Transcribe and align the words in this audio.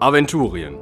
Aventurien. 0.00 0.76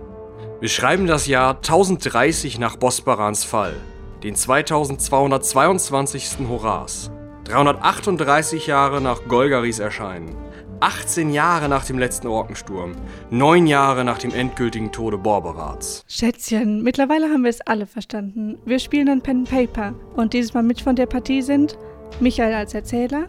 Wir 0.60 0.70
schreiben 0.70 1.06
das 1.06 1.26
Jahr 1.26 1.56
1030 1.56 2.58
nach 2.58 2.76
Bosbarans 2.76 3.44
Fall, 3.44 3.74
den 4.22 4.34
2222. 4.34 6.48
Horas, 6.48 7.10
338 7.44 8.66
Jahre 8.66 9.02
nach 9.02 9.28
Golgaris 9.28 9.80
Erscheinen, 9.80 10.34
18 10.80 11.30
Jahre 11.30 11.68
nach 11.68 11.84
dem 11.84 11.98
letzten 11.98 12.26
Orkensturm, 12.26 12.92
9 13.30 13.66
Jahre 13.66 14.02
nach 14.04 14.16
dem 14.18 14.32
endgültigen 14.32 14.92
Tode 14.92 15.18
Borberats. 15.18 16.04
Schätzchen, 16.08 16.82
mittlerweile 16.82 17.28
haben 17.28 17.42
wir 17.42 17.50
es 17.50 17.60
alle 17.60 17.86
verstanden. 17.86 18.58
Wir 18.64 18.78
spielen 18.78 19.10
ein 19.10 19.20
Pen 19.20 19.40
and 19.40 19.50
Paper 19.50 19.92
und 20.16 20.32
dieses 20.32 20.54
Mal 20.54 20.62
mit 20.62 20.80
von 20.80 20.96
der 20.96 21.04
Partie 21.06 21.42
sind 21.42 21.76
Michael 22.18 22.54
als 22.54 22.72
Erzähler, 22.72 23.26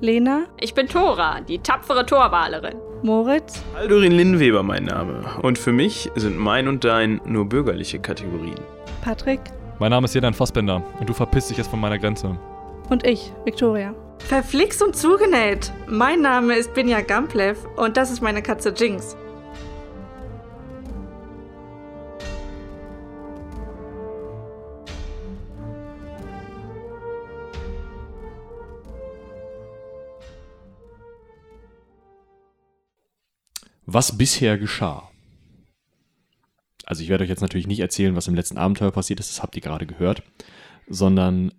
Lena, 0.00 0.44
Ich 0.58 0.72
bin 0.72 0.88
Tora, 0.88 1.42
die 1.42 1.58
tapfere 1.58 2.06
Torwalerin. 2.06 2.76
Moritz, 3.02 3.62
Aldurin 3.74 4.12
Linnweber 4.12 4.62
mein 4.62 4.84
Name. 4.84 5.24
Und 5.42 5.58
für 5.58 5.72
mich 5.72 6.10
sind 6.16 6.36
mein 6.38 6.68
und 6.68 6.84
dein 6.84 7.20
nur 7.24 7.48
bürgerliche 7.48 7.98
Kategorien. 7.98 8.60
Patrick 9.02 9.40
Mein 9.78 9.90
Name 9.90 10.04
ist 10.04 10.14
Jedan 10.14 10.34
Fassbender 10.34 10.82
und 10.98 11.08
du 11.08 11.14
verpisst 11.14 11.48
dich 11.50 11.56
jetzt 11.56 11.70
von 11.70 11.80
meiner 11.80 11.98
Grenze. 11.98 12.38
und 12.90 13.06
ich, 13.06 13.32
Victoria. 13.44 13.94
Verflixt 14.18 14.82
und 14.82 14.94
zugenäht. 14.94 15.72
Mein 15.86 16.20
Name 16.20 16.54
ist 16.56 16.74
Binja 16.74 17.00
Gamplev 17.00 17.56
und 17.76 17.96
das 17.96 18.10
ist 18.10 18.20
meine 18.20 18.42
Katze 18.42 18.74
Jinx. 18.76 19.16
Was 33.92 34.16
bisher 34.16 34.56
geschah. 34.56 35.10
Also 36.86 37.02
ich 37.02 37.08
werde 37.08 37.24
euch 37.24 37.28
jetzt 37.28 37.40
natürlich 37.40 37.66
nicht 37.66 37.80
erzählen, 37.80 38.14
was 38.14 38.28
im 38.28 38.36
letzten 38.36 38.56
Abenteuer 38.56 38.92
passiert 38.92 39.18
ist, 39.18 39.30
das 39.30 39.42
habt 39.42 39.56
ihr 39.56 39.62
gerade 39.62 39.84
gehört, 39.84 40.22
sondern 40.88 41.52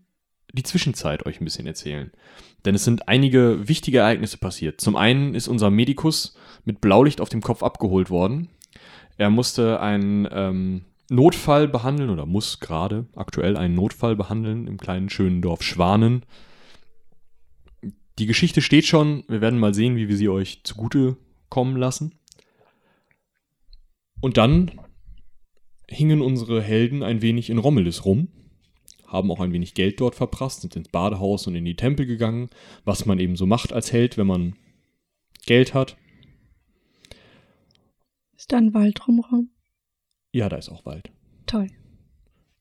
die 0.53 0.63
Zwischenzeit 0.63 1.25
euch 1.25 1.41
ein 1.41 1.43
bisschen 1.43 1.67
erzählen. 1.67 2.09
Denn 2.63 2.73
es 2.73 2.85
sind 2.85 3.09
einige 3.09 3.67
wichtige 3.67 3.97
Ereignisse 3.97 4.37
passiert. 4.37 4.79
Zum 4.79 4.95
einen 4.95 5.35
ist 5.35 5.49
unser 5.49 5.69
Medikus 5.69 6.37
mit 6.63 6.79
Blaulicht 6.79 7.19
auf 7.19 7.27
dem 7.27 7.41
Kopf 7.41 7.63
abgeholt 7.63 8.09
worden. 8.09 8.47
Er 9.17 9.29
musste 9.29 9.81
einen 9.81 10.25
ähm, 10.31 10.85
Notfall 11.09 11.67
behandeln 11.67 12.09
oder 12.09 12.25
muss 12.25 12.61
gerade 12.61 13.07
aktuell 13.13 13.57
einen 13.57 13.75
Notfall 13.75 14.15
behandeln 14.15 14.67
im 14.67 14.77
kleinen 14.77 15.09
schönen 15.09 15.41
Dorf 15.41 15.63
Schwanen. 15.63 16.23
Die 18.19 18.25
Geschichte 18.25 18.61
steht 18.61 18.85
schon. 18.85 19.25
Wir 19.27 19.41
werden 19.41 19.59
mal 19.59 19.73
sehen, 19.73 19.97
wie 19.97 20.07
wir 20.07 20.15
sie 20.15 20.29
euch 20.29 20.61
zugute 20.63 21.17
kommen 21.49 21.75
lassen. 21.75 22.13
Und 24.21 24.37
dann 24.37 24.71
hingen 25.89 26.21
unsere 26.21 26.61
Helden 26.61 27.03
ein 27.03 27.21
wenig 27.21 27.49
in 27.49 27.57
Rommelis 27.57 28.05
rum, 28.05 28.29
haben 29.07 29.29
auch 29.31 29.41
ein 29.41 29.51
wenig 29.51 29.73
Geld 29.73 29.99
dort 29.99 30.15
verprasst, 30.15 30.61
sind 30.61 30.75
ins 30.75 30.87
Badehaus 30.87 31.47
und 31.47 31.55
in 31.55 31.65
die 31.65 31.75
Tempel 31.75 32.05
gegangen, 32.05 32.49
was 32.85 33.05
man 33.05 33.19
eben 33.19 33.35
so 33.35 33.45
macht 33.45 33.73
als 33.73 33.91
Held, 33.91 34.17
wenn 34.17 34.27
man 34.27 34.55
Geld 35.45 35.73
hat. 35.73 35.97
Ist 38.37 38.51
da 38.51 38.57
ein 38.57 38.73
Wald 38.73 38.99
drumherum? 38.99 39.49
Ja, 40.31 40.47
da 40.47 40.55
ist 40.55 40.69
auch 40.69 40.85
Wald. 40.85 41.11
Toll. 41.45 41.67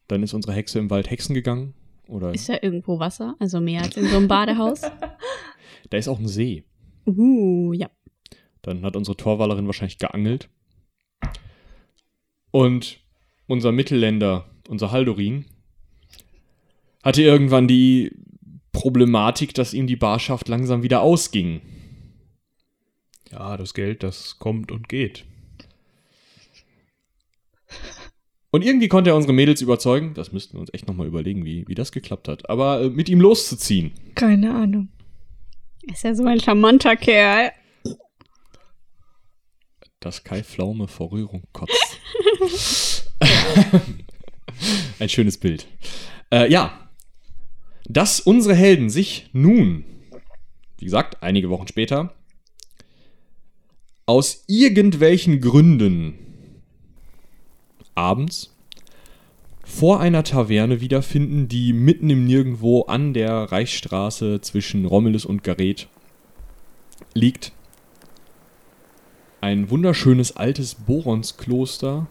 Dann 0.08 0.22
ist 0.24 0.34
unsere 0.34 0.54
Hexe 0.54 0.80
im 0.80 0.90
Wald 0.90 1.08
hexen 1.08 1.34
gegangen. 1.34 1.74
Oder 2.08 2.34
Ist 2.34 2.48
da 2.48 2.58
irgendwo 2.60 2.98
Wasser? 2.98 3.36
Also 3.38 3.60
mehr 3.60 3.82
als 3.82 3.96
in 3.96 4.06
so 4.06 4.16
einem 4.16 4.26
Badehaus? 4.26 4.80
da 5.90 5.96
ist 5.96 6.08
auch 6.08 6.18
ein 6.18 6.26
See. 6.26 6.64
Uh, 7.06 7.72
ja. 7.72 7.88
Dann 8.62 8.82
hat 8.82 8.96
unsere 8.96 9.16
Torwallerin 9.16 9.66
wahrscheinlich 9.66 9.98
geangelt. 9.98 10.50
Und 12.50 13.00
unser 13.46 13.72
Mittelländer, 13.72 14.46
unser 14.68 14.92
Haldorin, 14.92 15.44
hatte 17.02 17.22
irgendwann 17.22 17.68
die 17.68 18.12
Problematik, 18.72 19.54
dass 19.54 19.74
ihm 19.74 19.86
die 19.86 19.96
Barschaft 19.96 20.48
langsam 20.48 20.82
wieder 20.82 21.00
ausging. 21.00 21.60
Ja, 23.30 23.56
das 23.56 23.74
Geld, 23.74 24.02
das 24.02 24.38
kommt 24.38 24.72
und 24.72 24.88
geht. 24.88 25.24
Und 28.50 28.64
irgendwie 28.64 28.88
konnte 28.88 29.10
er 29.10 29.16
unsere 29.16 29.32
Mädels 29.32 29.60
überzeugen, 29.60 30.14
das 30.14 30.32
müssten 30.32 30.54
wir 30.54 30.60
uns 30.60 30.74
echt 30.74 30.88
nochmal 30.88 31.06
überlegen, 31.06 31.44
wie, 31.44 31.66
wie 31.68 31.76
das 31.76 31.92
geklappt 31.92 32.26
hat, 32.26 32.50
aber 32.50 32.82
äh, 32.82 32.90
mit 32.90 33.08
ihm 33.08 33.20
loszuziehen. 33.20 33.92
Keine 34.16 34.52
Ahnung. 34.52 34.88
Ist 35.82 36.02
ja 36.02 36.14
so 36.14 36.24
ein 36.24 36.40
charmanter 36.40 36.96
Kerl. 36.96 37.52
Dass 40.00 40.24
Kai 40.24 40.42
Pflaume 40.42 40.88
vor 40.88 41.12
Rührung 41.12 41.42
kotzt. 41.52 42.00
Ein 44.98 45.08
schönes 45.08 45.38
Bild. 45.38 45.66
Äh, 46.30 46.50
ja. 46.50 46.88
Dass 47.84 48.20
unsere 48.20 48.54
Helden 48.54 48.88
sich 48.88 49.28
nun, 49.32 49.84
wie 50.78 50.84
gesagt, 50.84 51.22
einige 51.22 51.50
Wochen 51.50 51.68
später, 51.68 52.14
aus 54.06 54.44
irgendwelchen 54.46 55.40
Gründen 55.40 56.14
abends 57.94 58.56
vor 59.62 60.00
einer 60.00 60.24
Taverne 60.24 60.80
wiederfinden, 60.80 61.46
die 61.46 61.72
mitten 61.72 62.10
im 62.10 62.26
Nirgendwo 62.26 62.82
an 62.82 63.14
der 63.14 63.32
Reichsstraße 63.32 64.40
zwischen 64.40 64.84
Romulus 64.84 65.24
und 65.24 65.44
Gareth 65.44 65.88
liegt. 67.14 67.52
Ein 69.40 69.70
wunderschönes 69.70 70.36
altes 70.36 70.74
Boronskloster. 70.74 72.06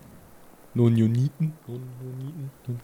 Nonioniten. 0.73 1.53
Nonioniten. 1.67 2.79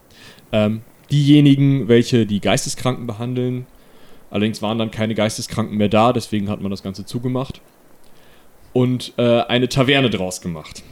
Ähm, 0.52 0.82
diejenigen, 1.10 1.88
welche 1.88 2.26
die 2.26 2.40
Geisteskranken 2.40 3.06
behandeln. 3.06 3.66
Allerdings 4.30 4.60
waren 4.62 4.78
dann 4.78 4.90
keine 4.90 5.14
Geisteskranken 5.14 5.76
mehr 5.76 5.88
da, 5.88 6.12
deswegen 6.12 6.48
hat 6.48 6.60
man 6.60 6.70
das 6.70 6.82
Ganze 6.82 7.04
zugemacht. 7.04 7.60
Und 8.72 9.14
äh, 9.16 9.40
eine 9.42 9.68
Taverne 9.68 10.10
draus 10.10 10.40
gemacht. 10.40 10.82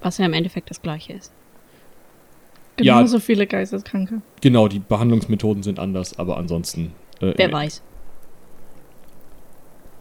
Was 0.00 0.18
ja 0.18 0.26
im 0.26 0.32
Endeffekt 0.32 0.70
das 0.70 0.80
gleiche 0.80 1.12
ist. 1.12 1.32
Ja. 2.80 2.96
Genauso 2.96 3.20
viele 3.20 3.46
Geisteskranke. 3.46 4.22
Genau, 4.40 4.68
die 4.68 4.78
Behandlungsmethoden 4.78 5.62
sind 5.62 5.78
anders, 5.78 6.18
aber 6.18 6.36
ansonsten. 6.36 6.92
Äh, 7.20 7.32
Wer 7.36 7.52
weiß. 7.52 7.82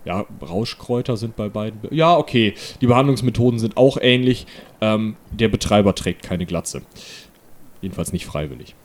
Ja, 0.06 0.26
Rauschkräuter 0.42 1.18
sind 1.18 1.36
bei 1.36 1.50
beiden. 1.50 1.82
be- 1.82 1.94
Ja, 1.94 2.16
okay. 2.16 2.54
Die 2.82 2.88
Behandlungsmethoden 2.88 3.60
sind 3.60 3.76
auch 3.76 3.98
ähnlich. 4.00 4.46
Ähm, 4.82 5.16
der 5.32 5.48
Betreiber 5.50 5.96
trägt 5.96 6.22
keine 6.24 6.46
Glatze. 6.46 6.84
Jedenfalls 7.82 8.14
nicht 8.14 8.26
freiwillig. 8.26 8.76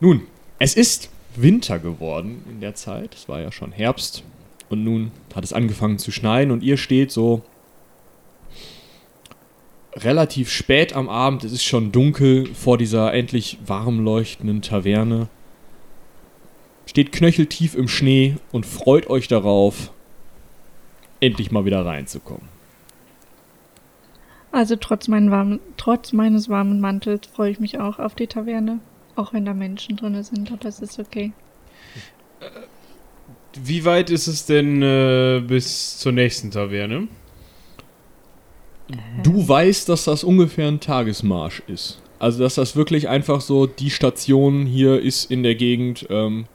Nun, 0.00 0.22
es 0.58 0.74
ist 0.74 1.10
Winter 1.36 1.78
geworden 1.78 2.42
in 2.50 2.60
der 2.60 2.74
Zeit. 2.74 3.14
Es 3.14 3.28
war 3.28 3.40
ja 3.40 3.52
schon 3.52 3.72
Herbst. 3.72 4.24
Und 4.70 4.82
nun 4.82 5.10
hat 5.34 5.44
es 5.44 5.52
angefangen 5.52 5.98
zu 5.98 6.10
schneien 6.10 6.50
und 6.50 6.62
ihr 6.62 6.76
steht 6.78 7.12
so 7.12 7.42
relativ 9.94 10.50
spät 10.50 10.94
am 10.94 11.08
Abend. 11.08 11.44
Es 11.44 11.52
ist 11.52 11.64
schon 11.64 11.92
dunkel 11.92 12.52
vor 12.54 12.78
dieser 12.78 13.12
endlich 13.12 13.58
warm 13.66 14.00
leuchtenden 14.02 14.62
Taverne. 14.62 15.28
Steht 16.86 17.12
knöcheltief 17.12 17.74
im 17.74 17.88
Schnee 17.88 18.36
und 18.52 18.66
freut 18.66 19.08
euch 19.08 19.28
darauf, 19.28 19.90
endlich 21.20 21.50
mal 21.50 21.64
wieder 21.64 21.84
reinzukommen. 21.84 22.48
Also 24.52 24.76
trotz, 24.76 25.08
meinen 25.08 25.30
warmen, 25.30 25.58
trotz 25.76 26.12
meines 26.12 26.48
warmen 26.48 26.80
Mantels 26.80 27.26
freue 27.26 27.50
ich 27.50 27.58
mich 27.58 27.80
auch 27.80 27.98
auf 27.98 28.14
die 28.14 28.28
Taverne. 28.28 28.78
Auch 29.16 29.32
wenn 29.32 29.44
da 29.44 29.54
Menschen 29.54 29.96
drin 29.96 30.20
sind, 30.22 30.50
aber 30.52 30.66
es 30.66 30.80
ist 30.80 30.98
okay. 30.98 31.32
Wie 33.54 33.84
weit 33.84 34.10
ist 34.10 34.26
es 34.26 34.46
denn 34.46 34.82
äh, 34.82 35.42
bis 35.46 35.98
zur 35.98 36.12
nächsten 36.12 36.50
Taverne? 36.50 37.08
Du 39.22 39.48
weißt, 39.48 39.88
dass 39.88 40.04
das 40.04 40.24
ungefähr 40.24 40.68
ein 40.68 40.80
Tagesmarsch 40.80 41.62
ist. 41.66 42.00
Also, 42.18 42.42
dass 42.42 42.54
das 42.54 42.76
wirklich 42.76 43.08
einfach 43.08 43.40
so, 43.40 43.66
die 43.66 43.90
Station 43.90 44.66
hier 44.66 45.00
ist 45.00 45.30
in 45.30 45.42
der 45.42 45.54
Gegend, 45.54 46.06
ähm, 46.10 46.46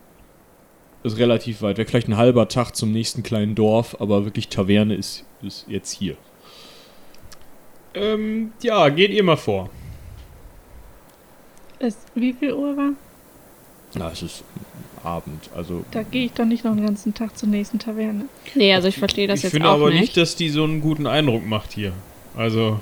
ist 1.02 1.18
relativ 1.18 1.62
weit 1.62 1.78
weg. 1.78 1.88
Vielleicht 1.88 2.08
ein 2.08 2.16
halber 2.16 2.48
Tag 2.48 2.76
zum 2.76 2.92
nächsten 2.92 3.22
kleinen 3.22 3.54
Dorf, 3.54 3.96
aber 4.00 4.24
wirklich 4.24 4.48
Taverne 4.48 4.94
ist, 4.94 5.24
ist 5.42 5.64
jetzt 5.68 5.92
hier. 5.92 6.16
Ähm, 7.94 8.52
ja, 8.62 8.88
geht 8.88 9.10
ihr 9.10 9.22
mal 9.24 9.36
vor. 9.36 9.70
Es, 11.78 11.96
wie 12.14 12.32
viel 12.32 12.52
Uhr 12.52 12.76
war? 12.76 12.90
Na, 13.94 14.10
es 14.12 14.22
ist 14.22 14.44
Abend, 15.02 15.48
also 15.56 15.82
Da 15.90 16.02
gehe 16.02 16.26
ich 16.26 16.32
doch 16.32 16.44
nicht 16.44 16.62
noch 16.62 16.74
den 16.74 16.84
ganzen 16.84 17.14
Tag 17.14 17.36
zur 17.36 17.48
nächsten 17.48 17.78
Taverne. 17.78 18.26
Nee, 18.54 18.74
also 18.74 18.88
ich 18.88 18.98
verstehe 18.98 19.26
das 19.26 19.38
ich 19.38 19.44
jetzt 19.44 19.52
finde 19.52 19.68
auch 19.68 19.74
aber 19.74 19.90
nicht. 19.90 20.00
nicht, 20.00 20.16
dass 20.16 20.36
die 20.36 20.50
so 20.50 20.62
einen 20.62 20.82
guten 20.82 21.06
Eindruck 21.06 21.46
macht 21.46 21.72
hier. 21.72 21.92
Also, 22.36 22.78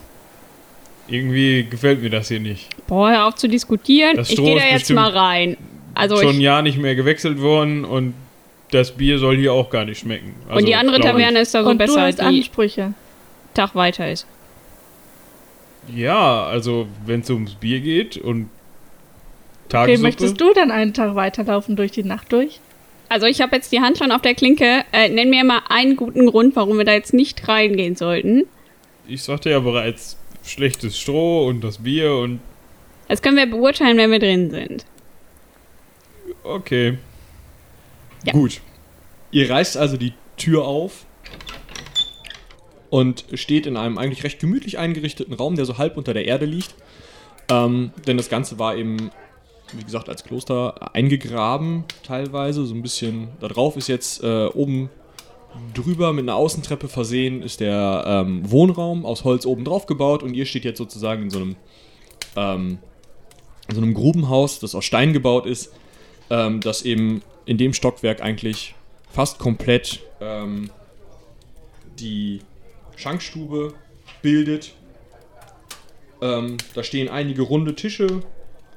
irgendwie 1.07 1.65
gefällt 1.65 2.03
mir 2.03 2.11
das 2.11 2.29
hier 2.29 2.41
nicht. 2.41 2.69
Boah, 2.89 3.11
hör 3.11 3.27
auf 3.27 3.37
zu 3.37 3.49
diskutieren. 3.49 4.17
Das 4.17 4.31
Ich 4.31 4.37
gehe 4.37 4.57
da 4.57 4.65
ist 4.65 4.65
jetzt 4.65 4.79
bestimmt 4.81 4.99
mal 4.99 5.11
rein. 5.11 5.57
Also 5.99 6.17
Schon 6.17 6.29
ein 6.29 6.35
ich, 6.37 6.41
Jahr 6.43 6.63
nicht 6.63 6.79
mehr 6.79 6.95
gewechselt 6.95 7.41
worden 7.41 7.85
und 7.85 8.15
das 8.71 8.93
Bier 8.93 9.19
soll 9.19 9.37
hier 9.37 9.53
auch 9.53 9.69
gar 9.69 9.85
nicht 9.85 9.99
schmecken. 9.99 10.35
Also, 10.47 10.59
und 10.61 10.67
die 10.67 10.75
andere. 10.77 11.01
Taverne 11.01 11.41
ist 11.41 11.55
da 11.55 11.65
so 11.65 11.71
Und 11.71 11.79
du 11.81 11.87
besser, 11.87 12.03
hast 12.03 12.19
die 12.21 12.23
Ansprüche. 12.23 12.95
Tag 13.55 13.75
weiter 13.75 14.11
ist. 14.11 14.27
Ja, 15.95 16.45
also 16.45 16.87
wenn 17.07 17.21
es 17.21 17.31
ums 17.31 17.55
Bier 17.55 17.81
geht 17.81 18.17
und 18.17 18.43
Okay, 19.67 19.71
Tagessuppe. 19.71 20.03
möchtest 20.03 20.41
du 20.41 20.53
dann 20.55 20.71
einen 20.71 20.95
Tag 20.95 21.15
weiterlaufen 21.15 21.77
durch 21.77 21.91
die 21.91 22.05
Nacht 22.05 22.33
durch? 22.33 22.61
Also 23.09 23.27
ich 23.27 23.41
habe 23.41 23.57
jetzt 23.57 23.73
die 23.73 23.81
Hand 23.81 23.99
schon 23.99 24.13
auf 24.13 24.23
der 24.23 24.35
Klinke. 24.35 24.85
Äh, 24.93 25.09
nenn 25.09 25.31
mir 25.31 25.45
mal 25.45 25.63
einen 25.69 25.97
guten 25.97 26.27
Grund, 26.27 26.55
warum 26.57 26.79
wir 26.79 26.85
da 26.85 26.93
jetzt 26.93 27.13
nicht 27.15 27.49
reingehen 27.49 27.97
sollten. 27.97 28.47
Ich 29.07 29.23
sagte 29.23 29.51
ja 29.51 29.61
bereits, 29.61 30.17
schlechtes 30.45 30.99
Stroh 30.99 31.47
und 31.47 31.63
das 31.63 31.79
Bier 31.79 32.15
und 32.17 32.41
Das 33.09 33.23
können 33.23 33.37
wir 33.37 33.47
beurteilen, 33.47 33.97
wenn 33.97 34.11
wir 34.11 34.19
drin 34.19 34.51
sind. 34.51 34.85
Okay. 36.49 36.99
Ja. 38.25 38.33
Gut. 38.33 38.61
Ihr 39.31 39.49
reißt 39.51 39.77
also 39.77 39.97
die 39.97 40.15
Tür 40.37 40.65
auf 40.65 41.07
und 42.91 43.25
steht 43.35 43.67
in 43.67 43.77
einem 43.77 43.99
eigentlich 43.99 44.25
recht 44.25 44.41
gemütlich 44.41 44.79
eingerichteten 44.79 45.35
Raum, 45.35 45.57
der 45.57 45.67
so 45.67 45.79
halb 45.79 45.97
unter 45.97 46.15
der 46.15 46.25
Erde 46.25 46.47
liegt. 46.47 46.75
Ähm, 47.51 47.93
denn 48.07 48.17
das 48.17 48.29
Ganze 48.29 48.59
war 48.59 48.77
eben, 48.77 49.11
wie 49.73 49.85
gesagt, 49.85 50.09
als 50.09 50.25
Kloster 50.25 50.95
eingegraben 50.95 51.85
teilweise. 52.03 52.65
So 52.65 52.75
ein 52.75 52.83
bisschen. 52.83 53.29
Da 53.41 53.49
drauf 53.49 53.77
ist 53.77 53.89
jetzt 53.89 54.23
äh, 54.23 54.47
oben 54.47 54.91
drüber 55.75 56.13
mit 56.13 56.25
einer 56.25 56.37
Außentreppe 56.37 56.89
versehen, 56.89 57.43
ist 57.43 57.61
der 57.61 58.05
ähm, 58.07 58.51
Wohnraum 58.51 59.05
aus 59.05 59.25
Holz 59.25 59.47
oben 59.47 59.65
drauf 59.65 59.87
gebaut 59.87 60.23
und 60.23 60.35
ihr 60.35 60.47
steht 60.47 60.65
jetzt 60.65 60.79
sozusagen 60.79 61.25
in 61.25 61.31
so 61.31 61.39
einem, 61.39 61.57
ähm, 62.37 62.79
in 63.69 63.75
so 63.75 63.81
einem 63.81 63.95
Grubenhaus, 63.95 64.61
das 64.61 64.75
aus 64.75 64.85
Stein 64.85 65.13
gebaut 65.13 65.47
ist, 65.47 65.73
ähm, 66.31 66.61
das 66.61 66.83
eben 66.83 67.23
in 67.47 67.59
dem 67.59 67.73
Stockwerk 67.73 68.23
eigentlich 68.23 68.75
fast 69.11 69.39
komplett 69.39 70.01
ähm, 70.21 70.71
die 71.99 72.41
Schankstube 72.97 73.75
bildet. 74.23 74.75
Ähm, 76.21 76.57
da 76.75 76.83
stehen 76.83 77.09
einige 77.09 77.43
runde 77.43 77.75
Tische, 77.75 78.23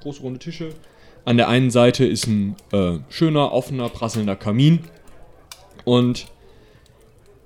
große 0.01 0.21
runde 0.21 0.39
Tische. 0.39 0.69
An 1.25 1.37
der 1.37 1.47
einen 1.47 1.71
Seite 1.71 2.05
ist 2.05 2.27
ein 2.27 2.55
äh, 2.71 2.99
schöner, 3.09 3.51
offener, 3.51 3.89
prasselnder 3.89 4.35
Kamin. 4.35 4.79
Und 5.85 6.27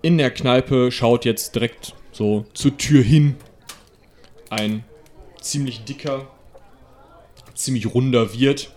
in 0.02 0.18
der 0.18 0.32
Kneipe 0.32 0.92
schaut 0.92 1.26
jetzt 1.26 1.56
direkt 1.56 1.96
so 2.12 2.46
zur 2.54 2.78
Tür 2.78 3.02
hin 3.02 3.36
ein 4.50 4.84
ziemlich 5.42 5.84
dicker, 5.84 6.28
ziemlich 7.54 7.94
runder 7.94 8.34
Wirt. 8.34 8.72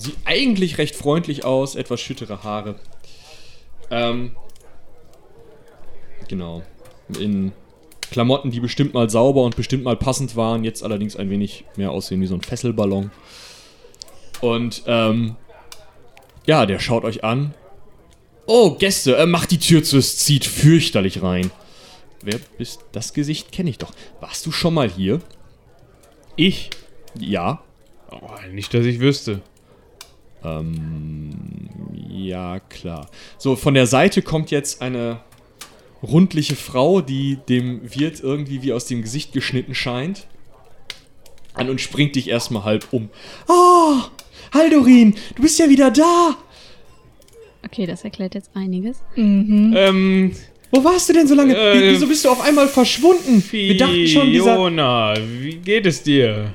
Sieht 0.00 0.16
eigentlich 0.24 0.78
recht 0.78 0.96
freundlich 0.96 1.44
aus, 1.44 1.74
etwas 1.74 2.00
schüttere 2.00 2.42
Haare. 2.42 2.76
Ähm, 3.90 4.34
genau. 6.26 6.62
In 7.18 7.52
Klamotten, 8.10 8.50
die 8.50 8.60
bestimmt 8.60 8.94
mal 8.94 9.10
sauber 9.10 9.42
und 9.42 9.56
bestimmt 9.56 9.84
mal 9.84 9.96
passend 9.96 10.36
waren, 10.36 10.64
jetzt 10.64 10.82
allerdings 10.82 11.16
ein 11.16 11.28
wenig 11.28 11.66
mehr 11.76 11.90
aussehen 11.90 12.22
wie 12.22 12.26
so 12.26 12.34
ein 12.34 12.40
Fesselballon. 12.40 13.10
Und, 14.40 14.84
ähm, 14.86 15.36
ja, 16.46 16.64
der 16.64 16.78
schaut 16.78 17.04
euch 17.04 17.22
an. 17.22 17.52
Oh, 18.46 18.76
Gäste, 18.76 19.18
äh, 19.18 19.26
macht 19.26 19.50
die 19.50 19.58
Tür 19.58 19.84
zu, 19.84 19.98
es 19.98 20.16
zieht 20.16 20.46
fürchterlich 20.46 21.22
rein. 21.22 21.50
Wer 22.22 22.40
bist, 22.56 22.86
das 22.92 23.12
Gesicht 23.12 23.52
kenne 23.52 23.68
ich 23.68 23.76
doch. 23.76 23.92
Warst 24.20 24.46
du 24.46 24.50
schon 24.50 24.72
mal 24.72 24.88
hier? 24.88 25.20
Ich? 26.36 26.70
Ja. 27.18 27.62
Oh, 28.10 28.30
nicht, 28.50 28.72
dass 28.72 28.86
ich 28.86 28.98
wüsste. 28.98 29.42
Ähm, 30.44 31.68
ja, 32.08 32.60
klar. 32.60 33.08
So, 33.38 33.56
von 33.56 33.74
der 33.74 33.86
Seite 33.86 34.22
kommt 34.22 34.50
jetzt 34.50 34.82
eine 34.82 35.20
rundliche 36.02 36.56
Frau, 36.56 37.00
die 37.02 37.38
dem 37.48 37.80
Wirt 37.94 38.20
irgendwie 38.20 38.62
wie 38.62 38.72
aus 38.72 38.86
dem 38.86 39.02
Gesicht 39.02 39.32
geschnitten 39.32 39.74
scheint. 39.74 40.26
An 41.52 41.68
und 41.68 41.80
springt 41.80 42.16
dich 42.16 42.28
erstmal 42.28 42.64
halb 42.64 42.86
um. 42.92 43.08
Oh, 43.48 43.96
Haldorin, 44.54 45.14
du 45.34 45.42
bist 45.42 45.58
ja 45.58 45.68
wieder 45.68 45.90
da. 45.90 46.36
Okay, 47.64 47.86
das 47.86 48.04
erklärt 48.04 48.34
jetzt 48.34 48.50
einiges. 48.54 48.98
Ähm, 49.16 50.32
Wo 50.70 50.82
warst 50.84 51.08
du 51.08 51.12
denn 51.12 51.26
so 51.26 51.34
lange? 51.34 51.54
Äh, 51.54 51.74
Wie- 51.74 51.90
Wieso 51.94 52.06
bist 52.06 52.24
du 52.24 52.30
auf 52.30 52.40
einmal 52.40 52.68
verschwunden? 52.68 53.44
Wir 53.50 53.76
dachten 53.76 54.06
schon, 54.06 54.30
dieser... 54.30 54.54
Fiona, 54.54 55.14
wie 55.16 55.56
geht 55.56 55.84
es 55.86 56.02
dir? 56.02 56.54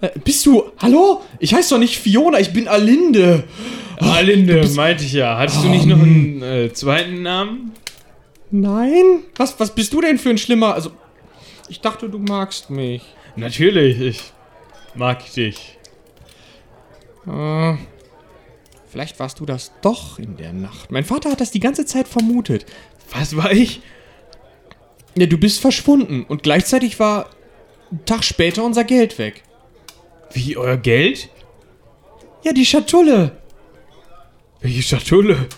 Äh, 0.00 0.10
bist 0.24 0.44
du... 0.46 0.64
Hallo? 0.78 1.22
Ich 1.38 1.54
heiße 1.54 1.70
doch 1.74 1.78
nicht 1.78 1.98
Fiona, 1.98 2.38
ich 2.38 2.52
bin 2.52 2.68
Alinde. 2.68 3.44
Alinde, 3.98 4.68
meinte 4.74 5.04
ich 5.04 5.12
ja. 5.12 5.38
Hattest 5.38 5.64
du 5.64 5.68
nicht 5.68 5.86
noch 5.86 6.00
einen 6.00 6.42
äh, 6.42 6.72
zweiten 6.72 7.22
Namen? 7.22 7.72
Nein? 8.50 9.20
Was, 9.36 9.58
was 9.58 9.74
bist 9.74 9.92
du 9.92 10.00
denn 10.00 10.18
für 10.18 10.30
ein 10.30 10.38
Schlimmer... 10.38 10.74
Also, 10.74 10.90
ich 11.68 11.80
dachte, 11.80 12.08
du 12.08 12.18
magst 12.18 12.70
mich. 12.70 13.02
Natürlich, 13.36 14.00
ich 14.00 14.22
mag 14.94 15.32
dich. 15.32 15.78
Äh, 17.26 17.74
vielleicht 18.90 19.18
warst 19.18 19.40
du 19.40 19.46
das 19.46 19.72
doch 19.82 20.18
in 20.18 20.36
der 20.36 20.52
Nacht. 20.52 20.90
Mein 20.90 21.04
Vater 21.04 21.30
hat 21.30 21.40
das 21.40 21.50
die 21.50 21.60
ganze 21.60 21.86
Zeit 21.86 22.06
vermutet. 22.06 22.66
Was 23.10 23.36
war 23.36 23.50
ich? 23.50 23.80
Ja, 25.16 25.26
du 25.26 25.38
bist 25.38 25.60
verschwunden 25.60 26.24
und 26.28 26.42
gleichzeitig 26.42 27.00
war 27.00 27.30
einen 27.90 28.04
Tag 28.04 28.24
später 28.24 28.62
unser 28.62 28.84
Geld 28.84 29.18
weg. 29.18 29.42
Wie, 30.32 30.56
euer 30.56 30.76
Geld? 30.76 31.28
Ja, 32.42 32.52
die 32.52 32.66
Schatulle. 32.66 33.32
Welche 34.60 34.82
Schatulle? 34.82 35.48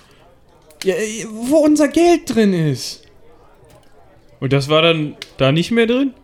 Ja, 0.84 0.94
wo 1.30 1.56
unser 1.56 1.88
Geld 1.88 2.34
drin 2.34 2.52
ist. 2.52 3.02
Und 4.40 4.52
das 4.52 4.68
war 4.68 4.82
dann 4.82 5.16
da 5.36 5.52
nicht 5.52 5.70
mehr 5.70 5.86
drin? 5.86 6.14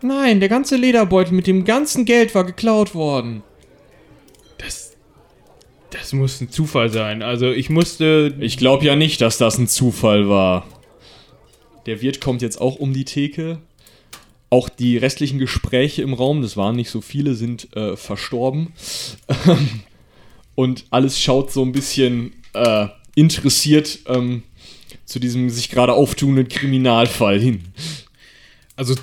Nein, 0.00 0.40
der 0.40 0.48
ganze 0.48 0.76
Lederbeutel 0.76 1.34
mit 1.34 1.46
dem 1.46 1.64
ganzen 1.64 2.04
Geld 2.04 2.34
war 2.34 2.44
geklaut 2.44 2.94
worden. 2.94 3.42
Das. 4.58 4.96
Das 5.90 6.12
muss 6.12 6.40
ein 6.40 6.50
Zufall 6.50 6.88
sein. 6.90 7.22
Also 7.22 7.50
ich 7.50 7.70
musste. 7.70 8.34
Ich 8.40 8.56
glaube 8.56 8.84
ja 8.84 8.96
nicht, 8.96 9.20
dass 9.20 9.38
das 9.38 9.58
ein 9.58 9.68
Zufall 9.68 10.28
war. 10.28 10.66
Der 11.86 12.02
Wirt 12.02 12.20
kommt 12.20 12.42
jetzt 12.42 12.60
auch 12.60 12.76
um 12.76 12.92
die 12.92 13.04
Theke. 13.04 13.58
Auch 14.48 14.68
die 14.68 14.96
restlichen 14.96 15.38
Gespräche 15.38 16.02
im 16.02 16.14
Raum, 16.14 16.42
das 16.42 16.56
waren 16.56 16.76
nicht 16.76 16.90
so 16.90 17.00
viele, 17.00 17.34
sind 17.34 17.74
äh, 17.76 17.96
verstorben. 17.96 18.72
Und 20.54 20.84
alles 20.90 21.20
schaut 21.20 21.52
so 21.52 21.62
ein 21.62 21.72
bisschen 21.72 22.32
äh, 22.54 22.86
interessiert 23.14 23.98
ähm, 24.06 24.42
zu 25.04 25.18
diesem 25.18 25.50
sich 25.50 25.68
gerade 25.68 25.92
auftuenden 25.92 26.48
Kriminalfall 26.48 27.40
hin. 27.40 27.64
Also, 28.76 28.94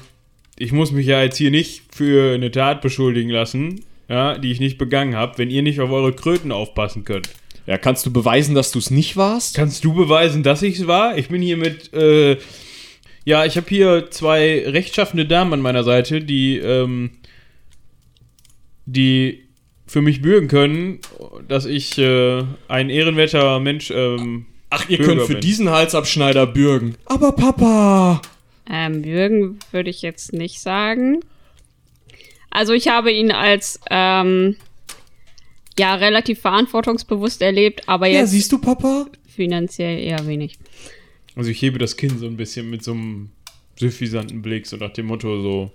ich 0.57 0.71
muss 0.71 0.91
mich 0.91 1.07
ja 1.07 1.21
jetzt 1.21 1.37
hier 1.37 1.51
nicht 1.51 1.83
für 1.91 2.33
eine 2.33 2.51
Tat 2.51 2.81
beschuldigen 2.81 3.29
lassen, 3.29 3.83
ja, 4.07 4.37
die 4.37 4.51
ich 4.51 4.59
nicht 4.59 4.77
begangen 4.77 5.15
habe, 5.15 5.37
wenn 5.37 5.49
ihr 5.49 5.61
nicht 5.61 5.79
auf 5.79 5.91
eure 5.91 6.13
Kröten 6.13 6.51
aufpassen 6.51 7.03
könnt. 7.03 7.29
Ja, 7.65 7.77
kannst 7.77 8.05
du 8.05 8.11
beweisen, 8.11 8.55
dass 8.55 8.71
du 8.71 8.79
es 8.79 8.91
nicht 8.91 9.15
warst? 9.15 9.55
Kannst 9.55 9.83
du 9.83 9.93
beweisen, 9.93 10.43
dass 10.43 10.61
ich 10.61 10.79
es 10.79 10.87
war? 10.87 11.17
Ich 11.17 11.29
bin 11.29 11.41
hier 11.41 11.57
mit, 11.57 11.93
äh, 11.93 12.37
ja, 13.25 13.45
ich 13.45 13.55
habe 13.57 13.67
hier 13.69 14.11
zwei 14.11 14.63
rechtschaffende 14.67 15.25
Damen 15.25 15.53
an 15.53 15.61
meiner 15.61 15.83
Seite, 15.83 16.21
die, 16.21 16.57
ähm, 16.57 17.11
die 18.85 19.43
für 19.85 20.01
mich 20.01 20.21
bürgen 20.21 20.47
können, 20.47 20.99
dass 21.47 21.65
ich 21.65 21.97
äh, 21.97 22.43
ein 22.67 22.89
ehrenwerter 22.89 23.59
Mensch, 23.59 23.91
ähm, 23.91 24.45
Ach, 24.69 24.89
ihr 24.89 24.97
Bürger 24.97 25.15
könnt 25.15 25.27
für 25.27 25.33
bin. 25.33 25.41
diesen 25.41 25.69
Halsabschneider 25.69 26.47
bürgen. 26.47 26.95
Aber 27.05 27.31
Papa! 27.33 28.21
Ähm, 28.69 29.01
Bürgen 29.01 29.59
würde 29.71 29.89
ich 29.89 30.01
jetzt 30.01 30.33
nicht 30.33 30.59
sagen. 30.59 31.19
Also 32.49 32.73
ich 32.73 32.87
habe 32.87 33.11
ihn 33.11 33.31
als 33.31 33.79
ähm, 33.91 34.55
ja 35.77 35.95
relativ 35.95 36.39
verantwortungsbewusst 36.39 37.41
erlebt, 37.41 37.87
aber 37.87 38.07
Ja, 38.07 38.21
jetzt 38.21 38.31
siehst 38.31 38.51
du, 38.51 38.59
Papa? 38.59 39.07
finanziell 39.27 39.99
eher 39.99 40.25
wenig. 40.27 40.57
Also 41.35 41.49
ich 41.49 41.61
hebe 41.61 41.79
das 41.79 41.97
Kinn 41.97 42.17
so 42.17 42.25
ein 42.27 42.37
bisschen 42.37 42.69
mit 42.69 42.83
so 42.83 42.91
einem 42.91 43.29
suffisanten 43.79 44.41
Blick, 44.41 44.67
so 44.67 44.77
nach 44.77 44.91
dem 44.93 45.07
Motto 45.07 45.41
so, 45.41 45.71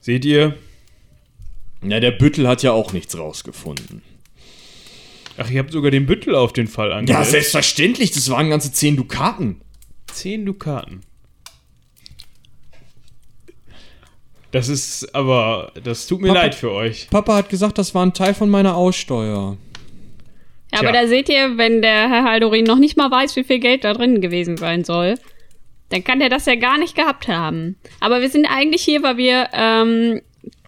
seht 0.00 0.24
ihr? 0.24 0.56
Ja, 1.82 2.00
der 2.00 2.10
Büttel 2.12 2.46
hat 2.48 2.62
ja 2.62 2.72
auch 2.72 2.92
nichts 2.92 3.16
rausgefunden. 3.16 4.02
Ach, 5.38 5.48
ihr 5.50 5.58
habt 5.60 5.72
sogar 5.72 5.90
den 5.90 6.06
Büttel 6.06 6.34
auf 6.34 6.52
den 6.52 6.66
Fall 6.68 6.90
Ja, 6.90 6.96
angesetzt. 6.96 7.30
selbstverständlich, 7.30 8.10
das 8.10 8.28
waren 8.30 8.50
ganze 8.50 8.72
10 8.72 8.96
Dukaten. 8.96 9.60
Zehn 10.12 10.44
Dukaten. 10.44 11.00
Das 14.50 14.68
ist 14.68 15.14
aber, 15.14 15.72
das 15.84 16.06
tut 16.08 16.20
mir 16.20 16.28
Papa- 16.28 16.40
leid 16.40 16.54
für 16.56 16.72
euch. 16.72 17.08
Papa 17.10 17.36
hat 17.36 17.48
gesagt, 17.48 17.78
das 17.78 17.94
war 17.94 18.04
ein 18.04 18.12
Teil 18.12 18.34
von 18.34 18.50
meiner 18.50 18.74
Aussteuer. 18.76 19.56
Ja, 20.72 20.80
aber 20.80 20.92
da 20.92 21.06
seht 21.06 21.28
ihr, 21.28 21.58
wenn 21.58 21.82
der 21.82 22.08
Herr 22.08 22.24
Haldorin 22.24 22.64
noch 22.64 22.78
nicht 22.78 22.96
mal 22.96 23.10
weiß, 23.10 23.36
wie 23.36 23.44
viel 23.44 23.58
Geld 23.58 23.84
da 23.84 23.92
drin 23.92 24.20
gewesen 24.20 24.56
sein 24.56 24.84
soll, 24.84 25.16
dann 25.88 26.04
kann 26.04 26.20
der 26.20 26.28
das 26.28 26.46
ja 26.46 26.54
gar 26.54 26.78
nicht 26.78 26.94
gehabt 26.94 27.28
haben. 27.28 27.76
Aber 27.98 28.20
wir 28.20 28.30
sind 28.30 28.46
eigentlich 28.46 28.82
hier, 28.82 29.02
weil 29.02 29.16
wir 29.16 29.48
ähm, 29.52 30.20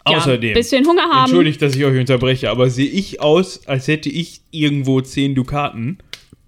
ja, 0.08 0.16
Außerdem, 0.16 0.50
ein 0.50 0.54
bisschen 0.54 0.86
Hunger 0.86 1.04
haben. 1.04 1.26
Entschuldigt, 1.26 1.62
dass 1.62 1.76
ich 1.76 1.84
euch 1.84 1.98
unterbreche, 1.98 2.50
aber 2.50 2.70
sehe 2.70 2.88
ich 2.88 3.20
aus, 3.20 3.66
als 3.66 3.86
hätte 3.86 4.08
ich 4.08 4.40
irgendwo 4.50 5.00
zehn 5.00 5.34
Dukaten 5.34 5.98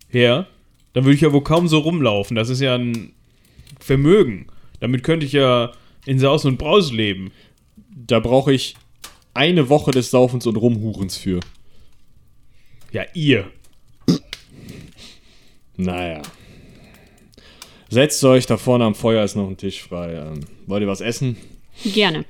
her, 0.09 0.49
dann 0.93 1.05
würde 1.05 1.15
ich 1.15 1.21
ja 1.21 1.33
wohl 1.33 1.45
kaum 1.45 1.69
so 1.69 1.79
rumlaufen. 1.79 2.35
Das 2.35 2.49
ist 2.49 2.61
ja 2.61 2.75
ein 2.75 3.13
Vermögen. 3.79 4.47
Damit 4.81 5.05
könnte 5.05 5.25
ich 5.27 5.33
ja 5.33 5.73
in 6.05 6.19
Saus 6.19 6.45
und 6.45 6.59
Braus 6.59 6.93
leben. 6.93 7.31
Da 7.95 8.19
brauche 8.19 8.53
ich 8.53 8.75
eine 9.35 9.69
Woche 9.69 9.93
des 9.93 10.11
Saufens 10.11 10.47
und 10.47 10.57
Rumhurens 10.57 11.17
für. 11.17 11.41
Ja, 12.95 13.03
ihr. 13.13 13.51
Naja. 15.77 16.23
Setzt 17.89 18.23
euch, 18.23 18.47
da 18.47 18.57
vorne 18.57 18.85
am 18.85 18.95
Feuer 18.95 19.25
ist 19.25 19.35
noch 19.35 19.49
ein 19.49 19.57
Tisch 19.57 19.83
frei. 19.83 20.15
Ähm, 20.15 20.47
wollt 20.69 20.81
ihr 20.81 20.87
was 20.87 21.01
essen? 21.01 21.37
Gerne. 21.83 22.25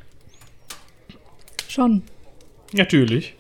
Schon. 1.69 2.03
Natürlich. 2.73 3.35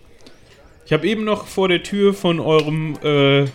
Ich 0.84 0.92
habe 0.92 1.08
eben 1.08 1.24
noch 1.24 1.46
vor 1.46 1.68
der 1.68 1.82
Tür 1.82 2.12
von 2.12 2.40
eurem 2.40 2.98
äh, 3.02 3.46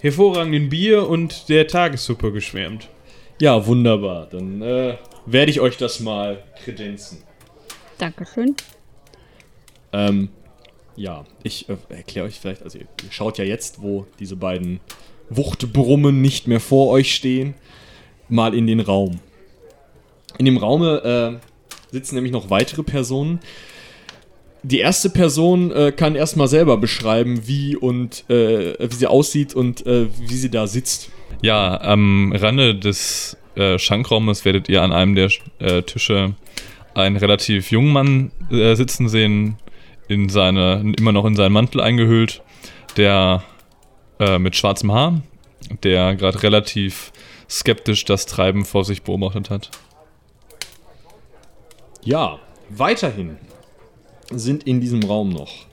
hervorragenden 0.00 0.68
Bier 0.68 1.08
und 1.08 1.48
der 1.48 1.66
Tagessuppe 1.66 2.30
geschwärmt. 2.30 2.90
Ja, 3.40 3.66
wunderbar. 3.66 4.26
Dann 4.26 4.60
äh, 4.60 4.98
werde 5.24 5.50
ich 5.50 5.60
euch 5.62 5.78
das 5.78 6.00
mal 6.00 6.42
kredenzen. 6.62 7.22
Dankeschön. 7.96 8.54
Ähm, 9.94 10.28
ja, 10.98 11.24
ich 11.42 11.68
äh, 11.68 11.76
erkläre 11.88 12.26
euch 12.26 12.38
vielleicht, 12.40 12.62
also 12.62 12.78
ihr, 12.78 12.86
ihr 13.04 13.12
schaut 13.12 13.38
ja 13.38 13.44
jetzt, 13.44 13.80
wo 13.80 14.06
diese 14.18 14.36
beiden 14.36 14.80
Wuchtbrummen 15.30 16.20
nicht 16.20 16.48
mehr 16.48 16.60
vor 16.60 16.90
euch 16.90 17.14
stehen, 17.14 17.54
mal 18.28 18.54
in 18.54 18.66
den 18.66 18.80
Raum. 18.80 19.20
In 20.38 20.44
dem 20.44 20.56
Raume 20.56 21.40
äh, 21.40 21.92
sitzen 21.92 22.16
nämlich 22.16 22.32
noch 22.32 22.50
weitere 22.50 22.82
Personen. 22.82 23.40
Die 24.62 24.80
erste 24.80 25.08
Person 25.08 25.70
äh, 25.70 25.92
kann 25.92 26.16
erstmal 26.16 26.48
selber 26.48 26.76
beschreiben, 26.76 27.46
wie 27.46 27.76
und 27.76 28.28
äh, 28.28 28.74
wie 28.78 28.94
sie 28.94 29.06
aussieht 29.06 29.54
und 29.54 29.86
äh, 29.86 30.06
wie 30.20 30.36
sie 30.36 30.50
da 30.50 30.66
sitzt. 30.66 31.10
Ja, 31.42 31.80
am 31.80 32.32
Rande 32.32 32.74
des 32.74 33.36
äh, 33.54 33.78
Schankraumes 33.78 34.44
werdet 34.44 34.68
ihr 34.68 34.82
an 34.82 34.92
einem 34.92 35.14
der 35.14 35.30
äh, 35.60 35.82
Tische 35.82 36.34
einen 36.94 37.16
relativ 37.16 37.70
jungen 37.70 37.92
Mann 37.92 38.32
sitzen 38.50 39.08
sehen, 39.08 39.56
in 40.08 40.28
seine, 40.28 40.94
immer 40.98 41.12
noch 41.12 41.24
in 41.24 41.36
seinen 41.36 41.52
Mantel 41.52 41.80
eingehüllt, 41.80 42.42
der 42.96 43.42
äh, 44.18 44.38
mit 44.38 44.56
schwarzem 44.56 44.92
Haar, 44.92 45.20
der 45.82 46.16
gerade 46.16 46.42
relativ 46.42 47.12
skeptisch 47.48 48.04
das 48.04 48.26
Treiben 48.26 48.64
vor 48.64 48.84
sich 48.84 49.02
beobachtet 49.02 49.50
hat. 49.50 49.70
Ja, 52.02 52.38
weiterhin 52.68 53.38
sind 54.30 54.64
in 54.64 54.80
diesem 54.80 55.02
Raum 55.02 55.30
noch 55.30 55.66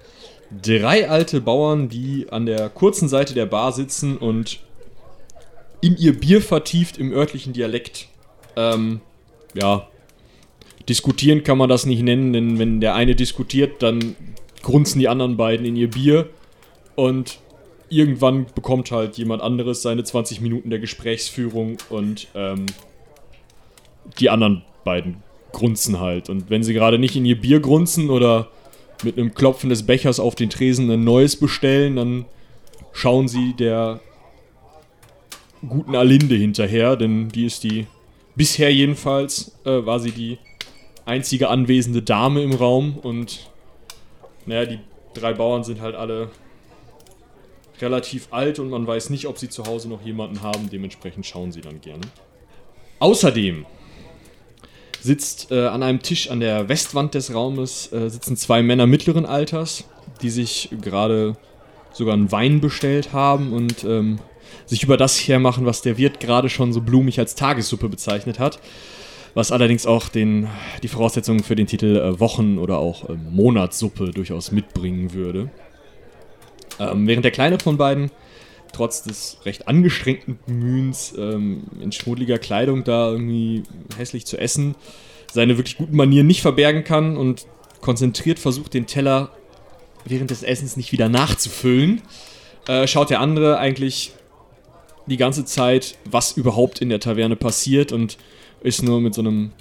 drei 0.61 1.09
alte 1.09 1.41
Bauern, 1.41 1.89
die 1.89 2.27
an 2.29 2.45
der 2.45 2.69
kurzen 2.69 3.07
Seite 3.07 3.33
der 3.33 3.45
Bar 3.45 3.71
sitzen 3.71 4.17
und 4.17 4.59
in 5.81 5.97
ihr 5.97 6.17
Bier 6.17 6.41
vertieft 6.41 6.97
im 6.97 7.11
örtlichen 7.11 7.53
Dialekt. 7.53 8.07
Ähm, 8.55 9.01
ja, 9.53 9.87
diskutieren 10.89 11.43
kann 11.43 11.57
man 11.57 11.69
das 11.69 11.85
nicht 11.85 12.03
nennen, 12.03 12.33
denn 12.33 12.59
wenn 12.59 12.79
der 12.79 12.95
eine 12.95 13.15
diskutiert, 13.15 13.81
dann 13.81 14.15
grunzen 14.61 14.99
die 14.99 15.07
anderen 15.07 15.37
beiden 15.37 15.65
in 15.65 15.75
ihr 15.75 15.89
Bier 15.89 16.29
und 16.95 17.39
irgendwann 17.89 18.47
bekommt 18.55 18.91
halt 18.91 19.17
jemand 19.17 19.41
anderes 19.41 19.81
seine 19.81 20.03
20 20.03 20.41
Minuten 20.41 20.69
der 20.69 20.79
Gesprächsführung 20.79 21.77
und 21.89 22.27
ähm, 22.35 22.65
die 24.19 24.29
anderen 24.29 24.63
beiden 24.83 25.17
grunzen 25.51 25.99
halt. 25.99 26.29
Und 26.29 26.49
wenn 26.49 26.63
sie 26.63 26.73
gerade 26.73 26.99
nicht 26.99 27.15
in 27.15 27.25
ihr 27.25 27.39
Bier 27.39 27.59
grunzen 27.59 28.09
oder 28.09 28.49
mit 29.03 29.17
einem 29.17 29.33
Klopfen 29.33 29.69
des 29.69 29.85
Bechers 29.85 30.19
auf 30.19 30.35
den 30.35 30.49
Tresen 30.49 30.89
ein 30.89 31.03
neues 31.03 31.35
bestellen, 31.35 31.95
dann 31.95 32.25
schauen 32.91 33.27
sie 33.27 33.53
der 33.53 33.99
guten 35.67 35.95
Alinde 35.95 36.35
hinterher, 36.35 36.95
denn 36.95 37.29
die 37.29 37.45
ist 37.45 37.63
die, 37.63 37.87
bisher 38.35 38.73
jedenfalls, 38.73 39.57
äh, 39.65 39.85
war 39.85 39.99
sie 39.99 40.11
die 40.11 40.37
einzige 41.05 41.49
anwesende 41.49 42.01
Dame 42.01 42.41
im 42.41 42.53
Raum 42.53 42.97
und 42.97 43.49
naja, 44.45 44.65
die 44.65 44.79
drei 45.13 45.33
Bauern 45.33 45.63
sind 45.63 45.81
halt 45.81 45.95
alle 45.95 46.29
relativ 47.81 48.27
alt 48.31 48.59
und 48.59 48.69
man 48.69 48.85
weiß 48.85 49.09
nicht, 49.09 49.27
ob 49.27 49.37
sie 49.37 49.49
zu 49.49 49.65
Hause 49.65 49.89
noch 49.89 50.01
jemanden 50.01 50.41
haben, 50.41 50.69
dementsprechend 50.69 51.25
schauen 51.25 51.51
sie 51.51 51.61
dann 51.61 51.81
gerne. 51.81 52.01
Außerdem 52.99 53.65
sitzt 55.01 55.51
äh, 55.51 55.67
an 55.67 55.83
einem 55.83 56.01
Tisch 56.01 56.31
an 56.31 56.39
der 56.39 56.67
Westwand 56.67 57.13
des 57.13 57.33
Raumes 57.33 57.91
äh, 57.91 58.09
sitzen 58.09 58.37
zwei 58.37 58.63
Männer 58.63 58.87
mittleren 58.87 59.25
Alters, 59.25 59.83
die 60.21 60.29
sich 60.29 60.69
gerade 60.81 61.37
sogar 61.93 62.13
einen 62.13 62.31
Wein 62.31 62.61
bestellt 62.61 63.13
haben 63.13 63.53
und 63.53 63.83
ähm, 63.83 64.19
sich 64.65 64.83
über 64.83 64.97
das 64.97 65.17
hermachen, 65.19 65.65
was 65.65 65.81
der 65.81 65.97
Wirt 65.97 66.19
gerade 66.19 66.49
schon 66.49 66.73
so 66.73 66.81
blumig 66.81 67.19
als 67.19 67.35
Tagessuppe 67.35 67.89
bezeichnet 67.89 68.39
hat. 68.39 68.59
Was 69.35 69.51
allerdings 69.51 69.85
auch 69.85 70.07
den, 70.07 70.47
die 70.81 70.87
Voraussetzungen 70.87 71.43
für 71.43 71.57
den 71.57 71.67
Titel 71.67 71.97
äh, 71.97 72.19
Wochen- 72.21 72.57
oder 72.57 72.79
auch 72.79 73.09
äh, 73.09 73.13
Monatssuppe 73.13 74.11
durchaus 74.11 74.51
mitbringen 74.53 75.13
würde. 75.13 75.51
Ähm, 76.79 77.05
während 77.05 77.25
der 77.25 77.31
Kleine 77.31 77.59
von 77.59 77.75
beiden, 77.75 78.11
trotz 78.71 79.03
des 79.03 79.39
recht 79.43 79.67
angestrengten 79.67 80.39
Bemühens, 80.47 81.13
ähm, 81.17 81.63
in 81.81 81.91
schmuddeliger 81.91 82.37
Kleidung 82.37 82.85
da 82.85 83.11
irgendwie 83.11 83.63
hässlich 83.97 84.25
zu 84.25 84.37
essen, 84.37 84.75
seine 85.31 85.57
wirklich 85.57 85.77
guten 85.77 85.97
Manieren 85.97 86.27
nicht 86.27 86.41
verbergen 86.41 86.85
kann 86.85 87.17
und 87.17 87.45
konzentriert 87.81 88.39
versucht, 88.39 88.73
den 88.73 88.87
Teller 88.87 89.31
während 90.05 90.31
des 90.31 90.43
Essens 90.43 90.77
nicht 90.77 90.93
wieder 90.93 91.09
nachzufüllen, 91.09 92.01
äh, 92.69 92.87
schaut 92.87 93.09
der 93.09 93.19
andere 93.19 93.57
eigentlich 93.57 94.13
die 95.07 95.17
ganze 95.17 95.43
Zeit, 95.43 95.97
was 96.05 96.37
überhaupt 96.37 96.81
in 96.81 96.87
der 96.87 97.01
Taverne 97.01 97.35
passiert 97.35 97.91
und 97.91 98.17
ist 98.65 98.83
nur 98.83 98.99
mit 98.99 99.13
so 99.13 99.21
einem 99.21 99.51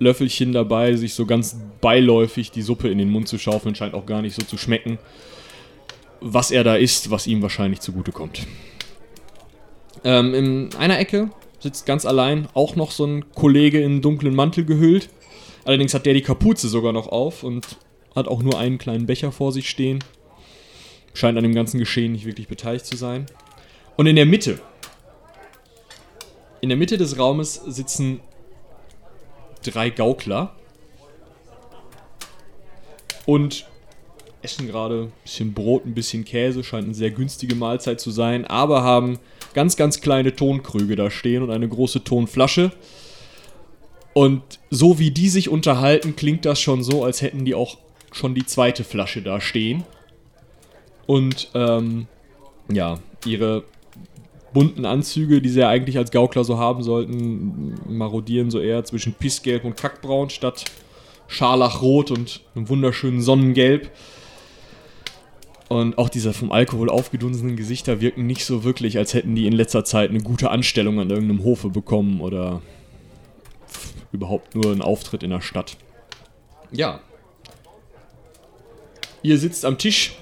Löffelchen 0.00 0.52
dabei, 0.52 0.96
sich 0.96 1.14
so 1.14 1.26
ganz 1.26 1.56
beiläufig 1.80 2.50
die 2.50 2.62
Suppe 2.62 2.88
in 2.88 2.98
den 2.98 3.10
Mund 3.10 3.28
zu 3.28 3.38
schaufeln, 3.38 3.74
scheint 3.74 3.94
auch 3.94 4.06
gar 4.06 4.22
nicht 4.22 4.34
so 4.34 4.42
zu 4.42 4.58
schmecken 4.58 4.98
was 6.24 6.50
er 6.50 6.64
da 6.64 6.74
isst, 6.74 7.10
was 7.10 7.26
ihm 7.26 7.42
wahrscheinlich 7.42 7.80
zugutekommt. 7.80 8.46
Ähm, 10.04 10.34
in 10.34 10.70
einer 10.78 10.98
Ecke 10.98 11.30
sitzt 11.60 11.84
ganz 11.84 12.06
allein 12.06 12.48
auch 12.54 12.76
noch 12.76 12.90
so 12.90 13.04
ein 13.06 13.30
Kollege 13.34 13.80
in 13.80 14.00
dunklen 14.00 14.34
Mantel 14.34 14.64
gehüllt. 14.64 15.10
Allerdings 15.64 15.92
hat 15.92 16.06
der 16.06 16.14
die 16.14 16.22
Kapuze 16.22 16.68
sogar 16.68 16.94
noch 16.94 17.08
auf 17.08 17.42
und 17.42 17.78
hat 18.16 18.26
auch 18.26 18.42
nur 18.42 18.58
einen 18.58 18.78
kleinen 18.78 19.06
Becher 19.06 19.32
vor 19.32 19.52
sich 19.52 19.68
stehen. 19.68 20.02
Scheint 21.12 21.36
an 21.36 21.44
dem 21.44 21.54
ganzen 21.54 21.78
Geschehen 21.78 22.12
nicht 22.12 22.24
wirklich 22.24 22.48
beteiligt 22.48 22.86
zu 22.86 22.96
sein. 22.96 23.26
Und 23.96 24.06
in 24.06 24.16
der 24.16 24.26
Mitte, 24.26 24.60
in 26.64 26.70
der 26.70 26.78
Mitte 26.78 26.96
des 26.96 27.18
Raumes 27.18 27.60
sitzen 27.66 28.20
drei 29.62 29.90
Gaukler. 29.90 30.54
Und 33.26 33.66
essen 34.40 34.66
gerade 34.66 35.02
ein 35.02 35.12
bisschen 35.22 35.52
Brot, 35.52 35.84
ein 35.84 35.92
bisschen 35.92 36.24
Käse, 36.24 36.64
scheint 36.64 36.86
eine 36.86 36.94
sehr 36.94 37.10
günstige 37.10 37.54
Mahlzeit 37.54 38.00
zu 38.00 38.10
sein, 38.10 38.46
aber 38.46 38.82
haben 38.82 39.18
ganz, 39.52 39.76
ganz 39.76 40.00
kleine 40.00 40.34
Tonkrüge 40.34 40.96
da 40.96 41.10
stehen 41.10 41.42
und 41.42 41.50
eine 41.50 41.68
große 41.68 42.02
Tonflasche. 42.02 42.72
Und 44.14 44.40
so 44.70 44.98
wie 44.98 45.10
die 45.10 45.28
sich 45.28 45.50
unterhalten, 45.50 46.16
klingt 46.16 46.46
das 46.46 46.62
schon 46.62 46.82
so, 46.82 47.04
als 47.04 47.20
hätten 47.20 47.44
die 47.44 47.54
auch 47.54 47.76
schon 48.10 48.34
die 48.34 48.46
zweite 48.46 48.84
Flasche 48.84 49.20
da 49.20 49.38
stehen. 49.38 49.84
Und 51.04 51.50
ähm, 51.52 52.06
ja, 52.72 53.00
ihre 53.26 53.64
bunten 54.54 54.86
Anzüge, 54.86 55.42
die 55.42 55.50
sie 55.50 55.60
ja 55.60 55.68
eigentlich 55.68 55.98
als 55.98 56.10
Gaukler 56.10 56.44
so 56.44 56.56
haben 56.56 56.82
sollten, 56.82 57.74
marodieren 57.86 58.50
so 58.50 58.60
eher 58.60 58.84
zwischen 58.84 59.12
Pissgelb 59.12 59.64
und 59.64 59.76
Kackbraun 59.76 60.30
statt 60.30 60.64
Scharlachrot 61.26 62.10
und 62.10 62.40
einem 62.54 62.68
wunderschönen 62.68 63.20
Sonnengelb. 63.20 63.90
Und 65.68 65.98
auch 65.98 66.08
diese 66.08 66.32
vom 66.32 66.52
Alkohol 66.52 66.88
aufgedunsenen 66.88 67.56
Gesichter 67.56 68.00
wirken 68.00 68.26
nicht 68.26 68.44
so 68.44 68.64
wirklich, 68.64 68.96
als 68.96 69.12
hätten 69.12 69.34
die 69.34 69.46
in 69.46 69.52
letzter 69.52 69.84
Zeit 69.84 70.10
eine 70.10 70.20
gute 70.20 70.50
Anstellung 70.50 71.00
an 71.00 71.10
irgendeinem 71.10 71.42
Hofe 71.42 71.70
bekommen 71.70 72.20
oder 72.20 72.62
überhaupt 74.12 74.54
nur 74.54 74.70
einen 74.70 74.82
Auftritt 74.82 75.22
in 75.22 75.30
der 75.30 75.40
Stadt. 75.40 75.76
Ja. 76.70 77.00
Ihr 79.22 79.38
sitzt 79.38 79.64
am 79.64 79.78
Tisch 79.78 80.14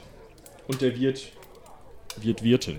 und 0.68 0.80
der 0.80 0.98
Wirt 0.98 1.32
wird 2.20 2.42
Wirtin. 2.42 2.78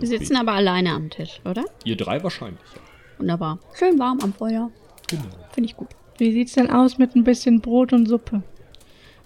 Also 0.00 0.12
Wir 0.12 0.18
sitzen 0.18 0.36
aber 0.36 0.52
alleine 0.52 0.92
am 0.92 1.10
Tisch, 1.10 1.40
oder? 1.44 1.64
Ihr 1.84 1.96
drei 1.96 2.22
wahrscheinlich, 2.22 2.60
ja. 2.74 2.80
Wunderbar. 3.18 3.58
Schön 3.78 3.98
warm 3.98 4.20
am 4.20 4.32
Feuer. 4.34 4.70
Genau. 5.08 5.22
Finde 5.52 5.70
ich 5.70 5.76
gut. 5.76 5.88
Wie 6.18 6.32
sieht's 6.32 6.52
denn 6.52 6.70
aus 6.70 6.98
mit 6.98 7.14
ein 7.14 7.24
bisschen 7.24 7.60
Brot 7.60 7.92
und 7.92 8.06
Suppe? 8.06 8.42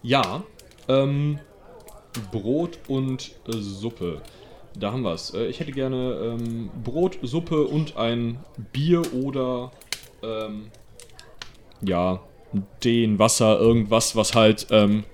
Ja, 0.03 0.45
ähm, 0.89 1.39
Brot 2.31 2.79
und 2.89 3.33
äh, 3.49 3.57
Suppe. 3.57 4.21
Da 4.79 4.93
haben 4.93 5.03
wir 5.03 5.13
es. 5.13 5.35
Äh, 5.35 5.47
ich 5.47 5.61
hätte 5.61 5.73
gerne 5.73 6.37
ähm, 6.39 6.71
Brot, 6.85 7.19
Suppe 7.23 7.65
und 7.65 7.97
ein 7.97 8.39
Bier 8.73 9.03
oder 9.13 9.73
ähm, 10.23 10.71
ja, 11.83 12.21
den 12.85 13.19
Wasser, 13.19 13.59
irgendwas, 13.59 14.17
was 14.17 14.35
halt. 14.35 14.67
Ähm, 14.71 15.05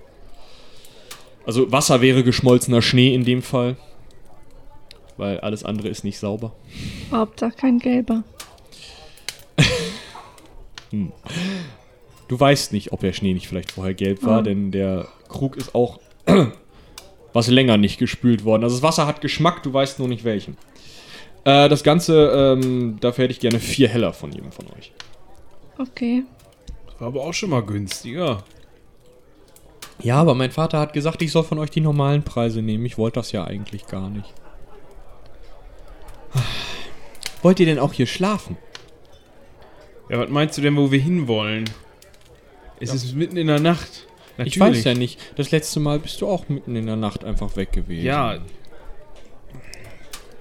also 1.45 1.71
Wasser 1.71 2.01
wäre 2.01 2.23
geschmolzener 2.23 2.81
Schnee 2.81 3.13
in 3.13 3.23
dem 3.23 3.41
Fall. 3.41 3.77
Weil 5.17 5.39
alles 5.39 5.63
andere 5.65 5.87
ist 5.89 6.03
nicht 6.03 6.19
sauber. 6.19 6.53
Hauptsache 7.11 7.53
kein 7.53 7.79
gelber. 7.79 8.23
Du 12.27 12.39
weißt 12.39 12.73
nicht, 12.73 12.91
ob 12.91 12.99
der 13.01 13.13
Schnee 13.13 13.33
nicht 13.33 13.47
vielleicht 13.47 13.71
vorher 13.71 13.93
gelb 13.93 14.23
war, 14.23 14.39
Oh. 14.39 14.43
denn 14.43 14.71
der 14.71 15.07
Krug 15.29 15.55
ist 15.57 15.73
auch 15.75 15.99
was 17.33 17.47
länger 17.47 17.77
nicht 17.77 17.99
gespült 17.99 18.43
worden. 18.43 18.63
Also 18.63 18.75
das 18.77 18.83
Wasser 18.83 19.07
hat 19.07 19.21
Geschmack, 19.21 19.63
du 19.63 19.73
weißt 19.73 19.99
nur 19.99 20.07
nicht 20.07 20.23
welchen. 20.23 20.57
Äh, 21.45 21.69
das 21.69 21.83
Ganze, 21.83 22.29
ähm, 22.59 22.97
dafür 22.99 23.23
hätte 23.23 23.31
ich 23.33 23.39
gerne 23.39 23.59
vier 23.59 23.87
Heller 23.87 24.11
von 24.13 24.31
jedem 24.31 24.51
von 24.51 24.65
euch. 24.77 24.91
Okay. 25.77 26.23
War 26.99 27.07
aber 27.09 27.21
auch 27.23 27.33
schon 27.33 27.49
mal 27.49 27.63
günstiger. 27.63 28.43
Ja, 30.01 30.15
aber 30.19 30.35
mein 30.35 30.51
Vater 30.51 30.79
hat 30.79 30.93
gesagt, 30.93 31.21
ich 31.21 31.31
soll 31.31 31.43
von 31.43 31.59
euch 31.59 31.69
die 31.69 31.81
normalen 31.81 32.23
Preise 32.23 32.61
nehmen. 32.61 32.85
Ich 32.85 32.97
wollte 32.97 33.19
das 33.19 33.31
ja 33.31 33.45
eigentlich 33.45 33.87
gar 33.87 34.09
nicht. 34.09 34.33
Wollt 37.41 37.59
ihr 37.59 37.65
denn 37.65 37.79
auch 37.79 37.93
hier 37.93 38.07
schlafen? 38.07 38.57
Ja, 40.09 40.19
was 40.19 40.29
meinst 40.29 40.57
du 40.57 40.61
denn, 40.61 40.75
wo 40.75 40.91
wir 40.91 40.99
hinwollen? 40.99 41.65
Es 42.79 42.93
ist 42.93 43.15
mitten 43.15 43.37
in 43.37 43.47
der 43.47 43.59
Nacht. 43.59 44.07
Ich 44.37 44.59
weiß 44.59 44.83
ja 44.83 44.93
nicht. 44.93 45.19
Das 45.35 45.51
letzte 45.51 45.79
Mal 45.79 45.99
bist 45.99 46.21
du 46.21 46.27
auch 46.27 46.47
mitten 46.47 46.75
in 46.75 46.85
der 46.85 46.95
Nacht 46.95 47.23
einfach 47.23 47.55
weg 47.55 47.71
gewesen. 47.71 48.05
Ja. 48.05 48.39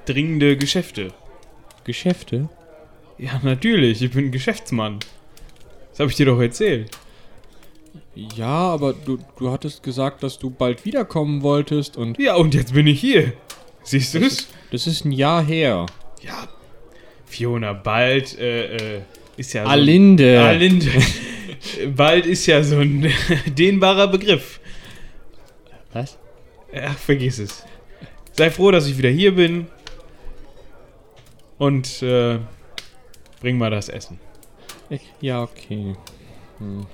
Dringende 0.04 0.56
Geschäfte. 0.56 1.12
Geschäfte? 1.84 2.48
Ja, 3.18 3.40
natürlich. 3.42 4.02
Ich 4.02 4.10
bin 4.10 4.30
Geschäftsmann. 4.30 4.98
Das 5.90 6.00
habe 6.00 6.10
ich 6.10 6.16
dir 6.16 6.26
doch 6.26 6.40
erzählt. 6.40 6.90
Ja, 8.14 8.46
aber 8.48 8.92
du, 8.92 9.18
du 9.38 9.50
hattest 9.50 9.82
gesagt, 9.82 10.22
dass 10.22 10.38
du 10.38 10.50
bald 10.50 10.84
wiederkommen 10.84 11.42
wolltest 11.42 11.96
und 11.96 12.18
Ja, 12.18 12.36
und 12.36 12.54
jetzt 12.54 12.74
bin 12.74 12.86
ich 12.86 13.00
hier. 13.00 13.32
Siehst 13.82 14.14
du 14.14 14.18
es? 14.18 14.48
Das 14.76 14.86
ist 14.86 15.06
ein 15.06 15.12
Jahr 15.12 15.42
her. 15.42 15.86
Ja. 16.20 16.48
Fiona, 17.24 17.72
bald 17.72 18.38
äh, 18.38 18.96
äh, 18.96 19.00
ist 19.38 19.54
ja 19.54 19.64
so 19.64 19.70
Alinde. 19.70 20.38
Alinde. 20.38 20.90
bald 21.96 22.26
ist 22.26 22.44
ja 22.44 22.62
so 22.62 22.76
ein 22.80 23.10
dehnbarer 23.46 24.08
Begriff. 24.08 24.60
Was? 25.94 26.18
Ach, 26.78 26.98
vergiss 26.98 27.38
es. 27.38 27.64
Sei 28.32 28.50
froh, 28.50 28.70
dass 28.70 28.86
ich 28.86 28.98
wieder 28.98 29.08
hier 29.08 29.34
bin. 29.34 29.66
Und 31.56 32.02
äh, 32.02 32.38
bring 33.40 33.56
mal 33.56 33.70
das 33.70 33.88
Essen. 33.88 34.20
Ja, 35.22 35.42
okay. 35.42 35.96
Hm. 36.58 36.86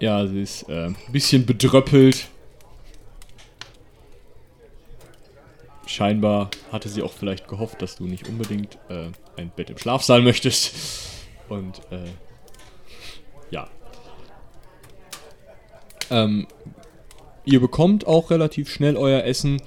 Ja, 0.00 0.26
sie 0.26 0.40
ist 0.40 0.66
äh, 0.70 0.86
ein 0.86 0.96
bisschen 1.12 1.44
bedröppelt. 1.44 2.28
Scheinbar 5.86 6.50
hatte 6.72 6.88
sie 6.88 7.02
auch 7.02 7.12
vielleicht 7.12 7.46
gehofft, 7.46 7.80
dass 7.80 7.96
du 7.96 8.04
nicht 8.04 8.28
unbedingt 8.28 8.76
äh, 8.88 9.10
ein 9.36 9.50
Bett 9.54 9.70
im 9.70 9.78
Schlafsaal 9.78 10.20
möchtest. 10.20 10.74
Und 11.48 11.80
äh, 11.90 12.10
ja. 13.50 13.68
Ähm, 16.10 16.48
ihr 17.44 17.60
bekommt 17.60 18.06
auch 18.06 18.30
relativ 18.30 18.68
schnell 18.68 18.96
euer 18.96 19.22
Essen. 19.22 19.62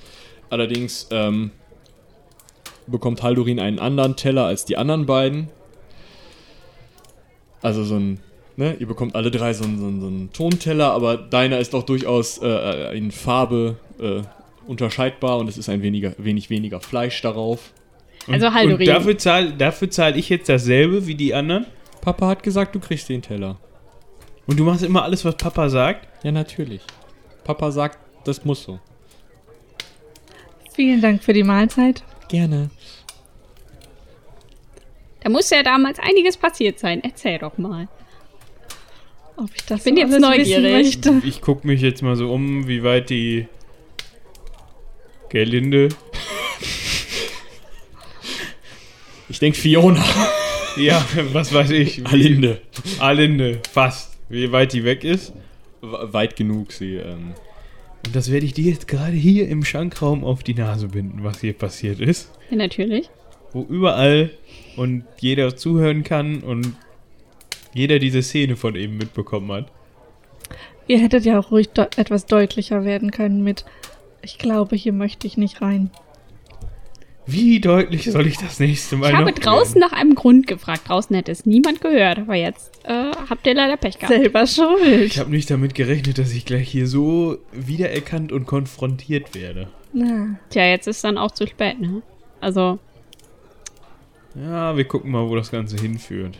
Allerdings 0.49 1.07
ähm, 1.11 1.51
bekommt 2.87 3.23
Haldurin 3.23 3.59
einen 3.59 3.79
anderen 3.79 4.17
Teller 4.17 4.45
als 4.45 4.65
die 4.65 4.75
anderen 4.75 5.05
beiden. 5.05 5.49
Also 7.61 7.85
so 7.85 7.95
ein, 7.95 8.19
ne, 8.57 8.75
ihr 8.77 8.87
bekommt 8.87 9.15
alle 9.15 9.31
drei 9.31 9.53
so 9.53 9.63
einen, 9.63 9.79
so 9.79 9.85
einen, 9.85 10.01
so 10.01 10.07
einen 10.07 10.33
Tonteller, 10.33 10.91
aber 10.91 11.15
deiner 11.17 11.59
ist 11.59 11.73
auch 11.75 11.83
durchaus 11.83 12.39
äh, 12.39 12.97
in 12.97 13.11
Farbe 13.11 13.77
äh, 13.99 14.21
unterscheidbar 14.69 15.39
und 15.39 15.49
es 15.49 15.57
ist 15.57 15.67
ein 15.69 15.81
weniger, 15.81 16.13
wenig 16.17 16.49
weniger 16.49 16.79
Fleisch 16.79 17.21
darauf. 17.21 17.73
Also 18.27 18.47
Und 18.47 18.53
Haldorin. 18.53 18.85
dafür 18.85 19.17
zahle 19.17 19.51
dafür 19.53 19.89
zahl 19.89 20.17
ich 20.17 20.29
jetzt 20.29 20.47
dasselbe 20.49 21.07
wie 21.07 21.15
die 21.15 21.33
anderen. 21.33 21.65
Papa 22.01 22.27
hat 22.27 22.43
gesagt, 22.43 22.75
du 22.75 22.79
kriegst 22.79 23.09
den 23.09 23.21
Teller. 23.21 23.57
Und 24.45 24.59
du 24.59 24.63
machst 24.63 24.83
immer 24.83 25.03
alles, 25.03 25.25
was 25.25 25.35
Papa 25.35 25.69
sagt. 25.69 26.07
Ja, 26.23 26.31
natürlich. 26.31 26.81
Papa 27.43 27.71
sagt, 27.71 27.97
das 28.25 28.45
muss 28.45 28.63
so. 28.63 28.79
Vielen 30.73 31.01
Dank 31.01 31.23
für 31.23 31.33
die 31.33 31.43
Mahlzeit. 31.43 32.03
Gerne. 32.29 32.69
Da 35.21 35.29
muss 35.29 35.49
ja 35.49 35.61
damals 35.63 35.99
einiges 35.99 36.37
passiert 36.37 36.79
sein. 36.79 37.01
Erzähl 37.03 37.37
doch 37.39 37.57
mal. 37.57 37.87
Ob 39.35 39.49
ich 39.55 39.65
das 39.65 39.83
bin 39.83 39.95
so 39.95 40.01
jetzt 40.01 40.19
neugierig. 40.19 40.99
Ich 41.23 41.41
gucke 41.41 41.65
mich 41.65 41.81
jetzt 41.81 42.01
mal 42.01 42.15
so 42.15 42.31
um, 42.31 42.67
wie 42.67 42.83
weit 42.83 43.09
die 43.09 43.47
Gerlinde. 45.29 45.89
Ich 49.29 49.39
denke 49.39 49.57
Fiona. 49.57 50.03
Ja, 50.77 51.03
was 51.33 51.53
weiß 51.53 51.71
ich. 51.71 51.99
wie- 51.99 52.05
Alinde. 52.05 52.61
Alinde, 52.99 53.59
fast. 53.71 54.17
Wie 54.29 54.51
weit 54.51 54.73
die 54.73 54.83
weg 54.83 55.03
ist. 55.03 55.33
We- 55.81 56.13
Weit 56.13 56.35
genug, 56.35 56.71
sie. 56.71 56.95
Ähm, 56.95 57.33
Und 58.05 58.15
das 58.15 58.31
werde 58.31 58.45
ich 58.45 58.53
dir 58.53 58.71
jetzt 58.71 58.87
gerade 58.87 59.13
hier 59.13 59.47
im 59.49 59.63
Schankraum 59.65 60.23
auf 60.23 60.41
die 60.43 60.53
Nase 60.53 60.87
binden, 60.87 61.23
was 61.23 61.41
hier 61.41 61.53
passiert 61.53 61.99
ist. 61.99 62.31
Ja, 62.49 62.57
natürlich. 62.57 63.09
Wo 63.51 63.63
überall 63.63 64.29
und 64.77 65.03
jeder 65.19 65.55
zuhören 65.55 66.03
kann 66.03 66.39
und 66.41 66.73
jeder 67.73 67.99
diese 67.99 68.21
Szene 68.23 68.55
von 68.55 68.75
eben 68.75 68.97
mitbekommen 68.97 69.51
hat. 69.51 69.71
Ihr 70.87 70.99
hättet 70.99 71.25
ja 71.25 71.39
auch 71.39 71.51
ruhig 71.51 71.69
de 71.69 71.85
etwas 71.97 72.25
deutlicher 72.25 72.83
werden 72.85 73.11
können 73.11 73.43
mit 73.43 73.65
Ich 74.21 74.37
glaube, 74.37 74.75
hier 74.75 74.93
möchte 74.93 75.27
ich 75.27 75.37
nicht 75.37 75.61
rein. 75.61 75.89
Wie 77.25 77.59
deutlich 77.59 78.11
soll 78.11 78.25
ich 78.25 78.37
das 78.37 78.59
nächste 78.59 78.95
Mal 78.97 79.11
Ich 79.11 79.15
habe 79.15 79.31
draußen 79.33 79.75
werden? 79.75 79.91
nach 79.91 79.91
einem 79.97 80.15
Grund 80.15 80.47
gefragt. 80.47 80.89
Draußen 80.89 81.15
hätte 81.15 81.31
es 81.31 81.45
niemand 81.45 81.79
gehört. 81.79 82.17
Aber 82.17 82.33
jetzt 82.33 82.71
äh, 82.85 83.11
habt 83.29 83.45
ihr 83.45 83.53
leider 83.53 83.77
Pech 83.77 83.99
gehabt. 83.99 84.13
Selber 84.19 84.47
schuld. 84.47 85.01
Ich 85.03 85.19
habe 85.19 85.29
nicht 85.29 85.49
damit 85.51 85.75
gerechnet, 85.75 86.17
dass 86.17 86.31
ich 86.31 86.45
gleich 86.45 86.69
hier 86.69 86.87
so 86.87 87.37
wiedererkannt 87.51 88.31
und 88.31 88.47
konfrontiert 88.47 89.35
werde. 89.35 89.67
Na, 89.93 90.39
Tja, 90.49 90.65
jetzt 90.65 90.87
ist 90.87 91.03
dann 91.03 91.19
auch 91.19 91.29
zu 91.31 91.45
spät, 91.45 91.79
ne? 91.79 92.01
Also, 92.41 92.79
Ja, 94.35 94.75
wir 94.75 94.85
gucken 94.85 95.11
mal, 95.11 95.29
wo 95.29 95.35
das 95.35 95.51
Ganze 95.51 95.75
hinführt. 95.77 96.39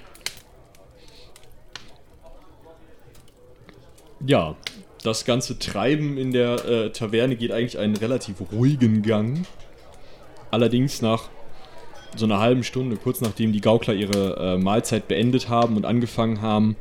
Ja, 4.26 4.56
das 5.04 5.26
ganze 5.26 5.58
Treiben 5.60 6.18
in 6.18 6.32
der 6.32 6.66
äh, 6.66 6.90
Taverne 6.92 7.36
geht 7.36 7.52
eigentlich 7.52 7.80
einen 7.80 7.96
relativ 7.96 8.36
ruhigen 8.52 9.02
Gang. 9.02 9.46
Allerdings 10.52 11.02
nach 11.02 11.30
so 12.16 12.26
einer 12.26 12.40
halben 12.40 12.64
Stunde, 12.64 12.98
kurz 12.98 13.22
nachdem 13.22 13.54
die 13.54 13.62
Gaukler 13.62 13.94
ihre 13.94 14.56
äh, 14.56 14.58
Mahlzeit 14.58 15.08
beendet 15.08 15.48
haben 15.48 15.78
und 15.78 15.86
angefangen 15.86 16.42
haben, 16.42 16.76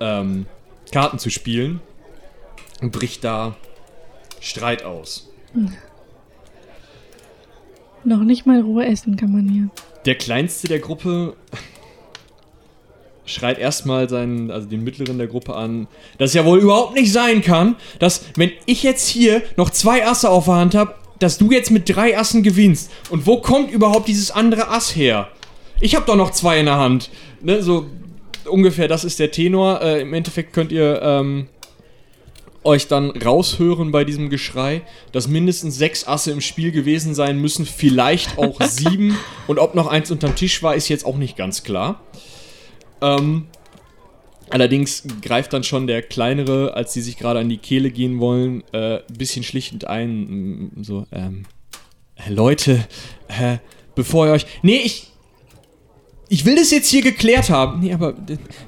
ähm, 0.00 0.46
Karten 0.92 1.18
zu 1.18 1.30
spielen, 1.30 1.80
bricht 2.80 3.24
da 3.24 3.56
Streit 4.40 4.84
aus. 4.84 5.30
noch 8.04 8.22
nicht 8.22 8.46
mal 8.46 8.60
Ruhe 8.60 8.86
essen 8.86 9.16
kann 9.16 9.32
man 9.32 9.48
hier. 9.48 9.70
Der 10.04 10.14
kleinste 10.14 10.68
der 10.68 10.78
Gruppe 10.78 11.36
schreit 13.28 13.58
erstmal 13.58 14.08
seinen, 14.08 14.50
also 14.50 14.66
den 14.66 14.82
mittleren 14.82 15.18
der 15.18 15.26
Gruppe 15.26 15.54
an, 15.54 15.86
dass 16.18 16.30
es 16.30 16.34
ja 16.34 16.44
wohl 16.44 16.58
überhaupt 16.58 16.94
nicht 16.94 17.12
sein 17.12 17.42
kann, 17.42 17.76
dass, 17.98 18.24
wenn 18.36 18.50
ich 18.66 18.82
jetzt 18.82 19.06
hier 19.08 19.42
noch 19.56 19.70
zwei 19.70 20.06
Asse 20.06 20.30
auf 20.30 20.46
der 20.46 20.54
Hand 20.54 20.74
habe, 20.74 20.94
dass 21.18 21.38
du 21.38 21.50
jetzt 21.50 21.70
mit 21.70 21.88
drei 21.88 22.16
Assen 22.16 22.42
gewinnst. 22.42 22.90
Und 23.10 23.26
wo 23.26 23.40
kommt 23.40 23.70
überhaupt 23.70 24.08
dieses 24.08 24.30
andere 24.30 24.68
Ass 24.68 24.94
her? 24.94 25.28
Ich 25.80 25.94
habe 25.94 26.06
doch 26.06 26.16
noch 26.16 26.30
zwei 26.30 26.58
in 26.58 26.66
der 26.66 26.76
Hand. 26.76 27.10
Ne, 27.40 27.62
so 27.62 27.86
ungefähr, 28.48 28.88
das 28.88 29.04
ist 29.04 29.18
der 29.18 29.30
Tenor. 29.30 29.80
Äh, 29.82 30.00
Im 30.02 30.14
Endeffekt 30.14 30.52
könnt 30.52 30.72
ihr 30.72 31.00
ähm, 31.02 31.48
euch 32.64 32.88
dann 32.88 33.10
raushören 33.10 33.92
bei 33.92 34.04
diesem 34.04 34.30
Geschrei, 34.30 34.82
dass 35.12 35.28
mindestens 35.28 35.76
sechs 35.76 36.06
Asse 36.06 36.30
im 36.30 36.40
Spiel 36.40 36.72
gewesen 36.72 37.14
sein 37.14 37.40
müssen, 37.40 37.66
vielleicht 37.66 38.38
auch 38.38 38.60
sieben. 38.62 39.16
Und 39.46 39.58
ob 39.58 39.74
noch 39.74 39.86
eins 39.86 40.10
unterm 40.10 40.34
Tisch 40.34 40.62
war, 40.62 40.74
ist 40.74 40.88
jetzt 40.88 41.04
auch 41.04 41.16
nicht 41.16 41.36
ganz 41.36 41.62
klar. 41.62 42.00
Ähm, 43.00 43.46
allerdings 44.50 45.04
greift 45.22 45.52
dann 45.52 45.64
schon 45.64 45.86
der 45.86 46.02
Kleinere, 46.02 46.74
als 46.74 46.92
die 46.92 47.00
sich 47.00 47.16
gerade 47.16 47.40
an 47.40 47.48
die 47.48 47.58
Kehle 47.58 47.90
gehen 47.90 48.18
wollen, 48.20 48.64
äh, 48.72 48.96
ein 48.96 49.16
bisschen 49.16 49.42
schlichtend 49.42 49.86
ein. 49.86 50.70
mm, 50.76 50.82
So, 50.82 51.06
ähm, 51.12 51.44
äh, 52.16 52.30
Leute, 52.32 52.86
äh, 53.28 53.58
bevor 53.94 54.26
ihr 54.26 54.32
euch. 54.32 54.46
Nee, 54.62 54.80
ich. 54.84 55.04
Ich 56.30 56.44
will 56.44 56.56
das 56.56 56.70
jetzt 56.70 56.90
hier 56.90 57.00
geklärt 57.00 57.48
haben. 57.48 57.80
Nee, 57.80 57.94
aber 57.94 58.10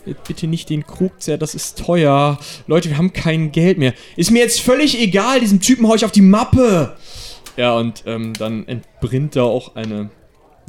äh, 0.06 0.14
bitte 0.26 0.46
nicht 0.46 0.70
den 0.70 0.86
Krug 0.86 1.20
zerr, 1.20 1.36
das 1.36 1.54
ist 1.54 1.76
teuer. 1.78 2.38
Leute, 2.66 2.88
wir 2.88 2.96
haben 2.96 3.12
kein 3.12 3.52
Geld 3.52 3.76
mehr. 3.76 3.92
Ist 4.16 4.30
mir 4.30 4.38
jetzt 4.38 4.62
völlig 4.62 4.98
egal, 4.98 5.40
diesem 5.40 5.60
Typen 5.60 5.86
hau 5.86 5.94
ich 5.94 6.06
auf 6.06 6.10
die 6.10 6.22
Mappe. 6.22 6.96
Ja, 7.58 7.76
und 7.76 8.04
ähm, 8.06 8.32
dann 8.32 8.66
entbrinnt 8.66 9.36
da 9.36 9.42
auch 9.42 9.76
eine 9.76 10.08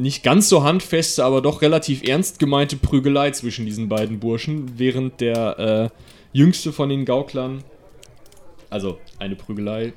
nicht 0.02 0.24
ganz 0.24 0.50
so 0.50 0.64
handfeste, 0.64 1.24
aber 1.24 1.42
doch 1.42 1.62
relativ 1.62 2.04
ernst 2.08 2.40
gemeinte 2.40 2.76
Prügelei 2.76 3.32
zwischen 3.32 3.66
diesen 3.66 3.88
beiden 3.90 4.20
Burschen, 4.20 4.78
während 4.78 5.22
der 5.22 5.60
äh, 5.60 5.90
jüngste 6.34 6.74
von 6.74 6.90
den 6.90 7.06
Gauklern, 7.06 7.64
also 8.70 8.98
eine 9.20 9.36
Prügelei 9.36 9.94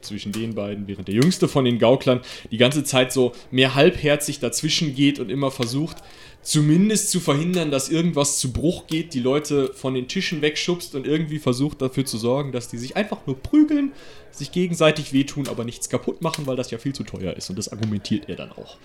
zwischen 0.00 0.32
den 0.32 0.54
beiden, 0.54 0.86
während 0.86 1.08
der 1.08 1.14
jüngste 1.14 1.48
von 1.48 1.64
den 1.64 1.78
Gauklern 1.78 2.20
die 2.50 2.58
ganze 2.58 2.84
Zeit 2.84 3.12
so 3.12 3.32
mehr 3.50 3.74
halbherzig 3.74 4.38
dazwischen 4.38 4.94
geht 4.94 5.18
und 5.18 5.30
immer 5.30 5.50
versucht, 5.50 5.96
zumindest 6.42 7.10
zu 7.10 7.20
verhindern, 7.20 7.70
dass 7.70 7.88
irgendwas 7.88 8.38
zu 8.38 8.52
Bruch 8.52 8.86
geht, 8.86 9.14
die 9.14 9.20
Leute 9.20 9.72
von 9.74 9.94
den 9.94 10.08
Tischen 10.08 10.42
wegschubst 10.42 10.94
und 10.94 11.06
irgendwie 11.06 11.38
versucht 11.38 11.80
dafür 11.80 12.04
zu 12.04 12.18
sorgen, 12.18 12.52
dass 12.52 12.68
die 12.68 12.78
sich 12.78 12.96
einfach 12.96 13.26
nur 13.26 13.42
prügeln, 13.42 13.92
sich 14.30 14.52
gegenseitig 14.52 15.12
wehtun, 15.12 15.48
aber 15.48 15.64
nichts 15.64 15.88
kaputt 15.88 16.22
machen, 16.22 16.46
weil 16.46 16.56
das 16.56 16.70
ja 16.70 16.78
viel 16.78 16.94
zu 16.94 17.04
teuer 17.04 17.34
ist. 17.34 17.48
Und 17.50 17.58
das 17.58 17.70
argumentiert 17.70 18.28
er 18.28 18.36
dann 18.36 18.52
auch. 18.52 18.76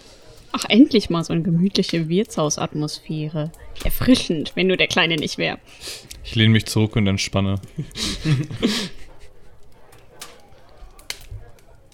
Ach, 0.52 0.66
endlich 0.68 1.10
mal 1.10 1.24
so 1.24 1.34
eine 1.34 1.44
gemütliche 1.44 2.10
Wirtshausatmosphäre. 2.10 3.52
Erfrischend, 3.84 4.54
wenn 4.56 4.68
nur 4.68 4.78
der 4.78 4.88
Kleine 4.88 5.16
nicht 5.16 5.38
wäre. 5.38 5.60
Ich 6.24 6.36
lehne 6.36 6.50
mich 6.50 6.66
zurück 6.66 6.96
und 6.96 7.08
entspanne. 7.08 7.56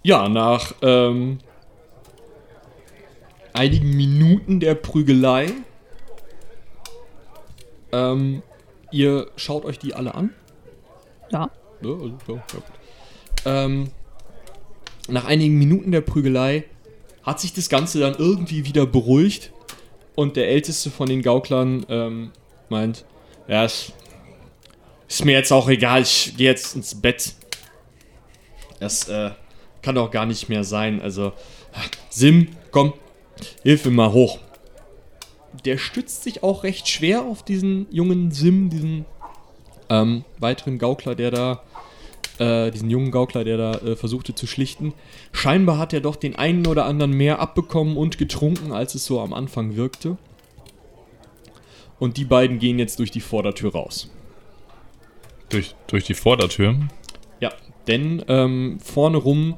Ja, 0.05 0.29
nach 0.29 0.75
ähm, 0.83 1.39
einigen 3.53 3.89
Minuten 3.89 4.59
der 4.59 4.75
Prügelei, 4.75 5.47
ähm, 7.91 8.43
ihr 8.91 9.31
schaut 9.35 9.65
euch 9.65 9.79
die 9.79 9.95
alle 9.95 10.13
an. 10.13 10.29
Ja. 11.31 11.49
Ja, 11.81 11.89
also, 11.89 12.17
ja, 12.27 12.35
ja. 12.35 13.65
Ähm, 13.65 13.89
nach 15.07 15.25
einigen 15.25 15.57
Minuten 15.57 15.91
der 15.91 16.01
Prügelei 16.01 16.65
hat 17.25 17.39
sich 17.39 17.53
das 17.53 17.69
Ganze 17.69 17.99
dann 17.99 18.15
irgendwie 18.15 18.65
wieder 18.65 18.85
beruhigt 18.85 19.51
und 20.13 20.35
der 20.35 20.47
älteste 20.49 20.91
von 20.91 21.07
den 21.07 21.21
Gauklern 21.21 21.85
ähm, 21.89 22.31
meint, 22.69 23.05
ja, 23.47 23.65
es 23.65 23.91
ist 25.07 25.25
mir 25.25 25.33
jetzt 25.33 25.51
auch 25.51 25.67
egal, 25.67 26.01
ich 26.01 26.35
gehe 26.37 26.49
jetzt 26.49 26.75
ins 26.75 26.95
Bett. 26.95 27.33
Das 28.79 29.07
äh, 29.07 29.31
kann 29.81 29.95
doch 29.95 30.11
gar 30.11 30.25
nicht 30.25 30.49
mehr 30.49 30.63
sein. 30.63 31.01
Also, 31.01 31.33
Sim, 32.09 32.49
komm, 32.71 32.93
hilf 33.63 33.85
mir 33.85 33.91
mal 33.91 34.11
hoch. 34.11 34.39
Der 35.65 35.77
stützt 35.77 36.23
sich 36.23 36.43
auch 36.43 36.63
recht 36.63 36.87
schwer 36.87 37.23
auf 37.23 37.43
diesen 37.43 37.87
jungen 37.91 38.31
Sim, 38.31 38.69
diesen 38.69 39.05
ähm, 39.89 40.25
weiteren 40.37 40.77
Gaukler, 40.77 41.15
der 41.15 41.31
da, 41.31 41.63
äh, 42.39 42.71
diesen 42.71 42.89
jungen 42.89 43.11
Gaukler, 43.11 43.43
der 43.43 43.57
da 43.57 43.71
äh, 43.75 43.95
versuchte 43.95 44.35
zu 44.35 44.47
schlichten. 44.47 44.93
Scheinbar 45.31 45.77
hat 45.77 45.93
er 45.93 46.01
doch 46.01 46.15
den 46.15 46.35
einen 46.35 46.67
oder 46.67 46.85
anderen 46.85 47.11
mehr 47.11 47.39
abbekommen 47.39 47.97
und 47.97 48.17
getrunken, 48.17 48.71
als 48.71 48.95
es 48.95 49.05
so 49.05 49.19
am 49.21 49.33
Anfang 49.33 49.75
wirkte. 49.75 50.17
Und 51.99 52.17
die 52.17 52.25
beiden 52.25 52.59
gehen 52.59 52.79
jetzt 52.79 52.99
durch 52.99 53.11
die 53.11 53.21
Vordertür 53.21 53.71
raus. 53.71 54.09
Durch, 55.49 55.75
durch 55.87 56.03
die 56.03 56.13
Vordertür. 56.13 56.75
Ja, 57.39 57.51
denn 57.87 58.23
ähm, 58.27 58.79
vorne 58.83 59.17
rum 59.17 59.57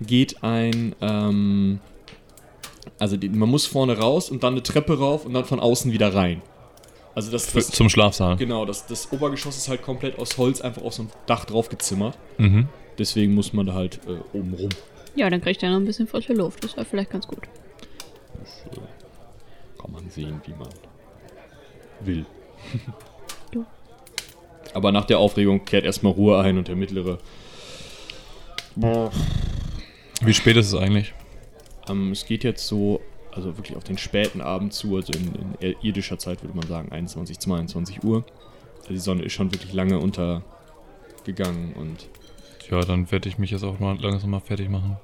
geht 0.00 0.42
ein, 0.42 0.94
ähm, 1.00 1.80
also 2.98 3.16
die, 3.16 3.28
man 3.28 3.48
muss 3.48 3.66
vorne 3.66 3.98
raus 3.98 4.30
und 4.30 4.42
dann 4.42 4.54
eine 4.54 4.62
Treppe 4.62 4.98
rauf 4.98 5.26
und 5.26 5.34
dann 5.34 5.44
von 5.44 5.60
außen 5.60 5.92
wieder 5.92 6.14
rein. 6.14 6.42
Also 7.16 7.30
das, 7.32 7.50
das 7.50 7.70
zum 7.70 7.88
Schlafsaal. 7.88 8.36
genau, 8.36 8.66
das, 8.66 8.86
das 8.86 9.10
Obergeschoss 9.10 9.56
ist 9.56 9.68
halt 9.70 9.82
komplett 9.82 10.18
aus 10.18 10.36
Holz 10.36 10.60
einfach 10.60 10.82
auf 10.82 10.92
so 10.92 11.04
ein 11.04 11.10
Dach 11.24 11.46
drauf 11.46 11.70
gezimmert. 11.70 12.18
Mhm. 12.36 12.68
Deswegen 12.98 13.34
muss 13.34 13.54
man 13.54 13.64
da 13.64 13.72
halt 13.72 14.00
äh, 14.06 14.36
oben 14.36 14.52
rum. 14.52 14.68
Ja, 15.14 15.30
dann 15.30 15.40
kriegt 15.40 15.62
er 15.62 15.70
noch 15.70 15.78
ein 15.78 15.86
bisschen 15.86 16.06
frische 16.06 16.34
Luft. 16.34 16.62
Das 16.62 16.76
wäre 16.76 16.84
vielleicht 16.84 17.08
ganz 17.10 17.26
gut. 17.26 17.48
Kann 19.80 19.92
man 19.92 20.10
sehen, 20.10 20.42
wie 20.44 20.52
man 20.52 20.68
will. 22.00 22.26
Ja. 23.54 23.64
Aber 24.74 24.90
nach 24.92 25.04
der 25.04 25.18
Aufregung 25.20 25.64
kehrt 25.64 25.84
erstmal 25.84 26.12
Ruhe 26.12 26.38
ein 26.40 26.58
und 26.58 26.68
der 26.68 26.74
mittlere. 26.76 27.18
Wie 30.20 30.34
spät 30.34 30.56
ist 30.56 30.66
es 30.66 30.74
eigentlich? 30.74 31.14
Ähm, 31.88 32.10
es 32.10 32.26
geht 32.26 32.42
jetzt 32.44 32.66
so, 32.66 33.00
also 33.36 33.56
wirklich 33.56 33.76
auf 33.76 33.84
den 33.84 33.98
späten 33.98 34.40
Abend 34.40 34.72
zu, 34.72 34.96
also 34.96 35.12
in, 35.12 35.54
in 35.60 35.76
irdischer 35.82 36.18
Zeit 36.18 36.42
würde 36.42 36.56
man 36.56 36.66
sagen 36.66 36.90
21, 36.90 37.38
22 37.38 38.02
Uhr. 38.04 38.24
Also 38.80 38.92
die 38.92 38.98
Sonne 38.98 39.22
ist 39.22 39.32
schon 39.32 39.52
wirklich 39.52 39.72
lange 39.72 39.98
untergegangen 39.98 41.72
und 41.74 42.08
Ja, 42.70 42.80
dann 42.80 43.10
werde 43.10 43.28
ich 43.28 43.38
mich 43.38 43.50
jetzt 43.50 43.64
auch 43.64 43.78
mal 43.78 43.96
langsam 44.00 44.30
mal 44.30 44.40
fertig 44.40 44.68
machen. 44.68 44.96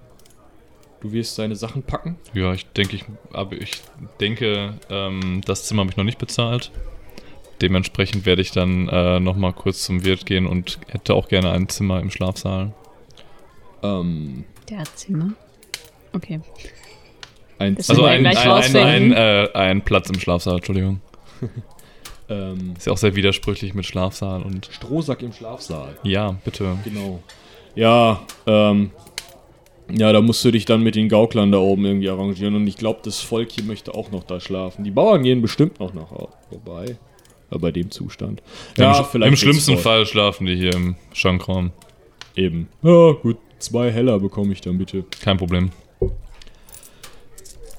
du 1.00 1.12
wirst 1.12 1.38
deine 1.38 1.56
Sachen 1.56 1.82
packen. 1.82 2.16
Ja, 2.32 2.52
ich 2.52 2.66
denke, 2.66 2.96
ich, 2.96 3.04
aber 3.32 3.56
ich 3.56 3.82
denke, 4.20 4.74
ähm, 4.88 5.40
das 5.44 5.64
Zimmer 5.66 5.80
habe 5.80 5.90
ich 5.90 5.96
noch 5.96 6.04
nicht 6.04 6.18
bezahlt. 6.18 6.70
Dementsprechend 7.60 8.24
werde 8.26 8.42
ich 8.42 8.50
dann 8.52 8.88
äh, 8.88 9.20
nochmal 9.20 9.52
kurz 9.52 9.82
zum 9.84 10.04
Wirt 10.04 10.26
gehen 10.26 10.46
und 10.46 10.78
hätte 10.88 11.14
auch 11.14 11.28
gerne 11.28 11.50
ein 11.52 11.68
Zimmer 11.68 12.00
im 12.00 12.10
Schlafsaal. 12.10 12.72
Ähm, 13.82 14.44
Der 14.68 14.78
hat 14.78 14.96
Zimmer. 14.98 15.32
Okay. 16.12 16.40
Ein 17.58 17.76
Also 17.76 18.04
ein, 18.04 18.26
ein, 18.26 18.76
ein, 18.76 19.12
äh, 19.12 19.48
ein 19.54 19.82
Platz 19.82 20.08
im 20.10 20.18
Schlafsaal, 20.18 20.56
Entschuldigung. 20.56 21.00
ähm, 22.28 22.74
Ist 22.76 22.86
ja 22.86 22.92
auch 22.92 22.96
sehr 22.98 23.14
widersprüchlich 23.16 23.74
mit 23.74 23.86
Schlafsaal 23.86 24.42
und. 24.42 24.68
Strohsack 24.70 25.22
im 25.22 25.32
Schlafsaal. 25.32 25.96
Ja, 26.02 26.36
bitte. 26.44 26.76
Genau. 26.84 27.20
Ja, 27.74 28.20
ähm, 28.46 28.90
ja, 29.90 30.12
da 30.12 30.20
musst 30.20 30.44
du 30.44 30.50
dich 30.50 30.64
dann 30.64 30.82
mit 30.82 30.94
den 30.94 31.08
Gauklern 31.08 31.52
da 31.52 31.58
oben 31.58 31.84
irgendwie 31.84 32.08
arrangieren. 32.08 32.54
Und 32.54 32.66
ich 32.66 32.76
glaube, 32.76 33.00
das 33.02 33.20
Volk 33.20 33.50
hier 33.52 33.64
möchte 33.64 33.94
auch 33.94 34.10
noch 34.10 34.24
da 34.24 34.40
schlafen. 34.40 34.84
Die 34.84 34.90
Bauern 34.90 35.22
gehen 35.22 35.42
bestimmt 35.42 35.80
noch 35.80 35.92
nach 35.94 36.08
vorbei. 36.48 36.96
Ja, 37.50 37.58
bei 37.58 37.70
dem 37.72 37.90
Zustand. 37.90 38.42
Im, 38.76 38.84
Ja, 38.84 38.92
Sch- 39.00 39.04
vielleicht 39.10 39.30
Im 39.30 39.36
schlimmsten 39.36 39.72
voll. 39.74 39.82
Fall 39.82 40.06
schlafen 40.06 40.46
die 40.46 40.56
hier 40.56 40.74
im 40.74 40.96
Schankraum. 41.12 41.72
Eben. 42.36 42.68
Ja, 42.82 43.12
gut. 43.12 43.36
Zwei 43.58 43.90
Heller 43.92 44.18
bekomme 44.18 44.52
ich 44.52 44.60
dann 44.60 44.78
bitte. 44.78 45.04
Kein 45.22 45.36
Problem. 45.36 45.70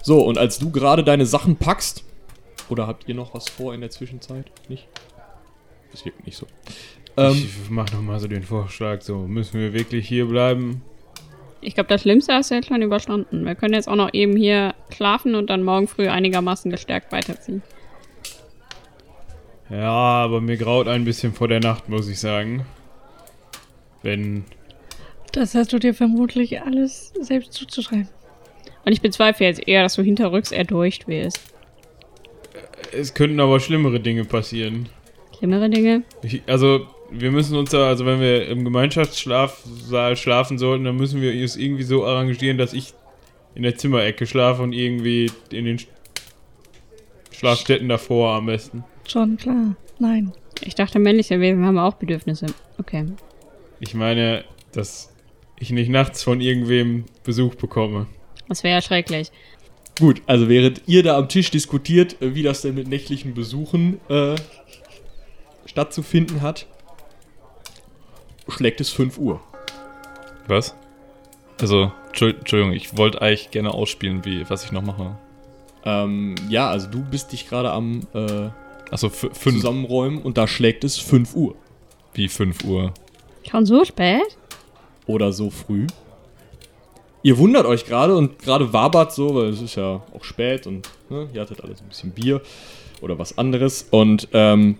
So, 0.03 0.21
und 0.21 0.37
als 0.37 0.59
du 0.59 0.69
gerade 0.69 1.03
deine 1.03 1.25
Sachen 1.25 1.55
packst, 1.55 2.03
oder 2.69 2.87
habt 2.87 3.07
ihr 3.07 3.15
noch 3.15 3.33
was 3.33 3.49
vor 3.49 3.73
in 3.73 3.79
der 3.79 3.89
Zwischenzeit? 3.89 4.51
Nicht? 4.67 4.85
Das 5.91 6.03
wirkt 6.03 6.25
nicht 6.25 6.37
so. 6.37 6.45
Ähm, 7.15 7.31
ich 7.35 7.69
mach 7.69 7.89
noch 7.93 8.01
mal 8.01 8.19
so 8.19 8.27
den 8.27 8.43
Vorschlag, 8.43 9.01
so 9.01 9.19
müssen 9.19 9.59
wir 9.59 9.73
wirklich 9.73 10.05
hier 10.05 10.25
bleiben? 10.25 10.81
Ich 11.61 11.75
glaube, 11.75 11.87
das 11.87 12.01
Schlimmste 12.01 12.33
hast 12.33 12.51
du 12.51 12.55
jetzt 12.55 12.67
schon 12.67 12.81
überstanden. 12.81 13.45
Wir 13.45 13.55
können 13.55 13.73
jetzt 13.73 13.87
auch 13.87 13.95
noch 13.95 14.13
eben 14.13 14.35
hier 14.35 14.75
schlafen 14.93 15.35
und 15.35 15.49
dann 15.49 15.63
morgen 15.63 15.87
früh 15.87 16.09
einigermaßen 16.09 16.69
gestärkt 16.69 17.13
weiterziehen. 17.13 17.61
Ja, 19.69 19.89
aber 19.89 20.41
mir 20.41 20.57
graut 20.57 20.89
ein 20.89 21.05
bisschen 21.05 21.33
vor 21.33 21.47
der 21.47 21.61
Nacht, 21.61 21.87
muss 21.87 22.09
ich 22.09 22.19
sagen. 22.19 22.65
Wenn 24.01 24.43
Das 25.31 25.55
hast 25.55 25.71
du 25.71 25.79
dir 25.79 25.93
vermutlich 25.93 26.61
alles 26.61 27.13
selbst 27.21 27.53
zuzuschreiben. 27.53 28.09
Und 28.85 28.91
ich 28.91 29.01
bezweifle 29.01 29.45
jetzt 29.45 29.67
eher, 29.67 29.83
dass 29.83 29.95
du 29.95 30.01
hinterrücks 30.01 30.51
erdurcht 30.51 31.07
wirst. 31.07 31.39
es 32.91 33.13
könnten 33.13 33.39
aber 33.39 33.59
schlimmere 33.59 33.99
Dinge 33.99 34.25
passieren. 34.25 34.89
Schlimmere 35.37 35.69
Dinge? 35.69 36.03
Ich, 36.21 36.41
also, 36.47 36.87
wir 37.09 37.31
müssen 37.31 37.55
uns 37.57 37.69
da, 37.71 37.87
also 37.87 38.05
wenn 38.05 38.19
wir 38.19 38.47
im 38.47 38.63
Gemeinschaftsschlafsaal 38.63 40.15
schlafen 40.17 40.57
sollten, 40.57 40.83
dann 40.83 40.95
müssen 40.97 41.21
wir 41.21 41.33
es 41.33 41.55
irgendwie 41.55 41.83
so 41.83 42.05
arrangieren, 42.05 42.57
dass 42.57 42.73
ich 42.73 42.93
in 43.55 43.63
der 43.63 43.75
Zimmerecke 43.77 44.25
schlafe 44.25 44.61
und 44.63 44.73
irgendwie 44.73 45.31
in 45.51 45.65
den 45.65 45.77
Sch- 45.77 45.87
Schlafstätten 47.31 47.89
davor 47.89 48.33
am 48.33 48.45
besten. 48.47 48.83
Schon 49.07 49.37
klar. 49.37 49.75
Nein. 49.99 50.31
Ich 50.65 50.75
dachte, 50.75 50.99
männliche 50.99 51.39
Wesen 51.39 51.65
haben 51.65 51.77
auch 51.77 51.95
Bedürfnisse. 51.95 52.47
Okay. 52.79 53.05
Ich 53.79 53.93
meine, 53.93 54.43
dass 54.71 55.13
ich 55.59 55.71
nicht 55.71 55.89
nachts 55.89 56.23
von 56.23 56.41
irgendwem 56.41 57.05
Besuch 57.23 57.55
bekomme. 57.55 58.07
Das 58.53 58.63
wäre 58.63 58.75
ja 58.75 58.81
schrecklich. 58.83 59.31
Gut, 59.97 60.21
also 60.27 60.47
während 60.47 60.83
ihr 60.85 61.01
da 61.01 61.17
am 61.17 61.27
Tisch 61.27 61.49
diskutiert, 61.49 62.21
äh, 62.21 62.35
wie 62.35 62.43
das 62.43 62.61
denn 62.61 62.75
mit 62.75 62.87
nächtlichen 62.87 63.33
Besuchen 63.33 63.99
äh, 64.11 64.35
stattzufinden 65.65 66.43
hat, 66.43 66.67
schlägt 68.47 68.79
es 68.79 68.91
5 68.91 69.17
Uhr. 69.17 69.41
Was? 70.47 70.75
Also, 71.59 71.91
Entschuld- 72.11 72.37
Entschuldigung, 72.41 72.73
ich 72.73 72.95
wollte 72.95 73.23
eigentlich 73.23 73.49
gerne 73.49 73.73
ausspielen, 73.73 74.23
wie, 74.23 74.47
was 74.51 74.65
ich 74.65 74.71
noch 74.71 74.83
mache. 74.83 75.17
Ähm, 75.83 76.35
ja, 76.47 76.69
also 76.69 76.87
du 76.91 77.03
bist 77.03 77.31
dich 77.31 77.49
gerade 77.49 77.71
am 77.71 78.01
äh, 78.13 78.49
fünf. 78.95 79.33
Zusammenräumen 79.55 80.21
und 80.21 80.37
da 80.37 80.47
schlägt 80.47 80.83
es 80.83 80.99
5 80.99 81.33
Uhr. 81.35 81.55
Wie 82.13 82.27
5 82.27 82.63
Uhr. 82.65 82.93
Schon 83.49 83.65
so 83.65 83.83
spät? 83.83 84.37
Oder 85.07 85.33
so 85.33 85.49
früh. 85.49 85.87
Ihr 87.23 87.37
wundert 87.37 87.65
euch 87.65 87.85
gerade 87.85 88.15
und 88.17 88.39
gerade 88.39 88.73
wabert 88.73 89.13
so, 89.13 89.33
weil 89.33 89.45
es 89.45 89.61
ist 89.61 89.75
ja 89.75 90.03
auch 90.13 90.23
spät 90.25 90.67
und 90.67 90.89
ne, 91.09 91.29
ihr 91.33 91.39
hattet 91.39 91.63
alles 91.63 91.81
ein 91.81 91.87
bisschen 91.87 92.11
Bier 92.11 92.41
oder 93.01 93.17
was 93.17 93.37
anderes. 93.37 93.87
Und 93.89 94.27
ähm, 94.33 94.77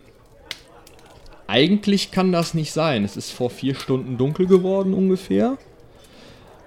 eigentlich 1.47 2.11
kann 2.11 2.33
das 2.33 2.53
nicht 2.53 2.73
sein. 2.73 3.05
Es 3.05 3.15
ist 3.15 3.31
vor 3.31 3.49
vier 3.49 3.75
Stunden 3.75 4.17
dunkel 4.17 4.45
geworden 4.45 4.93
ungefähr. 4.93 5.57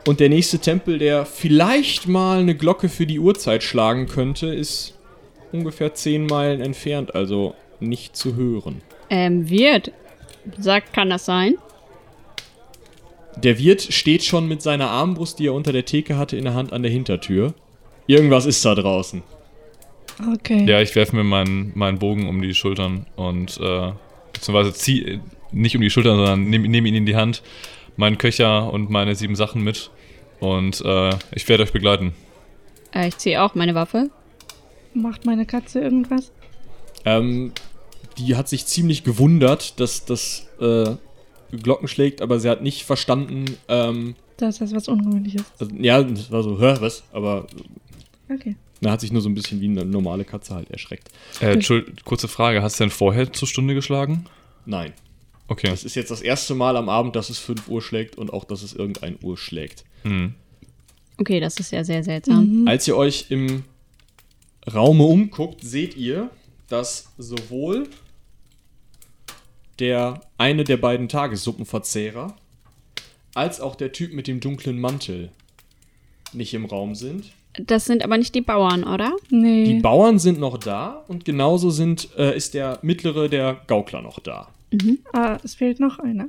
Und 0.06 0.20
der 0.20 0.30
nächste 0.30 0.60
Tempel, 0.60 0.98
der 0.98 1.26
vielleicht 1.26 2.08
mal 2.08 2.38
eine 2.38 2.54
Glocke 2.54 2.88
für 2.88 3.06
die 3.06 3.18
Uhrzeit 3.18 3.62
schlagen 3.62 4.06
könnte, 4.06 4.46
ist 4.46 4.94
ungefähr 5.52 5.92
zehn 5.94 6.24
Meilen 6.26 6.62
entfernt, 6.62 7.14
also 7.14 7.54
nicht 7.80 8.16
zu 8.16 8.34
hören. 8.34 8.80
Ähm, 9.10 9.50
wird. 9.50 9.92
Sagt, 10.58 10.92
kann 10.94 11.10
das 11.10 11.26
sein? 11.26 11.56
Der 13.36 13.58
Wirt 13.58 13.82
steht 13.82 14.24
schon 14.24 14.48
mit 14.48 14.62
seiner 14.62 14.90
Armbrust, 14.90 15.38
die 15.38 15.46
er 15.46 15.54
unter 15.54 15.72
der 15.72 15.84
Theke 15.84 16.16
hatte, 16.16 16.36
in 16.36 16.44
der 16.44 16.54
Hand 16.54 16.72
an 16.72 16.82
der 16.82 16.90
Hintertür. 16.90 17.54
Irgendwas 18.06 18.46
ist 18.46 18.64
da 18.64 18.74
draußen. 18.74 19.22
Okay. 20.34 20.64
Ja, 20.64 20.80
ich 20.80 20.94
werfe 20.94 21.14
mir 21.14 21.24
meinen, 21.24 21.72
meinen 21.74 21.98
Bogen 21.98 22.28
um 22.28 22.40
die 22.40 22.54
Schultern 22.54 23.06
und 23.16 23.58
äh, 23.60 23.92
beziehungsweise 24.32 24.72
zieh 24.72 25.20
nicht 25.52 25.76
um 25.76 25.82
die 25.82 25.90
Schultern, 25.90 26.16
sondern 26.16 26.48
nehme 26.48 26.68
nehm 26.68 26.86
ihn 26.86 26.94
in 26.94 27.06
die 27.06 27.16
Hand, 27.16 27.42
meinen 27.96 28.18
Köcher 28.18 28.72
und 28.72 28.90
meine 28.90 29.14
sieben 29.14 29.36
Sachen 29.36 29.62
mit 29.62 29.90
und 30.40 30.82
äh, 30.84 31.10
ich 31.32 31.48
werde 31.48 31.64
euch 31.64 31.72
begleiten. 31.72 32.14
Äh, 32.94 33.08
ich 33.08 33.18
ziehe 33.18 33.42
auch 33.42 33.54
meine 33.54 33.74
Waffe. 33.74 34.10
Macht 34.94 35.26
meine 35.26 35.44
Katze 35.44 35.80
irgendwas? 35.80 36.32
Ähm, 37.04 37.52
die 38.16 38.36
hat 38.36 38.48
sich 38.48 38.66
ziemlich 38.66 39.04
gewundert, 39.04 39.78
dass 39.80 40.06
das 40.06 40.46
äh, 40.60 40.96
Glocken 41.50 41.88
schlägt, 41.88 42.20
aber 42.22 42.38
sie 42.40 42.48
hat 42.48 42.62
nicht 42.62 42.84
verstanden, 42.84 43.44
ähm, 43.68 44.14
Dass 44.36 44.58
das 44.58 44.74
was 44.74 44.88
Ungewöhnliches. 44.88 45.42
also, 45.58 45.74
ja, 45.76 46.02
das 46.02 46.30
war 46.30 46.42
so, 46.42 46.60
hä, 46.60 46.76
was? 46.80 47.04
Aber 47.12 47.46
Okay. 48.32 48.56
da 48.80 48.90
hat 48.92 49.00
sich 49.00 49.12
nur 49.12 49.22
so 49.22 49.28
ein 49.28 49.34
bisschen 49.34 49.60
wie 49.60 49.66
eine 49.68 49.84
normale 49.84 50.24
Katze 50.24 50.54
halt 50.54 50.70
erschreckt. 50.70 51.08
Äh, 51.40 51.58
kurze 52.04 52.28
Frage, 52.28 52.62
hast 52.62 52.78
du 52.80 52.84
denn 52.84 52.90
vorher 52.90 53.32
zur 53.32 53.48
Stunde 53.48 53.74
geschlagen? 53.74 54.26
Nein. 54.64 54.92
Okay. 55.48 55.68
Das 55.70 55.84
ist 55.84 55.94
jetzt 55.94 56.10
das 56.10 56.22
erste 56.22 56.54
Mal 56.56 56.76
am 56.76 56.88
Abend, 56.88 57.14
dass 57.14 57.30
es 57.30 57.38
5 57.38 57.68
Uhr 57.68 57.80
schlägt 57.80 58.18
und 58.18 58.32
auch, 58.32 58.44
dass 58.44 58.62
es 58.62 58.72
irgendein 58.72 59.16
Uhr 59.22 59.36
schlägt. 59.38 59.84
Hm. 60.02 60.34
Okay, 61.18 61.38
das 61.40 61.58
ist 61.60 61.70
ja 61.72 61.84
sehr 61.84 62.02
seltsam. 62.02 62.62
Mhm. 62.62 62.68
Als 62.68 62.86
ihr 62.88 62.96
euch 62.96 63.26
im 63.30 63.62
Raume 64.72 65.04
umguckt, 65.04 65.62
seht 65.62 65.96
ihr, 65.96 66.30
dass 66.68 67.12
sowohl 67.16 67.86
der 69.78 70.20
eine 70.38 70.64
der 70.64 70.76
beiden 70.76 71.08
Tagessuppenverzehrer 71.08 72.34
als 73.34 73.60
auch 73.60 73.74
der 73.74 73.92
Typ 73.92 74.12
mit 74.14 74.26
dem 74.26 74.40
dunklen 74.40 74.78
Mantel 74.80 75.30
nicht 76.32 76.54
im 76.54 76.64
Raum 76.64 76.94
sind. 76.94 77.24
Das 77.58 77.86
sind 77.86 78.02
aber 78.04 78.18
nicht 78.18 78.34
die 78.34 78.40
Bauern, 78.42 78.84
oder? 78.84 79.12
Nee. 79.30 79.64
Die 79.64 79.80
Bauern 79.80 80.18
sind 80.18 80.38
noch 80.38 80.58
da 80.58 81.04
und 81.08 81.24
genauso 81.24 81.70
sind, 81.70 82.08
äh, 82.18 82.36
ist 82.36 82.54
der 82.54 82.78
mittlere, 82.82 83.28
der 83.28 83.60
Gaukler, 83.66 84.02
noch 84.02 84.18
da. 84.18 84.48
ah, 85.12 85.38
es 85.42 85.54
fehlt 85.54 85.80
noch 85.80 85.98
einer. 85.98 86.26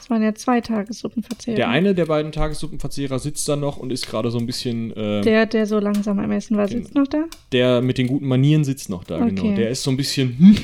Es 0.00 0.08
waren 0.10 0.22
ja 0.22 0.34
zwei 0.34 0.60
Tagessuppenverzehrer. 0.60 1.56
Der 1.56 1.68
eine 1.68 1.94
der 1.94 2.06
beiden 2.06 2.30
Tagessuppenverzehrer 2.32 3.18
sitzt 3.18 3.48
da 3.48 3.56
noch 3.56 3.76
und 3.76 3.92
ist 3.92 4.06
gerade 4.06 4.30
so 4.30 4.38
ein 4.38 4.46
bisschen. 4.46 4.92
Äh, 4.92 4.94
der, 4.94 5.22
Der, 5.22 5.46
der 5.46 5.66
so 5.66 5.78
langsam 5.80 6.18
am 6.20 6.30
Essen 6.30 6.56
war, 6.56 6.68
sitzt 6.68 6.94
noch 6.94 7.06
da? 7.08 7.80
mit 7.80 7.98
den 7.98 8.06
guten 8.06 8.26
Manieren 8.26 8.64
sitzt 8.64 8.88
noch 8.88 9.04
da, 9.04 9.16
Okay. 9.16 9.34
genau. 9.34 9.56
Der 9.56 9.70
ist 9.70 9.82
so 9.82 9.90
ein 9.90 9.96
bisschen, 9.96 10.38
hm, 10.38 10.56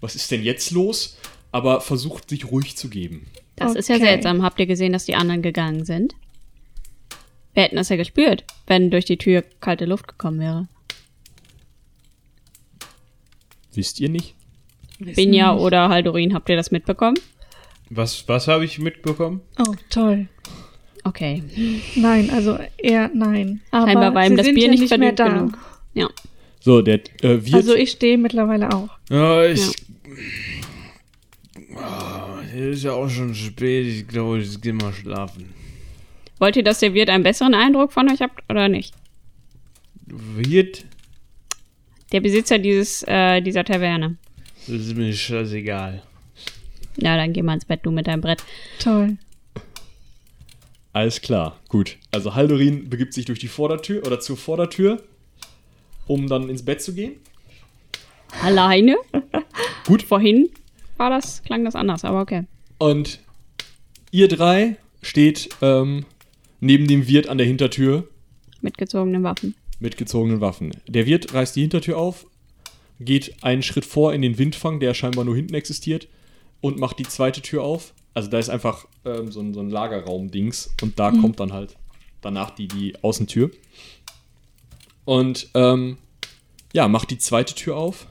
was 0.00 0.16
ist 0.16 0.30
denn 0.30 0.42
jetzt 0.42 0.70
los? 0.72 1.16
Aber 1.54 1.80
versucht 1.80 2.28
sich 2.30 2.50
ruhig 2.50 2.76
zu 2.76 2.88
geben. 2.88 3.26
Das 3.54 3.76
ist 3.76 3.88
ja 3.88 3.94
Okay. 3.94 4.06
seltsam. 4.06 4.42
Habt 4.42 4.58
ihr 4.58 4.66
gesehen, 4.66 4.92
dass 4.92 5.04
die 5.04 5.14
anderen 5.14 5.40
gegangen 5.40 5.84
sind? 5.84 6.14
Wir 7.52 7.62
hätten 7.62 7.76
das 7.76 7.88
ja 7.90 7.94
gespürt, 7.96 8.42
wenn 8.66 8.90
durch 8.90 9.04
die 9.04 9.18
Tür 9.18 9.44
kalte 9.60 9.84
Luft 9.84 10.08
gekommen 10.08 10.40
wäre. 10.40 10.66
Wisst 13.72 14.00
ihr 14.00 14.08
nicht? 14.08 14.34
Binja 14.98 15.54
oder 15.56 15.88
Haldorin, 15.90 16.34
habt 16.34 16.48
ihr 16.48 16.56
das 16.56 16.72
mitbekommen? 16.72 17.18
Was, 17.88 18.26
was 18.28 18.48
habe 18.48 18.64
ich 18.64 18.80
mitbekommen? 18.80 19.40
Oh, 19.58 19.74
toll. 19.90 20.26
Okay. 21.04 21.44
Nein, 21.94 22.30
also 22.30 22.58
eher 22.78 23.10
nein. 23.14 23.60
Aber 23.70 23.86
Scheinbar 23.86 24.14
war 24.14 24.24
ihm 24.26 24.30
sie 24.30 24.36
das 24.38 24.46
sind 24.46 24.54
Bier 24.56 24.64
ja 24.64 24.70
nicht 24.72 24.80
nicht 24.80 24.98
mehr 24.98 25.12
da. 25.12 25.28
genug. 25.28 25.58
Ja. 25.92 26.08
So, 26.60 26.82
der 26.82 26.96
äh, 27.22 27.44
wird. 27.44 27.54
Also 27.54 27.74
ich 27.76 27.90
stehe 27.92 28.18
mittlerweile 28.18 28.72
auch. 28.74 28.88
Ja, 29.08 29.44
ich. 29.44 29.60
Ah, 29.60 29.72
es 32.54 32.78
ist 32.78 32.84
ja 32.84 32.92
auch 32.92 33.08
schon 33.08 33.34
spät. 33.34 33.86
Ich 33.86 34.08
glaube, 34.08 34.40
ich 34.40 34.60
gehe 34.60 34.72
mal 34.72 34.92
schlafen. 34.92 35.52
Wollt 36.38 36.56
ihr, 36.56 36.64
dass 36.64 36.80
der 36.80 36.94
Wirt 36.94 37.10
einen 37.10 37.24
besseren 37.24 37.54
Eindruck 37.54 37.92
von 37.92 38.10
euch 38.10 38.20
habt 38.20 38.42
oder 38.50 38.68
nicht? 38.68 38.94
Wird? 40.06 40.84
Der 42.12 42.20
Besitzer 42.20 42.58
dieses, 42.58 43.02
äh, 43.04 43.40
dieser 43.40 43.64
Taverne. 43.64 44.16
Das 44.66 44.76
ist 44.76 44.96
mir 44.96 45.12
scheißegal. 45.12 46.02
Ja, 46.96 47.16
dann 47.16 47.32
geh 47.32 47.42
mal 47.42 47.54
ins 47.54 47.64
Bett, 47.64 47.80
du 47.82 47.90
mit 47.90 48.06
deinem 48.06 48.20
Brett. 48.20 48.42
Toll. 48.78 49.16
Alles 50.92 51.20
klar, 51.20 51.58
gut. 51.68 51.96
Also 52.12 52.34
Haldorin 52.34 52.88
begibt 52.88 53.14
sich 53.14 53.24
durch 53.24 53.40
die 53.40 53.48
Vordertür 53.48 54.06
oder 54.06 54.20
zur 54.20 54.36
Vordertür, 54.36 55.02
um 56.06 56.28
dann 56.28 56.48
ins 56.48 56.64
Bett 56.64 56.82
zu 56.82 56.94
gehen. 56.94 57.14
Alleine? 58.42 58.96
Gut. 59.86 60.02
Vorhin 60.02 60.50
war 60.96 61.10
das, 61.10 61.42
klang 61.42 61.64
das 61.64 61.74
anders, 61.74 62.04
aber 62.04 62.20
okay. 62.20 62.44
Und 62.78 63.20
ihr 64.10 64.28
drei 64.28 64.76
steht 65.02 65.48
ähm, 65.62 66.04
neben 66.60 66.86
dem 66.86 67.06
Wirt 67.08 67.28
an 67.28 67.38
der 67.38 67.46
Hintertür 67.46 68.08
Mit 68.60 68.78
gezogenen 68.78 69.22
Waffen. 69.22 69.54
mit 69.80 69.96
gezogenen 69.96 70.40
Waffen. 70.40 70.72
Der 70.88 71.06
Wirt 71.06 71.34
reißt 71.34 71.56
die 71.56 71.60
Hintertür 71.62 71.98
auf, 71.98 72.26
geht 73.00 73.42
einen 73.42 73.62
Schritt 73.62 73.84
vor 73.84 74.14
in 74.14 74.22
den 74.22 74.38
Windfang, 74.38 74.80
der 74.80 74.94
scheinbar 74.94 75.24
nur 75.24 75.36
hinten 75.36 75.54
existiert, 75.54 76.08
und 76.60 76.78
macht 76.78 76.98
die 76.98 77.04
zweite 77.04 77.42
Tür 77.42 77.62
auf. 77.62 77.92
Also 78.14 78.30
da 78.30 78.38
ist 78.38 78.48
einfach 78.48 78.86
ähm, 79.04 79.30
so 79.30 79.40
ein, 79.40 79.52
so 79.52 79.60
ein 79.60 79.68
Lagerraum-Dings 79.70 80.74
und 80.80 80.98
da 80.98 81.10
kommt 81.10 81.40
dann 81.40 81.52
halt 81.52 81.76
danach 82.22 82.50
die, 82.50 82.68
die 82.68 82.94
Außentür. 83.02 83.50
Und 85.04 85.50
ähm, 85.54 85.98
ja, 86.72 86.88
macht 86.88 87.10
die 87.10 87.18
zweite 87.18 87.54
Tür 87.54 87.76
auf. 87.76 88.06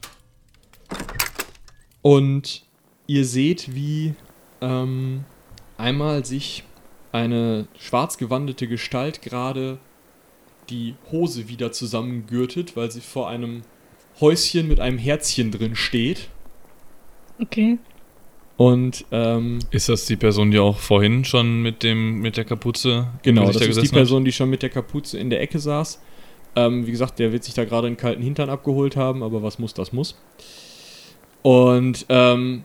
Und 2.02 2.66
ihr 3.08 3.26
seht, 3.26 3.76
wie 3.76 4.14
ähm, 4.62 5.26
einmal 5.78 6.26
sich 6.26 6.64
eine 7.12 7.68
schwarz 7.78 8.18
gewandete 8.18 8.68
Gestalt 8.68 9.22
gerade 9.22 9.78
die 10.70 10.96
Hose 11.12 11.50
wieder 11.50 11.72
zusammengürtet, 11.72 12.76
weil 12.76 12.90
sie 12.90 13.02
vor 13.02 13.30
einem 13.30 13.62
Häuschen 14.20 14.68
mit 14.68 14.80
einem 14.80 14.98
Herzchen 14.98 15.52
drin 15.52 15.76
steht. 15.76 16.30
Okay. 17.40 17.78
Und 18.56 19.06
ähm, 19.12 19.60
Ist 19.72 19.90
das 19.90 20.06
die 20.06 20.16
Person, 20.16 20.52
die 20.52 20.60
auch 20.60 20.78
vorhin 20.78 21.26
schon 21.26 21.62
mit 21.62 21.84
dem 21.84 22.22
mit 22.22 22.38
der 22.38 22.46
Kapuze 22.46 23.08
genau, 23.24 23.48
das 23.48 23.58
da 23.58 23.66
ist 23.66 23.82
die 23.82 23.88
Person, 23.88 24.24
die 24.24 24.32
schon 24.32 24.50
mit 24.50 24.62
der 24.62 24.70
Kapuze 24.70 25.18
in 25.18 25.30
der 25.30 25.42
Ecke 25.42 25.60
saß. 25.60 26.00
Ähm, 26.56 26.86
wie 26.86 26.92
gesagt, 26.92 27.18
der 27.18 27.32
wird 27.32 27.44
sich 27.44 27.56
da 27.56 27.66
gerade 27.66 27.88
einen 27.88 27.98
kalten 27.98 28.22
Hintern 28.22 28.50
abgeholt 28.50 28.96
haben, 28.96 29.24
aber 29.24 29.42
was 29.42 29.58
muss, 29.58 29.74
das 29.74 29.92
muss. 29.92 30.16
Und 31.42 32.06
ähm, 32.10 32.64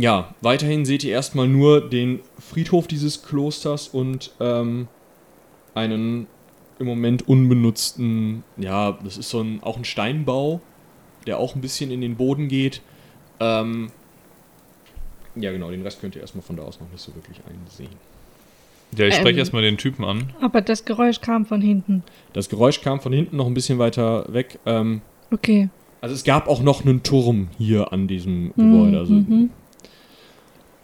ja, 0.00 0.34
weiterhin 0.40 0.84
seht 0.84 1.04
ihr 1.04 1.12
erstmal 1.12 1.48
nur 1.48 1.80
den 1.88 2.20
Friedhof 2.38 2.86
dieses 2.86 3.22
Klosters 3.22 3.88
und 3.88 4.30
ähm, 4.40 4.88
einen 5.74 6.26
im 6.78 6.86
Moment 6.86 7.26
unbenutzten, 7.28 8.44
ja, 8.56 8.92
das 9.02 9.18
ist 9.18 9.30
so 9.30 9.40
ein, 9.40 9.60
auch 9.62 9.76
ein 9.76 9.84
Steinbau, 9.84 10.60
der 11.26 11.38
auch 11.38 11.54
ein 11.56 11.60
bisschen 11.60 11.90
in 11.90 12.00
den 12.00 12.14
Boden 12.16 12.48
geht. 12.48 12.80
Ähm, 13.40 13.90
ja, 15.34 15.50
genau, 15.52 15.70
den 15.70 15.82
Rest 15.82 16.00
könnt 16.00 16.14
ihr 16.14 16.20
erstmal 16.22 16.42
von 16.42 16.56
da 16.56 16.62
aus 16.62 16.80
noch 16.80 16.90
nicht 16.90 17.00
so 17.00 17.14
wirklich 17.14 17.38
einsehen. 17.48 17.90
Ja, 18.96 19.06
ich 19.06 19.14
spreche 19.14 19.32
Ähm. 19.34 19.38
erstmal 19.38 19.62
den 19.62 19.76
Typen 19.76 20.04
an. 20.04 20.32
Aber 20.40 20.60
das 20.60 20.84
Geräusch 20.84 21.20
kam 21.20 21.44
von 21.46 21.60
hinten. 21.60 22.02
Das 22.32 22.48
Geräusch 22.48 22.80
kam 22.80 23.00
von 23.00 23.12
hinten 23.12 23.36
noch 23.36 23.46
ein 23.46 23.54
bisschen 23.54 23.78
weiter 23.78 24.32
weg. 24.32 24.58
Ähm, 24.64 25.02
Okay. 25.30 25.68
also 26.00 26.14
es 26.14 26.24
gab 26.24 26.48
auch 26.48 26.62
noch 26.62 26.84
einen 26.84 27.02
Turm 27.02 27.48
hier 27.58 27.92
an 27.92 28.08
diesem 28.08 28.46
Mhm, 28.46 28.52
Gebäude. 28.56 28.98
Also, 28.98 29.12
mhm. 29.14 29.50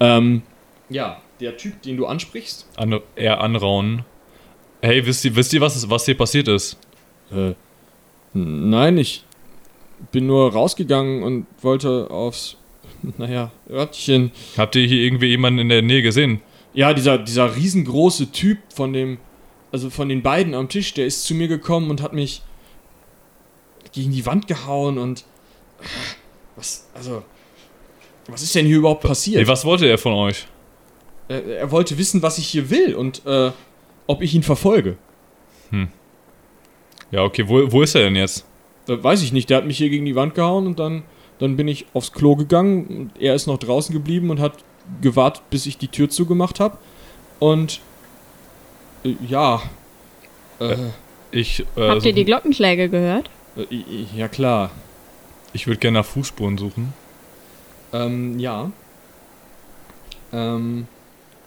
Ähm, 0.00 0.42
ja, 0.88 1.20
der 1.40 1.56
Typ, 1.56 1.82
den 1.82 1.96
du 1.96 2.06
ansprichst, 2.06 2.68
An, 2.76 3.00
eher 3.16 3.40
anrauen. 3.40 4.04
Hey, 4.82 5.04
wisst 5.06 5.24
ihr, 5.24 5.34
wisst 5.34 5.52
ihr 5.52 5.60
was, 5.60 5.88
was 5.88 6.04
hier 6.04 6.16
passiert 6.16 6.48
ist? 6.48 6.78
äh, 7.30 7.54
nein, 8.32 8.98
ich 8.98 9.24
bin 10.12 10.26
nur 10.26 10.52
rausgegangen 10.52 11.22
und 11.22 11.46
wollte 11.62 12.10
aufs, 12.10 12.56
naja, 13.18 13.50
Örtchen. 13.70 14.30
Habt 14.56 14.76
ihr 14.76 14.86
hier 14.86 15.02
irgendwie 15.02 15.28
jemanden 15.28 15.60
in 15.60 15.68
der 15.68 15.82
Nähe 15.82 16.02
gesehen? 16.02 16.40
Ja, 16.74 16.92
dieser, 16.92 17.18
dieser 17.18 17.54
riesengroße 17.56 18.32
Typ 18.32 18.58
von 18.72 18.92
dem, 18.92 19.18
also 19.72 19.90
von 19.90 20.08
den 20.08 20.22
beiden 20.22 20.54
am 20.54 20.68
Tisch, 20.68 20.92
der 20.94 21.06
ist 21.06 21.24
zu 21.24 21.34
mir 21.34 21.48
gekommen 21.48 21.90
und 21.90 22.02
hat 22.02 22.12
mich 22.12 22.42
gegen 23.92 24.10
die 24.10 24.26
Wand 24.26 24.48
gehauen 24.48 24.98
und 24.98 25.24
was, 26.56 26.88
also, 26.94 27.22
was 28.28 28.42
ist 28.42 28.54
denn 28.54 28.66
hier 28.66 28.78
überhaupt 28.78 29.02
passiert? 29.02 29.40
Hey, 29.40 29.48
was 29.48 29.64
wollte 29.64 29.86
er 29.86 29.98
von 29.98 30.12
euch? 30.12 30.46
Er, 31.28 31.44
er 31.44 31.70
wollte 31.70 31.96
wissen, 31.98 32.22
was 32.22 32.38
ich 32.38 32.46
hier 32.48 32.70
will 32.70 32.94
und 32.94 33.24
äh, 33.26 33.50
ob 34.06 34.22
ich 34.22 34.34
ihn 34.34 34.42
verfolge. 34.42 34.96
Ja, 37.10 37.22
okay, 37.22 37.48
wo, 37.48 37.70
wo 37.72 37.82
ist 37.82 37.94
er 37.94 38.02
denn 38.02 38.16
jetzt? 38.16 38.44
Äh, 38.88 39.02
weiß 39.02 39.22
ich 39.22 39.32
nicht, 39.32 39.50
der 39.50 39.58
hat 39.58 39.66
mich 39.66 39.78
hier 39.78 39.90
gegen 39.90 40.04
die 40.04 40.14
Wand 40.14 40.34
gehauen 40.34 40.66
und 40.66 40.78
dann, 40.78 41.02
dann 41.38 41.56
bin 41.56 41.68
ich 41.68 41.86
aufs 41.94 42.12
Klo 42.12 42.36
gegangen 42.36 42.86
und 42.86 43.10
er 43.20 43.34
ist 43.34 43.46
noch 43.46 43.58
draußen 43.58 43.92
geblieben 43.92 44.30
und 44.30 44.40
hat 44.40 44.54
gewartet, 45.00 45.42
bis 45.50 45.66
ich 45.66 45.78
die 45.78 45.88
Tür 45.88 46.08
zugemacht 46.10 46.60
habe. 46.60 46.78
Und 47.38 47.80
äh, 49.04 49.14
ja. 49.26 49.62
Äh, 50.60 50.76
Ich, 51.30 51.64
äh, 51.76 51.88
Habt 51.88 52.04
ihr 52.04 52.12
die 52.12 52.24
Glockenschläge 52.24 52.88
gehört? 52.88 53.28
äh, 53.56 53.66
ja 54.16 54.28
klar. 54.28 54.70
ich 55.52 55.66
würde 55.66 55.80
gerne 55.80 55.98
nach 55.98 56.06
Fußspuren 56.06 56.58
suchen. 56.58 56.92
Ähm, 57.94 58.38
ja. 58.38 58.70
Ähm, 60.32 60.86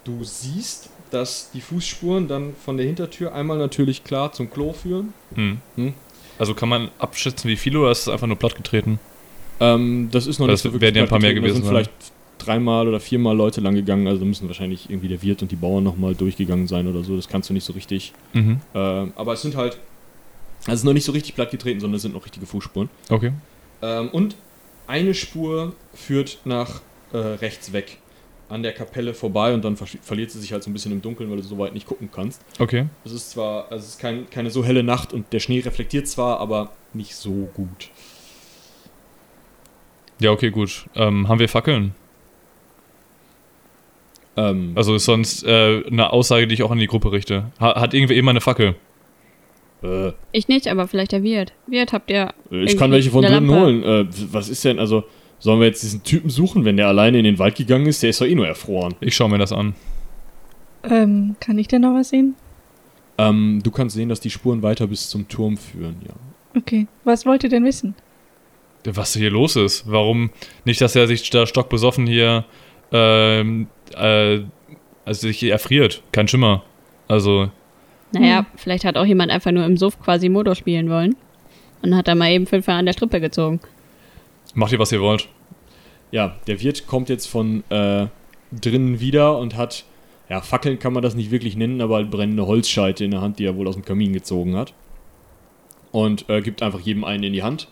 du 0.04 0.24
siehst, 0.24 0.88
dass 1.10 1.50
die 1.52 1.60
Fußspuren 1.60 2.26
dann 2.26 2.54
von 2.64 2.76
der 2.76 2.86
Hintertür 2.86 3.34
einmal 3.34 3.58
natürlich 3.58 4.02
klar 4.02 4.32
zum 4.32 4.50
Klo 4.50 4.72
führen. 4.72 5.12
Hm. 5.34 5.58
Hm. 5.76 5.94
Also 6.38 6.54
kann 6.54 6.68
man 6.68 6.90
abschätzen, 6.98 7.50
wie 7.50 7.56
viele 7.56 7.80
oder 7.80 7.90
ist 7.90 8.02
es 8.02 8.08
einfach 8.08 8.26
nur 8.26 8.36
plattgetreten? 8.36 8.98
Ähm, 9.60 10.08
das 10.10 10.26
ist 10.26 10.38
noch 10.38 10.46
Das 10.46 10.64
nicht 10.64 10.72
so 10.72 10.80
werden 10.80 10.96
ja 10.96 11.02
ein 11.02 11.08
paar 11.08 11.18
mehr 11.18 11.32
platt 11.32 11.42
getreten. 11.42 11.62
gewesen 11.62 11.62
Da 11.62 11.66
sind 11.66 11.68
vielleicht 11.68 12.12
dreimal 12.38 12.88
oder 12.88 13.00
viermal 13.00 13.36
Leute 13.36 13.60
lang 13.60 13.74
gegangen, 13.74 14.06
also 14.06 14.24
müssen 14.24 14.46
wahrscheinlich 14.46 14.88
irgendwie 14.88 15.08
der 15.08 15.20
Wirt 15.22 15.42
und 15.42 15.50
die 15.50 15.56
Bauern 15.56 15.84
nochmal 15.84 16.14
durchgegangen 16.14 16.66
sein 16.66 16.86
oder 16.86 17.02
so. 17.02 17.16
Das 17.16 17.28
kannst 17.28 17.50
du 17.50 17.54
nicht 17.54 17.64
so 17.64 17.72
richtig. 17.72 18.12
Mhm. 18.32 18.60
Ähm, 18.74 19.12
aber 19.16 19.32
es 19.34 19.42
sind 19.42 19.56
halt. 19.56 19.78
Also 20.60 20.72
es 20.72 20.80
ist 20.80 20.84
noch 20.84 20.92
nicht 20.92 21.04
so 21.04 21.12
richtig 21.12 21.34
platt 21.34 21.50
getreten, 21.50 21.80
sondern 21.80 21.96
es 21.96 22.02
sind 22.02 22.14
noch 22.14 22.24
richtige 22.24 22.46
Fußspuren. 22.46 22.88
Okay. 23.10 23.32
Ähm, 23.82 24.08
und 24.10 24.34
eine 24.88 25.14
Spur 25.14 25.74
führt 25.94 26.40
nach 26.44 26.80
äh, 27.12 27.18
rechts 27.18 27.72
weg 27.72 27.98
an 28.48 28.62
der 28.62 28.72
Kapelle 28.72 29.12
vorbei 29.12 29.52
und 29.52 29.62
dann 29.62 29.76
verliert 29.76 30.30
sie 30.30 30.40
sich 30.40 30.52
halt 30.52 30.62
so 30.62 30.70
ein 30.70 30.72
bisschen 30.72 30.90
im 30.90 31.02
Dunkeln, 31.02 31.28
weil 31.30 31.36
du 31.36 31.42
so 31.42 31.58
weit 31.58 31.74
nicht 31.74 31.86
gucken 31.86 32.08
kannst. 32.10 32.42
Okay. 32.58 32.86
Es 33.04 33.12
ist 33.12 33.30
zwar, 33.30 33.70
also 33.70 33.84
es 33.84 33.90
ist 33.90 34.00
kein, 34.00 34.28
keine 34.30 34.50
so 34.50 34.64
helle 34.64 34.82
Nacht 34.82 35.12
und 35.12 35.32
der 35.34 35.40
Schnee 35.40 35.60
reflektiert 35.60 36.08
zwar, 36.08 36.40
aber 36.40 36.72
nicht 36.94 37.14
so 37.14 37.50
gut. 37.54 37.90
Ja, 40.20 40.30
okay, 40.30 40.50
gut. 40.50 40.86
Ähm, 40.94 41.28
haben 41.28 41.38
wir 41.38 41.48
Fackeln? 41.48 41.94
Ähm, 44.36 44.72
Also 44.74 44.94
ist 44.94 45.04
sonst 45.04 45.44
äh, 45.44 45.84
eine 45.86 46.12
Aussage, 46.12 46.46
die 46.46 46.54
ich 46.54 46.62
auch 46.62 46.70
an 46.70 46.78
die 46.78 46.86
Gruppe 46.86 47.12
richte. 47.12 47.52
Ha 47.60 47.80
hat 47.80 47.92
irgendwer 47.92 48.16
immer 48.16 48.30
eine 48.30 48.40
Fackel? 48.40 48.76
Äh, 49.82 50.12
Ich 50.32 50.48
nicht, 50.48 50.68
aber 50.68 50.88
vielleicht 50.88 51.12
der 51.12 51.22
Wirt. 51.22 51.52
Wirt 51.66 51.92
habt 51.92 52.10
ihr. 52.10 52.32
ich 52.50 52.76
kann 52.76 52.90
welche 52.90 53.10
von 53.10 53.22
Lampe? 53.24 53.54
holen. 53.54 53.82
Äh, 53.82 54.06
was 54.32 54.48
ist 54.48 54.64
denn, 54.64 54.78
also 54.78 55.04
sollen 55.38 55.60
wir 55.60 55.66
jetzt 55.66 55.82
diesen 55.82 56.02
Typen 56.02 56.30
suchen, 56.30 56.64
wenn 56.64 56.76
der 56.76 56.88
alleine 56.88 57.18
in 57.18 57.24
den 57.24 57.38
Wald 57.38 57.56
gegangen 57.56 57.86
ist? 57.86 58.02
Der 58.02 58.10
ist 58.10 58.20
doch 58.20 58.26
eh 58.26 58.34
nur 58.34 58.46
erfroren. 58.46 58.94
Ich 59.00 59.14
schaue 59.14 59.30
mir 59.30 59.38
das 59.38 59.52
an. 59.52 59.74
Ähm, 60.84 61.36
kann 61.40 61.58
ich 61.58 61.68
denn 61.68 61.82
noch 61.82 61.94
was 61.94 62.08
sehen? 62.10 62.34
Ähm, 63.18 63.60
du 63.62 63.70
kannst 63.70 63.96
sehen, 63.96 64.08
dass 64.08 64.20
die 64.20 64.30
Spuren 64.30 64.62
weiter 64.62 64.86
bis 64.86 65.08
zum 65.08 65.28
Turm 65.28 65.56
führen, 65.56 65.96
ja. 66.06 66.14
Okay. 66.56 66.86
Was 67.04 67.26
wollt 67.26 67.44
ihr 67.44 67.50
denn 67.50 67.64
wissen? 67.64 67.94
Was 68.84 69.14
hier 69.14 69.30
los 69.30 69.56
ist. 69.56 69.90
Warum 69.90 70.30
nicht, 70.64 70.80
dass 70.80 70.96
er 70.96 71.06
sich 71.06 71.28
da 71.30 71.46
stockbesoffen 71.46 72.06
hier 72.06 72.44
ähm, 72.92 73.66
äh, 73.96 74.40
also 75.04 75.26
sich 75.26 75.42
erfriert. 75.44 76.02
Kein 76.12 76.28
Schimmer. 76.28 76.62
Also, 77.08 77.50
Naja, 78.12 78.38
Hm. 78.38 78.46
vielleicht 78.56 78.84
hat 78.84 78.96
auch 78.96 79.04
jemand 79.04 79.30
einfach 79.30 79.50
nur 79.52 79.64
im 79.64 79.76
Suff 79.76 80.00
quasi 80.00 80.28
Motor 80.28 80.54
spielen 80.54 80.88
wollen. 80.90 81.16
Und 81.82 81.94
hat 81.94 82.08
da 82.08 82.14
mal 82.14 82.30
eben 82.30 82.46
fünfmal 82.46 82.76
an 82.78 82.86
der 82.86 82.92
Strippe 82.92 83.20
gezogen. 83.20 83.60
macht 84.54 84.72
ihr, 84.72 84.78
was 84.78 84.90
ihr 84.92 85.00
wollt. 85.00 85.28
Ja, 86.10 86.36
der 86.46 86.60
Wirt 86.60 86.86
kommt 86.86 87.08
jetzt 87.08 87.26
von 87.26 87.62
äh, 87.70 88.06
drinnen 88.50 88.98
wieder 88.98 89.38
und 89.38 89.56
hat, 89.56 89.84
ja, 90.28 90.40
Fackeln 90.40 90.78
kann 90.78 90.92
man 90.94 91.02
das 91.02 91.14
nicht 91.14 91.30
wirklich 91.30 91.54
nennen, 91.56 91.80
aber 91.82 91.96
halt 91.96 92.10
brennende 92.10 92.46
Holzscheite 92.46 93.04
in 93.04 93.10
der 93.12 93.20
Hand, 93.20 93.38
die 93.38 93.44
er 93.44 93.56
wohl 93.56 93.68
aus 93.68 93.74
dem 93.74 93.84
Kamin 93.84 94.12
gezogen 94.12 94.56
hat. 94.56 94.72
Und 95.92 96.28
äh, 96.28 96.40
gibt 96.40 96.62
einfach 96.62 96.80
jedem 96.80 97.04
einen 97.04 97.22
in 97.24 97.32
die 97.32 97.42
Hand 97.42 97.68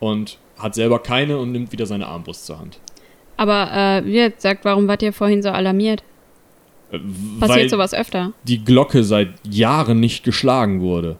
und 0.00 0.38
hat 0.58 0.74
selber 0.74 1.00
keine 1.00 1.38
und 1.38 1.52
nimmt 1.52 1.72
wieder 1.72 1.86
seine 1.86 2.06
Armbrust 2.06 2.46
zur 2.46 2.58
Hand. 2.58 2.78
Aber 3.36 3.70
äh, 3.72 4.04
Wirt 4.04 4.40
sagt, 4.40 4.64
warum 4.64 4.88
wart 4.88 5.02
ihr 5.02 5.12
vorhin 5.12 5.42
so 5.42 5.50
alarmiert? 5.50 6.02
Äh, 6.90 6.98
Passiert 7.40 7.70
sowas 7.70 7.94
öfter. 7.94 8.32
die 8.44 8.64
Glocke 8.64 9.04
seit 9.04 9.34
Jahren 9.46 10.00
nicht 10.00 10.24
geschlagen 10.24 10.80
wurde. 10.80 11.18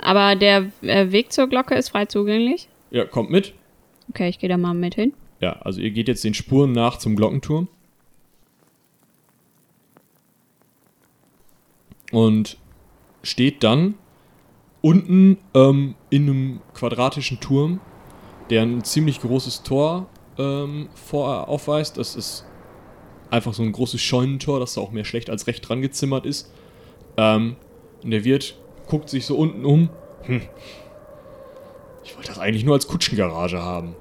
Aber 0.00 0.34
der 0.34 0.70
äh, 0.82 1.12
Weg 1.12 1.32
zur 1.32 1.46
Glocke 1.46 1.74
ist 1.74 1.90
frei 1.90 2.06
zugänglich. 2.06 2.68
Ja, 2.90 3.04
kommt 3.04 3.30
mit. 3.30 3.52
Okay, 4.10 4.28
ich 4.28 4.38
gehe 4.38 4.48
da 4.48 4.56
mal 4.56 4.74
mit 4.74 4.94
hin. 4.94 5.12
Ja, 5.40 5.52
also 5.60 5.80
ihr 5.80 5.90
geht 5.90 6.08
jetzt 6.08 6.24
den 6.24 6.34
Spuren 6.34 6.72
nach 6.72 6.98
zum 6.98 7.16
Glockenturm. 7.16 7.68
Und 12.12 12.58
steht 13.22 13.62
dann 13.64 13.94
unten 14.80 15.38
ähm, 15.54 15.94
in 16.10 16.22
einem 16.28 16.60
quadratischen 16.74 17.40
Turm, 17.40 17.80
der 18.50 18.62
ein 18.62 18.84
ziemlich 18.84 19.20
großes 19.20 19.62
Tor 19.62 20.06
ähm, 20.38 20.88
vor 20.94 21.48
aufweist. 21.48 21.98
Das 21.98 22.14
ist 22.14 22.44
einfach 23.34 23.52
so 23.54 23.62
ein 23.62 23.72
großes 23.72 24.00
Scheunentor, 24.00 24.60
das 24.60 24.74
da 24.74 24.80
auch 24.80 24.92
mehr 24.92 25.04
schlecht 25.04 25.28
als 25.28 25.46
recht 25.46 25.68
dran 25.68 25.82
gezimmert 25.82 26.24
ist. 26.24 26.52
Ähm, 27.16 27.56
und 28.02 28.10
der 28.10 28.24
Wirt 28.24 28.56
guckt 28.86 29.08
sich 29.08 29.26
so 29.26 29.36
unten 29.36 29.64
um. 29.64 29.90
Hm. 30.22 30.42
Ich 32.04 32.16
wollte 32.16 32.28
das 32.28 32.38
eigentlich 32.38 32.64
nur 32.64 32.74
als 32.74 32.86
Kutschengarage 32.86 33.62
haben. 33.62 33.96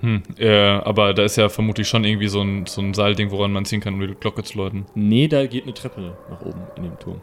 Hm, 0.00 0.22
äh, 0.38 0.50
aber 0.50 1.14
da 1.14 1.24
ist 1.24 1.36
ja 1.36 1.48
vermutlich 1.48 1.88
schon 1.88 2.04
irgendwie 2.04 2.28
so 2.28 2.42
ein, 2.42 2.66
so 2.66 2.82
ein 2.82 2.92
Seilding, 2.92 3.30
woran 3.30 3.52
man 3.52 3.64
ziehen 3.64 3.80
kann, 3.80 3.94
um 3.94 4.00
die 4.00 4.14
Glocke 4.14 4.42
zu 4.42 4.58
läuten. 4.58 4.84
Nee, 4.94 5.26
da 5.26 5.46
geht 5.46 5.64
eine 5.64 5.72
Treppe 5.72 6.16
nach 6.30 6.42
oben 6.42 6.60
in 6.76 6.82
dem 6.82 6.98
Turm. 6.98 7.22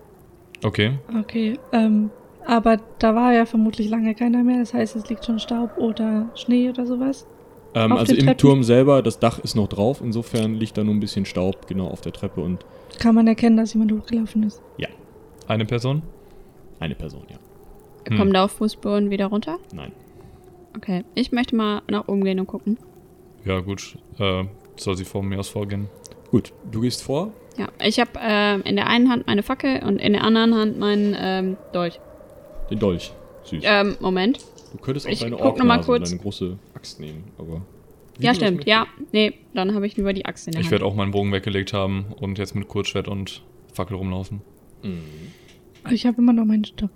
Okay. 0.64 0.94
Okay, 1.20 1.60
ähm, 1.72 2.10
aber 2.46 2.78
da 3.00 3.14
war 3.14 3.34
ja 3.34 3.46
vermutlich 3.46 3.90
lange 3.90 4.16
keiner 4.16 4.44
mehr. 4.44 4.60
Das 4.60 4.74
heißt, 4.74 4.96
es 4.96 5.08
liegt 5.10 5.26
schon 5.26 5.40
Staub 5.40 5.78
oder 5.78 6.30
Schnee 6.36 6.70
oder 6.70 6.86
sowas. 6.88 7.28
Ähm, 7.76 7.92
Auf 7.92 8.00
also 8.00 8.14
den 8.14 8.20
im 8.20 8.26
Treppen? 8.28 8.38
Turm 8.38 8.64
selber, 8.64 9.02
das 9.02 9.20
Dach 9.20 9.40
ist 9.40 9.56
noch 9.56 9.68
drauf, 9.68 10.02
insofern 10.04 10.56
liegt 10.56 10.78
da 10.78 10.84
nur 10.84 10.94
ein 10.94 11.00
bisschen 11.00 11.26
Staub 11.26 11.68
genau 11.68 11.88
auf 11.88 12.02
der 12.02 12.14
Treppe 12.14 12.42
und 12.42 12.66
Kann 13.00 13.16
man 13.16 13.28
erkennen, 13.28 13.58
dass 13.58 13.74
jemand 13.74 13.92
hochgelaufen 13.92 14.44
ist. 14.44 14.62
Eine 15.48 15.66
Person? 15.66 16.04
eine 16.80 16.96
Person, 16.96 17.24
ja. 17.30 17.38
Hm. 18.10 18.18
Kommen 18.18 18.34
da 18.34 18.44
auf 18.44 18.52
Fußboden 18.54 19.10
wieder 19.10 19.28
runter? 19.28 19.58
Nein. 19.74 19.94
Okay, 20.76 21.06
ich 21.16 21.32
möchte 21.32 21.56
mal 21.56 21.82
nach 21.90 22.08
oben 22.08 22.26
gehen 22.26 22.40
und 22.40 22.48
gucken. 22.48 22.78
Ja, 23.46 23.60
gut. 23.60 23.98
Äh, 24.20 24.44
soll 24.76 24.98
sie 24.98 25.06
vor 25.06 25.24
mir 25.24 25.40
aus 25.40 25.48
vorgehen? 25.48 25.88
Gut, 26.30 26.52
du 26.70 26.82
gehst 26.82 27.04
vor. 27.04 27.32
Ja, 27.58 27.70
ich 27.82 28.00
habe 28.00 28.12
ähm, 28.20 28.64
in 28.64 28.76
der 28.76 28.88
einen 28.88 29.10
Hand 29.10 29.28
meine 29.28 29.44
Fackel 29.44 29.84
und 29.84 30.00
in 30.00 30.14
der 30.14 30.24
anderen 30.24 30.56
Hand 30.56 30.80
meinen 30.80 31.16
ähm, 31.18 31.58
Dolch. 31.72 32.00
Den 32.70 32.80
Dolch. 32.80 33.14
Süß. 33.44 33.64
Ähm, 33.66 33.96
Moment. 34.00 34.40
Du 34.74 34.78
könntest 34.80 35.08
auch 35.08 35.12
ich 35.12 35.20
deine 35.20 35.38
guck 35.38 35.58
noch 35.58 35.66
mal 35.66 35.78
Orknase 35.78 35.80
und 35.80 35.86
kurz. 35.86 36.10
deine 36.10 36.22
große 36.22 36.58
Axt 36.74 37.00
nehmen, 37.00 37.24
aber... 37.38 37.62
wie 38.18 38.26
Ja, 38.26 38.34
stimmt. 38.34 38.66
Ja, 38.66 38.88
nee, 39.14 39.34
dann 39.54 39.74
habe 39.74 39.88
ich 39.88 39.96
lieber 39.96 40.12
die 40.12 40.26
Axt 40.26 40.48
in 40.48 40.54
der 40.54 40.62
Ich 40.62 40.72
werde 40.72 40.86
auch 40.86 40.96
meinen 40.96 41.12
Bogen 41.12 41.32
weggelegt 41.32 41.72
haben 41.72 42.08
und 42.20 42.38
jetzt 42.38 42.56
mit 42.56 42.68
Kurzschwert 42.68 43.08
und 43.08 43.42
Fackel 43.74 43.96
rumlaufen. 43.96 44.42
Mhm. 44.84 45.32
Ich 45.92 46.06
habe 46.06 46.18
immer 46.22 46.34
noch 46.34 46.46
meinen 46.46 46.66
Stock. 46.66 46.92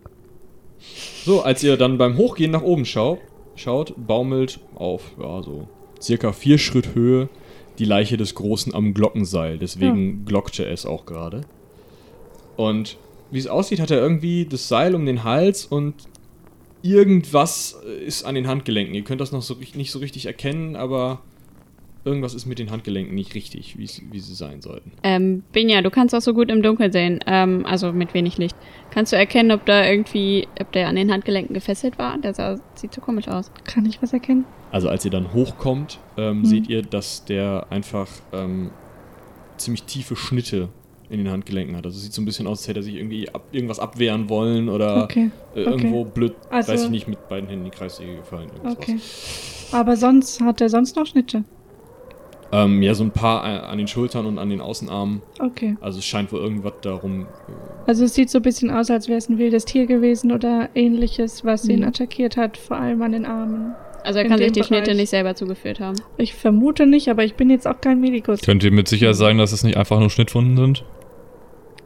So, 1.24 1.42
als 1.42 1.64
ihr 1.64 1.78
dann 1.78 1.98
beim 1.98 2.18
Hochgehen 2.18 2.52
nach 2.52 2.62
oben 2.62 2.86
schaut, 2.86 3.20
schaut, 3.56 3.94
baumelt 3.98 4.60
auf, 4.76 5.12
ja, 5.20 5.42
so 5.42 5.68
circa 6.02 6.32
vier 6.32 6.58
Schritt 6.58 6.94
Höhe 6.96 7.30
die 7.80 7.86
Leiche 7.86 8.18
des 8.18 8.36
Großen 8.36 8.74
am 8.74 8.94
Glockenseil. 8.94 9.58
Deswegen 9.58 10.26
glockte 10.26 10.66
es 10.66 10.86
auch 10.86 11.06
gerade. 11.06 11.42
Und 12.56 12.98
wie 13.30 13.40
es 13.40 13.48
aussieht, 13.48 13.80
hat 13.80 13.92
er 13.92 14.00
irgendwie 14.00 14.46
das 14.46 14.68
Seil 14.68 14.96
um 14.96 15.06
den 15.06 15.24
Hals 15.24 15.66
und 15.66 15.94
irgendwas 16.90 17.78
äh, 17.86 18.06
ist 18.06 18.24
an 18.24 18.36
den 18.36 18.48
Handgelenken. 18.48 18.96
Ihr 18.96 19.04
könnt 19.04 19.22
das 19.22 19.32
noch 19.32 19.42
so 19.42 19.56
nicht 19.76 19.92
so 19.92 20.00
richtig 20.00 20.26
erkennen, 20.26 20.76
aber 20.76 21.20
irgendwas 22.06 22.34
ist 22.34 22.46
mit 22.46 22.58
den 22.58 22.72
Handgelenken 22.72 23.14
nicht 23.16 23.36
richtig, 23.36 23.78
wie 23.78 23.86
sie 23.88 24.34
sein 24.34 24.62
sollten. 24.62 24.94
Ähm, 25.04 25.44
Binja, 25.52 25.82
du 25.82 25.90
kannst 25.90 26.16
auch 26.16 26.22
so 26.22 26.34
gut 26.34 26.50
im 26.50 26.62
Dunkeln 26.62 26.92
sehen, 26.94 27.20
ähm, 27.28 27.66
also 27.66 27.92
mit 27.92 28.14
wenig 28.14 28.38
Licht. 28.38 28.56
Kannst 28.92 29.12
du 29.12 29.18
erkennen, 29.18 29.52
ob 29.52 29.66
da 29.66 29.86
irgendwie, 29.86 30.48
ob 30.62 30.72
der 30.72 30.88
an 30.88 30.96
den 30.96 31.12
Handgelenken 31.12 31.54
gefesselt 31.54 31.98
war? 32.00 32.18
Der 32.18 32.34
sah, 32.34 32.60
sieht 32.76 32.94
so 32.94 33.02
komisch 33.02 33.28
aus. 33.28 33.52
Kann 33.66 33.86
ich 33.86 34.02
was 34.02 34.14
erkennen? 34.14 34.46
Also 34.72 34.88
als 34.88 35.04
ihr 35.04 35.12
dann 35.12 35.34
hochkommt, 35.34 36.00
ähm, 36.18 36.40
Mhm. 36.40 36.46
seht 36.46 36.70
ihr, 36.70 36.82
dass 36.82 37.26
der 37.26 37.68
einfach 37.70 38.08
ähm, 38.32 38.72
ziemlich 39.58 39.84
tiefe 39.84 40.16
Schnitte 40.16 40.70
in 41.10 41.20
den 41.24 41.32
Handgelenken 41.32 41.76
hat. 41.78 41.86
Also 41.86 41.98
es 41.98 42.04
sieht 42.04 42.14
so 42.14 42.22
ein 42.22 42.26
bisschen 42.26 42.48
aus, 42.48 42.60
als 42.60 42.68
hätte 42.68 42.80
er 42.80 42.84
sich 42.84 42.96
irgendwie 42.96 43.30
ab, 43.30 43.44
irgendwas 43.52 43.80
abwehren 43.80 44.30
wollen 44.30 44.68
oder 44.70 45.04
Okay, 45.04 45.32
äh, 45.56 45.62
irgendwo 45.62 46.04
blöd, 46.06 46.34
Also- 46.50 46.74
weiß 46.74 46.84
ich 46.86 46.90
nicht, 46.90 47.08
mit 47.08 47.28
beiden 47.30 47.50
Händen 47.50 47.66
in 47.66 47.72
die 47.72 47.78
Kreissäge 47.78 48.16
gefallen. 48.18 48.50
irgendwas. 48.54 48.78
okay. 48.78 48.98
Aber 49.72 49.96
sonst 49.96 50.42
hat 50.42 50.62
er 50.62 50.70
sonst 50.70 50.96
noch 50.96 51.06
Schnitte. 51.06 51.44
Ähm, 52.52 52.82
ja, 52.82 52.94
so 52.94 53.04
ein 53.04 53.12
paar 53.12 53.44
äh, 53.46 53.58
an 53.68 53.78
den 53.78 53.88
Schultern 53.90 54.26
und 54.26 54.38
an 54.40 54.50
den 54.50 54.62
Außenarmen. 54.62 55.22
Okay. 55.40 55.76
Also 55.82 56.00
es 56.00 56.06
scheint 56.06 56.32
wohl 56.32 56.40
irgendwas 56.40 56.74
darum. 56.82 57.24
Äh, 57.24 57.26
Also 57.88 58.06
es 58.06 58.14
sieht 58.16 58.30
so 58.30 58.40
ein 58.40 58.42
bisschen 58.42 58.70
aus, 58.72 58.90
als 58.90 59.10
wäre 59.10 59.18
es 59.18 59.28
ein 59.28 59.38
wildes 59.38 59.66
Tier 59.66 59.86
gewesen 59.86 60.32
oder 60.32 60.70
ähnliches, 60.74 61.44
was 61.44 61.68
ihn 61.68 61.80
Mhm. 61.82 61.88
attackiert 61.88 62.38
hat, 62.38 62.56
vor 62.58 62.78
allem 62.78 63.02
an 63.02 63.12
den 63.12 63.26
Armen. 63.26 63.74
Also 64.06 64.20
er 64.20 64.26
kann 64.30 64.38
sich 64.38 64.54
die 64.54 64.64
Schnitte 64.64 64.84
Bereich. 64.84 64.98
nicht 64.98 65.10
selber 65.10 65.36
zugeführt 65.36 65.82
haben. 65.82 65.98
Ich 66.16 66.34
vermute 66.36 66.86
nicht, 66.86 67.10
aber 67.10 67.26
ich 67.26 67.34
bin 67.36 67.50
jetzt 67.50 67.68
auch 67.68 67.82
kein 67.82 68.00
Medikus. 68.00 68.40
Könnt 68.42 68.64
ihr 68.64 68.72
mit 68.72 68.88
Sicherheit 68.88 69.18
sagen, 69.18 69.38
dass 69.40 69.52
es 69.52 69.66
nicht 69.66 69.76
einfach 69.76 70.00
nur 70.00 70.10
Schnittwunden 70.10 70.56
sind? 70.56 70.86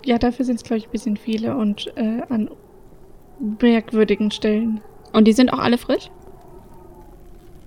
Ja, 0.05 0.17
dafür 0.17 0.45
sind 0.45 0.55
es, 0.55 0.63
glaube 0.63 0.77
ich, 0.79 0.87
ein 0.87 0.91
bisschen 0.91 1.17
viele 1.17 1.55
und 1.55 1.91
äh, 1.95 2.21
an 2.29 2.49
merkwürdigen 3.61 4.31
Stellen. 4.31 4.81
Und 5.13 5.25
die 5.27 5.33
sind 5.33 5.51
auch 5.51 5.59
alle 5.59 5.77
frisch? 5.77 6.09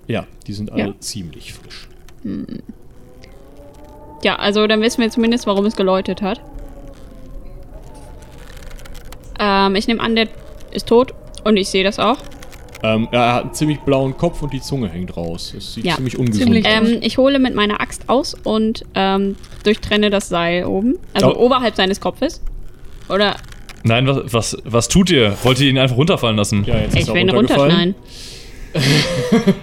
ja, 0.07 0.27
die 0.45 0.53
sind 0.53 0.71
alle 0.71 0.83
Ja. 0.89 0.93
ziemlich 0.99 1.53
frisch. 1.53 1.87
Hm. 2.21 2.45
Ja, 4.23 4.35
also 4.35 4.67
dann 4.67 4.81
wissen 4.81 5.01
wir 5.01 5.09
zumindest, 5.09 5.47
warum 5.47 5.65
es 5.65 5.75
geläutet 5.75 6.21
hat. 6.21 6.41
Ähm, 9.39 9.75
ich 9.75 9.87
nehme 9.87 10.01
an, 10.01 10.15
der 10.15 10.27
ist 10.71 10.87
tot 10.87 11.13
und 11.43 11.57
ich 11.57 11.69
sehe 11.69 11.83
das 11.83 11.99
auch. 11.99 12.17
Ähm, 12.83 13.07
er 13.11 13.33
hat 13.33 13.43
einen 13.45 13.53
ziemlich 13.53 13.79
blauen 13.79 14.15
Kopf 14.17 14.41
und 14.41 14.53
die 14.53 14.61
Zunge 14.61 14.89
hängt 14.89 15.15
raus. 15.17 15.53
Es 15.57 15.73
sieht 15.73 15.85
Ja, 15.85 15.95
ziemlich 15.95 16.17
ungesund 16.19 16.43
ziemlich- 16.43 16.65
aus. 16.65 16.71
Ähm, 16.89 16.97
ich 17.01 17.17
hole 17.17 17.39
mit 17.39 17.55
meiner 17.55 17.79
Axt 17.81 18.09
aus 18.09 18.35
und 18.43 18.83
ähm, 18.95 19.35
durchtrenne 19.63 20.09
das 20.09 20.29
Seil 20.29 20.65
oben. 20.65 20.97
Also 21.13 21.35
Oh. 21.35 21.45
oberhalb 21.45 21.75
seines 21.75 21.99
Kopfes. 22.01 22.41
Oder 23.09 23.35
Nein, 23.83 24.07
was, 24.07 24.33
was, 24.33 24.57
was 24.65 24.87
tut 24.87 25.09
ihr? 25.11 25.37
Wollt 25.43 25.59
ihr 25.59 25.69
ihn 25.69 25.77
einfach 25.77 25.95
runterfallen 25.97 26.35
lassen? 26.37 26.63
ja, 26.65 26.77
jetzt 26.79 26.95
ich 26.95 27.01
ist 27.01 27.07
er 27.07 27.13
will 27.13 27.21
ihn 27.21 27.29
runterschneiden. 27.29 27.95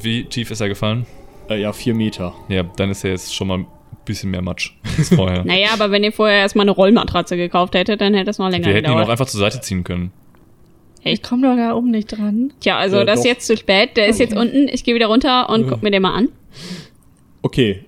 Wie 0.00 0.24
tief 0.24 0.50
ist 0.50 0.60
er 0.60 0.68
gefallen? 0.68 1.06
Äh, 1.48 1.60
ja, 1.60 1.72
vier 1.72 1.94
Meter. 1.94 2.34
Ja, 2.48 2.64
dann 2.76 2.90
ist 2.90 3.04
er 3.04 3.10
jetzt 3.12 3.34
schon 3.34 3.48
mal 3.48 3.58
ein 3.58 3.66
bisschen 4.04 4.30
mehr 4.30 4.42
Matsch 4.42 4.72
als 4.98 5.14
vorher. 5.14 5.44
Naja, 5.44 5.68
aber 5.72 5.90
wenn 5.90 6.02
ihr 6.04 6.12
vorher 6.12 6.38
erstmal 6.38 6.64
eine 6.64 6.72
Rollmatratze 6.72 7.36
gekauft 7.36 7.74
hättet, 7.74 8.00
dann 8.00 8.14
hätte 8.14 8.30
es 8.30 8.38
noch 8.38 8.50
länger 8.50 8.66
Wir 8.66 8.74
hätten 8.74 8.86
ihn 8.86 8.90
auch 8.90 8.94
gedauert. 8.96 9.10
einfach 9.10 9.26
zur 9.26 9.40
Seite 9.40 9.60
ziehen 9.60 9.84
können. 9.84 10.12
Ich 11.12 11.22
komme 11.22 11.48
doch 11.48 11.56
da 11.56 11.74
oben 11.74 11.90
nicht 11.90 12.08
dran. 12.08 12.52
Tja, 12.60 12.76
also 12.78 12.98
Ja, 12.98 13.04
das 13.04 13.16
ist 13.20 13.24
doch. 13.24 13.30
jetzt 13.30 13.46
zu 13.46 13.56
spät. 13.56 13.96
Der 13.96 14.06
ist 14.08 14.18
jetzt 14.20 14.36
unten. 14.36 14.68
Ich 14.68 14.84
gehe 14.84 14.94
wieder 14.94 15.06
runter 15.06 15.48
und 15.48 15.68
guck 15.68 15.82
mir 15.82 15.90
den 15.90 16.02
mal 16.02 16.14
an. 16.14 16.28
Okay. 17.42 17.84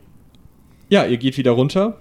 Ja, 0.89 1.05
ihr 1.05 1.17
geht 1.19 1.37
wieder 1.37 1.51
runter. 1.53 2.01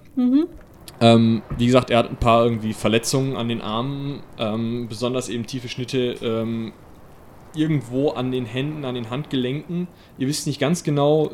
Ähm, 1.00 1.42
wie 1.56 1.66
gesagt, 1.66 1.90
er 1.90 1.98
hat 1.98 2.10
ein 2.10 2.16
paar 2.16 2.44
irgendwie 2.44 2.72
Verletzungen 2.72 3.36
an 3.36 3.48
den 3.48 3.60
Armen, 3.60 4.20
ähm, 4.38 4.86
besonders 4.88 5.28
eben 5.28 5.46
tiefe 5.46 5.68
Schnitte 5.68 6.16
ähm, 6.22 6.72
irgendwo 7.54 8.10
an 8.10 8.32
den 8.32 8.46
Händen, 8.46 8.84
an 8.84 8.94
den 8.94 9.10
Handgelenken. 9.10 9.88
Ihr 10.18 10.26
wisst 10.28 10.46
nicht 10.46 10.60
ganz 10.60 10.82
genau, 10.84 11.30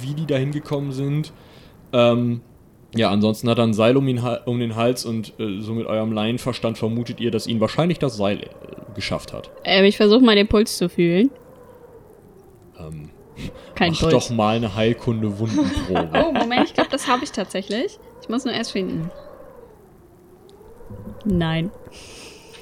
wie 0.00 0.14
die 0.14 0.26
da 0.26 0.36
hingekommen 0.36 0.92
sind. 0.92 1.32
Ähm, 1.92 2.40
ja, 2.96 3.10
ansonsten 3.10 3.48
hat 3.48 3.58
er 3.58 3.64
ein 3.64 3.74
Seil 3.74 3.96
um, 3.96 4.06
ihn, 4.08 4.20
um 4.46 4.58
den 4.60 4.76
Hals 4.76 5.04
und 5.04 5.32
äh, 5.38 5.60
so 5.60 5.74
mit 5.74 5.86
eurem 5.86 6.12
Laienverstand 6.12 6.78
vermutet 6.78 7.20
ihr, 7.20 7.30
dass 7.30 7.46
ihn 7.46 7.60
wahrscheinlich 7.60 7.98
das 7.98 8.16
Seil 8.16 8.48
geschafft 8.94 9.32
hat. 9.32 9.50
Ähm, 9.64 9.84
ich 9.84 9.96
versuche 9.96 10.20
mal 10.24 10.34
den 10.36 10.48
Puls 10.48 10.76
zu 10.76 10.88
fühlen. 10.88 11.30
Ähm, 12.78 13.10
Kein 13.74 13.92
mach 13.92 14.00
Puls. 14.00 14.12
doch 14.12 14.30
mal 14.30 14.56
eine 14.56 14.74
Heilkunde-Wundenprobe. 14.74 16.10
Oh, 16.26 16.32
Moment, 16.32 16.68
ich 16.68 16.74
glaube, 16.74 16.90
das 16.90 17.08
habe 17.08 17.24
ich 17.24 17.32
tatsächlich. 17.32 17.98
Ich 18.22 18.28
muss 18.28 18.44
nur 18.44 18.54
erst 18.54 18.72
finden. 18.72 19.10
Nein. 21.24 21.70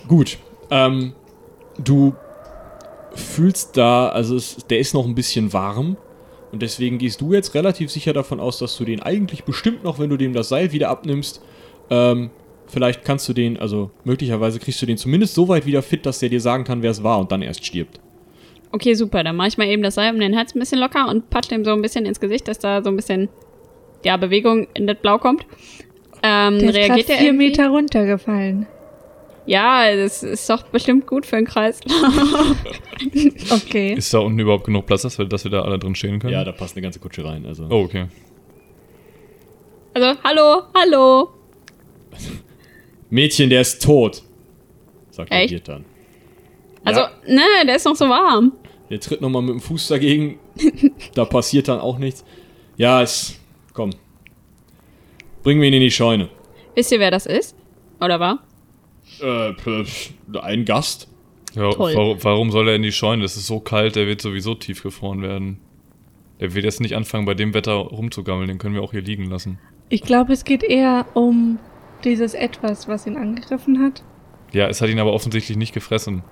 Gut. 0.09 0.39
Ähm, 0.71 1.15
du 1.79 2.15
fühlst 3.15 3.77
da, 3.77 4.09
also 4.09 4.37
es, 4.37 4.57
der 4.69 4.79
ist 4.79 4.95
noch 4.95 5.07
ein 5.07 5.15
bisschen 5.15 5.53
warm. 5.53 5.97
Und 6.51 6.61
deswegen 6.61 6.99
gehst 6.99 7.21
du 7.21 7.33
jetzt 7.33 7.55
relativ 7.55 7.91
sicher 7.91 8.13
davon 8.13 8.39
aus, 8.39 8.59
dass 8.59 8.77
du 8.77 8.85
den 8.85 9.03
eigentlich 9.03 9.45
bestimmt 9.45 9.85
noch, 9.85 9.99
wenn 9.99 10.11
du 10.11 10.17
dem 10.17 10.35
das 10.35 10.51
Seil 10.51 10.73
wieder 10.73 10.91
abnimmst, 10.91 11.43
ähm, 11.89 12.31
vielleicht 12.73 13.05
kannst 13.05 13.29
du 13.29 13.33
den, 13.33 13.57
also 13.59 13.91
möglicherweise 14.05 14.59
kriegst 14.59 14.81
du 14.83 14.87
den 14.87 14.97
zumindest 14.97 15.35
so 15.35 15.49
weit 15.49 15.67
wieder 15.67 15.83
fit, 15.83 16.07
dass 16.07 16.19
der 16.19 16.29
dir 16.29 16.41
sagen 16.41 16.65
kann, 16.65 16.83
wer 16.83 16.91
es 16.91 17.03
war 17.03 17.19
und 17.19 17.31
dann 17.31 17.43
erst 17.43 17.65
stirbt. 17.65 18.01
Okay, 18.73 18.95
super. 18.95 19.23
Dann 19.23 19.37
mache 19.37 19.49
ich 19.49 19.59
mal 19.59 19.67
eben 19.69 19.83
das 19.83 19.95
Seil 19.97 20.13
um 20.13 20.19
den 20.19 20.37
Hals 20.37 20.55
ein 20.55 20.59
bisschen 20.59 20.79
locker 20.81 21.09
und 21.09 21.29
patsche 21.29 21.55
ihm 21.55 21.65
so 21.65 21.73
ein 21.73 21.83
bisschen 21.83 22.07
ins 22.07 22.21
Gesicht, 22.21 22.49
dass 22.49 22.59
da 22.59 22.83
so 22.83 22.89
ein 22.89 22.97
bisschen 22.97 23.29
ja, 24.05 24.17
Bewegung 24.17 24.67
in 24.75 24.87
das 24.87 24.97
Blau 24.97 25.19
kommt. 25.19 25.47
Ähm, 26.23 26.59
Der 26.59 26.71
ist 26.71 26.77
reagiert 26.77 27.11
er 27.11 27.19
vier 27.19 27.27
irgendwie? 27.27 27.49
Meter 27.49 27.69
runtergefallen. 27.69 28.67
Ja, 29.45 29.95
das 29.95 30.23
ist 30.23 30.49
doch 30.49 30.63
bestimmt 30.65 31.07
gut 31.07 31.27
für 31.27 31.37
den 31.37 31.47
Kreis. 31.47 31.81
Okay. 33.51 33.95
Ist 33.95 34.15
da 34.15 34.21
unten 34.21 34.39
überhaupt 34.39 34.65
genug 34.65 34.87
Platz, 34.87 35.03
dass 35.03 35.19
wir, 35.19 35.25
dass 35.25 35.43
wir 35.43 35.51
da 35.51 35.63
alle 35.63 35.77
drin 35.77 35.97
stehen 35.97 36.21
können? 36.21 36.33
Ja, 36.33 36.45
da 36.45 36.53
passt 36.53 36.77
eine 36.77 36.83
ganze 36.83 37.01
Kutsche 37.01 37.25
rein. 37.25 37.45
Also. 37.45 37.67
Oh, 37.69 37.83
okay. 37.83 38.07
Also, 39.93 40.17
hallo, 40.23 40.63
hallo. 40.73 41.31
Mädchen, 43.13 43.51
der 43.51 43.61
ist 43.61 43.83
tot. 43.83 44.23
Sagt 45.11 45.31
der 45.31 45.43
Echt? 45.43 45.53
Wirt 45.53 45.69
dann. 45.69 45.85
Also, 46.83 47.01
Ja. 47.01 47.11
ne, 47.29 47.43
der 47.67 47.77
ist 47.77 47.85
noch 47.85 47.95
so 47.95 48.09
warm. 48.09 48.53
Der 48.89 49.01
tritt 49.01 49.21
nochmal 49.21 49.43
mit 49.43 49.51
dem 49.51 49.61
Fuß 49.61 49.89
dagegen. 49.89 50.39
da 51.15 51.27
passiert 51.27 51.69
dann 51.69 51.79
auch 51.79 51.99
nichts. 51.99 52.25
Ja, 52.79 53.03
es. 53.03 53.39
Komm. 53.75 53.91
Bringen 55.43 55.61
wir 55.61 55.69
ihn 55.69 55.75
in 55.75 55.81
die 55.83 55.91
Scheune. 55.91 56.31
Wisst 56.75 56.91
ihr, 56.91 57.01
wer 57.01 57.11
das 57.11 57.27
ist? 57.27 57.55
Oder 58.01 58.19
war? 58.19 58.43
Äh, 59.21 59.53
ein 60.41 60.65
Gast. 60.65 61.07
Ja, 61.55 61.71
Toll. 61.71 61.95
warum, 61.95 62.25
warum 62.25 62.51
soll 62.51 62.69
er 62.69 62.77
in 62.77 62.83
die 62.83 62.93
Scheune? 62.93 63.25
Es 63.25 63.37
ist 63.37 63.47
so 63.47 63.61
kalt, 63.61 63.95
der 63.95 64.07
wird 64.07 64.23
sowieso 64.23 64.55
tiefgefroren 64.55 65.21
werden. 65.21 65.59
Der 66.41 66.55
wird 66.55 66.65
jetzt 66.65 66.81
nicht 66.81 66.97
anfangen, 66.97 67.27
bei 67.27 67.35
dem 67.35 67.53
Wetter 67.53 67.75
rumzugammeln, 67.75 68.49
den 68.49 68.57
können 68.57 68.75
wir 68.75 68.83
auch 68.83 68.93
hier 68.93 69.03
liegen 69.03 69.27
lassen. 69.27 69.59
Ich 69.91 70.01
glaube, 70.01 70.33
es 70.33 70.45
geht 70.45 70.63
eher 70.63 71.05
um 71.13 71.59
dieses 72.05 72.35
Etwas, 72.35 72.89
was 72.89 73.07
ihn 73.07 73.17
angegriffen 73.17 73.83
hat. 73.83 74.03
Ja, 74.53 74.69
es 74.69 74.81
hat 74.81 74.91
ihn 74.91 74.99
aber 74.99 75.13
offensichtlich 75.13 75.57
nicht 75.57 75.73
gefressen. 75.73 76.23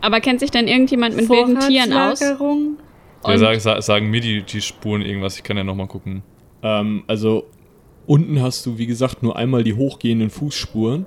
Aber 0.00 0.20
kennt 0.20 0.40
sich 0.40 0.50
denn 0.50 0.68
irgendjemand 0.68 1.16
mit 1.16 1.28
wilden 1.28 1.58
Tieren 1.60 1.92
aus? 1.92 2.20
Ja, 2.20 3.38
sag, 3.38 3.60
sa- 3.60 3.80
sagen 3.80 4.10
mir 4.10 4.20
die, 4.20 4.42
die 4.42 4.60
Spuren 4.60 5.00
irgendwas, 5.02 5.36
ich 5.36 5.42
kann 5.42 5.56
ja 5.56 5.64
nochmal 5.64 5.86
gucken. 5.86 6.22
Ähm, 6.62 7.04
also, 7.06 7.44
unten 8.06 8.42
hast 8.42 8.66
du, 8.66 8.76
wie 8.76 8.86
gesagt, 8.86 9.22
nur 9.22 9.36
einmal 9.36 9.64
die 9.64 9.74
hochgehenden 9.74 10.28
Fußspuren. 10.30 11.06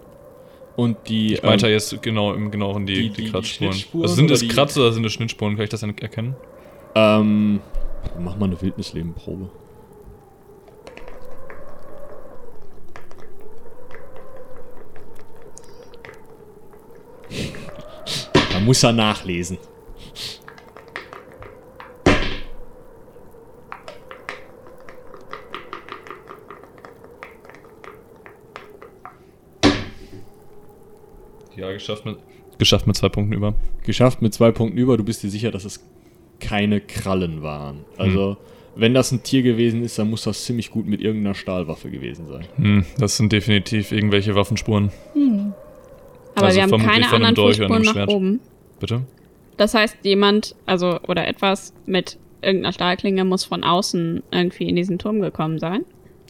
Und 0.76 0.98
die. 1.10 1.34
Ich 1.36 1.44
meinte 1.44 1.68
ähm, 1.68 1.74
jetzt 1.74 2.02
genau 2.04 2.34
im 2.34 2.52
Genaueren 2.52 2.86
die, 2.86 2.94
die- 2.94 3.02
die, 3.02 3.10
die- 3.10 3.24
die 3.26 3.32
Kratzspuren. 3.32 3.74
Schnittspuren 3.74 4.04
also 4.04 4.16
sind 4.16 4.32
es 4.32 4.40
die- 4.42 4.48
Kratzer 4.48 4.82
oder 4.82 4.92
sind 4.94 5.06
es 5.06 5.14
Schnittspuren? 5.14 5.56
Kann 5.56 5.64
ich 5.64 5.70
das 5.70 5.80
denn 5.82 5.96
erkennen? 5.98 6.36
ähm, 6.96 7.60
mach 8.20 8.38
mal 8.38 8.46
eine 8.46 8.60
Wildnislebenprobe. 8.62 9.50
Muss 18.68 18.82
ja 18.82 18.92
nachlesen. 18.92 19.58
Ja, 31.56 31.72
geschafft 31.72 32.06
mit, 32.06 32.18
geschafft 32.60 32.86
mit 32.88 32.96
zwei 32.96 33.10
Punkten 33.10 33.34
über. 33.34 33.56
Geschafft 33.84 34.22
mit 34.22 34.34
zwei 34.34 34.52
Punkten 34.52 34.78
über. 34.78 34.98
Du 34.98 35.04
bist 35.04 35.24
dir 35.24 35.30
sicher, 35.30 35.52
dass 35.52 35.66
es 35.66 35.84
keine 36.40 36.82
Krallen 36.82 37.42
waren. 37.42 37.86
Also, 37.98 38.38
wenn 38.76 38.94
das 38.94 39.12
ein 39.12 39.24
Tier 39.24 39.42
gewesen 39.42 39.84
ist, 39.84 39.98
dann 39.98 40.10
muss 40.10 40.24
das 40.24 40.44
ziemlich 40.46 40.70
gut 40.70 40.86
mit 40.86 41.02
irgendeiner 41.02 41.34
Stahlwaffe 41.34 41.90
gewesen 41.90 42.28
sein. 42.28 42.46
Hm, 42.58 42.86
das 43.00 43.18
sind 43.18 43.32
definitiv 43.32 43.92
irgendwelche 43.92 44.36
Waffenspuren. 44.36 44.92
Aber 46.36 46.46
Also 46.46 46.56
wir 46.58 46.62
haben 46.64 46.70
vermutlich 46.70 46.94
keine 46.94 47.06
von 47.06 47.16
einem 47.16 47.26
anderen 47.26 47.36
Dolch 47.36 47.58
Fußspuren 47.58 47.82
nach 47.84 47.94
Schwert. 47.94 48.10
oben. 48.10 48.40
Bitte? 48.80 49.02
Das 49.58 49.74
heißt, 49.74 49.98
jemand, 50.04 50.56
also, 50.66 51.00
oder 51.08 51.28
etwas 51.28 51.74
mit 51.86 52.18
irgendeiner 52.42 52.74
Stahlklinge 52.74 53.26
muss 53.26 53.44
von 53.46 53.64
außen 53.64 54.22
irgendwie 54.32 54.70
in 54.70 54.76
diesen 54.76 55.00
Turm 55.00 55.20
gekommen 55.22 55.58
sein. 55.60 55.84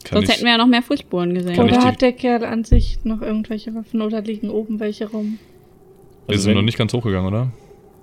Kann 0.04 0.20
Sonst 0.20 0.30
ich, 0.30 0.36
hätten 0.36 0.46
wir 0.46 0.52
ja 0.54 0.58
noch 0.58 0.68
mehr 0.68 0.82
Fußspuren 0.82 1.34
gesehen. 1.34 1.60
Oder 1.60 1.84
hat 1.84 2.02
der 2.02 2.14
Kerl 2.14 2.46
an 2.46 2.64
sich 2.64 3.00
noch 3.04 3.22
irgendwelche 3.22 3.76
Waffen 3.76 4.02
oder 4.02 4.22
liegen 4.22 4.50
oben 4.50 4.80
welche 4.80 5.10
rum? 5.10 5.40
wir 6.28 6.34
Also 6.34 6.44
sind 6.44 6.52
wenn- 6.52 6.58
noch 6.58 6.64
nicht 6.64 6.78
ganz 6.78 6.94
hochgegangen, 6.94 7.28
oder? 7.28 7.52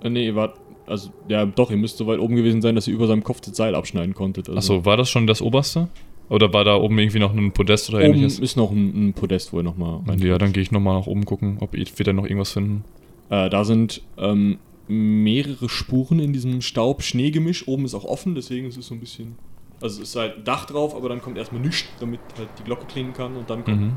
Äh, 0.03 0.09
nee, 0.09 0.25
ihr 0.27 0.35
wart. 0.35 0.57
Also, 0.87 1.09
ja, 1.27 1.47
doch, 1.47 1.71
ihr 1.71 1.77
müsst 1.77 1.97
so 1.97 2.05
weit 2.05 2.19
oben 2.19 2.35
gewesen 2.35 2.61
sein, 2.61 2.75
dass 2.75 2.87
ihr 2.87 2.93
über 2.93 3.07
seinem 3.07 3.23
Kopf 3.23 3.41
das 3.41 3.57
Seil 3.57 3.73
abschneiden 3.73 4.13
konntet. 4.13 4.47
Also, 4.49 4.57
Achso, 4.75 4.85
war 4.85 4.97
das 4.97 5.09
schon 5.09 5.25
das 5.25 5.41
oberste? 5.41 5.87
Oder 6.29 6.53
war 6.53 6.63
da 6.63 6.75
oben 6.75 6.97
irgendwie 6.99 7.17
noch 7.19 7.33
ein 7.35 7.51
Podest 7.53 7.89
oder 7.89 7.99
oben 7.99 8.07
ähnliches? 8.07 8.37
ist 8.37 8.55
noch 8.55 8.69
ein, 8.71 9.09
ein 9.09 9.13
Podest, 9.13 9.51
wo 9.51 9.57
ihr 9.57 9.63
nochmal. 9.63 10.01
Ja, 10.19 10.37
dann 10.37 10.53
gehe 10.53 10.61
ich 10.61 10.71
nochmal 10.71 10.99
nach 10.99 11.07
oben 11.07 11.25
gucken, 11.25 11.57
ob 11.59 11.73
wir 11.73 11.85
da 12.05 12.13
noch 12.13 12.25
irgendwas 12.25 12.51
finden. 12.51 12.83
Äh, 13.29 13.49
da 13.49 13.63
sind 13.63 14.01
ähm, 14.17 14.59
mehrere 14.87 15.69
Spuren 15.69 16.19
in 16.19 16.33
diesem 16.33 16.61
Staub-Schneegemisch. 16.61 17.67
Oben 17.67 17.85
ist 17.85 17.95
auch 17.95 18.05
offen, 18.05 18.35
deswegen 18.35 18.67
ist 18.67 18.77
es 18.77 18.87
so 18.87 18.93
ein 18.93 18.99
bisschen. 18.99 19.37
Also, 19.81 20.01
es 20.01 20.09
ist 20.09 20.15
halt 20.15 20.37
ein 20.37 20.43
Dach 20.43 20.65
drauf, 20.65 20.95
aber 20.95 21.09
dann 21.09 21.21
kommt 21.21 21.37
erstmal 21.37 21.61
nichts, 21.61 21.85
damit 21.99 22.19
halt 22.37 22.49
die 22.59 22.63
Glocke 22.63 22.85
klingen 22.85 23.13
kann 23.13 23.35
und 23.35 23.49
dann 23.49 23.63
kommt 23.65 23.81
Mhm. 23.81 23.93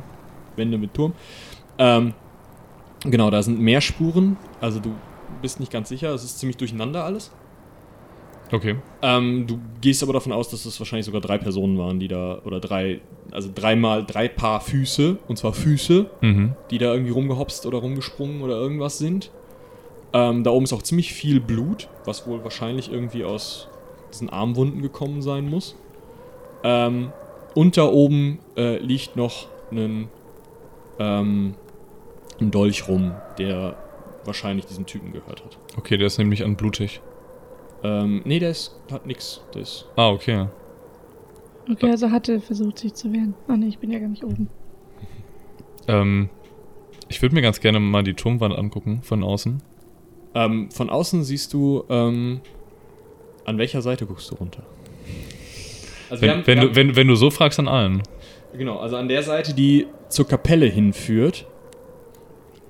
Wände 0.56 0.76
mit 0.78 0.92
Turm. 0.94 1.12
Ähm, 1.78 2.14
genau, 3.04 3.30
da 3.30 3.42
sind 3.42 3.60
mehr 3.60 3.80
Spuren. 3.80 4.36
Also, 4.60 4.80
du 4.80 4.92
bist 5.40 5.60
nicht 5.60 5.70
ganz 5.70 5.88
sicher. 5.88 6.12
Es 6.14 6.24
ist 6.24 6.38
ziemlich 6.38 6.56
durcheinander 6.56 7.04
alles. 7.04 7.30
Okay. 8.50 8.76
Ähm, 9.02 9.46
du 9.46 9.58
gehst 9.80 10.02
aber 10.02 10.12
davon 10.14 10.32
aus, 10.32 10.48
dass 10.48 10.64
es 10.64 10.78
wahrscheinlich 10.80 11.06
sogar 11.06 11.20
drei 11.20 11.38
Personen 11.38 11.76
waren, 11.78 12.00
die 12.00 12.08
da, 12.08 12.40
oder 12.44 12.60
drei, 12.60 13.00
also 13.30 13.50
dreimal 13.54 14.04
drei 14.06 14.28
Paar 14.28 14.60
Füße, 14.60 15.18
und 15.28 15.36
zwar 15.36 15.52
Füße, 15.52 16.06
Mhm. 16.22 16.54
die 16.70 16.78
da 16.78 16.92
irgendwie 16.92 17.12
rumgehopst 17.12 17.66
oder 17.66 17.78
rumgesprungen 17.78 18.40
oder 18.42 18.54
irgendwas 18.56 18.98
sind. 18.98 19.30
Ähm, 20.14 20.44
da 20.44 20.50
oben 20.50 20.64
ist 20.64 20.72
auch 20.72 20.82
ziemlich 20.82 21.12
viel 21.12 21.40
Blut, 21.40 21.88
was 22.06 22.26
wohl 22.26 22.42
wahrscheinlich 22.42 22.90
irgendwie 22.90 23.24
aus 23.24 23.68
diesen 24.12 24.30
Armwunden 24.30 24.80
gekommen 24.80 25.20
sein 25.20 25.48
muss. 25.50 25.76
Ähm, 26.64 27.12
und 27.54 27.76
da 27.76 27.84
oben 27.84 28.38
äh, 28.56 28.78
liegt 28.78 29.16
noch 29.16 29.48
ein, 29.70 30.08
ähm, 30.98 31.54
ein 32.40 32.50
Dolch 32.50 32.88
rum, 32.88 33.12
der 33.38 33.76
wahrscheinlich 34.24 34.64
diesem 34.66 34.86
Typen 34.86 35.12
gehört 35.12 35.44
hat. 35.44 35.58
Okay, 35.76 35.96
der 35.98 36.06
ist 36.06 36.16
nämlich 36.18 36.42
an 36.44 36.56
blutig. 36.56 37.00
Ähm, 37.82 38.22
nee, 38.24 38.38
der 38.38 38.50
ist, 38.50 38.74
hat 38.90 39.06
nix. 39.06 39.40
Der 39.54 39.62
ist 39.62 39.86
Ah, 39.96 40.08
okay. 40.10 40.46
Okay, 41.70 41.90
also 41.90 42.10
hatte 42.10 42.40
versucht, 42.40 42.78
sich 42.78 42.94
zu 42.94 43.12
wehren. 43.12 43.34
Ah 43.46 43.56
nee, 43.56 43.68
ich 43.68 43.78
bin 43.78 43.90
ja 43.90 43.98
gar 43.98 44.08
nicht 44.08 44.24
oben. 44.24 44.48
Ähm, 45.90 46.28
ich 47.08 47.22
würde 47.22 47.34
mir 47.34 47.40
ganz 47.40 47.60
gerne 47.60 47.80
mal 47.80 48.02
die 48.02 48.12
Turmwand 48.12 48.54
angucken 48.54 49.00
von 49.02 49.22
außen. 49.22 49.62
Ähm, 50.34 50.70
von 50.70 50.90
außen 50.90 51.24
siehst 51.24 51.54
du, 51.54 51.82
ähm, 51.88 52.40
an 53.46 53.56
welcher 53.56 53.80
Seite 53.80 54.04
guckst 54.04 54.30
du 54.30 54.34
runter? 54.34 54.64
Also 56.10 56.20
wir 56.20 56.28
Wenn, 56.28 56.36
haben- 56.38 56.46
wenn, 56.46 56.56
wir 56.56 56.60
du, 56.62 56.68
haben- 56.68 56.76
wenn, 56.76 56.96
wenn 56.96 57.08
du 57.08 57.14
so 57.14 57.30
fragst, 57.30 57.58
an 57.58 57.68
allen. 57.68 58.02
Genau, 58.52 58.78
also 58.80 58.96
an 58.96 59.08
der 59.08 59.22
Seite, 59.22 59.54
die 59.54 59.86
zur 60.10 60.28
Kapelle 60.28 60.66
hinführt. 60.66 61.46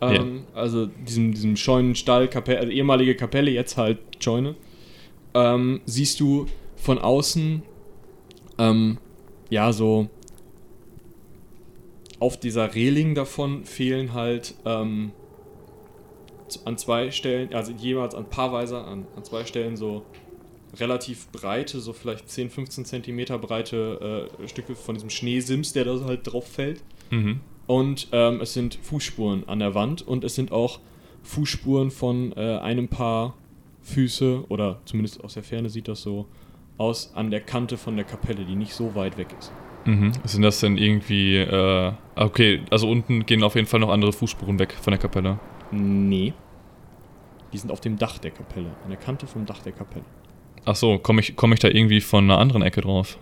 Ähm, 0.00 0.44
Also 0.54 0.86
diesem, 0.86 1.32
diesem 1.32 1.56
Scheunenstall, 1.56 2.28
Kapelle, 2.28 2.60
also 2.60 2.70
ehemalige 2.70 3.16
Kapelle, 3.16 3.50
jetzt 3.50 3.76
halt 3.76 3.98
Scheune. 4.22 4.54
Ähm, 5.34 5.80
siehst 5.84 6.20
du 6.20 6.46
von 6.76 6.98
außen, 6.98 7.62
ähm, 8.58 8.98
ja, 9.50 9.72
so 9.72 10.08
auf 12.20 12.38
dieser 12.38 12.74
Reling 12.74 13.14
davon 13.14 13.64
fehlen 13.64 14.12
halt 14.12 14.54
ähm, 14.64 15.12
an 16.64 16.78
zwei 16.78 17.10
Stellen, 17.10 17.52
also 17.54 17.72
jeweils 17.72 18.14
an 18.14 18.28
paarweise, 18.28 18.78
an, 18.78 19.06
an 19.16 19.24
zwei 19.24 19.44
Stellen 19.44 19.76
so 19.76 20.04
relativ 20.78 21.28
breite, 21.28 21.80
so 21.80 21.92
vielleicht 21.92 22.28
10, 22.28 22.50
15 22.50 22.84
Zentimeter 22.84 23.38
breite 23.38 24.28
äh, 24.40 24.48
Stücke 24.48 24.74
von 24.74 24.94
diesem 24.94 25.10
Schneesims, 25.10 25.72
der 25.72 25.84
da 25.84 26.00
halt 26.04 26.20
drauf 26.30 26.46
fällt. 26.46 26.82
Mhm. 27.10 27.40
Und 27.66 28.08
ähm, 28.12 28.40
es 28.40 28.54
sind 28.54 28.78
Fußspuren 28.82 29.48
an 29.48 29.58
der 29.58 29.74
Wand 29.74 30.06
und 30.06 30.24
es 30.24 30.34
sind 30.34 30.52
auch 30.52 30.80
Fußspuren 31.22 31.90
von 31.90 32.32
äh, 32.32 32.58
einem 32.58 32.88
Paar 32.88 33.34
Füße, 33.82 34.44
oder 34.48 34.80
zumindest 34.84 35.22
aus 35.24 35.34
der 35.34 35.42
Ferne 35.42 35.68
sieht 35.70 35.88
das 35.88 36.02
so 36.02 36.26
aus, 36.76 37.12
an 37.14 37.30
der 37.30 37.40
Kante 37.40 37.76
von 37.76 37.96
der 37.96 38.04
Kapelle, 38.04 38.44
die 38.44 38.54
nicht 38.54 38.72
so 38.74 38.94
weit 38.94 39.18
weg 39.18 39.28
ist. 39.38 39.52
Mhm. 39.84 40.12
Sind 40.24 40.42
das 40.42 40.60
denn 40.60 40.76
irgendwie. 40.76 41.36
Äh, 41.36 41.92
okay, 42.16 42.62
also 42.70 42.88
unten 42.90 43.26
gehen 43.26 43.42
auf 43.42 43.54
jeden 43.54 43.66
Fall 43.66 43.80
noch 43.80 43.88
andere 43.90 44.12
Fußspuren 44.12 44.58
weg 44.58 44.74
von 44.80 44.90
der 44.90 44.98
Kapelle. 45.00 45.38
Nee. 45.70 46.34
Die 47.52 47.58
sind 47.58 47.70
auf 47.70 47.80
dem 47.80 47.96
Dach 47.96 48.18
der 48.18 48.30
Kapelle, 48.30 48.70
an 48.84 48.90
der 48.90 48.98
Kante 48.98 49.26
vom 49.26 49.46
Dach 49.46 49.60
der 49.60 49.72
Kapelle. 49.72 50.04
Ach 50.64 50.76
so, 50.76 50.98
komme 50.98 51.20
ich, 51.20 51.34
komm 51.36 51.52
ich 51.52 51.60
da 51.60 51.68
irgendwie 51.68 52.00
von 52.00 52.24
einer 52.24 52.38
anderen 52.38 52.62
Ecke 52.62 52.82
drauf? 52.82 53.18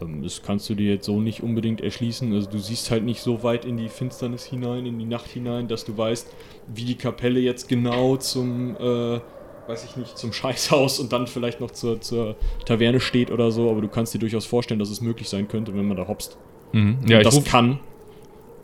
Ähm, 0.00 0.22
Das 0.22 0.42
kannst 0.42 0.70
du 0.70 0.74
dir 0.74 0.94
jetzt 0.94 1.06
so 1.06 1.20
nicht 1.20 1.42
unbedingt 1.42 1.80
erschließen. 1.80 2.32
Also 2.32 2.48
du 2.48 2.58
siehst 2.58 2.90
halt 2.92 3.02
nicht 3.02 3.20
so 3.20 3.42
weit 3.42 3.64
in 3.64 3.76
die 3.76 3.88
Finsternis 3.88 4.44
hinein, 4.44 4.86
in 4.86 4.98
die 4.98 5.04
Nacht 5.04 5.26
hinein, 5.26 5.66
dass 5.66 5.84
du 5.84 5.96
weißt, 5.96 6.32
wie 6.72 6.84
die 6.84 6.94
Kapelle 6.96 7.40
jetzt 7.40 7.68
genau 7.68 8.16
zum, 8.16 8.76
äh, 8.76 9.20
weiß 9.68 9.84
ich 9.84 9.96
nicht, 9.96 10.18
zum 10.18 10.32
Scheißhaus 10.32 10.98
und 11.00 11.12
dann 11.12 11.26
vielleicht 11.26 11.60
noch 11.60 11.70
zur, 11.70 12.00
zur 12.00 12.36
Taverne 12.66 13.00
steht 13.00 13.30
oder 13.30 13.50
so. 13.50 13.70
Aber 13.70 13.80
du 13.80 13.88
kannst 13.88 14.12
dir 14.14 14.18
durchaus 14.18 14.44
vorstellen, 14.46 14.80
dass 14.80 14.90
es 14.90 15.00
möglich 15.00 15.28
sein 15.28 15.48
könnte, 15.48 15.74
wenn 15.74 15.86
man 15.86 15.96
da 15.96 16.08
hopst. 16.08 16.36
Mhm. 16.72 16.98
Und 17.02 17.10
Ja, 17.10 17.18
ich 17.18 17.24
das 17.24 17.36
rufe 17.36 17.48
kann. 17.50 17.78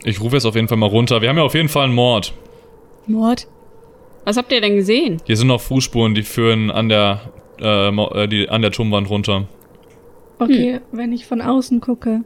ich 0.04 0.20
ruf 0.20 0.32
jetzt 0.32 0.44
auf 0.44 0.54
jeden 0.54 0.68
Fall 0.68 0.78
mal 0.78 0.86
runter. 0.88 1.20
Wir 1.22 1.28
haben 1.28 1.36
ja 1.36 1.42
auf 1.44 1.54
jeden 1.54 1.68
Fall 1.68 1.84
einen 1.84 1.94
Mord. 1.94 2.32
Mord. 3.06 3.46
Was 4.24 4.36
habt 4.36 4.52
ihr 4.52 4.60
denn 4.60 4.76
gesehen? 4.76 5.18
Hier 5.24 5.36
sind 5.36 5.46
noch 5.46 5.60
Fußspuren, 5.60 6.14
die 6.14 6.22
führen 6.22 6.70
an 6.70 6.88
der, 6.88 7.20
äh, 7.60 7.88
äh, 7.88 8.26
die, 8.28 8.48
an 8.48 8.60
der 8.62 8.70
Turmwand 8.72 9.08
runter. 9.08 9.46
Okay, 10.38 10.80
wenn 10.92 11.12
ich 11.12 11.26
von 11.26 11.40
außen 11.40 11.80
gucke, 11.80 12.22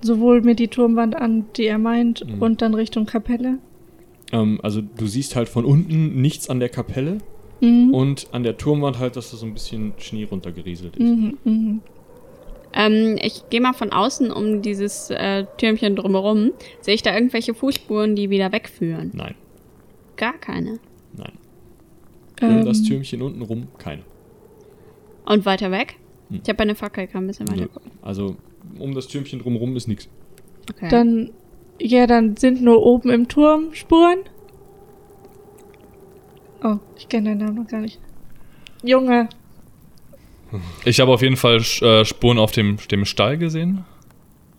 sowohl 0.00 0.42
mir 0.42 0.54
die 0.54 0.68
Turmwand 0.68 1.14
an, 1.16 1.46
die 1.56 1.66
er 1.66 1.78
meint, 1.78 2.26
Mhm. 2.26 2.42
und 2.42 2.60
dann 2.62 2.74
Richtung 2.74 3.06
Kapelle. 3.06 3.58
Ähm, 4.32 4.58
also 4.62 4.80
du 4.82 5.06
siehst 5.06 5.36
halt 5.36 5.48
von 5.48 5.64
unten 5.64 6.20
nichts 6.20 6.50
an 6.50 6.58
der 6.60 6.68
Kapelle 6.68 7.18
Mhm. 7.62 7.94
und 7.94 8.26
an 8.32 8.42
der 8.42 8.56
Turmwand 8.58 8.98
halt, 8.98 9.14
dass 9.16 9.30
da 9.30 9.36
so 9.36 9.46
ein 9.46 9.54
bisschen 9.54 9.92
Schnee 9.98 10.24
runtergerieselt 10.24 10.96
ist. 10.96 11.02
Mhm, 11.08 11.38
mhm. 11.44 11.80
Ähm, 12.74 13.16
ich 13.22 13.48
gehe 13.50 13.60
mal 13.60 13.72
von 13.72 13.92
außen 13.92 14.32
um 14.32 14.62
dieses 14.62 15.10
äh, 15.10 15.44
Türmchen 15.58 15.94
drumherum. 15.94 16.50
Sehe 16.80 16.94
ich 16.94 17.02
da 17.02 17.14
irgendwelche 17.14 17.54
Fußspuren, 17.54 18.16
die 18.16 18.30
wieder 18.30 18.50
wegführen? 18.50 19.12
Nein, 19.14 19.34
Gar 20.16 20.34
keine. 20.38 20.80
nein. 21.16 21.32
Um 22.40 22.48
Ähm, 22.50 22.64
das 22.64 22.82
Türmchen 22.82 23.22
unten 23.22 23.42
rum, 23.42 23.68
keine. 23.78 24.02
Und 25.24 25.44
weiter 25.46 25.70
weg? 25.70 25.96
Hm. 26.30 26.40
Ich 26.42 26.48
habe 26.48 26.60
eine 26.60 26.74
Fackel, 26.74 27.06
kann 27.06 27.24
ein 27.24 27.26
bisschen 27.28 27.48
weiter 27.48 27.68
gucken. 27.68 27.92
Also 28.02 28.36
um 28.78 28.92
das 28.94 29.06
Türmchen 29.06 29.38
drumherum 29.38 29.76
ist 29.76 29.86
nichts. 29.86 30.08
Okay. 30.70 30.88
Dann, 30.90 31.30
ja, 31.80 32.06
dann 32.08 32.36
sind 32.36 32.60
nur 32.60 32.82
oben 32.84 33.10
im 33.10 33.28
Turm 33.28 33.72
Spuren. 33.72 34.18
Oh, 36.64 36.78
ich 36.96 37.08
kenne 37.08 37.30
deinen 37.30 37.38
Namen 37.44 37.56
noch 37.56 37.68
gar 37.68 37.80
nicht. 37.80 37.98
Junge, 38.82 39.28
Ich 40.84 41.00
habe 41.00 41.10
auf 41.12 41.22
jeden 41.22 41.36
Fall 41.36 41.62
äh, 41.80 42.04
Spuren 42.04 42.38
auf 42.38 42.52
dem, 42.52 42.76
dem 42.90 43.04
Stall 43.04 43.38
gesehen. 43.38 43.84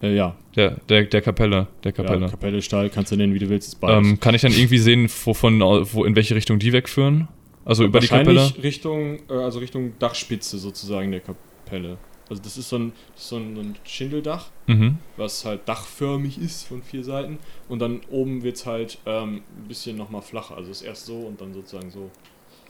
Äh, 0.01 0.15
ja, 0.15 0.35
Der, 0.55 0.77
der, 0.89 1.03
der 1.03 1.21
Kapelle. 1.21 1.67
Der 1.83 1.91
Kapelle. 1.91 2.21
Ja, 2.25 2.29
Kapelle, 2.29 2.61
Stall, 2.61 2.89
kannst 2.89 3.11
du 3.11 3.15
nennen, 3.15 3.33
wie 3.33 3.39
du 3.39 3.49
willst, 3.49 3.77
ähm, 3.83 4.19
kann 4.19 4.35
ich 4.35 4.41
dann 4.41 4.51
irgendwie 4.51 4.77
sehen, 4.77 5.09
wovon, 5.23 5.61
wo, 5.61 6.03
in 6.03 6.15
welche 6.15 6.35
Richtung 6.35 6.59
die 6.59 6.73
wegführen? 6.73 7.27
Also 7.65 7.85
über 7.85 7.99
die 7.99 8.07
Kapelle? 8.07 8.41
Wahrscheinlich 8.41 8.63
Richtung, 8.63 9.19
äh, 9.29 9.33
also 9.33 9.59
Richtung 9.59 9.93
Dachspitze 9.99 10.57
sozusagen 10.57 11.11
der 11.11 11.21
Kapelle. 11.21 11.97
Also 12.29 12.41
das 12.41 12.57
ist 12.57 12.69
so 12.69 12.77
ein, 12.77 12.93
so 13.15 13.35
ein, 13.37 13.55
so 13.55 13.61
ein 13.61 13.75
Schindeldach, 13.83 14.47
Mhm. 14.67 14.97
was 15.17 15.43
halt 15.45 15.61
dachförmig 15.67 16.37
ist 16.39 16.67
von 16.67 16.81
vier 16.81 17.03
Seiten. 17.03 17.37
Und 17.67 17.79
dann 17.79 17.99
oben 18.09 18.43
wird 18.43 18.55
es 18.55 18.65
halt 18.65 18.97
ähm, 19.05 19.41
ein 19.57 19.67
bisschen 19.67 19.97
nochmal 19.97 20.21
flacher. 20.21 20.55
Also 20.55 20.71
es 20.71 20.81
ist 20.81 20.87
erst 20.87 21.05
so 21.05 21.17
und 21.17 21.41
dann 21.41 21.53
sozusagen 21.53 21.91
so. 21.91 22.09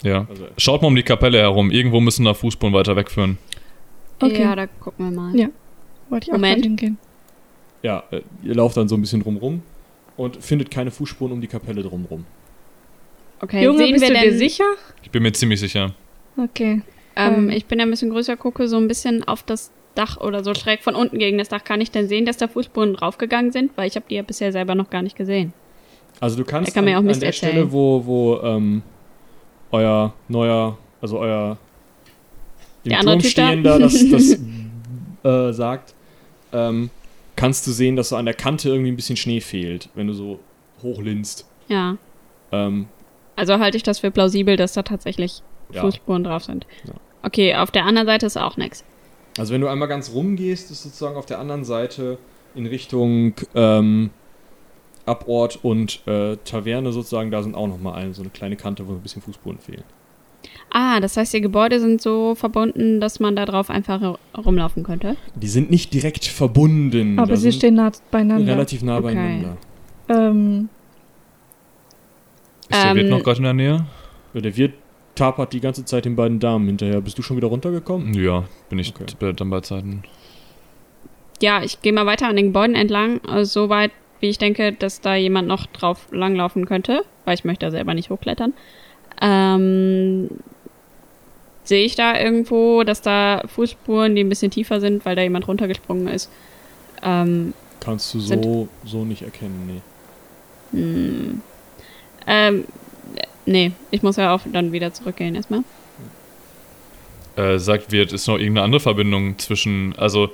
Ja. 0.02 0.26
Also 0.28 0.46
Schaut 0.58 0.82
mal 0.82 0.88
um 0.88 0.96
die 0.96 1.02
Kapelle 1.04 1.38
herum. 1.38 1.70
Irgendwo 1.70 2.00
müssen 2.00 2.24
da 2.24 2.34
Fußspuren 2.34 2.74
weiter 2.74 2.96
wegführen. 2.96 3.38
Okay. 4.20 4.42
Ja, 4.42 4.56
da 4.56 4.66
gucken 4.66 5.08
wir 5.10 5.16
mal. 5.16 5.36
Ja. 5.38 5.48
wollte 6.10 6.24
ich 6.26 6.32
auch 6.32 6.36
Moment. 6.36 6.58
mal 6.58 6.62
hingehen. 6.64 6.98
ja, 7.82 8.02
äh, 8.10 8.22
ihr 8.42 8.54
lauft 8.54 8.76
dann 8.76 8.88
so 8.88 8.96
ein 8.96 9.00
bisschen 9.00 9.22
drumrum 9.22 9.62
und 10.16 10.36
findet 10.44 10.70
keine 10.70 10.90
Fußspuren 10.90 11.32
um 11.32 11.40
die 11.40 11.46
Kapelle 11.48 11.82
drumrum. 11.82 12.24
Okay, 13.40 13.64
Junge, 13.64 13.78
sehen 13.78 13.92
bist 13.92 14.02
wir 14.02 14.08
du 14.08 14.14
denn 14.20 14.30
dir 14.32 14.36
sicher? 14.38 14.64
Ich 15.02 15.10
bin 15.10 15.22
mir 15.22 15.32
ziemlich 15.32 15.60
sicher. 15.60 15.92
Okay. 16.36 16.82
Ähm, 17.16 17.50
ich 17.50 17.66
bin 17.66 17.78
ja 17.78 17.84
ein 17.86 17.90
bisschen 17.90 18.10
größer, 18.10 18.36
gucke 18.36 18.68
so 18.68 18.76
ein 18.76 18.88
bisschen 18.88 19.26
auf 19.26 19.42
das 19.42 19.70
Dach 19.94 20.20
oder 20.20 20.42
so 20.42 20.54
schräg 20.54 20.82
von 20.82 20.94
unten 20.94 21.18
gegen 21.18 21.38
das 21.38 21.48
Dach. 21.48 21.62
Kann 21.64 21.80
ich 21.80 21.90
denn 21.90 22.08
sehen, 22.08 22.26
dass 22.26 22.36
da 22.36 22.48
Fußspuren 22.48 22.94
draufgegangen 22.94 23.52
sind? 23.52 23.72
Weil 23.76 23.86
ich 23.88 23.96
habe 23.96 24.06
die 24.08 24.16
ja 24.16 24.22
bisher 24.22 24.50
selber 24.52 24.74
noch 24.74 24.90
gar 24.90 25.02
nicht 25.02 25.16
gesehen. 25.16 25.52
Also 26.20 26.36
du 26.36 26.44
kannst 26.44 26.74
kann 26.74 26.86
an, 26.88 26.94
auch 26.94 26.98
an 26.98 27.06
der 27.06 27.14
erzählen. 27.14 27.32
Stelle, 27.32 27.72
wo, 27.72 28.04
wo 28.04 28.40
ähm, 28.42 28.82
euer 29.70 30.14
neuer, 30.28 30.78
also 31.00 31.18
euer 31.18 31.58
im 32.84 32.90
Der 32.90 33.00
Turm 33.00 33.20
stehender 33.20 33.78
das, 33.78 33.92
das 34.10 34.38
äh, 35.24 35.52
sagt, 35.52 35.94
ähm, 36.52 36.90
kannst 37.36 37.66
du 37.66 37.72
sehen, 37.72 37.96
dass 37.96 38.10
so 38.10 38.16
an 38.16 38.26
der 38.26 38.34
Kante 38.34 38.68
irgendwie 38.68 38.92
ein 38.92 38.96
bisschen 38.96 39.16
Schnee 39.16 39.40
fehlt, 39.40 39.88
wenn 39.94 40.06
du 40.06 40.12
so 40.12 40.40
hochlinst. 40.82 41.46
Ja. 41.68 41.96
Ähm, 42.52 42.86
Also 43.36 43.58
halte 43.58 43.76
ich 43.76 43.82
das 43.82 44.00
für 44.00 44.10
plausibel, 44.10 44.56
dass 44.56 44.74
da 44.74 44.82
tatsächlich 44.82 45.42
Ja. 45.72 45.80
Fußspuren 45.82 46.24
drauf 46.24 46.44
sind. 46.44 46.66
Ja. 46.86 46.94
Okay, 47.22 47.54
auf 47.54 47.70
der 47.70 47.84
anderen 47.86 48.06
Seite 48.06 48.26
ist 48.26 48.36
auch 48.36 48.56
nichts. 48.56 48.84
also 49.38 49.52
wenn 49.54 49.60
du 49.60 49.68
einmal 49.68 49.88
ganz 49.88 50.12
rumgehst, 50.12 50.70
ist 50.70 50.82
sozusagen 50.82 51.16
auf 51.16 51.26
der 51.26 51.38
anderen 51.38 51.64
Seite 51.64 52.18
in 52.54 52.66
Richtung 52.66 53.34
ähm, 53.54 54.10
Abort 55.06 55.58
und 55.62 56.00
äh, 56.06 56.36
Taverne 56.44 56.92
sozusagen, 56.92 57.30
da 57.30 57.42
sind 57.42 57.54
auch 57.54 57.66
nochmal 57.66 57.94
eine, 57.94 58.14
so 58.14 58.22
eine 58.22 58.30
kleine 58.30 58.56
Kante, 58.56 58.86
wo 58.88 58.92
ein 58.92 59.00
bisschen 59.00 59.22
Fußspuren 59.22 59.58
fehlen. 59.58 59.82
Ah, 60.70 61.00
das 61.00 61.16
heißt, 61.16 61.32
die 61.32 61.40
Gebäude 61.40 61.80
sind 61.80 62.00
so 62.02 62.34
verbunden, 62.34 63.00
dass 63.00 63.20
man 63.20 63.34
da 63.36 63.44
drauf 63.46 63.70
einfach 63.70 64.18
rumlaufen 64.36 64.82
könnte. 64.82 65.16
Die 65.34 65.46
sind 65.48 65.70
nicht 65.70 65.92
direkt 65.94 66.24
verbunden. 66.26 67.18
Aber 67.18 67.28
da 67.32 67.36
sie 67.36 67.52
stehen 67.52 67.74
nah 67.74 67.90
beieinander. 68.10 68.52
relativ 68.52 68.82
nah 68.82 68.96
Okay. 68.98 69.02
beieinander. 69.14 69.56
Ähm, 70.08 70.68
Ist 72.68 72.82
der 72.82 72.90
Ähm, 72.90 72.96
Wirt 72.96 73.10
noch 73.10 73.22
gerade 73.22 73.38
in 73.38 73.44
der 73.44 73.52
Nähe? 73.54 73.86
Der 74.34 74.56
Wirt 74.56 74.74
tapert 75.14 75.52
die 75.52 75.60
ganze 75.60 75.84
Zeit 75.84 76.04
den 76.04 76.16
beiden 76.16 76.40
Damen 76.40 76.66
hinterher. 76.66 77.00
Bist 77.00 77.18
du 77.18 77.22
schon 77.22 77.36
wieder 77.36 77.48
runtergekommen? 77.48 78.14
Ja, 78.14 78.44
bin 78.68 78.78
ich 78.78 78.94
Okay. 78.94 79.32
dann 79.34 79.50
bei 79.50 79.60
Zeiten. 79.60 80.02
Ja, 81.40 81.62
ich 81.62 81.82
gehe 81.82 81.92
mal 81.92 82.06
weiter 82.06 82.28
an 82.28 82.36
den 82.36 82.46
Gebäuden 82.46 82.76
entlang, 82.76 83.20
also 83.26 83.64
so 83.64 83.68
weit, 83.68 83.90
wie 84.20 84.28
ich 84.28 84.38
denke, 84.38 84.72
dass 84.72 85.00
da 85.00 85.14
jemand 85.14 85.48
noch 85.48 85.66
drauf 85.66 86.06
langlaufen 86.10 86.64
könnte, 86.66 87.04
weil 87.24 87.34
ich 87.34 87.44
möchte 87.44 87.66
da 87.66 87.70
selber 87.70 87.94
nicht 87.94 88.10
hochklettern. 88.10 88.54
Ähm, 89.20 90.30
sehe 91.64 91.84
ich 91.84 91.96
da 91.96 92.18
irgendwo, 92.18 92.84
dass 92.84 93.02
da 93.02 93.42
Fußspuren, 93.46 94.14
die 94.14 94.22
ein 94.22 94.28
bisschen 94.28 94.50
tiefer 94.50 94.80
sind, 94.80 95.04
weil 95.04 95.16
da 95.16 95.22
jemand 95.22 95.48
runtergesprungen 95.48 96.08
ist? 96.08 96.30
Ähm, 97.02 97.52
Kannst 97.80 98.14
du 98.14 98.20
so, 98.20 98.68
so 98.84 99.04
nicht 99.04 99.22
erkennen, 99.22 99.82
nee. 100.72 100.80
hm. 100.80 101.40
ähm, 102.26 102.64
nee, 103.46 103.72
ich 103.90 104.02
muss 104.02 104.16
ja 104.16 104.34
auch 104.34 104.40
dann 104.52 104.72
wieder 104.72 104.92
zurückgehen 104.92 105.34
erstmal. 105.34 105.62
Äh, 107.36 107.58
sagt 107.58 107.90
Wirt, 107.90 108.12
ist 108.12 108.28
noch 108.28 108.38
irgendeine 108.38 108.64
andere 108.64 108.80
Verbindung 108.80 109.38
zwischen, 109.38 109.94
also 109.96 110.30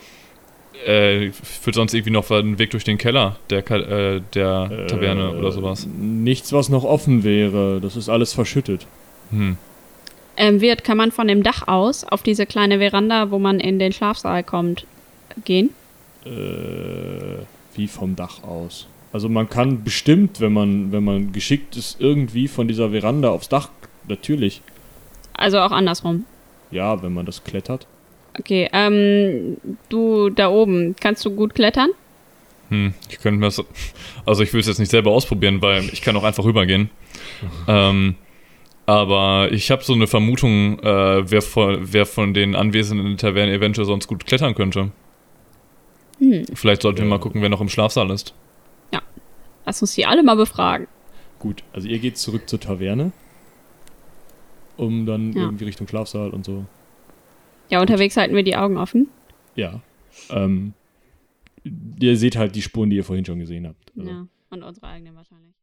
äh, 0.87 1.31
führt 1.31 1.77
sonst 1.77 1.95
irgendwie 1.95 2.11
noch 2.11 2.31
einen 2.31 2.59
Weg 2.59 2.71
durch 2.71 2.85
den 2.85 2.99
Keller 2.99 3.37
der, 3.49 3.71
äh, 3.71 4.21
der 4.35 4.87
Taverne 4.87 5.31
Äh, 5.31 5.39
oder 5.39 5.53
sowas? 5.53 5.87
Nichts, 5.87 6.53
was 6.53 6.69
noch 6.69 6.85
offen 6.85 7.25
wäre. 7.25 7.81
Das 7.81 7.97
ist 7.97 8.09
alles 8.09 8.33
verschüttet. 8.33 8.87
Hm. 9.31 9.57
Ähm, 10.37 10.61
wird, 10.61 10.85
kann 10.85 10.97
man 10.97 11.13
von 11.13 11.29
dem 11.29 11.43
Dach 11.43 11.69
aus 11.69 12.05
auf 12.05 12.23
diese 12.23 12.47
kleine 12.47 12.79
Veranda, 12.79 13.31
wo 13.31 13.39
man 13.39 13.61
in 13.61 13.79
den 13.79 13.93
Schlafsaal 13.93 14.43
kommt, 14.43 14.87
gehen? 15.45 15.71
Äh, 16.25 17.45
wie 17.75 17.87
vom 17.87 18.17
Dach 18.17 18.43
aus. 18.43 18.87
Also 19.13 19.29
man 19.29 19.49
kann 19.49 19.83
bestimmt, 19.83 20.41
wenn 20.41 20.53
man, 20.53 20.93
wenn 20.93 21.03
man 21.03 21.33
geschickt 21.33 21.77
ist, 21.77 22.01
irgendwie 22.01 22.47
von 22.47 22.69
dieser 22.69 22.91
Veranda 22.91 23.31
aufs 23.31 23.49
Dach 23.49 23.71
Natürlich. 24.11 24.61
Also 25.35 25.59
auch 25.61 25.71
andersrum. 25.71 26.25
Ja, 26.71 27.03
wenn 27.03 27.15
man 27.15 27.27
das 27.27 27.45
klettert. 27.45 27.87
Okay, 28.39 28.69
ähm, 28.73 29.57
du 29.89 30.31
da 30.31 30.51
oben, 30.51 30.95
kannst 31.01 31.25
du 31.25 31.35
gut 31.35 31.55
klettern? 31.55 31.91
Hm, 32.69 32.95
ich 33.09 33.19
könnte 33.19 33.41
mir 33.41 33.47
das. 33.47 33.63
Also, 34.27 34.43
ich 34.43 34.53
will 34.53 34.61
es 34.61 34.67
jetzt 34.67 34.79
nicht 34.79 34.91
selber 34.91 35.11
ausprobieren, 35.11 35.63
weil 35.63 35.85
ich 35.93 36.03
kann 36.03 36.17
auch 36.17 36.25
einfach 36.25 36.45
rübergehen. 36.45 36.91
ähm, 37.69 38.15
aber 38.87 39.51
ich 39.51 39.71
habe 39.71 39.83
so 39.83 39.93
eine 39.93 40.07
Vermutung, 40.07 40.79
äh, 40.81 41.31
wer, 41.31 41.43
von, 41.43 41.79
wer 41.81 42.07
von 42.07 42.35
den 42.35 42.55
Anwesenden 42.55 43.07
in 43.07 43.17
der 43.17 43.31
Taverne 43.31 43.53
eventuell 43.53 43.87
sonst 43.87 44.07
gut 44.07 44.27
klettern 44.27 44.55
könnte. 44.55 44.91
Hm. 46.19 46.45
Vielleicht 46.55 46.83
sollten 46.83 47.01
wir 47.01 47.07
mal 47.07 47.19
gucken, 47.19 47.43
wer 47.43 47.49
noch 47.49 47.61
im 47.61 47.69
Schlafsaal 47.69 48.11
ist. 48.11 48.35
Lass 49.67 49.81
uns 49.83 49.95
die 49.95 50.07
alle 50.07 50.23
mal 50.23 50.37
befragen. 50.37 50.87
Gut, 51.39 51.63
also 51.73 51.89
ihr 51.89 51.99
geht 51.99 52.19
zurück 52.19 52.49
zur 52.49 52.61
Taverne. 52.61 53.13
Um 54.77 55.05
dann 55.07 55.33
Ja. 55.33 55.43
irgendwie 55.43 55.65
Richtung 55.65 55.87
Schlafsaal 55.89 56.31
und 56.31 56.45
so. 56.45 56.65
Ja, 57.69 57.81
unterwegs 57.81 58.17
halten 58.17 58.35
wir 58.35 58.43
die 58.43 58.57
Augen 58.57 58.77
offen. 58.79 59.09
Ja. 59.55 59.81
Ähm, 60.31 60.75
ihr 62.01 62.17
seht 62.17 62.37
halt 62.37 62.55
die 62.57 62.63
Spuren, 62.63 62.91
die 62.91 62.97
ihr 62.97 63.05
vorhin 63.05 63.25
schon 63.25 63.39
gesehen 63.39 63.67
habt. 63.67 63.93
Also, 63.97 64.11
Ja, 64.11 64.27
und 64.51 64.63
unsere 64.63 64.87
eigenen 64.89 65.15
wahrscheinlich. 65.17 65.55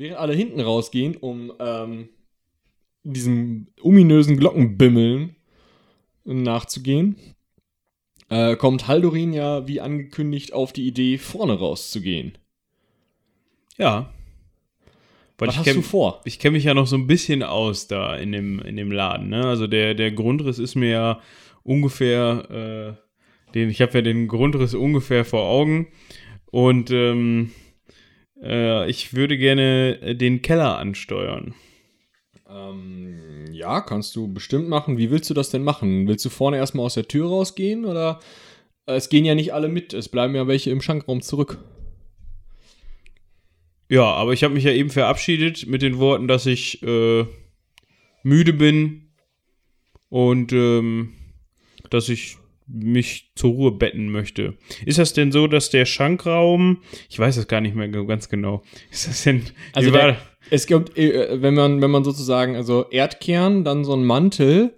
Während 0.00 0.18
alle 0.18 0.32
hinten 0.34 0.60
rausgehen, 0.60 1.14
um 1.16 1.52
ähm, 1.60 2.08
diesem 3.02 3.66
ominösen 3.82 4.38
Glockenbimmeln 4.38 5.36
nachzugehen, 6.24 7.16
äh, 8.30 8.56
kommt 8.56 8.88
Haldorin 8.88 9.34
ja 9.34 9.68
wie 9.68 9.82
angekündigt 9.82 10.54
auf 10.54 10.72
die 10.72 10.86
Idee, 10.86 11.18
vorne 11.18 11.52
rauszugehen. 11.52 12.38
Ja. 13.76 14.10
Weil 15.36 15.48
Was 15.48 15.54
ich 15.56 15.58
hast 15.58 15.66
kenn- 15.66 15.76
du 15.76 15.82
vor? 15.82 16.22
Ich 16.24 16.38
kenne 16.38 16.52
mich 16.52 16.64
ja 16.64 16.72
noch 16.72 16.86
so 16.86 16.96
ein 16.96 17.06
bisschen 17.06 17.42
aus 17.42 17.86
da 17.86 18.16
in 18.16 18.32
dem, 18.32 18.58
in 18.60 18.76
dem 18.76 18.92
Laden. 18.92 19.28
Ne? 19.28 19.44
Also 19.44 19.66
der, 19.66 19.92
der 19.92 20.12
Grundriss 20.12 20.58
ist 20.58 20.76
mir 20.76 20.88
ja 20.90 21.20
ungefähr, 21.62 22.96
äh, 22.98 23.52
den, 23.52 23.68
ich 23.68 23.82
habe 23.82 23.92
ja 23.92 24.00
den 24.00 24.28
Grundriss 24.28 24.72
ungefähr 24.72 25.26
vor 25.26 25.42
Augen. 25.42 25.88
Und 26.50 26.90
ähm, 26.90 27.50
äh, 28.42 28.88
ich 28.88 29.14
würde 29.14 29.36
gerne 29.38 30.00
äh, 30.00 30.14
den 30.14 30.42
Keller 30.42 30.78
ansteuern. 30.78 31.54
Ähm, 32.48 33.46
ja, 33.52 33.80
kannst 33.80 34.16
du 34.16 34.32
bestimmt 34.32 34.68
machen. 34.68 34.98
Wie 34.98 35.10
willst 35.10 35.30
du 35.30 35.34
das 35.34 35.50
denn 35.50 35.62
machen? 35.62 36.08
Willst 36.08 36.24
du 36.24 36.30
vorne 36.30 36.56
erstmal 36.56 36.86
aus 36.86 36.94
der 36.94 37.06
Tür 37.08 37.28
rausgehen 37.28 37.84
oder 37.84 38.20
es 38.86 39.08
gehen 39.08 39.24
ja 39.24 39.34
nicht 39.34 39.54
alle 39.54 39.68
mit, 39.68 39.94
es 39.94 40.08
bleiben 40.08 40.34
ja 40.34 40.48
welche 40.48 40.70
im 40.70 40.80
Schankraum 40.80 41.22
zurück. 41.22 41.58
Ja, 43.88 44.04
aber 44.04 44.32
ich 44.32 44.44
habe 44.44 44.54
mich 44.54 44.64
ja 44.64 44.72
eben 44.72 44.90
verabschiedet 44.90 45.66
mit 45.66 45.82
den 45.82 45.98
Worten, 45.98 46.28
dass 46.28 46.46
ich 46.46 46.82
äh, 46.82 47.26
müde 48.22 48.52
bin 48.52 49.10
und 50.08 50.52
ähm, 50.52 51.14
dass 51.90 52.08
ich 52.08 52.36
mich 52.72 53.32
zur 53.34 53.50
Ruhe 53.52 53.72
betten 53.72 54.10
möchte. 54.10 54.54
Ist 54.86 54.98
das 54.98 55.12
denn 55.12 55.32
so, 55.32 55.46
dass 55.46 55.70
der 55.70 55.86
Schankraum, 55.86 56.78
ich 57.08 57.18
weiß 57.18 57.36
es 57.36 57.48
gar 57.48 57.60
nicht 57.60 57.74
mehr 57.74 57.88
ganz 57.88 58.28
genau, 58.28 58.62
ist 58.90 59.08
das 59.08 59.24
denn, 59.24 59.42
Also 59.72 59.90
der- 59.90 60.16
Es 60.50 60.66
gibt, 60.66 60.96
äh, 60.96 61.40
wenn 61.42 61.54
man, 61.54 61.80
wenn 61.82 61.90
man 61.90 62.02
sozusagen, 62.04 62.56
also 62.56 62.86
Erdkern, 62.90 63.62
dann 63.64 63.84
so 63.84 63.94
ein 63.94 64.04
Mantel, 64.04 64.74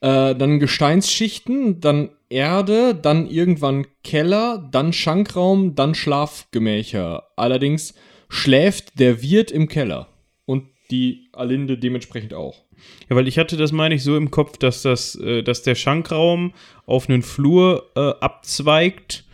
äh, 0.00 0.34
dann 0.34 0.60
Gesteinsschichten, 0.60 1.80
dann 1.80 2.10
Erde, 2.28 2.94
dann 2.94 3.28
irgendwann 3.28 3.86
Keller, 4.04 4.68
dann 4.70 4.92
Schankraum, 4.92 5.74
dann 5.74 5.94
Schlafgemächer. 5.94 7.24
Allerdings 7.36 7.94
schläft 8.28 8.98
der 9.00 9.20
Wirt 9.22 9.50
im 9.50 9.68
Keller. 9.68 10.08
Und 10.46 10.64
die 10.90 11.28
Alinde 11.32 11.76
dementsprechend 11.76 12.34
auch. 12.34 12.64
Ja, 13.08 13.16
weil 13.16 13.28
ich 13.28 13.38
hatte 13.38 13.56
das, 13.56 13.72
meine 13.72 13.94
ich, 13.94 14.02
so 14.02 14.16
im 14.16 14.30
Kopf, 14.30 14.56
dass 14.58 14.82
das, 14.82 15.14
äh, 15.16 15.42
dass 15.42 15.62
der 15.62 15.74
Schankraum 15.74 16.52
auf 16.86 17.08
einen 17.08 17.22
Flur 17.22 17.90
äh, 17.96 18.00
abzweigt. 18.00 19.24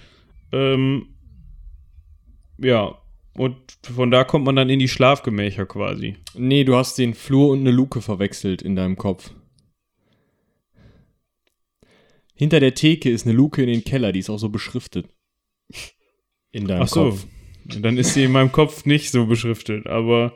Ähm, 0.53 1.09
ja, 2.59 2.97
und 3.35 3.57
von 3.83 4.11
da 4.11 4.25
kommt 4.25 4.47
man 4.47 4.57
dann 4.57 4.71
in 4.71 4.79
die 4.79 4.89
Schlafgemächer 4.89 5.67
quasi. 5.67 6.17
Nee, 6.35 6.65
du 6.65 6.75
hast 6.75 6.97
den 6.99 7.15
Flur 7.15 7.51
und 7.51 7.61
eine 7.61 7.71
Luke 7.71 8.01
verwechselt 8.01 8.63
in 8.63 8.77
deinem 8.77 8.97
Kopf. 8.97 9.31
Hinter 12.35 12.61
der 12.61 12.75
Theke 12.75 13.11
ist 13.11 13.27
eine 13.27 13.35
Luke 13.35 13.63
in 13.63 13.69
den 13.69 13.85
Keller, 13.85 14.13
die 14.13 14.21
ist 14.21 14.31
auch 14.31 14.39
so 14.39 14.49
beschriftet. 14.49 15.09
In 16.51 16.67
deinem 16.67 16.83
Ach 16.83 16.89
so, 16.89 17.11
Kopf. 17.11 17.27
dann 17.65 17.99
ist 17.99 18.15
sie 18.15 18.25
in 18.25 18.33
meinem 18.33 18.53
Kopf 18.53 18.87
nicht 18.87 19.11
so 19.11 19.27
beschriftet, 19.27 19.87
aber 19.87 20.33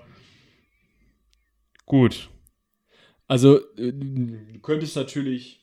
gut. 1.86 2.30
Also, 3.30 3.60
äh, 3.78 3.92
du 3.92 4.58
könntest 4.60 4.96
natürlich 4.96 5.60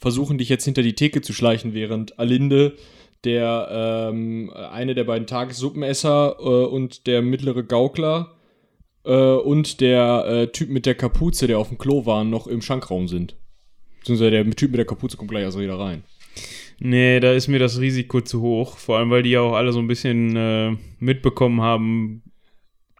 versuchen, 0.00 0.38
dich 0.38 0.48
jetzt 0.48 0.64
hinter 0.64 0.80
die 0.82 0.94
Theke 0.94 1.20
zu 1.20 1.34
schleichen, 1.34 1.74
während 1.74 2.18
Alinde, 2.18 2.78
der 3.24 4.08
ähm, 4.10 4.50
eine 4.54 4.94
der 4.94 5.04
beiden 5.04 5.26
Tagessuppenesser 5.26 6.36
äh, 6.40 6.42
und 6.42 7.06
der 7.06 7.20
mittlere 7.20 7.62
Gaukler 7.62 8.38
äh, 9.04 9.12
und 9.12 9.82
der 9.82 10.24
äh, 10.26 10.46
Typ 10.50 10.70
mit 10.70 10.86
der 10.86 10.94
Kapuze, 10.94 11.46
der 11.46 11.58
auf 11.58 11.68
dem 11.68 11.76
Klo 11.76 12.06
war, 12.06 12.24
noch 12.24 12.46
im 12.46 12.62
Schankraum 12.62 13.06
sind. 13.06 13.36
Beziehungsweise 13.98 14.30
der 14.30 14.50
Typ 14.52 14.70
mit 14.70 14.78
der 14.78 14.86
Kapuze 14.86 15.18
kommt 15.18 15.30
gleich 15.30 15.44
also 15.44 15.60
wieder 15.60 15.78
rein. 15.78 16.04
Nee, 16.78 17.20
da 17.20 17.34
ist 17.34 17.48
mir 17.48 17.58
das 17.58 17.78
Risiko 17.80 18.22
zu 18.22 18.40
hoch. 18.40 18.78
Vor 18.78 18.96
allem, 18.96 19.10
weil 19.10 19.24
die 19.24 19.32
ja 19.32 19.42
auch 19.42 19.56
alle 19.56 19.74
so 19.74 19.78
ein 19.78 19.88
bisschen 19.88 20.36
äh, 20.36 20.74
mitbekommen 21.00 21.60
haben, 21.60 22.22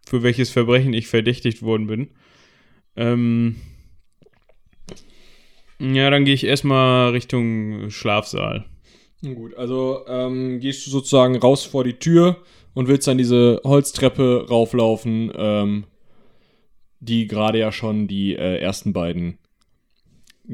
für 0.05 0.21
welches 0.21 0.51
Verbrechen 0.51 0.93
ich 0.93 1.07
verdächtigt 1.07 1.63
worden 1.63 1.87
bin. 1.87 2.09
Ähm, 2.95 3.55
ja, 5.79 6.09
dann 6.09 6.25
gehe 6.25 6.33
ich 6.33 6.45
erstmal 6.45 7.11
Richtung 7.11 7.89
Schlafsaal. 7.89 8.65
Gut, 9.21 9.55
also 9.55 10.05
ähm, 10.07 10.59
gehst 10.59 10.85
du 10.85 10.91
sozusagen 10.91 11.35
raus 11.37 11.65
vor 11.65 11.83
die 11.83 11.99
Tür 11.99 12.37
und 12.73 12.87
willst 12.87 13.07
dann 13.07 13.17
diese 13.17 13.59
Holztreppe 13.63 14.45
rauflaufen, 14.49 15.31
ähm, 15.35 15.83
die 17.01 17.27
gerade 17.27 17.59
ja 17.59 17.71
schon 17.71 18.07
die 18.07 18.35
äh, 18.35 18.59
ersten 18.59 18.93
beiden 18.93 19.39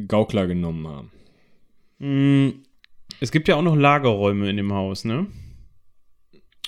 Gaukler 0.07 0.47
genommen 0.47 0.87
haben. 0.87 1.11
Mm, 1.99 2.63
Es 3.19 3.31
gibt 3.31 3.47
ja 3.47 3.55
auch 3.55 3.61
noch 3.61 3.75
Lagerräume 3.75 4.49
in 4.49 4.57
dem 4.57 4.73
Haus, 4.73 5.05
ne? 5.05 5.27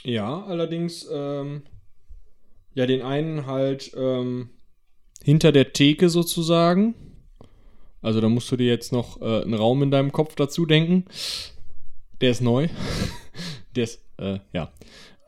Ja, 0.04 0.44
allerdings, 0.44 1.08
ähm, 1.12 1.64
ja, 2.74 2.86
den 2.86 3.02
einen 3.02 3.46
halt 3.46 3.92
ähm, 3.98 4.52
hinter 5.24 5.52
der 5.52 5.74
Theke 5.74 6.10
sozusagen. 6.10 6.96
Also 8.02 8.22
da 8.22 8.30
musst 8.30 8.52
du 8.52 8.58
dir 8.58 8.68
jetzt 8.68 8.92
noch 8.92 9.22
äh, 9.22 9.42
einen 9.42 9.54
Raum 9.54 9.84
in 9.84 9.92
deinem 9.92 10.12
Kopf 10.12 10.36
dazu 10.36 10.66
denken. 10.66 11.06
Der 12.22 12.32
ist 12.32 12.42
neu. 12.42 12.68
der 13.76 13.84
ist, 13.84 14.04
äh, 14.18 14.40
ja. 14.54 14.72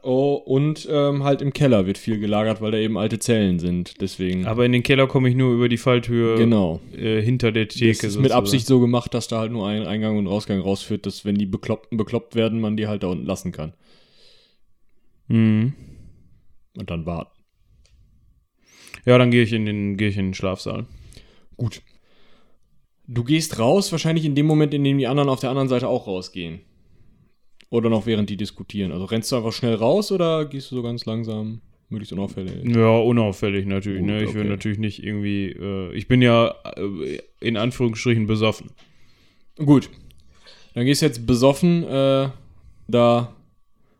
Oh, 0.01 0.36
und 0.36 0.88
ähm, 0.89 1.26
halt 1.26 1.41
im 1.41 1.51
Keller 1.51 1.86
wird 1.86 1.97
viel 1.97 2.20
gelagert, 2.20 2.61
weil 2.61 2.72
da 2.72 2.78
eben 2.78 2.97
alte 2.97 3.20
Zellen 3.20 3.59
sind. 3.59 3.99
Deswegen. 3.99 4.45
Aber 4.45 4.65
in 4.65 4.72
den 4.72 4.84
Keller 4.84 5.07
komme 5.07 5.28
ich 5.28 5.36
nur 5.36 5.53
über 5.53 5.67
die 5.67 5.78
Falltür 5.78 6.38
genau. 6.38 6.80
äh, 6.95 7.22
hinter 7.22 7.51
der 7.51 7.67
Theke. 7.67 7.88
Das 7.91 7.97
ist 7.97 8.03
mit 8.03 8.13
sozusagen. 8.13 8.39
Absicht 8.39 8.65
so 8.65 8.80
gemacht, 8.80 9.13
dass 9.13 9.28
da 9.28 9.39
halt 9.39 9.51
nur 9.51 9.67
ein 9.67 9.86
Eingang 9.86 10.17
und 10.17 10.28
Ausgang 10.28 10.61
rausführt, 10.61 11.05
dass 11.05 11.26
wenn 11.26 11.36
die 11.36 11.45
Bekloppten 11.45 11.97
bekloppt 11.97 12.36
werden, 12.36 12.61
man 12.61 12.78
die 12.78 12.88
halt 12.88 13.03
da 13.03 13.07
unten 13.07 13.26
lassen 13.26 13.51
kann. 13.51 13.74
Mhm. 15.28 15.74
Und 16.78 16.89
dann 16.89 17.05
warten. 17.05 17.38
Ja, 19.05 19.17
dann 19.17 19.32
gehe 19.32 19.43
ich 19.43 19.51
in 19.51 19.65
den 19.65 19.97
gehe 19.97 20.09
ich 20.09 20.17
in 20.17 20.28
den 20.28 20.34
Schlafsaal. 20.34 20.86
Gut. 21.57 21.82
Du 23.12 23.24
gehst 23.24 23.57
raus, 23.57 23.91
wahrscheinlich 23.91 24.24
in 24.24 24.36
dem 24.36 24.45
Moment, 24.45 24.72
in 24.72 24.84
dem 24.84 24.99
die 24.99 25.07
anderen 25.07 25.30
auf 25.30 25.39
der 25.39 25.49
anderen 25.49 25.68
Seite 25.68 25.88
auch 25.88 26.05
rausgehen. 26.05 26.60
Oder 27.72 27.89
noch 27.89 28.05
während 28.05 28.30
die 28.30 28.38
diskutieren. 28.38 28.91
Also 28.91 29.05
rennst 29.05 29.32
du 29.32 29.36
einfach 29.36 29.51
schnell 29.51 29.74
raus 29.74 30.12
oder 30.12 30.45
gehst 30.45 30.70
du 30.70 30.76
so 30.76 30.84
ganz 30.84 31.07
langsam, 31.07 31.62
möglichst 31.89 32.14
unauffällig? 32.14 32.64
Ja, 32.76 32.99
unauffällig 32.99 33.66
natürlich. 33.66 34.01
Gut, 34.01 34.10
ne? 34.10 34.24
Ich 34.24 34.36
will 34.36 34.41
okay. 34.41 34.49
natürlich 34.49 34.78
nicht 34.78 35.03
irgendwie. 35.03 35.47
Äh, 35.49 35.91
ich 35.95 36.07
bin 36.07 36.22
ja 36.22 36.53
äh, 36.78 37.20
in 37.39 37.57
Anführungsstrichen 37.57 38.28
besoffen. 38.28 38.70
Gut. 39.57 39.89
Dann 40.76 40.86
gehst 40.86 41.01
du 41.01 41.07
jetzt 41.07 41.26
besoffen 41.26 41.84
äh, 41.86 42.30
da 42.88 43.36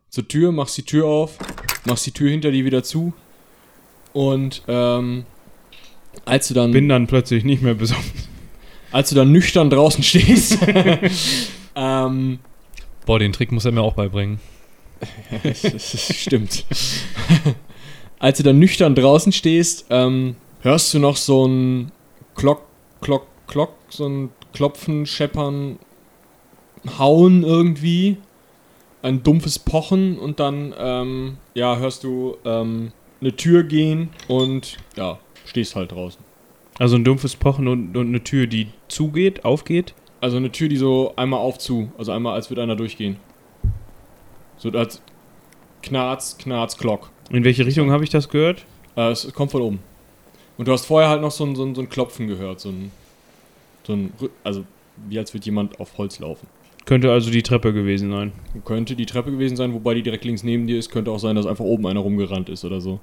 zur 0.08 0.28
Tür, 0.28 0.52
machst 0.52 0.78
die 0.78 0.84
Tür 0.84 1.06
auf, 1.06 1.36
machst 1.84 2.06
die 2.06 2.12
Tür 2.12 2.30
hinter 2.30 2.52
dir 2.52 2.64
wieder 2.64 2.84
zu. 2.84 3.12
Und 4.12 4.62
ähm, 4.68 5.24
als 6.24 6.46
du 6.46 6.54
dann 6.54 6.70
Bin 6.70 6.88
dann 6.88 7.08
plötzlich 7.08 7.42
nicht 7.42 7.60
mehr 7.60 7.74
besoffen. 7.74 8.29
Als 8.92 9.10
du 9.10 9.14
dann 9.14 9.32
nüchtern 9.32 9.70
draußen 9.70 10.02
stehst, 10.02 10.58
ähm, 11.74 12.38
Boah, 13.06 13.18
den 13.18 13.32
Trick 13.32 13.50
muss 13.50 13.64
er 13.64 13.72
mir 13.72 13.82
auch 13.82 13.94
beibringen. 13.94 14.40
Stimmt. 15.54 16.64
Als 18.18 18.36
du 18.36 18.44
dann 18.44 18.58
nüchtern 18.58 18.94
draußen 18.94 19.32
stehst, 19.32 19.86
ähm, 19.90 20.36
hörst 20.60 20.92
du 20.92 20.98
noch 20.98 21.16
so 21.16 21.46
ein 21.46 21.90
Klock, 22.34 22.62
Klock, 23.00 23.26
Klock, 23.46 23.72
so 23.88 24.06
ein 24.06 24.30
Klopfen, 24.52 25.06
Scheppern, 25.06 25.78
Hauen 26.98 27.42
irgendwie. 27.42 28.18
Ein 29.02 29.22
dumpfes 29.22 29.58
Pochen 29.58 30.18
und 30.18 30.38
dann, 30.38 30.74
ähm, 30.78 31.38
ja, 31.54 31.78
hörst 31.78 32.04
du 32.04 32.36
ähm, 32.44 32.92
eine 33.22 33.34
Tür 33.34 33.62
gehen 33.62 34.10
und 34.28 34.76
ja, 34.96 35.18
stehst 35.46 35.74
halt 35.74 35.92
draußen. 35.92 36.22
Also 36.80 36.96
ein 36.96 37.04
dumpfes 37.04 37.36
Pochen 37.36 37.68
und, 37.68 37.94
und 37.94 38.08
eine 38.08 38.24
Tür, 38.24 38.46
die 38.46 38.68
zugeht, 38.88 39.44
aufgeht. 39.44 39.92
Also 40.22 40.38
eine 40.38 40.50
Tür, 40.50 40.70
die 40.70 40.78
so 40.78 41.12
einmal 41.14 41.38
auf 41.40 41.58
zu, 41.58 41.92
also 41.98 42.10
einmal 42.10 42.32
als 42.32 42.48
würde 42.48 42.62
einer 42.62 42.74
durchgehen. 42.74 43.16
So 44.56 44.70
als 44.70 45.02
Knarz, 45.82 46.38
Knarz, 46.38 46.78
Klock. 46.78 47.10
In 47.28 47.44
welche 47.44 47.66
Richtung 47.66 47.90
habe 47.90 48.02
ich 48.02 48.08
das 48.08 48.30
gehört? 48.30 48.64
Äh, 48.96 49.10
es 49.10 49.30
kommt 49.34 49.50
von 49.52 49.60
oben. 49.60 49.78
Und 50.56 50.68
du 50.68 50.72
hast 50.72 50.86
vorher 50.86 51.10
halt 51.10 51.20
noch 51.20 51.32
so 51.32 51.44
ein, 51.44 51.54
so 51.54 51.64
ein, 51.64 51.74
so 51.74 51.82
ein 51.82 51.90
Klopfen 51.90 52.28
gehört, 52.28 52.60
so 52.60 52.70
ein, 52.70 52.90
so 53.86 53.92
ein, 53.92 54.14
also 54.42 54.64
wie 55.06 55.18
als 55.18 55.34
würde 55.34 55.44
jemand 55.44 55.78
auf 55.80 55.98
Holz 55.98 56.18
laufen. 56.18 56.48
Könnte 56.86 57.12
also 57.12 57.30
die 57.30 57.42
Treppe 57.42 57.74
gewesen 57.74 58.10
sein. 58.10 58.32
Könnte 58.64 58.96
die 58.96 59.06
Treppe 59.06 59.30
gewesen 59.30 59.56
sein, 59.56 59.74
wobei 59.74 59.92
die 59.92 60.02
direkt 60.02 60.24
links 60.24 60.44
neben 60.44 60.66
dir 60.66 60.78
ist. 60.78 60.90
Könnte 60.90 61.10
auch 61.10 61.18
sein, 61.18 61.36
dass 61.36 61.44
einfach 61.44 61.64
oben 61.64 61.86
einer 61.86 62.00
rumgerannt 62.00 62.48
ist 62.48 62.64
oder 62.64 62.80
so. 62.80 63.00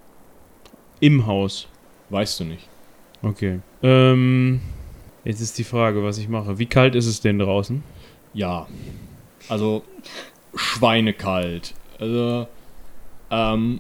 Im 1.00 1.28
Haus. 1.28 1.68
Weißt 2.10 2.40
du 2.40 2.46
nicht. 2.46 2.68
Okay. 3.22 3.59
Ähm, 3.84 4.61
jetzt 5.24 5.41
ist 5.41 5.57
die 5.57 5.63
Frage, 5.63 6.03
was 6.03 6.18
ich 6.18 6.30
mache. 6.30 6.59
Wie 6.59 6.65
kalt 6.65 6.95
ist 6.95 7.07
es 7.07 7.22
denn 7.22 7.39
draußen? 7.39 7.84
Ja. 8.34 8.68
Also 9.49 9.84
schweinekalt. 10.55 11.74
Also, 11.99 12.47
ähm, 13.32 13.80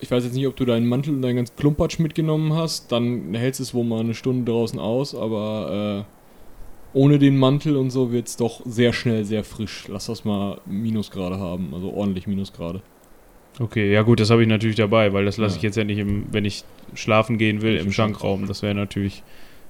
ich 0.00 0.10
weiß 0.10 0.24
jetzt 0.24 0.34
nicht, 0.34 0.46
ob 0.46 0.56
du 0.56 0.64
deinen 0.64 0.86
Mantel 0.86 1.14
und 1.14 1.22
deinen 1.22 1.36
ganzen 1.36 1.56
Klumpatsch 1.56 1.98
mitgenommen 1.98 2.52
hast. 2.54 2.92
Dann 2.92 3.34
hältst 3.34 3.60
es 3.60 3.74
wohl 3.74 3.84
mal 3.84 4.00
eine 4.00 4.14
Stunde 4.14 4.50
draußen 4.50 4.78
aus, 4.78 5.14
aber 5.14 6.04
äh, 6.04 6.98
ohne 6.98 7.18
den 7.18 7.36
Mantel 7.36 7.76
und 7.76 7.90
so 7.90 8.12
wird 8.12 8.28
es 8.28 8.36
doch 8.36 8.60
sehr 8.64 8.92
schnell 8.92 9.24
sehr 9.24 9.44
frisch. 9.44 9.86
Lass 9.88 10.06
das 10.06 10.24
mal 10.24 10.60
Minusgrade 10.66 11.38
haben, 11.38 11.74
also 11.74 11.92
ordentlich 11.92 12.26
Minusgrade. 12.26 12.82
Okay, 13.60 13.92
ja 13.92 14.02
gut, 14.02 14.18
das 14.20 14.30
habe 14.30 14.42
ich 14.42 14.48
natürlich 14.48 14.76
dabei, 14.76 15.12
weil 15.12 15.24
das 15.24 15.36
lasse 15.36 15.54
Ja. 15.54 15.56
ich 15.58 15.62
jetzt 15.62 15.76
ja 15.76 15.84
nicht, 15.84 15.98
im, 15.98 16.26
wenn 16.32 16.44
ich 16.44 16.64
schlafen 16.94 17.38
gehen 17.38 17.62
will, 17.62 17.76
im 17.76 17.92
Schankraum. 17.92 18.46
Das 18.46 18.62
wäre 18.62 18.74
natürlich 18.74 19.22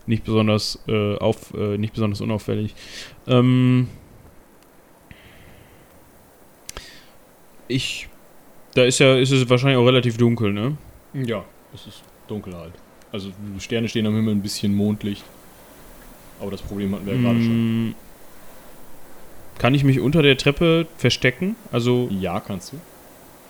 nicht 0.07 0.25
besonders 0.25 0.79
äh, 0.89 1.17
auf, 1.17 1.53
äh, 1.55 1.77
nicht 1.79 1.93
besonders 1.95 2.21
unauffällig. 2.21 2.75
Ähm, 3.27 3.89
ich, 7.69 8.09
da 8.75 8.85
ist 8.85 8.99
ja, 8.99 9.17
ist 9.17 9.31
es 9.31 9.49
wahrscheinlich 9.49 9.79
auch 9.79 9.87
relativ 9.87 10.17
dunkel, 10.17 10.53
ne? 10.53 10.77
Ja, 11.15 11.45
es 11.75 11.87
ist 11.87 12.03
dunkel 12.29 12.55
halt. 12.55 12.73
Also 13.13 13.31
die 13.55 13.61
Sterne 13.61 13.89
stehen 13.89 14.07
am 14.07 14.15
Himmel 14.15 14.35
ein 14.35 14.43
bisschen 14.43 14.75
Mondlicht. 14.75 15.25
Aber 16.41 16.51
das 16.51 16.63
Problem 16.63 16.95
hatten 16.95 17.07
wir 17.07 17.15
ja 17.15 17.21
gerade 17.21 17.41
schon. 17.41 17.89
Mm, 17.91 17.95
Kann 19.59 19.75
ich 19.75 19.85
mich 19.85 20.01
unter 20.01 20.21
der 20.23 20.37
Treppe 20.37 20.87
verstecken? 20.99 21.55
Also, 21.71 22.09
Ja, 22.11 22.41
kannst 22.41 22.73
du. 22.73 22.77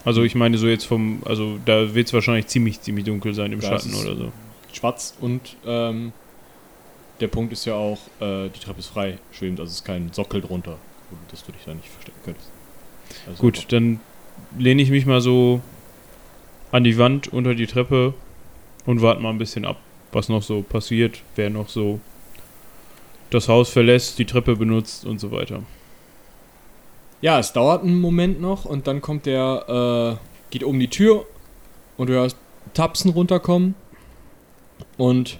Also 0.04 0.22
ich 0.22 0.34
meine 0.34 0.58
so 0.58 0.66
jetzt 0.66 0.84
vom, 0.84 1.22
also 1.24 1.58
da 1.64 1.94
wird 1.94 2.06
es 2.06 2.12
wahrscheinlich 2.12 2.46
ziemlich, 2.46 2.80
ziemlich 2.80 3.04
dunkel 3.04 3.34
sein 3.34 3.52
im 3.52 3.60
Da 3.60 3.68
Schatten 3.68 3.94
oder 3.94 4.16
so. 4.16 4.32
Schwarz 4.72 5.16
und 5.20 5.56
ähm, 5.66 6.12
der 7.20 7.28
Punkt 7.28 7.52
ist 7.52 7.64
ja 7.64 7.74
auch, 7.74 7.98
äh, 8.20 8.48
die 8.48 8.60
Treppe 8.60 8.80
ist 8.80 8.88
frei 8.88 9.18
schwebend, 9.32 9.60
also 9.60 9.70
es 9.70 9.76
ist 9.76 9.84
kein 9.84 10.12
Sockel 10.12 10.40
drunter, 10.40 10.78
dass 11.30 11.44
du 11.44 11.52
dich 11.52 11.62
da 11.64 11.74
nicht 11.74 11.88
verstecken 11.88 12.18
könntest. 12.24 12.48
Also 13.26 13.40
Gut, 13.40 13.66
dann 13.68 14.00
lehne 14.58 14.82
ich 14.82 14.90
mich 14.90 15.06
mal 15.06 15.20
so 15.20 15.60
an 16.72 16.84
die 16.84 16.98
Wand 16.98 17.32
unter 17.32 17.54
die 17.54 17.66
Treppe 17.66 18.14
und 18.84 19.00
warte 19.00 19.22
mal 19.22 19.30
ein 19.30 19.38
bisschen 19.38 19.64
ab, 19.64 19.80
was 20.12 20.28
noch 20.28 20.42
so 20.42 20.62
passiert, 20.62 21.22
wer 21.36 21.50
noch 21.50 21.68
so 21.68 22.00
das 23.30 23.48
Haus 23.48 23.70
verlässt, 23.70 24.18
die 24.18 24.24
Treppe 24.24 24.56
benutzt 24.56 25.04
und 25.04 25.18
so 25.20 25.30
weiter. 25.30 25.62
Ja, 27.24 27.38
es 27.38 27.54
dauert 27.54 27.82
einen 27.82 28.02
Moment 28.02 28.42
noch 28.42 28.66
und 28.66 28.86
dann 28.86 29.00
kommt 29.00 29.24
der, 29.24 30.18
äh, 30.20 30.50
geht 30.50 30.62
um 30.62 30.78
die 30.78 30.88
Tür 30.88 31.24
und 31.96 32.10
du 32.10 32.12
hörst 32.12 32.36
Tapsen 32.74 33.12
runterkommen 33.12 33.74
und 34.98 35.38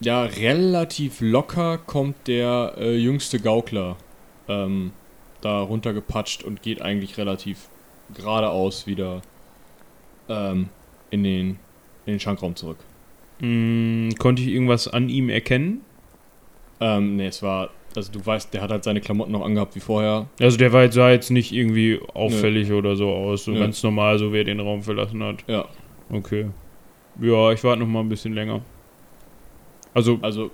ja, 0.00 0.22
relativ 0.22 1.20
locker 1.20 1.76
kommt 1.76 2.28
der 2.28 2.76
äh, 2.78 2.96
jüngste 2.96 3.40
Gaukler 3.40 3.98
ähm, 4.48 4.92
da 5.42 5.60
runtergepatscht 5.60 6.44
und 6.44 6.62
geht 6.62 6.80
eigentlich 6.80 7.18
relativ 7.18 7.68
geradeaus 8.14 8.86
wieder 8.86 9.20
ähm, 10.30 10.70
in, 11.10 11.24
den, 11.24 11.48
in 12.06 12.14
den 12.14 12.20
Schankraum 12.20 12.56
zurück. 12.56 12.78
Mm, 13.40 14.12
konnte 14.18 14.40
ich 14.40 14.48
irgendwas 14.48 14.88
an 14.88 15.10
ihm 15.10 15.28
erkennen? 15.28 15.82
Ähm, 16.80 17.16
nee, 17.16 17.26
es 17.26 17.42
war, 17.42 17.68
also 17.96 18.12
du 18.12 18.24
weißt, 18.24 18.52
der 18.54 18.62
hat 18.62 18.70
halt 18.70 18.84
seine 18.84 19.00
Klamotten 19.00 19.32
noch 19.32 19.44
angehabt 19.44 19.74
wie 19.76 19.80
vorher. 19.80 20.26
Also 20.40 20.56
der 20.56 20.72
war 20.72 20.82
jetzt, 20.82 20.94
sah 20.94 21.10
jetzt 21.10 21.30
nicht 21.30 21.52
irgendwie 21.52 22.00
auffällig 22.14 22.72
oder 22.72 22.96
so 22.96 23.10
aus, 23.10 23.44
so 23.44 23.52
Nö. 23.52 23.60
ganz 23.60 23.82
normal, 23.82 24.18
so 24.18 24.32
wie 24.32 24.38
er 24.38 24.44
den 24.44 24.60
Raum 24.60 24.82
verlassen 24.82 25.22
hat. 25.22 25.44
Ja, 25.46 25.66
Okay. 26.10 26.46
Ja, 27.20 27.52
ich 27.52 27.64
warte 27.64 27.80
noch 27.80 27.88
mal 27.88 28.00
ein 28.00 28.08
bisschen 28.08 28.34
länger. 28.34 28.60
Also, 29.94 30.18
also 30.22 30.50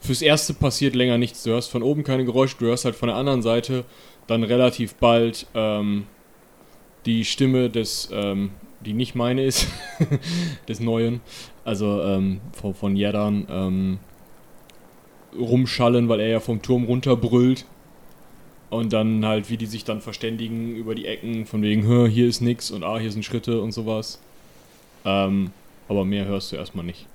fürs 0.00 0.22
Erste 0.22 0.54
passiert 0.54 0.94
länger 0.94 1.18
nichts. 1.18 1.42
Du 1.42 1.50
hörst 1.50 1.70
von 1.70 1.82
oben 1.82 2.02
keine 2.02 2.24
Geräusche, 2.24 2.56
du 2.58 2.66
hörst 2.66 2.84
halt 2.84 2.96
von 2.96 3.08
der 3.08 3.16
anderen 3.16 3.42
Seite 3.42 3.84
dann 4.26 4.42
relativ 4.42 4.94
bald 4.96 5.46
ähm, 5.54 6.06
die 7.06 7.24
Stimme 7.24 7.70
des, 7.70 8.10
ähm, 8.12 8.50
die 8.80 8.92
nicht 8.92 9.14
meine 9.14 9.44
ist, 9.44 9.68
des 10.68 10.80
Neuen, 10.80 11.20
also 11.64 12.02
ähm, 12.02 12.40
von, 12.52 12.74
von 12.74 12.96
Jeddan, 12.96 13.46
ähm, 13.48 13.98
rumschallen, 15.38 16.08
weil 16.08 16.20
er 16.20 16.28
ja 16.28 16.40
vom 16.40 16.62
Turm 16.62 16.84
runterbrüllt. 16.84 17.64
Und 18.70 18.92
dann 18.92 19.24
halt, 19.26 19.50
wie 19.50 19.56
die 19.56 19.66
sich 19.66 19.82
dann 19.84 20.00
verständigen 20.00 20.76
über 20.76 20.94
die 20.94 21.06
Ecken, 21.06 21.44
von 21.44 21.60
wegen, 21.62 21.82
"Hä, 21.86 22.08
hier 22.08 22.28
ist 22.28 22.40
nix 22.40 22.70
und 22.70 22.84
ah, 22.84 22.98
hier 22.98 23.10
sind 23.10 23.24
Schritte 23.24 23.60
und 23.60 23.72
sowas. 23.72 24.20
Ähm, 25.04 25.50
aber 25.88 26.04
mehr 26.04 26.24
hörst 26.26 26.52
du 26.52 26.56
erstmal 26.56 26.84
nicht. 26.84 27.06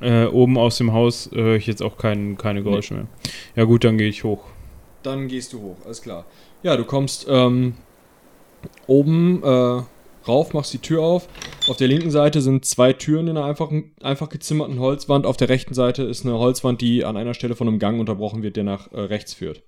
äh, 0.00 0.24
oben 0.24 0.56
aus 0.56 0.78
dem 0.78 0.94
Haus 0.94 1.30
äh, 1.30 1.36
höre 1.36 1.56
ich 1.56 1.66
jetzt 1.66 1.82
auch 1.82 1.98
kein, 1.98 2.38
keine 2.38 2.62
Geräusche 2.62 2.94
mehr. 2.94 3.06
Ja 3.54 3.64
gut, 3.64 3.84
dann 3.84 3.98
gehe 3.98 4.08
ich 4.08 4.24
hoch. 4.24 4.44
Dann 5.02 5.28
gehst 5.28 5.52
du 5.52 5.60
hoch, 5.60 5.76
alles 5.84 6.00
klar. 6.00 6.24
Ja, 6.62 6.74
du 6.78 6.84
kommst 6.84 7.26
ähm, 7.28 7.74
oben 8.86 9.42
äh, 9.42 9.82
rauf, 10.26 10.52
machst 10.52 10.72
die 10.72 10.78
Tür 10.78 11.02
auf. 11.02 11.28
Auf 11.68 11.76
der 11.76 11.88
linken 11.88 12.10
Seite 12.10 12.40
sind 12.40 12.64
zwei 12.64 12.92
Türen 12.92 13.28
in 13.28 13.36
einer 13.36 13.46
einfachen, 13.46 13.92
einfach 14.00 14.28
gezimmerten 14.28 14.78
Holzwand. 14.78 15.26
Auf 15.26 15.36
der 15.36 15.48
rechten 15.48 15.74
Seite 15.74 16.02
ist 16.02 16.24
eine 16.24 16.38
Holzwand, 16.38 16.80
die 16.80 17.04
an 17.04 17.16
einer 17.16 17.34
Stelle 17.34 17.56
von 17.56 17.68
einem 17.68 17.78
Gang 17.78 18.00
unterbrochen 18.00 18.42
wird, 18.42 18.56
der 18.56 18.64
nach 18.64 18.92
äh, 18.92 19.00
rechts 19.00 19.34
führt. 19.34 19.62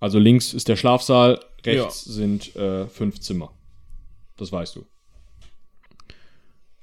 Also 0.00 0.18
links 0.18 0.54
ist 0.54 0.68
der 0.68 0.76
Schlafsaal, 0.76 1.40
rechts 1.64 2.04
sind 2.04 2.54
äh, 2.56 2.86
fünf 2.86 3.20
Zimmer. 3.20 3.52
Das 4.36 4.52
weißt 4.52 4.76
du. 4.76 4.86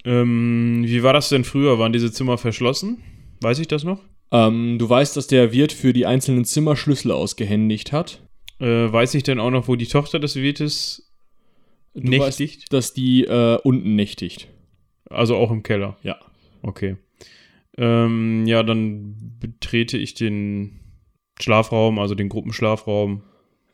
Ähm, 0.03 0.83
wie 0.85 1.01
war 1.01 1.13
das 1.13 1.29
denn 1.29 1.43
früher? 1.43 1.79
Waren 1.79 1.93
diese 1.93 2.11
Zimmer 2.11 2.37
verschlossen? 2.37 3.01
Weiß 3.41 3.59
ich 3.59 3.67
das 3.67 3.83
noch? 3.83 3.99
Ähm, 4.31 4.77
du 4.77 4.87
weißt, 4.87 5.17
dass 5.17 5.27
der 5.27 5.51
Wirt 5.51 5.71
für 5.71 5.93
die 5.93 6.05
einzelnen 6.05 6.45
Zimmer 6.45 6.75
Schlüssel 6.75 7.11
ausgehändigt 7.11 7.91
hat. 7.91 8.19
Äh, 8.59 8.91
weiß 8.91 9.13
ich 9.15 9.23
denn 9.23 9.39
auch 9.39 9.51
noch, 9.51 9.67
wo 9.67 9.75
die 9.75 9.87
Tochter 9.87 10.19
des 10.19 10.35
Wirtes 10.35 11.11
Du 11.93 12.01
nächtigt? 12.01 12.63
weißt, 12.63 12.73
dass 12.73 12.93
die 12.93 13.23
äh, 13.25 13.57
unten 13.63 13.95
nächtigt. 13.95 14.49
Also 15.09 15.35
auch 15.35 15.51
im 15.51 15.63
Keller? 15.63 15.97
Ja. 16.03 16.17
Okay. 16.61 16.97
Ähm, 17.77 18.45
ja, 18.47 18.63
dann 18.63 19.37
betrete 19.39 19.97
ich 19.97 20.13
den 20.13 20.79
Schlafraum, 21.39 21.99
also 21.99 22.15
den 22.15 22.29
Gruppenschlafraum. 22.29 23.23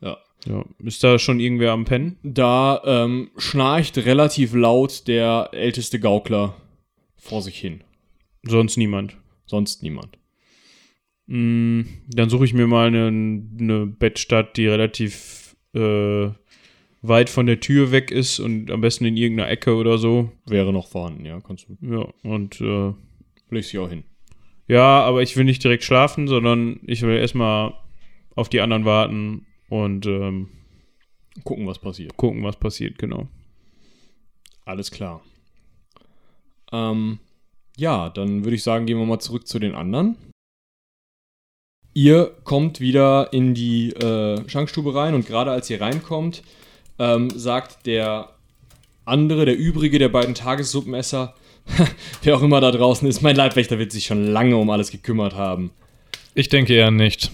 Ja. 0.00 0.18
Ja. 0.46 0.64
Ist 0.82 1.04
da 1.04 1.18
schon 1.18 1.38
irgendwer 1.40 1.72
am 1.72 1.84
Pennen? 1.84 2.18
Da 2.22 2.82
ähm, 2.84 3.30
schnarcht 3.38 3.98
relativ 3.98 4.54
laut 4.54 5.06
der 5.06 5.50
älteste 5.52 6.00
Gaukler 6.00 6.56
vor 7.16 7.42
sich 7.42 7.58
hin. 7.58 7.84
Sonst 8.42 8.76
niemand. 8.76 9.16
Sonst 9.46 9.82
niemand. 9.84 10.18
Mm, 11.32 11.86
dann 12.08 12.28
suche 12.28 12.44
ich 12.44 12.52
mir 12.52 12.66
mal 12.66 12.88
eine, 12.88 13.06
eine 13.06 13.86
Bettstatt, 13.86 14.58
die 14.58 14.66
relativ 14.66 15.56
äh, 15.74 16.28
weit 17.00 17.30
von 17.30 17.46
der 17.46 17.58
Tür 17.60 17.90
weg 17.90 18.10
ist 18.10 18.38
und 18.38 18.70
am 18.70 18.82
besten 18.82 19.06
in 19.06 19.16
irgendeiner 19.16 19.48
Ecke 19.48 19.74
oder 19.74 19.96
so. 19.96 20.30
Wäre 20.46 20.74
noch 20.74 20.88
vorhanden, 20.88 21.24
ja. 21.24 21.40
Kannst 21.40 21.68
du. 21.68 21.78
Ja, 21.80 22.06
und 22.22 22.60
äh, 22.60 22.92
Legst 23.48 23.72
dich 23.72 23.80
auch 23.80 23.88
hin. 23.88 24.04
Ja, 24.68 25.00
aber 25.02 25.22
ich 25.22 25.34
will 25.36 25.44
nicht 25.44 25.64
direkt 25.64 25.84
schlafen, 25.84 26.28
sondern 26.28 26.80
ich 26.84 27.00
will 27.00 27.16
erstmal 27.16 27.72
auf 28.34 28.50
die 28.50 28.60
anderen 28.60 28.84
warten 28.84 29.46
und 29.70 30.04
ähm, 30.04 30.48
Gucken, 31.44 31.66
was 31.66 31.78
passiert. 31.78 32.14
gucken, 32.18 32.42
was 32.44 32.56
passiert, 32.56 32.98
genau. 32.98 33.26
Alles 34.66 34.90
klar. 34.90 35.22
Ähm, 36.72 37.20
ja, 37.78 38.10
dann 38.10 38.44
würde 38.44 38.54
ich 38.54 38.62
sagen, 38.62 38.84
gehen 38.84 38.98
wir 38.98 39.06
mal 39.06 39.18
zurück 39.18 39.46
zu 39.46 39.58
den 39.58 39.74
anderen. 39.74 40.16
Ihr 41.94 42.32
kommt 42.44 42.80
wieder 42.80 43.32
in 43.32 43.54
die 43.54 43.90
äh, 43.90 44.48
Schankstube 44.48 44.94
rein 44.94 45.14
und 45.14 45.26
gerade 45.26 45.50
als 45.50 45.68
ihr 45.68 45.80
reinkommt, 45.80 46.42
ähm, 46.98 47.30
sagt 47.30 47.86
der 47.86 48.30
andere, 49.04 49.44
der 49.44 49.56
übrige 49.56 49.98
der 49.98 50.08
beiden 50.08 50.34
Tagessuppenesser, 50.34 51.34
wer 52.22 52.36
auch 52.36 52.42
immer 52.42 52.60
da 52.60 52.70
draußen 52.70 53.06
ist, 53.08 53.20
mein 53.20 53.36
Leibwächter 53.36 53.78
wird 53.78 53.92
sich 53.92 54.06
schon 54.06 54.26
lange 54.26 54.56
um 54.56 54.70
alles 54.70 54.90
gekümmert 54.90 55.34
haben. 55.34 55.70
Ich 56.34 56.48
denke 56.48 56.74
eher 56.74 56.90
nicht. 56.90 57.30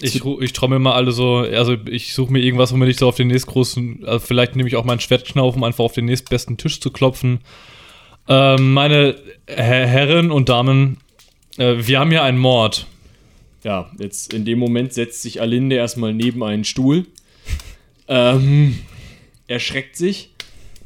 Ich, 0.00 0.22
ich 0.24 0.52
trommel 0.52 0.78
mal 0.78 0.94
alle 0.94 1.12
so, 1.12 1.36
also 1.36 1.74
ich 1.86 2.12
suche 2.12 2.32
mir 2.32 2.40
irgendwas, 2.40 2.72
womit 2.72 2.88
ich 2.90 2.96
so 2.98 3.08
auf 3.08 3.16
den 3.16 3.28
nächstgroßen, 3.28 4.04
also 4.06 4.18
vielleicht 4.18 4.54
nehme 4.54 4.68
ich 4.68 4.76
auch 4.76 4.84
meinen 4.84 5.00
Schwertknauf, 5.00 5.56
um 5.56 5.64
einfach 5.64 5.84
auf 5.84 5.94
den 5.94 6.04
nächstbesten 6.04 6.58
Tisch 6.58 6.80
zu 6.80 6.90
klopfen. 6.90 7.40
Ähm, 8.28 8.74
meine 8.74 9.16
Herr 9.46 9.86
Herren 9.86 10.30
und 10.30 10.48
Damen, 10.48 10.98
äh, 11.58 11.86
wir 11.86 12.00
haben 12.00 12.10
hier 12.10 12.22
einen 12.22 12.38
Mord. 12.38 12.86
Ja, 13.62 13.90
jetzt 13.98 14.32
in 14.32 14.44
dem 14.44 14.58
Moment 14.58 14.92
setzt 14.92 15.22
sich 15.22 15.40
Alinde 15.40 15.76
erstmal 15.76 16.14
neben 16.14 16.42
einen 16.44 16.64
Stuhl. 16.64 17.06
ähm, 18.08 18.78
erschreckt 19.48 19.96
sich. 19.96 20.30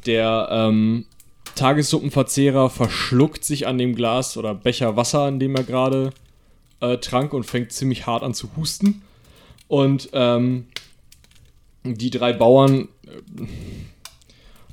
Der 0.05 0.47
ähm, 0.51 1.05
Tagessuppenverzehrer 1.55 2.69
verschluckt 2.69 3.43
sich 3.43 3.67
an 3.67 3.77
dem 3.77 3.95
Glas 3.95 4.35
oder 4.37 4.55
Becher 4.55 4.95
Wasser, 4.95 5.23
an 5.23 5.39
dem 5.39 5.55
er 5.55 5.63
gerade 5.63 6.11
äh, 6.79 6.97
trank 6.97 7.33
und 7.33 7.43
fängt 7.43 7.71
ziemlich 7.71 8.07
hart 8.07 8.23
an 8.23 8.33
zu 8.33 8.49
husten. 8.55 9.03
Und 9.67 10.09
ähm, 10.13 10.65
die 11.83 12.09
drei 12.09 12.33
Bauern, 12.33 12.87
äh, 13.05 13.45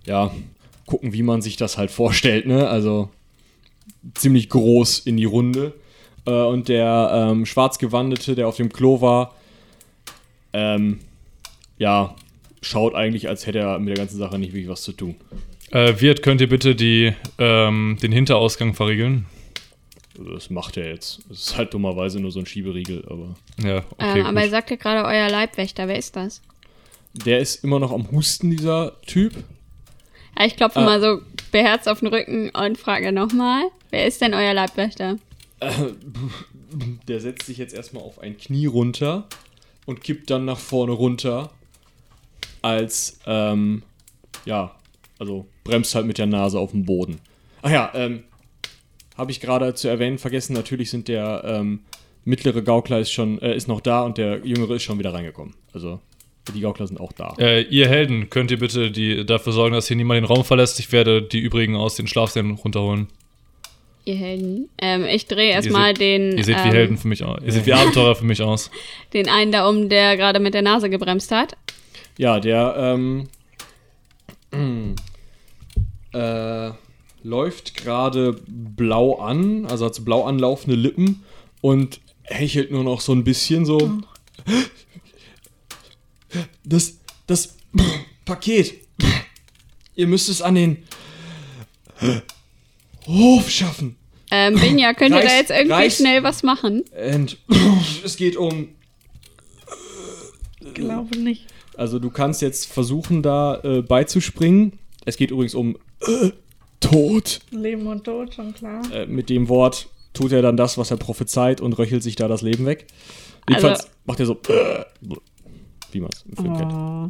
ja, 0.07 0.35
gucken, 0.87 1.13
wie 1.13 1.23
man 1.23 1.43
sich 1.43 1.57
das 1.57 1.77
halt 1.77 1.91
vorstellt, 1.91 2.47
ne? 2.47 2.69
Also 2.69 3.11
ziemlich 4.15 4.49
groß 4.49 5.01
in 5.01 5.17
die 5.17 5.27
Runde. 5.27 5.75
Äh, 6.29 6.47
und 6.47 6.69
der 6.69 7.11
ähm, 7.31 7.47
Schwarzgewandete, 7.47 8.35
der 8.35 8.49
auf 8.49 8.57
dem 8.57 8.73
Klo 8.73 9.01
war, 9.01 9.35
ähm, 10.53 11.01
ja, 11.79 12.15
schaut 12.63 12.95
eigentlich, 12.95 13.29
als 13.29 13.47
hätte 13.47 13.59
er 13.61 13.79
mit 13.79 13.89
der 13.91 13.97
ganzen 13.97 14.19
Sache 14.19 14.39
nicht 14.39 14.53
wirklich 14.53 14.69
was 14.69 14.83
zu 14.83 14.93
tun. 14.93 15.15
Äh, 15.71 16.01
Wirt, 16.01 16.23
könnt 16.23 16.41
ihr 16.41 16.49
bitte 16.49 16.75
die, 16.75 17.13
ähm, 17.39 17.99
den 18.03 18.13
Hinterausgang 18.13 18.75
verriegeln? 18.75 19.27
Also 20.19 20.33
das 20.35 20.51
macht 20.51 20.77
er 20.77 20.89
jetzt. 20.89 21.21
Es 21.31 21.41
ist 21.51 21.57
halt 21.57 21.73
dummerweise 21.75 22.19
nur 22.19 22.33
so 22.33 22.41
ein 22.41 22.47
Schieberiegel, 22.47 23.05
aber 23.09 23.37
Ja, 23.63 23.79
okay. 23.99 24.21
ähm, 24.21 24.27
aber 24.27 24.41
ihr 24.41 24.47
gut. 24.47 24.51
sagt 24.51 24.71
ja 24.71 24.77
gerade 24.77 25.07
euer 25.07 25.29
Leibwächter. 25.31 25.87
Wer 25.89 25.97
ist 25.99 26.17
das? 26.17 26.43
der 27.15 27.39
ist 27.41 27.65
immer 27.65 27.81
noch 27.81 27.91
am 27.91 28.11
Husten, 28.13 28.51
dieser 28.51 29.01
Typ. 29.03 29.33
Ja, 30.39 30.45
ich 30.47 30.57
klopfe 30.57 30.79
Ah. 30.81 30.85
mal 30.85 31.01
so 31.01 31.21
beherzt 31.51 31.89
auf 31.89 31.99
den 32.01 32.09
Rücken 32.09 32.51
und 32.51 32.79
frage 32.79 33.13
nochmal. 33.13 33.63
Wer 33.91 34.07
ist 34.07 34.21
denn 34.21 34.35
euer 34.35 34.55
Leibwächter? 34.55 35.17
Der 37.09 37.21
setzt 37.21 37.47
sich 37.47 37.59
jetzt 37.59 37.75
erstmal 37.75 38.03
auf 38.03 38.21
ein 38.21 38.37
Knie 38.37 38.67
runter 38.67 39.27
und 39.87 40.03
kippt 40.03 40.31
dann 40.31 40.45
nach 40.45 40.59
vorne 40.59 40.93
runter, 40.93 41.51
als, 42.63 43.19
ähm, 43.27 43.83
ja, 44.45 44.75
also 45.19 45.47
bremst 45.65 45.95
halt 45.95 46.07
mit 46.07 46.19
der 46.19 46.27
Nase 46.27 46.59
auf 46.59 46.73
dem 46.73 46.85
Boden. 46.85 47.21
Ach 47.63 47.71
ja, 47.71 47.91
ähm, 47.95 48.25
habe 49.17 49.31
ich 49.31 49.41
gerade 49.41 49.75
zu 49.75 49.89
erwähnen 49.89 50.19
vergessen, 50.19 50.53
natürlich 50.53 50.91
sind 50.91 51.09
der, 51.09 51.43
ähm, 51.45 51.81
mittlere 52.29 52.63
Gaukler 52.63 53.01
ist 53.01 53.11
schon, 53.11 53.41
äh, 53.41 53.57
ist 53.57 53.69
noch 53.69 53.81
da 53.81 54.03
und 54.03 54.19
der 54.19 54.45
jüngere 54.45 54.77
ist 54.77 54.83
schon 54.83 54.99
wieder 54.99 55.15
reingekommen. 55.15 55.55
Also, 55.73 56.01
die 56.55 56.61
Gaukler 56.61 56.87
sind 56.87 57.01
auch 57.01 57.13
da. 57.13 57.35
Äh, 57.39 57.63
ihr 57.63 57.89
Helden, 57.89 58.31
könnt 58.31 58.51
ihr 58.51 58.59
bitte 58.59 58.91
die, 58.91 59.25
dafür 59.25 59.53
sorgen, 59.53 59.75
dass 59.75 59.89
hier 59.89 59.97
niemand 59.97 60.19
den 60.19 60.25
Raum 60.25 60.45
verlässt? 60.45 60.79
Ich 60.79 60.93
werde 60.93 61.23
die 61.23 61.41
übrigen 61.41 61.75
aus 61.75 61.97
den 61.97 62.07
Schlafsälen 62.07 62.53
runterholen. 62.53 63.09
Ihr 64.09 64.17
Helden. 64.17 64.71
Ähm, 64.79 65.05
ich 65.05 65.27
drehe 65.27 65.53
erstmal 65.53 65.93
den, 65.93 66.39
Ihr 66.39 66.45
seht 66.45 66.57
wie 66.57 66.69
ähm, 66.69 66.73
Helden 66.73 66.97
für 66.97 67.09
mich 67.09 67.23
aus. 67.23 67.41
Ihr 67.45 67.53
seht 67.53 67.67
wie 67.67 67.75
Abenteurer 67.75 68.17
für 68.17 68.25
mich 68.25 68.41
aus. 68.43 68.71
den 69.13 69.29
einen 69.29 69.53
da 69.53 69.69
um, 69.69 69.91
der 69.91 70.17
gerade 70.17 70.41
mit 70.41 70.55
der 70.55 70.63
Nase 70.63 70.89
gebremst 70.89 71.31
hat. 71.31 71.57
Ja, 72.17 72.41
der 72.41 72.75
ähm, 72.79 73.29
äh, 76.15 76.71
läuft 77.23 77.77
gerade 77.77 78.41
blau 78.47 79.17
an, 79.17 79.67
also 79.67 79.85
hat 79.85 79.95
so 79.95 80.03
blau 80.03 80.25
anlaufende 80.25 80.77
Lippen 80.77 81.23
und 81.61 82.01
hechelt 82.23 82.71
nur 82.71 82.85
noch 82.85 83.03
so 83.03 83.13
ein 83.13 83.25
bisschen 83.25 83.65
so. 83.65 83.79
Das, 86.63 86.99
das 87.27 87.57
Paket. 88.27 88.75
Ihr 89.97 90.07
müsst 90.07 90.29
es 90.29 90.43
an 90.43 90.57
den 90.57 90.85
Hof 93.07 93.49
schaffen. 93.51 93.97
Ähm, 94.31 94.55
Binja, 94.57 94.93
könnt 94.95 95.15
ihr 95.15 95.23
da 95.23 95.37
jetzt 95.37 95.51
irgendwie 95.51 95.73
reiß- 95.75 95.97
schnell 95.99 96.23
was 96.23 96.43
machen? 96.43 96.85
Und 97.15 97.39
es 98.05 98.17
geht 98.17 98.37
um 98.37 98.69
Glaube 100.75 101.17
nicht. 101.19 101.47
Also 101.77 101.99
du 101.99 102.11
kannst 102.11 102.43
jetzt 102.43 102.71
versuchen, 102.71 103.23
da 103.23 103.61
äh, 103.63 103.83
beizuspringen. 103.83 104.79
Es 105.05 105.17
geht 105.17 105.31
übrigens 105.31 105.55
um 105.55 105.77
äh, 106.07 106.31
Tod. 106.81 107.41
Leben 107.51 107.87
und 107.87 108.05
Tod, 108.05 108.35
schon 108.35 108.53
klar. 108.55 108.83
Äh, 108.93 109.07
mit 109.07 109.31
dem 109.31 109.49
Wort 109.49 109.89
tut 110.13 110.33
er 110.33 110.43
dann 110.43 110.57
das, 110.57 110.77
was 110.77 110.91
er 110.91 110.97
prophezeit 110.97 111.61
und 111.61 111.75
röchelt 111.79 112.03
sich 112.03 112.17
da 112.17 112.29
das 112.29 112.43
Leben 112.43 112.67
weg. 112.67 112.87
Jedenfalls 113.49 113.81
Also- 113.81 113.91
macht 114.05 114.21
er 114.21 114.27
so, 114.27 114.33
äh, 114.49 114.85
wie 115.93 116.01
man 116.01 116.11
es 116.13 116.25
im 116.29 116.37
Film 116.37 116.57
kennt. 116.57 116.73
Oh. 116.73 117.09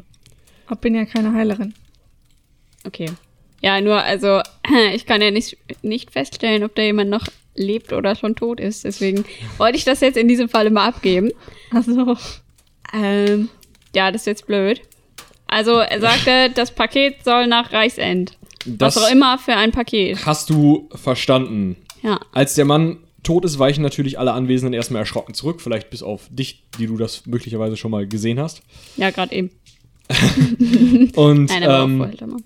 Ich 0.70 0.78
bin 0.78 0.94
ja 0.94 1.04
keine 1.06 1.32
Heilerin. 1.32 1.74
Okay. 2.84 3.10
Ja, 3.60 3.80
nur, 3.80 4.02
also, 4.02 4.40
ich 4.94 5.06
kann 5.06 5.20
ja 5.20 5.30
nicht, 5.30 5.56
nicht 5.82 6.10
feststellen, 6.10 6.64
ob 6.64 6.74
da 6.74 6.82
jemand 6.82 7.10
noch 7.10 7.26
lebt 7.54 7.92
oder 7.92 8.14
schon 8.14 8.36
tot 8.36 8.60
ist. 8.60 8.84
Deswegen 8.84 9.24
wollte 9.56 9.76
ich 9.76 9.84
das 9.84 10.00
jetzt 10.00 10.16
in 10.16 10.28
diesem 10.28 10.48
Falle 10.48 10.70
mal 10.70 10.86
abgeben. 10.88 11.30
Also, 11.72 12.16
Ähm, 12.94 13.48
ja, 13.94 14.10
das 14.10 14.22
ist 14.22 14.26
jetzt 14.26 14.46
blöd. 14.46 14.80
Also, 15.46 15.78
er 15.78 16.00
sagte, 16.00 16.50
das 16.54 16.74
Paket 16.74 17.24
soll 17.24 17.46
nach 17.46 17.72
Reichsend. 17.72 18.38
Das 18.64 18.96
Was 18.96 19.04
auch 19.04 19.10
immer 19.10 19.38
für 19.38 19.54
ein 19.54 19.72
Paket. 19.72 20.24
hast 20.26 20.50
du 20.50 20.88
verstanden. 20.94 21.76
Ja. 22.02 22.20
Als 22.32 22.54
der 22.54 22.64
Mann 22.64 22.98
tot 23.22 23.44
ist, 23.44 23.58
weichen 23.58 23.82
natürlich 23.82 24.18
alle 24.18 24.32
Anwesenden 24.32 24.74
erstmal 24.74 25.00
erschrocken 25.00 25.34
zurück. 25.34 25.60
Vielleicht 25.60 25.90
bis 25.90 26.02
auf 26.02 26.28
dich, 26.30 26.64
die 26.78 26.86
du 26.86 26.96
das 26.96 27.26
möglicherweise 27.26 27.76
schon 27.76 27.90
mal 27.90 28.06
gesehen 28.06 28.38
hast. 28.38 28.62
Ja, 28.96 29.10
gerade 29.10 29.34
eben. 29.34 29.50
Und 31.14 31.46
Nein, 31.50 31.64
aber 31.64 31.84
ähm, 31.84 32.02
auch 32.02 32.06
vorher 32.06 32.26
mal. 32.26 32.40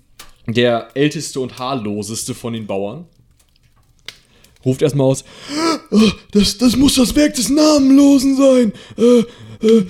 Der 0.47 0.89
älteste 0.93 1.39
und 1.39 1.57
haarloseste 1.57 2.33
von 2.33 2.53
den 2.53 2.67
Bauern 2.67 3.05
ruft 4.65 4.81
erstmal 4.81 5.07
aus: 5.07 5.23
"Oh, 5.91 6.11
das, 6.31 6.57
das 6.57 6.75
muss 6.75 6.95
das 6.95 7.15
Werk 7.15 7.33
des 7.35 7.49
Namenlosen 7.49 8.37
sein. 8.37 8.73
Äh, 8.97 9.67
äh, 9.67 9.85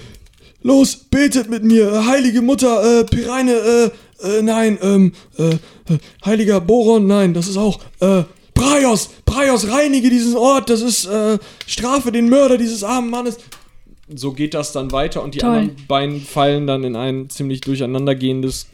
los, 0.63 0.95
betet 0.95 1.49
mit 1.49 1.63
mir, 1.63 2.05
heilige 2.05 2.41
Mutter, 2.41 3.01
äh, 3.01 3.03
Pireine, 3.03 3.51
äh, 3.51 3.89
äh, 4.27 4.41
nein, 4.41 4.77
ähm, 4.81 5.13
äh, 5.37 5.49
äh, 5.49 5.57
heiliger 6.25 6.61
Boron, 6.61 7.05
nein, 7.05 7.33
das 7.33 7.47
ist 7.47 7.57
auch, 7.57 7.79
äh, 7.99 8.23
Praios, 8.53 9.09
Praios, 9.25 9.67
reinige 9.69 10.09
diesen 10.09 10.35
Ort, 10.35 10.69
das 10.69 10.81
ist, 10.81 11.05
äh, 11.05 11.37
Strafe 11.67 12.11
den 12.11 12.29
Mörder 12.29 12.57
dieses 12.57 12.83
armen 12.83 13.09
Mannes. 13.09 13.37
So 14.15 14.31
geht 14.31 14.53
das 14.53 14.71
dann 14.71 14.91
weiter 14.91 15.23
und 15.23 15.35
die 15.35 15.39
Toll. 15.39 15.49
anderen 15.49 15.87
beiden 15.87 16.21
fallen 16.21 16.67
dann 16.67 16.83
in 16.83 16.95
ein 16.95 17.29
ziemlich 17.29 17.61
durcheinandergehendes 17.61 18.67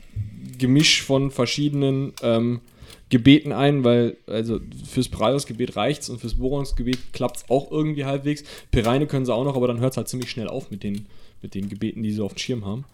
Gemisch 0.60 1.02
von 1.02 1.32
verschiedenen 1.32 2.14
ähm, 2.22 2.62
Gebeten 3.10 3.52
ein, 3.52 3.84
weil 3.84 4.18
also 4.28 4.60
fürs 4.88 5.10
Praios-Gebet 5.10 5.76
reicht's 5.76 6.10
und 6.10 6.20
fürs 6.20 6.36
Borons-Gebet 6.36 7.12
klappt's 7.12 7.46
auch 7.50 7.72
irgendwie 7.72 8.06
halbwegs. 8.06 8.44
Pereine 8.70 9.08
können 9.08 9.26
sie 9.26 9.34
auch 9.34 9.44
noch, 9.44 9.56
aber 9.56 9.68
dann 9.68 9.80
hört's 9.80 9.98
halt 9.98 10.08
ziemlich 10.08 10.30
schnell 10.30 10.48
auf 10.48 10.70
mit 10.70 10.84
den, 10.84 11.08
mit 11.42 11.56
den 11.56 11.70
Gebeten, 11.70 12.04
die 12.04 12.12
sie 12.12 12.22
auf 12.22 12.36
dem 12.36 12.38
Schirm 12.38 12.66
haben. 12.66 12.86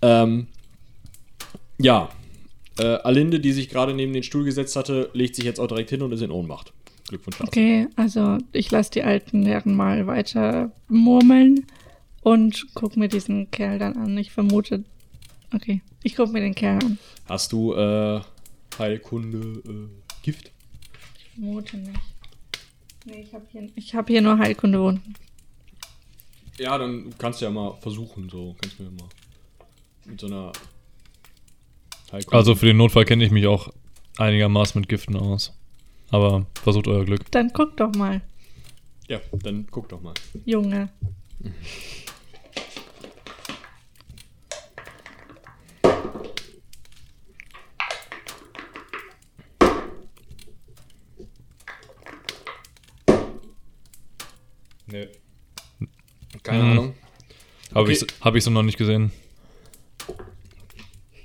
Ähm, 0.00 0.46
ja, 1.78 2.08
äh, 2.78 2.84
Alinde, 2.84 3.38
die 3.38 3.52
sich 3.52 3.68
gerade 3.68 3.92
neben 3.92 4.12
den 4.14 4.22
Stuhl 4.22 4.44
gesetzt 4.44 4.76
hatte, 4.76 5.10
legt 5.12 5.36
sich 5.36 5.44
jetzt 5.44 5.60
auch 5.60 5.66
direkt 5.66 5.90
hin 5.90 6.02
und 6.02 6.12
ist 6.12 6.22
in 6.22 6.30
Ohnmacht. 6.30 6.72
Glückwunsch 7.08 7.36
dazu. 7.36 7.48
okay, 7.48 7.86
also 7.96 8.38
ich 8.52 8.70
lasse 8.70 8.92
die 8.92 9.02
alten 9.02 9.44
Herren 9.44 9.74
mal 9.76 10.06
weiter 10.06 10.72
murmeln 10.88 11.66
und 12.22 12.66
guck 12.72 12.96
mir 12.96 13.08
diesen 13.08 13.50
Kerl 13.50 13.78
dann 13.78 13.96
an. 13.96 14.16
Ich 14.16 14.30
vermute. 14.30 14.84
Okay, 15.54 15.82
ich 16.04 16.14
guck 16.14 16.32
mir 16.32 16.40
den 16.40 16.54
Kerl 16.54 16.78
an. 16.84 16.98
Hast 17.26 17.50
du 17.52 17.74
äh, 17.74 18.20
Heilkunde 18.78 19.38
äh, 19.68 19.88
Gift? 20.22 20.52
Ich 21.18 21.30
vermute 21.34 21.76
nicht. 21.78 21.98
Nee, 23.06 23.22
ich 23.22 23.34
habe 23.34 23.44
hier, 23.50 23.68
ich 23.74 23.94
hab 23.94 24.08
hier 24.08 24.22
nur 24.22 24.38
Heilkundewunden. 24.38 25.14
Ja, 26.58 26.78
dann 26.78 27.12
kannst 27.18 27.40
du 27.40 27.46
ja 27.46 27.50
mal 27.50 27.74
versuchen, 27.80 28.28
so 28.30 28.54
kannst 28.60 28.78
du 28.78 28.84
mir 28.84 28.90
mal 28.90 29.08
mit 30.04 30.20
so 30.20 30.26
einer 30.26 30.52
Heilkunde. 32.12 32.36
Also 32.36 32.54
für 32.54 32.66
den 32.66 32.76
Notfall 32.76 33.04
kenne 33.04 33.24
ich 33.24 33.30
mich 33.30 33.46
auch 33.46 33.72
einigermaßen 34.18 34.80
mit 34.80 34.88
Giften 34.88 35.16
aus. 35.16 35.52
Aber 36.10 36.46
versucht 36.62 36.86
euer 36.86 37.04
Glück. 37.04 37.30
Dann 37.32 37.52
guck 37.52 37.76
doch 37.76 37.92
mal, 37.94 38.20
Ja, 39.08 39.20
dann 39.42 39.66
guck 39.70 39.88
doch 39.88 40.00
mal. 40.00 40.14
Junge. 40.44 40.90
Nee. 54.94 55.08
Keine 56.44 56.62
Mhm. 56.62 56.70
Ahnung. 56.70 56.94
Habe 57.70 57.80
Okay. 57.80 57.92
ich, 57.92 58.06
hab 58.20 58.34
ich 58.36 58.44
so 58.44 58.50
noch 58.52 58.62
nicht 58.62 58.78
gesehen. 58.78 59.10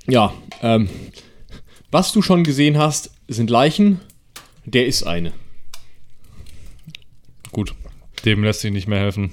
Ja, 0.08 0.34
ähm, 0.60 0.88
was 1.92 2.10
du 2.10 2.20
schon 2.20 2.42
gesehen 2.42 2.78
hast, 2.78 3.12
sind 3.28 3.48
Leichen. 3.48 4.00
Der 4.64 4.86
ist 4.86 5.04
eine. 5.04 5.32
Gut. 7.52 7.74
Dem 8.24 8.42
lässt 8.42 8.60
sich 8.60 8.72
nicht 8.72 8.88
mehr 8.88 8.98
helfen. 8.98 9.32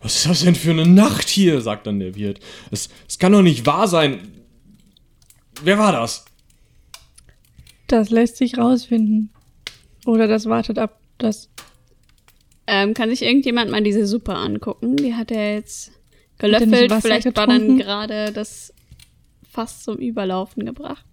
Was 0.00 0.16
ist 0.16 0.26
das 0.26 0.40
denn 0.42 0.54
für 0.54 0.72
eine 0.72 0.86
Nacht 0.86 1.30
hier? 1.30 1.62
sagt 1.62 1.86
dann 1.86 2.00
der 2.00 2.14
Wirt. 2.14 2.40
Es, 2.70 2.90
es 3.08 3.18
kann 3.18 3.32
doch 3.32 3.40
nicht 3.42 3.64
wahr 3.64 3.88
sein. 3.88 4.32
Wer 5.62 5.78
war 5.78 5.92
das? 5.92 6.26
Das 7.86 8.10
lässt 8.10 8.36
sich 8.36 8.58
rausfinden. 8.58 9.30
Oder 10.04 10.28
das 10.28 10.44
wartet 10.44 10.78
ab. 10.78 11.00
Das 11.16 11.48
Ähm, 12.70 12.92
kann 12.92 13.08
sich 13.08 13.22
irgendjemand 13.22 13.70
mal 13.70 13.82
diese 13.82 14.06
Suppe 14.06 14.34
angucken? 14.34 14.96
Die 14.96 15.14
hat 15.14 15.30
er 15.30 15.54
jetzt 15.54 15.90
er 16.38 16.50
gelöffelt. 16.50 16.90
Wasser 16.90 17.00
Vielleicht 17.00 17.24
war 17.34 17.46
dann 17.46 17.60
getrunken? 17.60 17.78
gerade 17.78 18.32
das 18.32 18.74
fast 19.50 19.84
zum 19.84 19.96
Überlaufen 19.96 20.66
gebracht. 20.66 21.04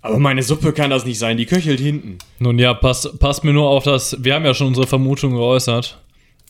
Aber 0.00 0.18
meine 0.18 0.42
Suppe 0.42 0.72
kann 0.72 0.88
das 0.88 1.04
nicht 1.04 1.18
sein. 1.18 1.36
Die 1.36 1.44
köchelt 1.44 1.78
hinten. 1.78 2.16
Nun 2.38 2.58
ja, 2.58 2.72
passt, 2.72 3.18
passt 3.20 3.44
mir 3.44 3.52
nur 3.52 3.68
auf 3.68 3.84
das. 3.84 4.16
Wir 4.24 4.34
haben 4.34 4.46
ja 4.46 4.54
schon 4.54 4.68
unsere 4.68 4.86
Vermutung 4.86 5.32
geäußert. 5.34 5.98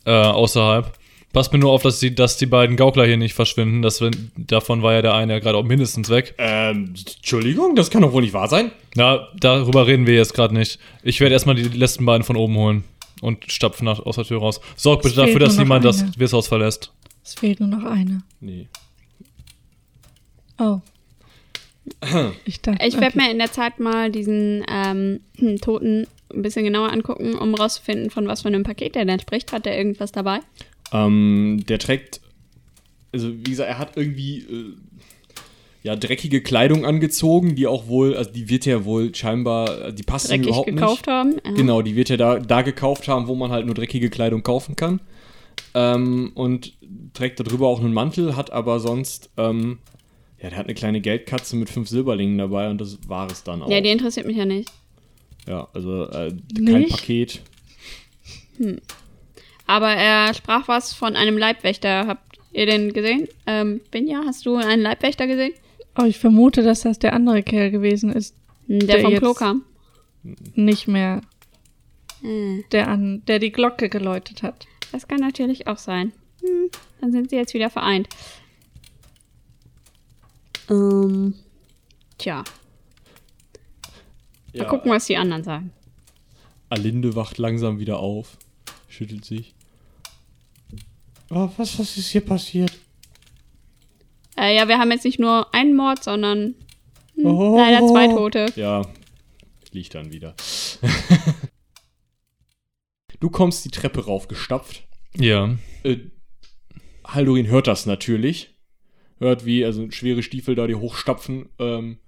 Äh, 0.04 0.12
außerhalb. 0.12 0.92
Passt 1.32 1.52
mir 1.52 1.58
nur 1.58 1.72
auf, 1.72 1.82
dass 1.82 1.98
die, 1.98 2.14
dass 2.14 2.36
die 2.36 2.46
beiden 2.46 2.76
Gaukler 2.76 3.06
hier 3.06 3.16
nicht 3.16 3.34
verschwinden. 3.34 3.82
Das, 3.82 4.00
davon 4.36 4.82
war 4.82 4.92
ja 4.92 5.02
der 5.02 5.14
eine 5.14 5.32
ja 5.32 5.38
gerade 5.40 5.58
auch 5.58 5.64
mindestens 5.64 6.10
weg. 6.10 6.34
Ähm, 6.38 6.94
Entschuldigung, 7.16 7.74
das 7.74 7.90
kann 7.90 8.02
doch 8.02 8.12
wohl 8.12 8.22
nicht 8.22 8.34
wahr 8.34 8.48
sein. 8.48 8.70
Na, 8.94 9.28
darüber 9.38 9.88
reden 9.88 10.06
wir 10.06 10.14
jetzt 10.14 10.34
gerade 10.34 10.54
nicht. 10.54 10.78
Ich 11.02 11.18
werde 11.18 11.32
erstmal 11.32 11.56
die 11.56 11.64
letzten 11.64 12.06
beiden 12.06 12.22
von 12.22 12.36
oben 12.36 12.54
holen 12.54 12.84
und 13.20 13.50
stapfen 13.50 13.84
nach, 13.84 14.00
aus 14.00 14.16
der 14.16 14.24
Tür 14.24 14.38
raus. 14.38 14.60
Sorg 14.76 15.02
bitte 15.02 15.16
dafür, 15.16 15.40
dass 15.40 15.58
niemand 15.58 15.84
das 15.84 16.02
eine. 16.02 16.12
Wirtshaus 16.16 16.48
verlässt. 16.48 16.92
es 17.22 17.34
fehlt 17.34 17.60
nur 17.60 17.68
noch 17.68 17.84
eine. 17.84 18.22
Nee. 18.40 18.68
Oh. 20.58 20.80
Ich 22.44 22.60
dachte. 22.60 22.86
Ich 22.86 22.94
werde 22.94 23.16
okay. 23.16 23.18
mir 23.18 23.30
in 23.30 23.38
der 23.38 23.52
Zeit 23.52 23.80
mal 23.80 24.10
diesen 24.10 24.64
ähm, 24.70 25.20
Toten 25.60 26.06
ein 26.32 26.42
bisschen 26.42 26.64
genauer 26.64 26.92
angucken, 26.92 27.34
um 27.34 27.54
rauszufinden, 27.54 28.10
von 28.10 28.28
was 28.28 28.42
für 28.42 28.48
einem 28.48 28.62
Paket 28.62 28.94
der 28.94 29.04
denn 29.04 29.20
spricht. 29.20 29.52
Hat 29.52 29.66
der 29.66 29.76
irgendwas 29.76 30.12
dabei? 30.12 30.40
Ähm, 30.92 31.64
der 31.68 31.78
trägt, 31.78 32.20
also 33.12 33.32
wie 33.32 33.50
gesagt, 33.50 33.68
er 33.68 33.78
hat 33.78 33.96
irgendwie 33.96 34.38
äh, 34.38 34.74
ja 35.82 35.96
dreckige 35.96 36.42
Kleidung 36.42 36.84
angezogen, 36.84 37.54
die 37.54 37.66
auch 37.66 37.86
wohl, 37.88 38.14
also 38.16 38.30
die 38.30 38.48
wird 38.48 38.66
ja 38.66 38.84
wohl 38.84 39.14
scheinbar, 39.14 39.92
die 39.92 40.02
passt 40.02 40.30
Dreckig 40.30 40.48
überhaupt 40.48 40.66
gekauft 40.66 41.06
nicht. 41.06 41.08
haben? 41.08 41.36
Ja. 41.44 41.52
Genau, 41.52 41.82
die 41.82 41.96
wird 41.96 42.10
er 42.10 42.16
da, 42.16 42.38
da 42.38 42.62
gekauft 42.62 43.08
haben, 43.08 43.26
wo 43.28 43.34
man 43.34 43.50
halt 43.50 43.66
nur 43.66 43.74
dreckige 43.74 44.10
Kleidung 44.10 44.42
kaufen 44.42 44.76
kann. 44.76 45.00
Ähm, 45.74 46.32
und 46.34 46.74
trägt 47.14 47.40
darüber 47.40 47.68
auch 47.68 47.80
einen 47.80 47.92
Mantel, 47.92 48.36
hat 48.36 48.50
aber 48.52 48.80
sonst, 48.80 49.30
ähm, 49.36 49.78
ja, 50.42 50.48
der 50.48 50.58
hat 50.58 50.66
eine 50.66 50.74
kleine 50.74 51.00
Geldkatze 51.00 51.56
mit 51.56 51.70
fünf 51.70 51.88
Silberlingen 51.88 52.38
dabei 52.38 52.70
und 52.70 52.80
das 52.80 52.98
war 53.08 53.30
es 53.30 53.42
dann 53.44 53.62
auch. 53.62 53.70
Ja, 53.70 53.80
die 53.80 53.90
interessiert 53.90 54.26
mich 54.26 54.36
ja 54.36 54.44
nicht. 54.46 54.70
ja, 55.46 55.68
also 55.72 56.04
äh, 56.10 56.34
kein 56.56 56.64
Nicht? 56.64 56.90
Paket. 56.90 57.40
Aber 59.66 59.90
er 59.90 60.34
sprach 60.34 60.68
was 60.68 60.92
von 60.92 61.16
einem 61.16 61.38
Leibwächter. 61.38 62.06
Habt 62.06 62.38
ihr 62.52 62.66
den 62.66 62.92
gesehen? 62.92 63.28
Ähm, 63.46 63.80
Binja, 63.90 64.22
hast 64.26 64.44
du 64.46 64.56
einen 64.56 64.82
Leibwächter 64.82 65.26
gesehen? 65.26 65.52
Oh, 66.00 66.04
ich 66.04 66.18
vermute, 66.18 66.62
dass 66.62 66.80
das 66.82 66.98
der 66.98 67.12
andere 67.12 67.42
Kerl 67.42 67.70
gewesen 67.70 68.10
ist. 68.10 68.34
Hm, 68.66 68.78
Der, 68.80 68.88
Der 68.96 69.00
vom 69.02 69.10
jetzt- 69.12 69.20
Klo 69.20 69.34
kam. 69.34 69.64
Nicht 70.54 70.86
mehr 70.88 71.20
Hm, 72.20 72.64
der, 72.72 72.88
an, 72.88 73.22
der 73.26 73.38
die 73.38 73.50
Glocke 73.52 73.88
geläutet 73.88 74.42
hat. 74.42 74.66
das 74.92 75.08
kann 75.08 75.20
natürlich 75.20 75.66
auch 75.66 75.78
sein. 75.78 76.12
Hm, 76.40 76.70
dann 77.00 77.12
sind 77.12 77.30
sie 77.30 77.36
jetzt 77.36 77.54
wieder 77.54 77.70
vereint. 77.70 78.08
Ähm, 80.68 81.34
tja, 82.18 82.44
Ja, 84.52 84.64
mal 84.64 84.68
gucken, 84.70 84.90
was 84.90 85.06
die 85.06 85.16
anderen 85.16 85.42
sagen. 85.44 85.72
Alinde 86.68 87.14
wacht 87.16 87.38
langsam 87.38 87.78
wieder 87.80 87.98
auf, 87.98 88.36
schüttelt 88.88 89.24
sich. 89.24 89.54
Oh, 91.30 91.48
was, 91.56 91.78
was 91.78 91.96
ist 91.96 92.08
hier 92.10 92.20
passiert? 92.24 92.72
Äh, 94.40 94.56
ja, 94.56 94.68
wir 94.68 94.78
haben 94.78 94.90
jetzt 94.90 95.04
nicht 95.04 95.20
nur 95.20 95.54
einen 95.54 95.76
Mord, 95.76 96.02
sondern 96.02 96.54
hm, 97.14 97.26
Oh. 97.26 97.58
leider 97.58 97.86
zwei 97.86 98.08
Tote. 98.08 98.46
Ja, 98.56 98.82
liegt 99.72 99.94
dann 99.94 100.12
wieder. 100.12 100.34
du 103.20 103.28
kommst 103.28 103.64
die 103.64 103.70
Treppe 103.70 104.06
raufgestapft. 104.06 104.84
Ja. 105.14 105.56
Äh, 105.82 105.98
Haldorin 107.04 107.48
hört 107.48 107.66
das 107.66 107.86
natürlich. 107.86 108.54
Hört, 109.18 109.44
wie 109.44 109.64
also 109.64 109.90
schwere 109.90 110.22
Stiefel 110.22 110.54
da 110.54 110.66
die 110.66 110.76
hochstapfen 110.76 111.50
ähm, 111.58 111.98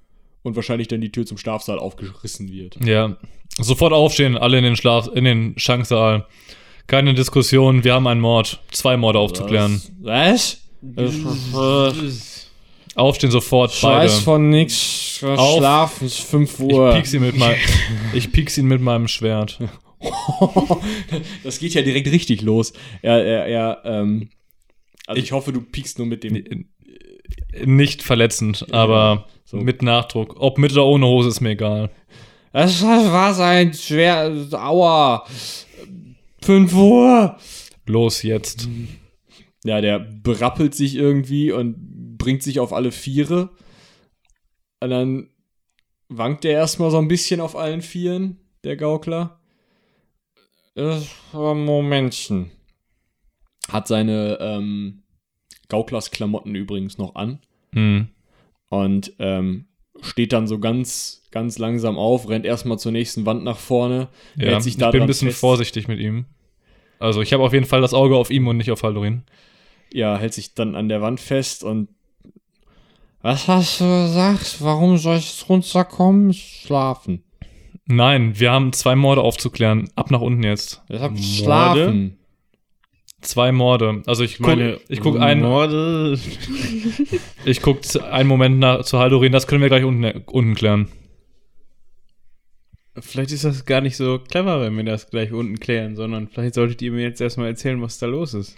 und 0.43 0.57
wahrscheinlich 0.57 0.89
dann 0.89 1.03
die 1.03 1.13
Tür 1.13 1.27
zum 1.27 1.37
Schlafsaal 1.37 1.79
aufgerissen 1.79 2.51
wird. 2.51 2.79
Ja. 2.83 3.19
Sofort 3.59 3.93
aufstehen, 3.93 4.39
alle 4.39 4.57
in 4.57 4.65
den 4.65 4.77
Schlaf, 4.77 5.11
in 5.13 5.25
den 5.25 5.59
Schanksaal. 5.59 6.27
Keine 6.87 7.13
Diskussion, 7.13 7.85
wir 7.85 7.93
haben 7.93 8.07
einen 8.07 8.23
Mord. 8.23 8.63
Zwei 8.71 8.97
Morde 8.97 9.19
aufzuklären. 9.19 9.83
Was? 10.01 10.33
Was? 10.33 10.63
Aufstehen 12.95 13.31
sofort, 13.31 13.73
Scheiß 13.73 14.13
beide. 14.13 14.23
von 14.25 14.51
nix. 14.51 15.23
Auf. 15.23 15.59
Schlafen 15.59 16.07
ist 16.07 16.19
5 16.19 16.55
Ich 16.55 16.61
Uhr. 16.61 16.93
piek's 16.95 17.15
ihn 17.15 17.23
mit 17.23 17.37
meinem, 17.37 17.57
ich 18.13 18.33
piek's 18.33 18.59
ihn 18.59 18.67
mit 18.67 18.81
meinem 18.83 19.09
Schwert. 19.09 19.59
das 21.45 21.59
geht 21.61 21.75
ja 21.75 21.83
direkt 21.83 22.09
richtig 22.11 22.43
los. 22.43 22.73
Er, 23.03 23.25
er, 23.25 23.47
er, 23.47 23.83
ähm, 23.85 24.31
also 25.07 25.23
ich, 25.23 25.33
hoffe, 25.33 25.53
du 25.53 25.61
piekst 25.61 25.99
nur 25.99 26.07
mit 26.07 26.25
dem. 26.25 26.67
Nicht 27.65 28.03
verletzend, 28.03 28.67
aber 28.73 29.27
so. 29.45 29.59
mit 29.59 29.83
Nachdruck. 29.83 30.37
Ob 30.41 30.59
mit 30.59 30.73
oder 30.73 30.87
ohne 30.87 31.07
Hose 31.07 31.29
ist 31.29 31.41
mir 31.41 31.51
egal. 31.51 31.91
Das 32.53 32.83
war 32.83 33.33
sein 33.35 33.73
schwer. 33.73 34.33
Aua. 34.53 35.25
5 36.43 36.75
Uhr. 36.75 37.37
Los 37.87 38.23
jetzt. 38.23 38.69
Ja, 39.65 39.81
der 39.81 39.99
berappelt 39.99 40.75
sich 40.75 40.97
irgendwie 40.97 41.53
und 41.53 42.19
bringt 42.19 42.43
sich 42.43 42.59
auf 42.61 42.73
alle 42.73 42.93
Viere. 42.93 43.51
Und 44.81 44.91
dann 44.91 45.29
wankt 46.09 46.45
er 46.45 46.53
erstmal 46.53 46.91
so 46.91 46.99
ein 46.99 47.09
bisschen 47.09 47.41
auf 47.41 47.57
allen 47.57 47.83
Vieren, 47.83 48.39
der 48.65 48.77
Gaukler. 48.77 49.41
Das 50.75 51.09
war 51.33 51.55
Momentchen. 51.55 52.51
Hat 53.69 53.87
seine 53.87 54.39
ähm, 54.41 55.03
Gauklers-Klamotten 55.69 56.55
übrigens 56.55 56.99
noch 56.99 57.15
an. 57.15 57.39
Hm. 57.73 58.09
Und 58.69 59.13
ähm, 59.19 59.67
steht 60.01 60.33
dann 60.33 60.47
so 60.47 60.59
ganz, 60.59 61.23
ganz 61.31 61.59
langsam 61.59 61.99
auf, 61.99 62.29
rennt 62.29 62.47
erstmal 62.47 62.79
zur 62.79 62.93
nächsten 62.93 63.27
Wand 63.27 63.45
nach 63.45 63.59
vorne. 63.59 64.09
Ja, 64.37 64.59
ich 64.59 64.77
bin 64.77 65.03
ein 65.03 65.07
bisschen 65.07 65.29
fest. 65.29 65.41
vorsichtig 65.41 65.89
mit 65.89 66.01
ihm. 66.01 66.27
Also 66.99 67.21
ich 67.21 67.33
habe 67.33 67.43
auf 67.43 67.53
jeden 67.53 67.67
Fall 67.67 67.81
das 67.81 67.95
Auge 67.95 68.17
auf 68.17 68.31
ihm 68.31 68.47
und 68.47 68.57
nicht 68.57 68.71
auf 68.71 68.83
Haldorin. 68.83 69.23
Ja, 69.95 70.17
hält 70.17 70.35
sich 70.35 70.55
dann 70.55 70.75
an 70.75 70.89
der 70.89 71.01
Wand 71.01 71.21
fest 71.21 71.65
und 71.65 71.89
was 73.23 73.47
hast 73.47 73.81
du 73.81 73.85
gesagt? 73.85 74.57
Warum 74.61 74.99
soll 74.99 75.19
ich 75.19 75.45
runterkommen? 75.49 76.33
Schlafen. 76.33 77.23
Nein, 77.87 78.39
wir 78.39 78.51
haben 78.51 78.73
zwei 78.73 78.97
Morde 78.97 79.23
aufzuklären. 79.23 79.91
Ab 79.95 80.11
nach 80.11 80.21
unten 80.21 80.43
jetzt. 80.43 80.83
Ich 80.89 81.01
hab 81.01 81.13
Morde? 81.13 81.23
schlafen. 81.23 82.19
Zwei 83.21 83.53
Morde. 83.53 84.03
Also 84.07 84.25
ich 84.25 84.39
guck, 84.39 84.49
Meine 84.49 84.81
ich 84.89 85.01
guck 85.01 85.21
einen, 85.21 85.43
Morde. 85.43 86.19
ich 87.45 87.63
guck 87.63 87.79
einen 88.11 88.29
Moment 88.29 88.59
nach, 88.59 88.83
zu 88.83 88.99
Haldorin. 88.99 89.31
Das 89.31 89.47
können 89.47 89.63
wir 89.63 89.69
gleich 89.69 89.85
unten, 89.85 90.25
unten 90.27 90.55
klären. 90.55 90.89
Vielleicht 92.99 93.31
ist 93.31 93.45
das 93.45 93.65
gar 93.65 93.81
nicht 93.81 93.97
so 93.97 94.19
clever, 94.19 94.61
wenn 94.61 94.77
wir 94.77 94.85
das 94.85 95.09
gleich 95.09 95.33
unten 95.33 95.61
klären, 95.61 95.95
sondern 95.97 96.29
vielleicht 96.29 96.55
solltet 96.55 96.83
ihr 96.83 96.93
mir 96.93 97.03
jetzt 97.03 97.21
erstmal 97.21 97.47
erzählen, 97.47 97.81
was 97.81 97.99
da 97.99 98.07
los 98.07 98.35
ist. 98.35 98.57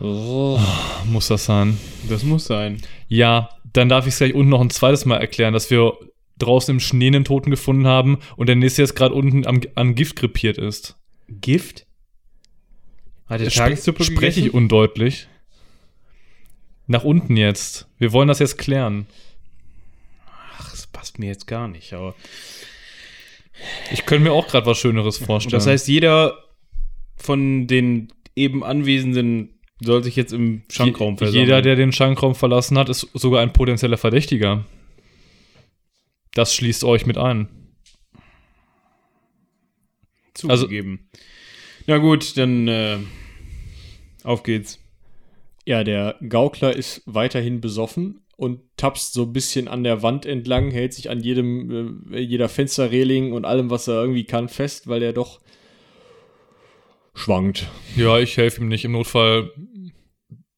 Muss 0.00 1.28
das 1.28 1.44
sein? 1.44 1.78
Das 2.08 2.22
muss 2.22 2.46
sein. 2.46 2.82
Ja, 3.08 3.50
dann 3.72 3.88
darf 3.88 4.06
ich 4.06 4.12
es 4.12 4.18
gleich 4.18 4.34
unten 4.34 4.50
noch 4.50 4.60
ein 4.60 4.70
zweites 4.70 5.04
Mal 5.04 5.18
erklären, 5.18 5.54
dass 5.54 5.70
wir 5.70 5.94
draußen 6.38 6.74
im 6.74 6.80
Schnee 6.80 7.06
einen 7.08 7.24
Toten 7.24 7.50
gefunden 7.50 7.86
haben 7.86 8.18
und 8.36 8.48
der 8.48 8.56
nächste 8.56 8.82
jetzt 8.82 8.96
gerade 8.96 9.14
unten 9.14 9.46
am, 9.46 9.60
an 9.74 9.94
Gift 9.94 10.16
krepiert 10.16 10.58
ist. 10.58 10.96
Gift? 11.28 11.86
Hat 13.26 13.40
der 13.40 13.50
Tagessuppe 13.50 14.04
Spreche 14.04 14.40
ich 14.40 14.52
undeutlich? 14.52 15.28
Nach 16.86 17.04
unten 17.04 17.36
jetzt. 17.36 17.88
Wir 17.98 18.12
wollen 18.12 18.28
das 18.28 18.40
jetzt 18.40 18.58
klären. 18.58 19.06
Ach, 20.58 20.70
das 20.70 20.86
passt 20.86 21.18
mir 21.18 21.26
jetzt 21.26 21.46
gar 21.46 21.68
nicht, 21.68 21.94
aber 21.94 22.14
Ich 23.90 24.04
könnte 24.04 24.24
mir 24.24 24.32
auch 24.32 24.48
gerade 24.48 24.66
was 24.66 24.78
Schöneres 24.78 25.16
vorstellen. 25.18 25.52
das 25.52 25.66
heißt, 25.66 25.88
jeder 25.88 26.36
von 27.16 27.66
den 27.66 28.12
eben 28.36 28.62
Anwesenden 28.64 29.53
soll 29.84 30.02
sich 30.02 30.16
jetzt 30.16 30.32
im 30.32 30.62
Schankraum 30.70 31.18
versammeln. 31.18 31.44
jeder, 31.44 31.62
der 31.62 31.76
den 31.76 31.92
Schankraum 31.92 32.34
verlassen 32.34 32.78
hat, 32.78 32.88
ist 32.88 33.08
sogar 33.14 33.42
ein 33.42 33.52
potenzieller 33.52 33.96
Verdächtiger. 33.96 34.64
Das 36.34 36.54
schließt 36.54 36.84
euch 36.84 37.06
mit 37.06 37.16
ein. 37.16 37.48
zugegeben. 40.34 41.08
Na 41.86 41.98
gut, 41.98 42.36
dann 42.36 42.66
äh, 42.66 42.98
auf 44.24 44.42
geht's. 44.42 44.80
Ja, 45.64 45.84
der 45.84 46.16
Gaukler 46.28 46.74
ist 46.74 47.02
weiterhin 47.06 47.60
besoffen 47.60 48.20
und 48.36 48.60
tapst 48.76 49.14
so 49.14 49.22
ein 49.22 49.32
bisschen 49.32 49.68
an 49.68 49.84
der 49.84 50.02
Wand 50.02 50.26
entlang, 50.26 50.70
hält 50.70 50.92
sich 50.92 51.08
an 51.08 51.20
jedem, 51.20 52.12
äh, 52.12 52.20
jeder 52.20 52.48
Fensterreling 52.48 53.32
und 53.32 53.44
allem, 53.44 53.70
was 53.70 53.88
er 53.88 54.00
irgendwie 54.00 54.24
kann, 54.24 54.48
fest, 54.48 54.88
weil 54.88 55.02
er 55.02 55.12
doch 55.12 55.40
schwankt. 57.14 57.68
Ja, 57.96 58.18
ich 58.18 58.36
helfe 58.36 58.60
ihm 58.60 58.68
nicht. 58.68 58.84
Im 58.84 58.92
Notfall 58.92 59.52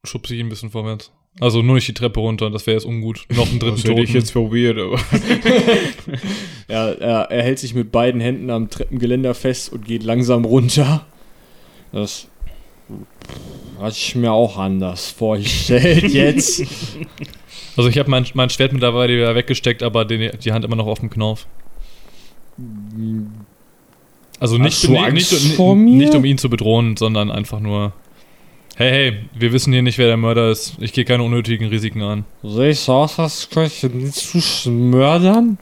schubse 0.06 0.34
ich 0.34 0.40
ihn 0.40 0.46
ein 0.46 0.50
bisschen 0.50 0.70
vorwärts. 0.70 1.10
Also 1.38 1.60
nur 1.60 1.74
nicht 1.74 1.86
die 1.86 1.92
Treppe 1.94 2.20
runter, 2.20 2.48
das 2.48 2.66
wäre 2.66 2.76
jetzt 2.76 2.86
ungut. 2.86 3.26
Noch 3.34 3.48
einen 3.50 3.58
dritten 3.58 3.76
Das 3.76 3.84
hätte 3.84 4.00
ich 4.00 4.06
Toten. 4.08 4.18
jetzt 4.18 4.32
probiert, 4.32 4.78
aber 4.78 4.98
Ja, 6.68 6.88
er, 6.92 7.30
er 7.30 7.42
hält 7.42 7.58
sich 7.58 7.74
mit 7.74 7.92
beiden 7.92 8.20
Händen 8.22 8.48
am 8.50 8.70
Treppengeländer 8.70 9.34
fest 9.34 9.70
und 9.72 9.84
geht 9.84 10.02
langsam 10.02 10.44
runter. 10.46 11.04
Das 11.92 12.28
hatte 13.78 13.96
ich 13.98 14.14
mir 14.14 14.32
auch 14.32 14.56
anders 14.56 15.10
vorgestellt 15.10 16.04
jetzt. 16.14 16.62
Also 17.76 17.90
ich 17.90 17.98
habe 17.98 18.10
mein, 18.10 18.24
mein 18.32 18.48
Schwert 18.48 18.72
mittlerweile 18.72 19.14
wieder 19.14 19.34
weggesteckt, 19.34 19.82
aber 19.82 20.06
den, 20.06 20.30
die 20.40 20.52
Hand 20.52 20.64
immer 20.64 20.76
noch 20.76 20.86
auf 20.86 21.00
dem 21.00 21.10
Knauf. 21.10 21.46
Also 24.40 24.56
nicht, 24.56 24.82
du 24.84 24.92
nicht, 24.92 25.32
nicht, 25.32 25.62
nicht 25.76 26.14
um 26.14 26.24
ihn 26.24 26.38
zu 26.38 26.48
bedrohen, 26.48 26.96
sondern 26.96 27.30
einfach 27.30 27.60
nur, 27.60 27.92
hey, 28.76 28.90
hey, 28.90 29.18
wir 29.34 29.52
wissen 29.52 29.72
hier 29.72 29.82
nicht, 29.82 29.98
wer 29.98 30.06
der 30.06 30.16
Mörder 30.16 30.50
ist. 30.50 30.76
Ich 30.80 30.92
gehe 30.92 31.04
keine 31.04 31.22
unnötigen 31.22 31.68
Risiken 31.68 32.02
an. 32.02 32.24
Sehe 32.42 32.70
ich 32.70 32.80
so 32.80 32.92
aus, 32.92 33.18
als 33.18 33.48
könnte 33.50 33.72
ich 33.72 33.82
nicht 33.94 34.14
zu 34.14 34.70
mördern? 34.70 35.58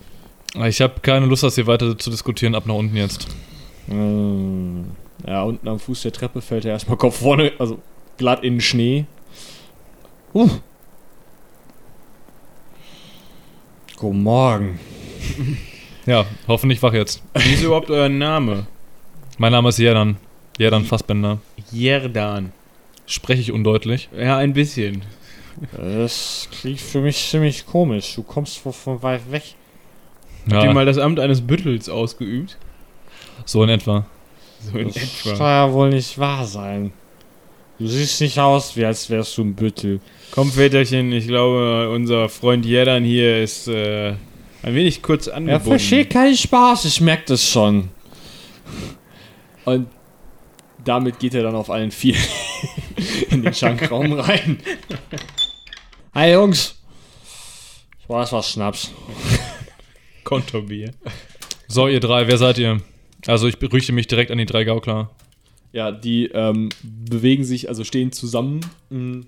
Ich 0.67 0.81
habe 0.81 1.01
keine 1.01 1.27
Lust, 1.27 1.43
das 1.43 1.55
hier 1.57 1.67
weiter 1.67 1.97
zu 1.99 2.11
diskutieren, 2.11 2.55
ab 2.55 2.67
nach 2.67 2.75
unten 2.75 2.97
jetzt. 2.97 3.27
Ähm, 3.91 4.87
Ja, 5.27 5.43
unten 5.43 5.67
am 5.69 5.79
Fuß 5.79 6.03
der 6.03 6.13
Treppe 6.13 6.41
fällt 6.41 6.65
er 6.65 6.73
erstmal 6.73 6.97
Kopf 6.97 7.21
vorne, 7.21 7.53
also 7.59 7.79
glatt 8.19 8.45
in 8.45 8.55
den 8.55 8.61
Schnee. 8.61 9.07
Uh. 10.33 10.49
Guten 13.97 14.23
Morgen. 14.23 14.79
Ja, 16.07 16.27
hoffentlich 16.47 16.83
wach 16.83 16.93
jetzt. 16.93 17.23
wie 17.33 17.55
ist 17.55 17.63
überhaupt 17.63 17.89
euer 17.89 18.11
Name? 18.11 18.67
Mein 19.39 19.53
Name 19.53 19.71
ist 19.71 19.79
Jerdan. 19.79 20.19
Jerdan 20.59 20.85
Fassbender. 20.85 21.39
Jerdan. 21.73 22.53
Spreche 23.07 23.41
ich 23.43 23.53
undeutlich? 23.53 24.09
Ja, 24.19 24.39
ein 24.39 24.53
bisschen. 24.53 25.03
Das 25.77 26.49
klingt 26.61 26.81
für 26.81 27.01
mich 27.01 27.29
ziemlich 27.29 27.67
komisch. 27.67 28.15
Du 28.17 28.23
kommst 28.23 28.65
wohl 28.65 28.73
von 28.73 29.03
weit 29.03 29.31
weg. 29.31 29.43
Habt 30.51 30.53
ihr 30.63 30.65
Ja, 30.65 30.73
mal 30.73 30.85
das 30.87 30.99
Amt 30.99 31.21
eines 31.21 31.41
Büttels 31.41 31.89
ausgeübt? 31.89 32.57
so 33.47 33.63
in 33.63 33.69
etwa. 33.71 34.07
So 34.61 34.79
in 34.79 34.89
Das 34.89 34.97
etwa. 34.97 35.31
kann 35.37 35.47
ja 35.47 35.73
wohl 35.73 35.91
nicht 35.91 36.19
wahr 36.19 36.47
sein. 36.47 36.93
Du 37.79 37.87
siehst 37.87 38.21
nicht 38.21 38.39
aus, 38.39 38.77
wie 38.77 38.85
als 38.85 39.11
wärst 39.11 39.37
du 39.37 39.43
ein 39.43 39.55
Büttel. 39.55 40.01
Komm, 40.31 40.51
Väterchen, 40.51 41.13
ich 41.13 41.27
glaube, 41.27 41.91
unser 41.91 42.29
Freund 42.29 42.65
Jerdan 42.65 43.05
hier 43.05 43.43
ist 43.43 43.69
äh, 43.69 44.11
ein 44.63 44.75
wenig 44.75 45.03
kurz 45.03 45.27
Er 45.27 45.37
angebunden. 45.37 45.67
versteht 45.69 46.11
keinen 46.11 46.37
Spaß, 46.37 46.85
ich 46.87 47.01
merke 47.01 47.25
das 47.29 47.47
schon. 47.49 47.89
Und 49.65 49.89
damit 50.85 51.19
geht 51.19 51.35
er 51.35 51.43
dann 51.43 51.55
auf 51.57 51.69
allen 51.71 51.91
vier 51.91 52.15
in 53.31 53.43
den 53.43 53.55
Schankraum 53.55 54.13
rein. 54.13 54.59
Hi 56.15 56.33
Jungs. 56.33 56.77
Ich 58.01 58.09
weiß 58.09 58.33
was 58.33 58.51
Schnaps. 58.51 58.93
Konterbier. 60.25 60.93
So, 61.69 61.89
ihr 61.89 62.01
drei, 62.01 62.27
wer 62.29 62.39
seid 62.39 62.59
ihr? 62.59 62.81
Also 63.27 63.49
ich 63.49 63.57
richte 63.73 63.93
mich 63.93 64.07
direkt 64.07 64.31
an 64.31 64.39
die 64.39 64.47
drei 64.47 64.65
Gaukler. 64.65 65.11
Ja, 65.73 65.91
die 65.91 66.27
ähm, 66.27 66.69
bewegen 66.83 67.45
sich, 67.45 67.69
also 67.69 67.83
stehen 67.85 68.13
zusammen. 68.13 68.61
Mm, 68.91 69.23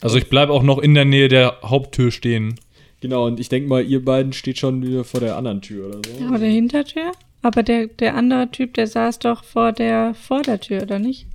Also 0.00 0.16
ich 0.18 0.28
bleibe 0.28 0.52
auch 0.52 0.62
noch 0.62 0.78
in 0.78 0.94
der 0.94 1.04
Nähe 1.04 1.28
der 1.28 1.58
Haupttür 1.62 2.10
stehen. 2.10 2.58
Genau, 3.00 3.26
und 3.26 3.38
ich 3.38 3.48
denke 3.48 3.68
mal, 3.68 3.84
ihr 3.84 4.04
beiden 4.04 4.32
steht 4.32 4.58
schon 4.58 4.82
wieder 4.82 5.04
vor 5.04 5.20
der 5.20 5.36
anderen 5.36 5.62
Tür 5.62 5.88
oder 5.88 6.00
so. 6.06 6.26
Vor 6.28 6.38
der 6.38 6.50
Hintertür? 6.50 7.12
Aber 7.42 7.62
der, 7.62 7.86
der 7.86 8.14
andere 8.16 8.50
Typ, 8.50 8.74
der 8.74 8.86
saß 8.86 9.20
doch 9.20 9.44
vor 9.44 9.72
der 9.72 10.14
Vordertür, 10.14 10.82
oder 10.82 10.98
nicht? 10.98 11.26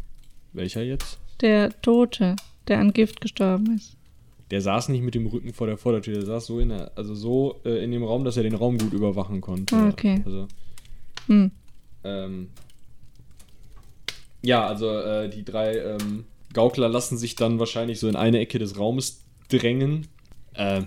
Welcher 0.55 0.83
jetzt? 0.83 1.19
Der 1.41 1.69
Tote, 1.81 2.35
der 2.67 2.79
an 2.79 2.93
Gift 2.93 3.21
gestorben 3.21 3.75
ist. 3.75 3.97
Der 4.51 4.61
saß 4.61 4.89
nicht 4.89 5.01
mit 5.01 5.15
dem 5.15 5.27
Rücken 5.27 5.53
vor 5.53 5.67
der 5.67 5.77
Vordertür, 5.77 6.13
der 6.13 6.25
saß 6.25 6.45
so 6.45 6.59
in 6.59 6.69
der, 6.69 6.91
also 6.95 7.15
so 7.15 7.59
äh, 7.65 7.83
in 7.83 7.91
dem 7.91 8.03
Raum, 8.03 8.23
dass 8.23 8.37
er 8.37 8.43
den 8.43 8.55
Raum 8.55 8.77
gut 8.77 8.93
überwachen 8.93 9.41
konnte. 9.41 9.75
Ah, 9.75 9.89
okay. 9.89 10.21
Also, 10.25 10.47
Hm. 11.27 11.51
ähm, 12.03 12.49
ja, 14.43 14.65
also 14.67 14.89
äh, 14.91 15.27
die 15.29 15.43
drei 15.43 15.77
ähm, 15.77 16.25
Gaukler 16.53 16.87
lassen 16.87 17.17
sich 17.17 17.35
dann 17.35 17.59
wahrscheinlich 17.59 17.99
so 17.99 18.07
in 18.07 18.15
eine 18.15 18.39
Ecke 18.39 18.59
des 18.59 18.77
Raumes 18.77 19.23
drängen. 19.49 20.07
Äh, 20.53 20.83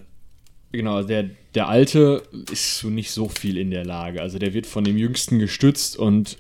genau, 0.71 0.95
also 0.95 1.09
der, 1.09 1.31
der 1.55 1.69
Alte 1.69 2.23
ist 2.53 2.79
so 2.79 2.89
nicht 2.89 3.11
so 3.11 3.29
viel 3.29 3.59
in 3.59 3.73
der 3.73 3.85
Lage. 3.85 4.23
Also 4.23 4.39
der 4.39 4.55
wird 4.55 4.67
von 4.67 4.85
dem 4.85 4.97
Jüngsten 4.97 5.41
gestützt 5.41 5.99
und 5.99 6.39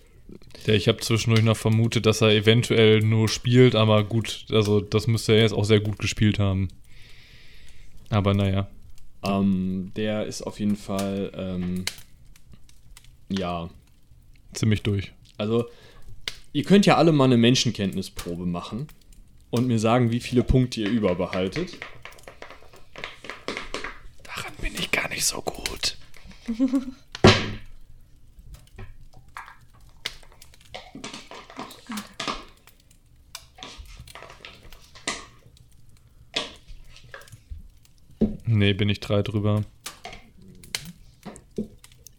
Ja, 0.67 0.75
ich 0.75 0.89
habe 0.89 0.99
zwischendurch 0.99 1.43
noch 1.43 1.57
vermutet, 1.57 2.07
dass 2.07 2.21
er 2.21 2.31
eventuell 2.31 3.01
nur 3.01 3.29
spielt, 3.29 3.75
aber 3.75 4.05
gut, 4.05 4.47
also 4.51 4.81
das 4.81 5.07
müsste 5.07 5.33
er 5.33 5.43
jetzt 5.43 5.55
auch 5.55 5.65
sehr 5.65 5.81
gut 5.81 5.99
gespielt 5.99 6.39
haben. 6.39 6.69
Aber 8.11 8.35
naja. 8.35 8.69
ähm, 9.23 9.93
der 9.97 10.27
ist 10.27 10.43
auf 10.43 10.61
jeden 10.61 10.77
Fall, 10.77 11.31
ähm, 11.35 11.85
ja, 13.29 13.71
Ziemlich 14.53 14.83
durch. 14.83 15.13
Also, 15.37 15.67
ihr 16.53 16.65
könnt 16.65 16.87
ja 16.87 16.97
alle 16.97 17.13
mal 17.13 17.25
eine 17.25 17.37
Menschenkenntnisprobe 17.37 18.47
machen 18.47 18.89
und 19.51 19.67
mir 19.67 19.79
sagen, 19.79 20.11
wie 20.11 20.21
viele 20.21 20.43
Punkte 20.43 20.81
ihr 20.81 20.91
überbehaltet. 20.91 21.79
Daran 24.23 24.53
bin 24.61 24.75
ich 24.75 24.91
gar 24.91 25.09
nicht 25.09 25.25
so 25.25 25.43
gut. 25.43 25.97
Nee, 38.51 38.73
bin 38.73 38.89
ich 38.89 39.01
drei 39.01 39.21
drüber. 39.21 39.63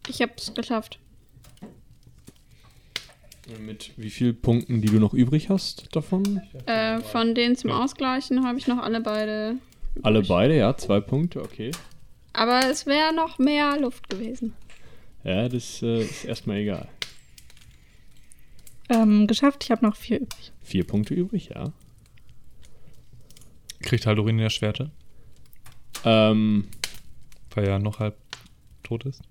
Ich 0.07 0.21
hab's 0.21 0.53
geschafft. 0.53 0.99
Mit 3.59 3.93
wie 3.97 4.11
vielen 4.11 4.39
Punkten, 4.39 4.79
die 4.79 4.89
du 4.89 4.99
noch 4.99 5.15
übrig 5.15 5.49
hast 5.49 5.95
davon? 5.95 6.39
Äh, 6.67 6.99
von 6.99 7.33
denen 7.33 7.55
zum 7.55 7.71
Ausgleichen 7.71 8.45
habe 8.45 8.59
ich 8.59 8.67
noch 8.67 8.77
alle 8.77 9.01
beide. 9.01 9.55
Alle 10.03 10.21
beide, 10.21 10.55
ja, 10.55 10.77
zwei 10.77 10.99
Punkte, 10.99 11.41
okay. 11.41 11.71
Aber 12.33 12.59
es 12.69 12.85
wäre 12.85 13.11
noch 13.11 13.39
mehr 13.39 13.79
Luft 13.79 14.07
gewesen. 14.07 14.53
Ja, 15.23 15.49
das 15.49 15.81
äh, 15.81 16.03
ist 16.03 16.25
erstmal 16.25 16.57
egal. 16.57 16.87
Ähm, 18.89 19.25
geschafft, 19.25 19.63
ich 19.63 19.71
habe 19.71 19.83
noch 19.83 19.95
vier 19.95 20.19
übrig. 20.21 20.51
Vier 20.61 20.85
Punkte 20.85 21.15
übrig, 21.15 21.49
ja. 21.55 21.73
Kriegt 23.81 24.05
Haldorin 24.05 24.37
der 24.37 24.51
Schwerte, 24.51 24.91
Ähm, 26.05 26.65
weil 27.53 27.65
er 27.67 27.79
noch 27.79 27.99
halb 27.99 28.15
tot 28.83 29.05
ist. 29.05 29.21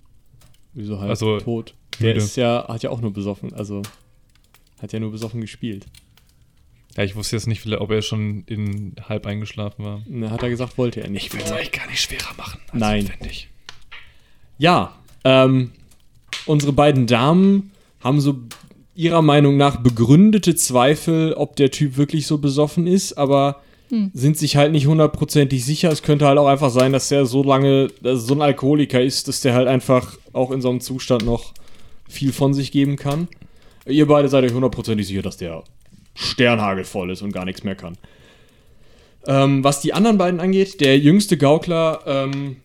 wieso 0.74 0.98
halt 1.00 1.10
Also, 1.10 1.38
tot? 1.40 1.74
Der 2.00 2.14
müde. 2.14 2.24
ist 2.24 2.36
ja, 2.36 2.66
hat 2.68 2.82
ja 2.82 2.90
auch 2.90 3.00
nur 3.00 3.12
besoffen, 3.12 3.52
also 3.52 3.82
hat 4.80 4.92
ja 4.92 5.00
nur 5.00 5.10
besoffen 5.10 5.40
gespielt. 5.40 5.86
Ja, 6.96 7.04
ich 7.04 7.14
wusste 7.16 7.36
jetzt 7.36 7.46
nicht, 7.46 7.64
ob 7.66 7.90
er 7.90 8.02
schon 8.02 8.44
in 8.46 8.94
halb 9.08 9.26
eingeschlafen 9.26 9.84
war. 9.84 10.02
Na, 10.06 10.30
hat 10.30 10.42
er 10.42 10.48
gesagt, 10.50 10.78
wollte 10.78 11.00
er 11.00 11.08
nicht. 11.08 11.26
Ich 11.26 11.32
will 11.32 11.40
es 11.40 11.52
eigentlich 11.52 11.72
gar 11.72 11.86
nicht 11.86 12.00
schwerer 12.00 12.34
machen. 12.36 12.60
als 12.70 12.80
Nein. 12.80 13.04
notwendig. 13.04 13.48
Ja, 14.58 14.96
ähm, 15.24 15.70
unsere 16.46 16.72
beiden 16.72 17.06
Damen 17.06 17.70
haben 18.00 18.20
so 18.20 18.40
ihrer 18.94 19.22
Meinung 19.22 19.56
nach 19.56 19.76
begründete 19.76 20.56
Zweifel, 20.56 21.34
ob 21.34 21.54
der 21.56 21.70
Typ 21.70 21.96
wirklich 21.96 22.26
so 22.26 22.38
besoffen 22.38 22.86
ist, 22.88 23.12
aber 23.12 23.62
sind 24.12 24.36
sich 24.36 24.56
halt 24.56 24.72
nicht 24.72 24.86
hundertprozentig 24.86 25.64
sicher. 25.64 25.90
Es 25.90 26.02
könnte 26.02 26.26
halt 26.26 26.38
auch 26.38 26.46
einfach 26.46 26.70
sein, 26.70 26.92
dass 26.92 27.08
der 27.08 27.26
so 27.26 27.42
lange, 27.42 27.88
so 28.02 28.34
ein 28.34 28.42
Alkoholiker 28.42 29.02
ist, 29.02 29.28
dass 29.28 29.40
der 29.40 29.54
halt 29.54 29.68
einfach 29.68 30.16
auch 30.32 30.50
in 30.50 30.60
so 30.60 30.70
einem 30.70 30.80
Zustand 30.80 31.24
noch 31.24 31.54
viel 32.08 32.32
von 32.32 32.54
sich 32.54 32.72
geben 32.72 32.96
kann. 32.96 33.28
Ihr 33.86 34.06
beide 34.06 34.28
seid 34.28 34.44
euch 34.44 34.52
hundertprozentig 34.52 35.06
sicher, 35.06 35.22
dass 35.22 35.36
der 35.38 35.64
sternhagelvoll 36.14 37.10
ist 37.10 37.22
und 37.22 37.32
gar 37.32 37.44
nichts 37.44 37.64
mehr 37.64 37.76
kann. 37.76 37.96
Ähm, 39.26 39.64
was 39.64 39.80
die 39.80 39.92
anderen 39.92 40.18
beiden 40.18 40.40
angeht, 40.40 40.80
der 40.80 40.98
jüngste 40.98 41.36
Gaukler 41.36 42.00
ähm, 42.06 42.56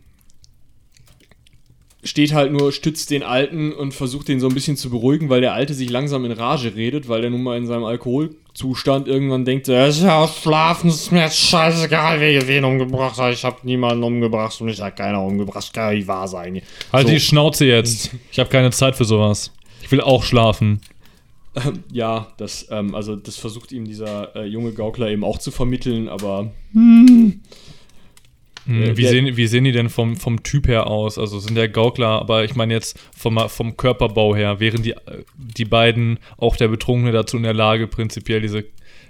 steht 2.04 2.34
halt 2.34 2.52
nur, 2.52 2.72
stützt 2.72 3.10
den 3.12 3.24
Alten 3.24 3.72
und 3.72 3.94
versucht 3.94 4.28
den 4.28 4.40
so 4.40 4.48
ein 4.48 4.54
bisschen 4.54 4.78
zu 4.78 4.90
beruhigen, 4.90 5.30
weil 5.30 5.42
der 5.42 5.54
Alte 5.54 5.74
sich 5.74 5.90
langsam 5.90 6.26
in 6.26 6.32
Rage 6.32 6.76
redet, 6.76 7.08
weil 7.08 7.22
der 7.22 7.30
nun 7.30 7.44
mal 7.44 7.58
in 7.58 7.66
seinem 7.66 7.86
Alkoholzustand 7.86 9.08
irgendwann 9.08 9.46
denkt, 9.46 9.70
äh, 9.70 9.88
ist 9.90 10.04
ja 10.04 10.28
schlafen, 10.28 10.90
ist 10.90 11.12
mir 11.12 11.22
jetzt 11.22 11.40
scheißegal, 11.40 12.20
wer 12.20 12.48
wen 12.48 12.66
umgebracht 12.66 13.18
hat. 13.18 13.34
Ich 13.34 13.44
habe 13.44 13.58
niemanden 13.64 14.04
umgebracht 14.04 14.60
und 14.62 14.70
ich 14.70 14.82
habe 14.82 14.96
keiner 14.96 15.22
umgebracht. 15.24 15.74
Kann 15.74 15.92
ja 15.92 15.98
nicht 15.98 16.08
wahr 16.08 16.28
sein. 16.28 16.62
Halt 16.92 17.08
So. 17.08 17.14
die 17.14 17.20
Schnauze 17.20 17.66
jetzt. 17.66 18.12
Ich 18.32 18.40
habe 18.40 18.50
keine 18.50 18.72
Zeit 18.72 18.96
für 18.96 19.06
sowas. 19.06 19.52
Ich 19.82 19.92
will 19.92 20.02
auch 20.02 20.24
schlafen. 20.24 20.82
Ähm, 21.56 21.84
ja, 21.92 22.28
das, 22.38 22.68
ähm, 22.72 22.96
also 22.96 23.16
das 23.16 23.38
versucht 23.38 23.72
ihm 23.72 23.86
dieser 23.86 24.36
äh, 24.36 24.46
junge 24.46 24.74
Gaukler 24.74 25.10
eben 25.10 25.24
auch 25.24 25.38
zu 25.38 25.52
vermitteln, 25.52 26.10
aber 26.10 26.52
Hm, 26.74 27.42
Äh, 28.68 28.96
wie, 28.96 29.06
sehen, 29.06 29.36
wie 29.36 29.48
sehen 29.48 29.64
die 29.64 29.72
denn 29.72 29.90
vom, 29.90 30.16
vom 30.16 30.44
Typ 30.44 30.68
her 30.68 30.88
aus? 30.88 31.18
Also 31.18 31.40
sind 31.40 31.56
der 31.56 31.70
Gaukler, 31.70 32.08
aber 32.08 32.44
ich 32.44 32.56
meine 32.56 32.74
jetzt 32.74 33.00
vom, 33.16 33.38
vom 33.50 33.78
Körperbau 33.78 34.36
her, 34.36 34.60
wären 34.60 34.84
die, 34.84 34.96
die 35.36 35.66
beiden, 35.66 36.20
auch 36.38 36.56
der 36.56 36.70
Betrunkene 36.70 37.12
dazu 37.12 37.38
in 37.38 37.44
der 37.44 37.54
Lage, 37.54 37.88
prinzipiell 37.88 38.42
diese 38.42 38.66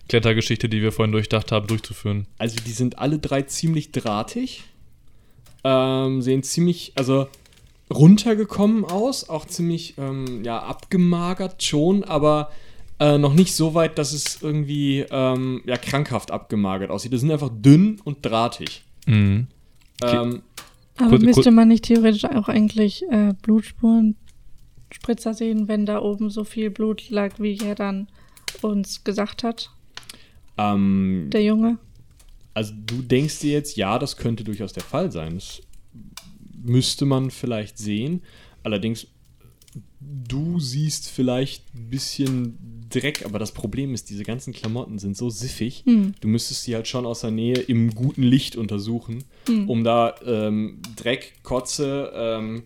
Klettergeschichte, 0.10 0.70
die 0.70 0.82
wir 0.82 0.92
vorhin 0.92 1.12
durchdacht 1.12 1.52
haben, 1.52 1.68
durchzuführen? 1.68 2.28
Also 2.38 2.58
die 2.66 2.72
sind 2.72 3.00
alle 3.00 3.20
drei 3.20 3.44
ziemlich 3.44 3.92
drahtig. 3.92 4.64
Ähm, 5.64 6.22
sehen 6.22 6.44
ziemlich, 6.44 6.92
also 6.96 7.28
runtergekommen 7.94 8.84
aus, 8.86 9.30
auch 9.30 9.46
ziemlich, 9.46 9.96
ähm, 9.98 10.44
ja, 10.44 10.60
abgemagert 10.60 11.64
schon, 11.64 12.04
aber 12.04 12.52
äh, 13.00 13.18
noch 13.18 13.34
nicht 13.34 13.56
so 13.56 13.74
weit, 13.74 13.98
dass 13.98 14.14
es 14.14 14.42
irgendwie, 14.42 15.06
ähm, 15.10 15.62
ja, 15.66 15.78
krankhaft 15.78 16.32
abgemagert 16.32 16.92
aussieht. 16.92 17.14
Die 17.14 17.18
sind 17.18 17.32
einfach 17.32 17.52
dünn 17.52 18.02
und 18.04 18.26
drahtig. 18.26 18.84
Mhm. 19.08 19.48
Okay. 20.02 20.16
Ähm, 20.18 20.42
Aber 20.98 21.10
Kurz- 21.10 21.24
müsste 21.24 21.42
kurz- 21.44 21.56
man 21.56 21.68
nicht 21.68 21.86
theoretisch 21.86 22.26
auch 22.26 22.48
eigentlich 22.50 23.04
äh, 23.10 23.34
Blutspurenspritzer 23.42 25.34
sehen, 25.34 25.68
wenn 25.68 25.86
da 25.86 26.00
oben 26.02 26.30
so 26.30 26.44
viel 26.44 26.70
Blut 26.70 27.10
lag, 27.10 27.40
wie 27.40 27.58
er 27.58 27.76
dann 27.76 28.08
uns 28.62 29.04
gesagt 29.04 29.44
hat, 29.44 29.72
ähm, 30.58 31.30
der 31.32 31.44
Junge? 31.44 31.78
Also 32.54 32.74
du 32.86 33.02
denkst 33.02 33.40
dir 33.40 33.54
jetzt, 33.54 33.76
ja, 33.78 33.98
das 33.98 34.18
könnte 34.18 34.44
durchaus 34.44 34.74
der 34.74 34.84
Fall 34.84 35.12
sein. 35.12 35.36
Das 35.36 35.62
müsste 36.64 37.06
man 37.06 37.32
vielleicht 37.32 37.80
sehen. 37.80 38.22
Allerdings, 38.62 39.08
du 40.00 40.60
siehst 40.60 41.10
vielleicht 41.10 41.74
ein 41.74 41.90
bisschen 41.90 42.58
Dreck, 42.94 43.26
aber 43.26 43.40
das 43.40 43.52
Problem 43.52 43.94
ist, 43.94 44.10
diese 44.10 44.24
ganzen 44.24 44.54
Klamotten 44.54 45.00
sind 45.00 45.18
so 45.18 45.30
siffig. 45.30 45.84
Hm. 45.86 46.14
Du 46.22 46.28
müsstest 46.28 46.64
sie 46.64 46.76
halt 46.76 46.88
schon 46.88 47.06
aus 47.06 47.22
der 47.22 47.32
Nähe 47.32 47.58
im 47.58 47.94
guten 47.96 48.24
Licht 48.24 48.56
untersuchen, 48.56 49.24
Hm. 49.48 49.70
um 49.70 49.84
da 49.84 50.16
ähm, 50.26 50.80
Dreck, 50.96 51.34
Kotze, 51.44 52.12
ähm, 52.16 52.64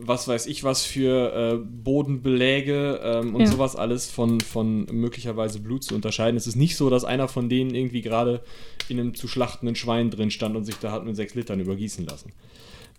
was 0.00 0.28
weiß 0.28 0.46
ich 0.46 0.62
was 0.62 0.84
für 0.84 1.32
äh, 1.34 1.56
Bodenbeläge 1.58 3.00
ähm, 3.02 3.34
und 3.34 3.42
Ja. 3.42 3.46
sowas 3.48 3.74
alles 3.76 4.08
von, 4.10 4.40
von 4.40 4.84
möglicherweise 4.92 5.58
Blut 5.60 5.82
zu 5.84 5.94
unterscheiden. 5.94 6.36
Es 6.36 6.46
ist 6.46 6.56
nicht 6.56 6.76
so, 6.76 6.88
dass 6.88 7.04
einer 7.04 7.26
von 7.28 7.48
denen 7.48 7.74
irgendwie 7.74 8.02
gerade 8.02 8.40
in 8.88 9.00
einem 9.00 9.14
zu 9.14 9.26
schlachtenden 9.28 9.74
Schwein 9.74 10.10
drin 10.10 10.30
stand 10.30 10.56
und 10.56 10.64
sich 10.64 10.76
da 10.76 10.92
hat 10.92 11.04
mit 11.04 11.16
sechs 11.16 11.34
Litern 11.34 11.58
übergießen 11.60 12.06
lassen. 12.06 12.32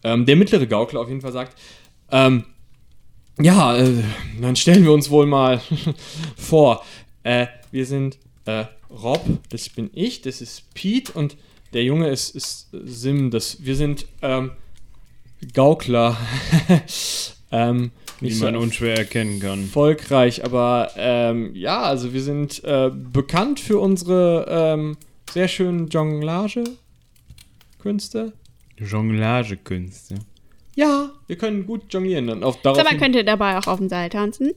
Ähm, 0.03 0.25
der 0.25 0.35
mittlere 0.35 0.67
Gaukler 0.67 0.99
auf 1.01 1.07
jeden 1.09 1.21
Fall 1.21 1.31
sagt, 1.31 1.57
ähm, 2.11 2.43
ja, 3.41 3.77
äh, 3.77 4.03
dann 4.41 4.55
stellen 4.55 4.83
wir 4.83 4.91
uns 4.91 5.09
wohl 5.09 5.25
mal 5.25 5.61
vor. 6.37 6.83
Äh, 7.23 7.47
wir 7.71 7.85
sind 7.85 8.17
äh, 8.45 8.65
Rob, 8.89 9.25
das 9.49 9.69
bin 9.69 9.89
ich, 9.93 10.21
das 10.21 10.41
ist 10.41 10.73
Pete 10.73 11.13
und 11.13 11.37
der 11.73 11.83
Junge 11.83 12.09
ist, 12.09 12.35
ist 12.35 12.69
Sim. 12.85 13.31
Das, 13.31 13.63
wir 13.63 13.75
sind 13.75 14.05
ähm, 14.21 14.51
Gaukler. 15.53 16.17
ähm, 17.51 17.91
Wie 18.19 18.33
man 18.35 18.55
so 18.55 18.59
unschwer 18.59 18.97
erkennen 18.97 19.39
kann. 19.39 19.61
erfolgreich, 19.63 20.43
aber 20.43 20.91
ähm, 20.97 21.55
ja, 21.55 21.81
also 21.81 22.13
wir 22.13 22.21
sind 22.21 22.63
äh, 22.63 22.91
bekannt 22.91 23.59
für 23.59 23.79
unsere 23.79 24.45
ähm, 24.49 24.97
sehr 25.31 25.47
schönen 25.47 25.87
Jonglage-Künste. 25.87 28.33
Jonglagekünste. 28.77 30.15
Ja, 30.79 31.11
wir 31.27 31.35
können 31.37 31.65
gut 31.65 31.83
jonglieren. 31.93 32.27
Dann 32.27 32.43
auf, 32.43 32.55
So, 32.55 32.59
daraufhin 32.63 32.85
man 32.85 32.97
könnte 32.99 33.23
dabei 33.23 33.57
auch 33.57 33.67
auf 33.67 33.79
dem 33.79 33.89
Seil 33.89 34.09
tanzen. 34.09 34.51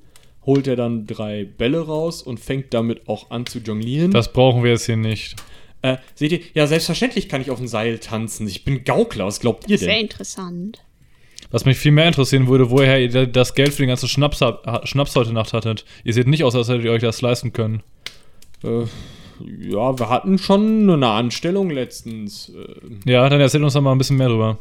holt 0.47 0.66
er 0.66 0.77
dann 0.77 1.07
drei 1.07 1.44
Bälle 1.44 1.81
raus 1.81 2.23
und 2.23 2.39
fängt 2.40 2.73
damit 2.74 3.09
auch 3.09 3.31
an 3.31 3.47
zu 3.47 3.59
jonglieren. 3.59 4.11
Das 4.12 4.32
brauchen 4.32 4.62
wir 4.62 4.70
jetzt 4.70 4.86
hier 4.86 4.97
nicht. 4.97 5.36
äh, 5.82 5.97
seht 6.15 6.32
ihr? 6.32 6.40
Ja, 6.55 6.66
selbstverständlich 6.66 7.28
kann 7.28 7.40
ich 7.40 7.51
auf 7.51 7.59
dem 7.59 7.66
Seil 7.69 7.99
tanzen. 7.99 8.47
Ich 8.47 8.65
bin 8.65 8.85
Gaukler. 8.85 9.27
Was 9.27 9.40
glaubt 9.40 9.69
ihr 9.69 9.78
Sehr 9.78 9.89
denn? 9.89 10.03
interessant. 10.03 10.82
Was 11.51 11.65
mich 11.65 11.77
viel 11.77 11.93
mehr 11.93 12.07
interessieren 12.07 12.47
würde, 12.49 12.70
woher 12.70 13.01
ihr 13.01 13.27
das 13.27 13.55
Geld 13.55 13.73
für 13.74 13.82
den 13.82 13.89
ganzen 13.89 14.09
Schnaps, 14.09 14.43
Schnaps 14.85 15.15
heute 15.16 15.32
Nacht 15.32 15.53
hattet. 15.53 15.85
Ihr 16.05 16.15
seht 16.15 16.27
nicht 16.28 16.44
aus, 16.44 16.55
als 16.55 16.69
hättet 16.69 16.85
ihr 16.85 16.93
euch 16.93 17.03
das 17.03 17.20
leisten 17.20 17.53
können. 17.53 17.82
Äh, 18.65 18.85
ja, 19.69 19.99
wir 19.99 20.09
hatten 20.09 20.39
schon 20.39 20.89
eine 20.89 21.09
Anstellung 21.09 21.69
letztens. 21.70 22.49
Äh, 22.51 23.11
Ja, 23.11 23.28
dann 23.28 23.40
erzählt 23.40 23.65
uns 23.65 23.74
doch 23.74 23.81
mal 23.82 23.93
ein 23.93 23.99
bisschen 23.99 24.16
mehr 24.16 24.28
drüber. 24.28 24.59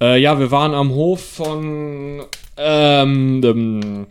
Äh, 0.00 0.20
ja, 0.20 0.38
wir 0.38 0.50
waren 0.50 0.74
am 0.74 0.90
Hof 0.90 1.20
von 1.22 2.22
ähm, 2.56 3.40
ähm, 3.44 4.06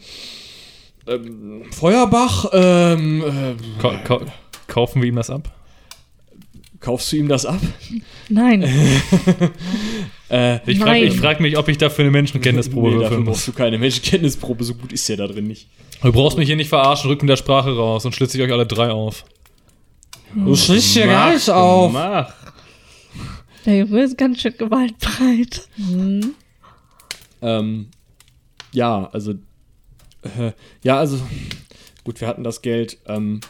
ähm, 1.07 1.61
Feuerbach. 1.71 2.45
Ähm, 2.53 3.23
äh, 3.23 3.81
Ka 3.81 3.97
ka 4.03 4.19
kaufen 4.67 5.01
wir 5.01 5.09
ihm 5.09 5.15
das 5.15 5.29
ab? 5.29 5.51
kaufst 6.79 7.11
du 7.11 7.17
ihm 7.17 7.27
das 7.27 7.45
ab? 7.45 7.59
Nein. 8.29 8.63
Äh, 10.31 10.59
Ich 10.71 10.77
frage 10.77 11.09
frag 11.09 11.39
mich, 11.39 11.57
ob 11.57 11.67
ich 11.69 11.79
dafür 11.79 12.03
eine 12.03 12.11
Menschenkenntnisprobe 12.11 12.91
nee, 12.91 13.01
dafür 13.01 13.17
brauchst 13.17 13.25
muss. 13.25 13.45
du 13.47 13.51
keine 13.53 13.79
Menschenkenntnisprobe. 13.79 14.63
So 14.63 14.75
gut 14.75 14.93
ist 14.93 15.09
der 15.09 15.17
da 15.17 15.25
drin 15.25 15.47
nicht. 15.47 15.67
Du 16.03 16.11
brauchst 16.11 16.37
mich 16.37 16.45
hier 16.45 16.55
nicht 16.55 16.69
verarschen, 16.69 17.09
rücken 17.09 17.25
der 17.25 17.35
Sprache 17.35 17.75
raus 17.75 18.05
und 18.05 18.13
schlitze 18.13 18.37
ich 18.37 18.43
euch 18.43 18.51
alle 18.51 18.67
drei 18.67 18.91
auf. 18.91 19.25
Du 20.35 20.55
schlichst 20.55 20.93
hier 20.93 21.07
Mach, 21.07 21.91
Mach. 21.91 22.31
Der 23.69 23.77
Junge 23.77 24.01
ist 24.01 24.17
ganz 24.17 24.41
schön 24.41 24.57
gewaltbereit. 24.57 25.69
Ähm, 27.39 27.87
ja, 28.71 29.07
also 29.13 29.33
äh, 30.23 30.53
ja, 30.83 30.97
also 30.97 31.21
gut, 32.03 32.19
wir 32.19 32.27
hatten 32.27 32.43
das 32.43 32.63
Geld 32.63 32.97
ähm, 33.05 33.41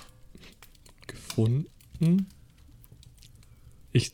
gefunden. 1.08 2.28
Ich 3.94 4.12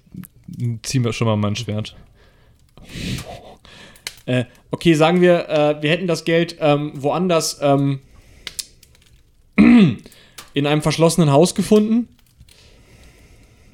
ziehe 0.83 1.01
mir 1.01 1.11
schon 1.11 1.25
mal 1.25 1.37
mein 1.37 1.55
Schwert. 1.55 1.95
Äh, 4.27 4.45
okay, 4.69 4.93
sagen 4.93 5.21
wir, 5.21 5.49
äh, 5.49 5.81
wir 5.81 5.89
hätten 5.89 6.05
das 6.05 6.23
Geld 6.23 6.57
ähm, 6.59 6.91
woanders 6.93 7.57
ähm, 7.63 8.01
in 9.55 10.67
einem 10.67 10.83
verschlossenen 10.83 11.31
Haus 11.31 11.55
gefunden. 11.55 12.09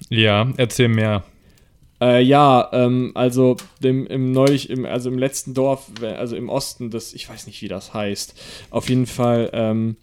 Ja, 0.08 0.50
erzähl 0.56 0.88
mehr. 0.88 1.26
Äh, 2.02 2.24
ja, 2.24 2.68
ähm, 2.74 3.12
also 3.14 3.58
im, 3.84 4.08
im 4.08 4.32
neulich, 4.32 4.72
im, 4.72 4.86
also 4.86 5.10
im 5.10 5.20
letzten 5.20 5.54
Dorf, 5.54 5.92
also 6.02 6.36
im 6.36 6.50
Osten, 6.50 6.90
das, 6.90 7.14
ich 7.14 7.30
weiß 7.30 7.46
nicht, 7.46 7.62
wie 7.62 7.68
das 7.68 7.94
heißt. 7.94 8.34
Auf 8.72 8.90
jeden 8.90 9.06
Fall, 9.06 9.52
ähm, 9.54 9.98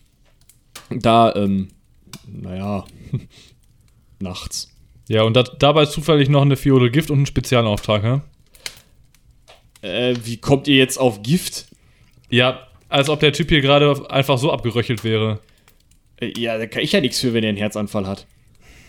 da, 0.91 1.35
ähm, 1.35 1.69
naja, 2.27 2.85
nachts. 4.20 4.73
Ja, 5.09 5.23
und 5.23 5.35
da, 5.35 5.43
dabei 5.43 5.87
zufällig 5.87 6.29
noch 6.29 6.43
eine 6.43 6.57
Fiole 6.57 6.91
Gift 6.91 7.11
und 7.11 7.19
einen 7.19 7.27
Spezialauftrag, 7.27 8.03
hä? 8.05 8.20
Äh, 9.81 10.16
wie 10.23 10.37
kommt 10.37 10.69
ihr 10.69 10.77
jetzt 10.77 10.99
auf 10.99 11.23
Gift? 11.23 11.66
Ja, 12.31 12.69
als 12.89 13.09
ob 13.09 13.19
der 13.20 13.33
Typ 13.33 13.49
hier 13.49 13.61
gerade 13.61 14.09
einfach 14.11 14.39
so 14.39 14.53
abgeröchelt 14.53 15.03
wäre. 15.03 15.41
Äh, 16.20 16.33
ja, 16.39 16.59
da 16.59 16.66
kann 16.66 16.83
ich 16.83 16.93
ja 16.93 17.01
nichts 17.01 17.19
für, 17.19 17.33
wenn 17.33 17.43
er 17.43 17.49
einen 17.49 17.59
Herzanfall 17.59 18.07
hat. 18.07 18.27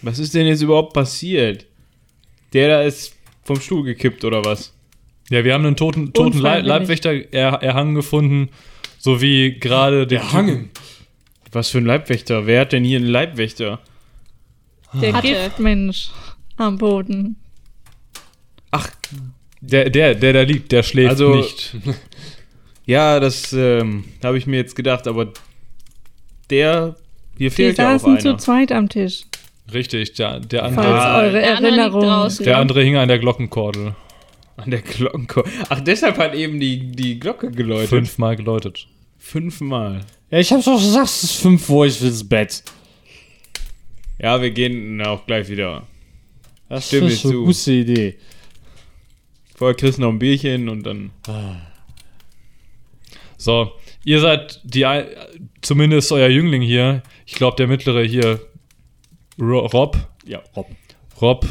Was 0.04 0.20
ist 0.20 0.36
denn 0.36 0.46
jetzt 0.46 0.62
überhaupt 0.62 0.94
passiert? 0.94 1.69
Der 2.54 2.68
da 2.68 2.82
ist 2.82 3.16
vom 3.44 3.60
Stuhl 3.62 3.84
gekippt 3.84 4.24
oder 4.26 4.44
was? 4.46 4.74
Ja, 5.30 5.44
wir 5.44 5.54
haben 5.54 5.66
einen 5.66 5.76
toten, 5.76 6.12
toten 6.14 6.40
Leib. 6.40 6.66
Leibwächter 6.66 7.14
er, 7.32 7.54
erhangen 7.62 7.96
gefunden, 7.96 8.50
sowie 8.98 9.60
gerade 9.60 10.08
den 10.08 10.20
Erhangen? 10.22 10.70
Was 11.52 11.70
für 11.70 11.78
ein 11.80 11.86
Leibwächter? 11.86 12.46
Wer 12.48 12.62
hat 12.62 12.72
denn 12.74 12.84
hier 12.84 12.98
einen 13.00 13.08
Leibwächter? 13.08 13.80
Der 14.94 15.14
Hatte. 15.14 15.28
Giftmensch 15.28 16.10
am 16.58 16.78
Boden. 16.78 17.36
Ach, 18.72 18.90
Der, 19.62 19.90
der, 19.90 20.16
der 20.16 20.34
da 20.34 20.42
liegt, 20.44 20.72
der 20.72 20.84
schläft 20.84 21.10
Also- 21.12 21.36
nicht. 21.36 21.76
ja, 22.86 23.20
das 23.20 23.52
ähm, 23.54 24.06
habe 24.24 24.38
ich 24.38 24.48
mir 24.48 24.58
jetzt 24.58 24.76
gedacht, 24.76 25.08
aber 25.08 25.32
der 26.50 26.96
hier 27.38 27.50
Die 27.50 27.56
fehlt 27.56 27.78
ja 27.78 27.96
auch 27.96 28.00
saßen 28.00 28.20
zu 28.20 28.30
einer. 28.30 28.38
zweit 28.38 28.72
am 28.72 28.90
Tisch. 28.90 29.24
Richtig, 29.74 30.14
der, 30.14 30.40
der, 30.40 30.62
Falls 30.62 30.78
andere, 30.78 31.00
Ah, 31.00 31.22
eure 31.22 31.32
der 31.40 31.58
andere 31.58 31.68
Erinnerung. 31.78 32.30
der 32.40 32.58
andere 32.58 32.84
hing 32.84 32.96
an 32.98 33.08
der 33.08 33.20
Glockenkordel. 33.20 33.96
An 34.58 34.72
der 34.72 34.82
Glockenchor. 34.82 35.44
Ach, 35.70 35.80
deshalb 35.82 36.18
hat 36.18 36.34
eben 36.36 36.60
die, 36.60 36.92
die 36.92 37.20
Glocke 37.20 37.50
geläutet. 37.52 37.90
Fünfmal 37.90 38.36
geläutet. 38.36 38.88
Fünfmal. 39.18 40.02
Ja, 40.32 40.40
ich 40.40 40.52
hab's 40.52 40.66
doch 40.66 40.78
gesagt, 40.78 41.06
es 41.08 41.24
ist 41.24 41.36
5 41.42 41.70
Uhr, 41.70 41.86
ich 41.86 42.02
will 42.02 42.10
ins 42.10 42.28
Bett. 42.28 42.64
Ja, 44.20 44.42
wir 44.42 44.52
gehen 44.52 45.02
auch 45.02 45.26
gleich 45.26 45.48
wieder. 45.50 45.84
Das 46.68 46.88
Stimme 46.88 47.08
ist 47.08 47.24
eine 47.26 47.34
zu. 47.34 47.46
gute 47.46 47.72
Idee. 47.72 48.18
Vorher 49.56 49.76
kriegst 49.76 49.98
du 49.98 50.02
noch 50.04 50.10
ein 50.10 50.20
Bierchen 50.20 50.68
und 50.70 50.84
dann. 50.86 51.12
So, 53.38 53.72
ihr 54.04 54.20
seid 54.20 54.60
die, 54.64 54.86
zumindest 55.62 56.12
euer 56.12 56.28
Jüngling 56.30 56.62
hier. 56.62 57.02
Ich 57.26 57.34
glaube, 57.36 57.56
der 57.58 57.68
mittlere 57.68 58.04
hier, 58.04 58.40
Rob. 59.40 59.96
Ja, 60.26 60.42
Rob. 60.56 60.68
Rob, 61.22 61.46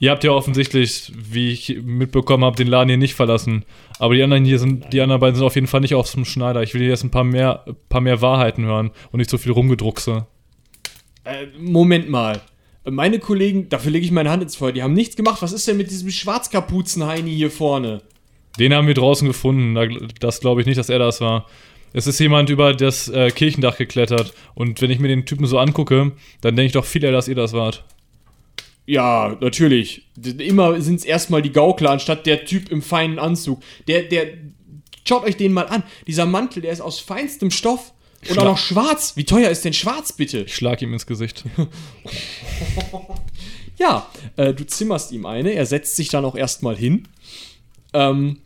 ihr 0.00 0.10
habt 0.10 0.24
ja 0.24 0.30
offensichtlich, 0.32 1.12
wie 1.16 1.50
ich 1.52 1.76
mitbekommen 1.82 2.44
habe, 2.44 2.56
den 2.56 2.66
Laden 2.68 2.88
hier 2.88 2.98
nicht 2.98 3.14
verlassen. 3.14 3.64
Aber 3.98 4.14
die 4.14 4.22
anderen 4.22 4.44
hier 4.44 4.58
sind, 4.58 4.92
die 4.92 5.00
anderen 5.00 5.20
beiden 5.20 5.36
sind 5.36 5.44
auf 5.44 5.54
jeden 5.54 5.66
Fall 5.68 5.80
nicht 5.80 5.94
auf 5.94 6.10
dem 6.12 6.24
Schneider. 6.24 6.62
Ich 6.62 6.74
will 6.74 6.80
hier 6.80 6.90
jetzt 6.90 7.04
ein 7.04 7.10
paar 7.10 7.24
mehr, 7.24 7.64
paar 7.88 8.00
mehr 8.00 8.20
Wahrheiten 8.20 8.64
hören 8.64 8.90
und 9.12 9.18
nicht 9.18 9.30
so 9.30 9.38
viel 9.38 9.52
rumgedruckse. 9.52 10.26
Äh, 11.24 11.46
Moment 11.58 12.08
mal. 12.10 12.40
Meine 12.84 13.20
Kollegen, 13.20 13.68
dafür 13.68 13.92
lege 13.92 14.04
ich 14.04 14.10
meine 14.10 14.30
Hand 14.30 14.42
ins 14.42 14.56
Feuer, 14.56 14.72
die 14.72 14.82
haben 14.82 14.92
nichts 14.92 15.14
gemacht. 15.14 15.40
Was 15.40 15.52
ist 15.52 15.68
denn 15.68 15.76
mit 15.76 15.88
diesem 15.90 16.10
Schwarzkapuzen-Heini 16.10 17.30
hier 17.30 17.50
vorne? 17.52 18.02
Den 18.58 18.74
haben 18.74 18.88
wir 18.88 18.94
draußen 18.94 19.26
gefunden. 19.28 19.74
Da- 19.76 19.86
Das 20.20 20.40
glaube 20.40 20.60
ich 20.60 20.66
nicht, 20.66 20.78
dass 20.78 20.88
er 20.88 20.98
das 20.98 21.20
war. 21.20 21.46
Es 21.92 22.06
ist 22.06 22.18
jemand 22.18 22.50
über 22.50 22.74
das 22.74 23.08
äh, 23.08 23.30
Kirchendach 23.30 23.76
geklettert. 23.76 24.32
Und 24.54 24.80
wenn 24.80 24.90
ich 24.90 24.98
mir 24.98 25.08
den 25.08 25.26
Typen 25.26 25.46
so 25.46 25.58
angucke, 25.58 26.12
dann 26.40 26.56
denke 26.56 26.66
ich 26.66 26.72
doch 26.72 26.84
viel 26.84 27.04
eher, 27.04 27.12
dass 27.12 27.28
ihr 27.28 27.34
das 27.34 27.52
wart. 27.52 27.84
Ja, 28.86 29.36
natürlich. 29.40 30.06
Immer 30.38 30.80
sind 30.80 30.96
es 30.96 31.04
erstmal 31.04 31.42
die 31.42 31.52
Gaukler, 31.52 31.90
anstatt 31.90 32.26
der 32.26 32.44
Typ 32.44 32.70
im 32.70 32.82
feinen 32.82 33.18
Anzug. 33.18 33.62
Der, 33.86 34.02
der, 34.02 34.26
schaut 35.06 35.24
euch 35.24 35.36
den 35.36 35.52
mal 35.52 35.66
an. 35.66 35.82
Dieser 36.06 36.26
Mantel, 36.26 36.62
der 36.62 36.72
ist 36.72 36.80
aus 36.80 36.98
feinstem 36.98 37.50
Stoff. 37.50 37.92
Und 38.28 38.38
auch 38.38 38.44
noch 38.44 38.58
schwarz. 38.58 39.16
Wie 39.16 39.24
teuer 39.24 39.50
ist 39.50 39.64
denn 39.64 39.72
schwarz, 39.72 40.12
bitte? 40.12 40.42
Ich 40.42 40.54
schlag 40.54 40.80
ihm 40.80 40.92
ins 40.92 41.06
Gesicht. 41.06 41.44
Ja, 43.78 44.08
äh, 44.36 44.54
du 44.54 44.64
zimmerst 44.64 45.10
ihm 45.12 45.26
eine. 45.26 45.54
Er 45.54 45.66
setzt 45.66 45.96
sich 45.96 46.08
dann 46.08 46.24
auch 46.24 46.36
erstmal 46.36 46.76
hin. 46.76 47.08
Ähm, 47.92 48.38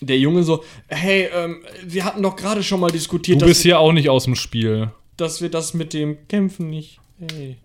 der 0.00 0.18
Junge 0.18 0.42
so, 0.44 0.64
hey, 0.88 1.28
ähm, 1.32 1.62
wir 1.84 2.04
hatten 2.04 2.22
doch 2.22 2.36
gerade 2.36 2.62
schon 2.62 2.80
mal 2.80 2.90
diskutiert, 2.90 3.36
Du 3.36 3.40
dass, 3.46 3.50
bist 3.50 3.62
hier 3.62 3.78
auch 3.78 3.92
nicht 3.92 4.08
aus 4.10 4.24
dem 4.24 4.34
Spiel. 4.34 4.90
dass 5.16 5.40
wir 5.40 5.48
das 5.50 5.74
mit 5.74 5.92
dem 5.92 6.26
Kämpfen 6.28 6.68
nicht. 6.70 6.98
Hey. 7.32 7.56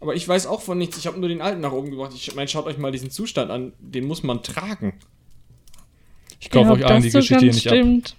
Aber 0.00 0.14
ich 0.14 0.26
weiß 0.28 0.46
auch 0.46 0.60
von 0.60 0.78
nichts. 0.78 0.96
Ich 0.98 1.06
habe 1.06 1.18
nur 1.18 1.28
den 1.28 1.40
Alten 1.42 1.60
nach 1.60 1.72
oben 1.72 1.90
gebracht. 1.90 2.12
Ich 2.14 2.34
meine, 2.34 2.48
schaut 2.48 2.66
euch 2.66 2.78
mal 2.78 2.92
diesen 2.92 3.10
Zustand 3.10 3.50
an. 3.50 3.72
Den 3.80 4.06
muss 4.06 4.22
man 4.22 4.42
tragen. 4.42 4.92
Ich 6.38 6.50
kaufe 6.50 6.66
Ja, 6.68 6.72
euch 6.74 6.84
allen 6.86 6.96
das 6.96 7.04
die 7.04 7.10
so 7.10 7.18
Geschichte 7.18 7.38
hier 7.40 7.48
ganz 7.48 7.56
nicht 7.56 7.68
ab. 7.68 7.74
stimmt. 7.74 8.16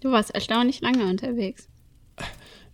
Du 0.00 0.10
warst 0.12 0.30
erstaunlich 0.30 0.80
lange 0.82 1.06
unterwegs. 1.06 1.68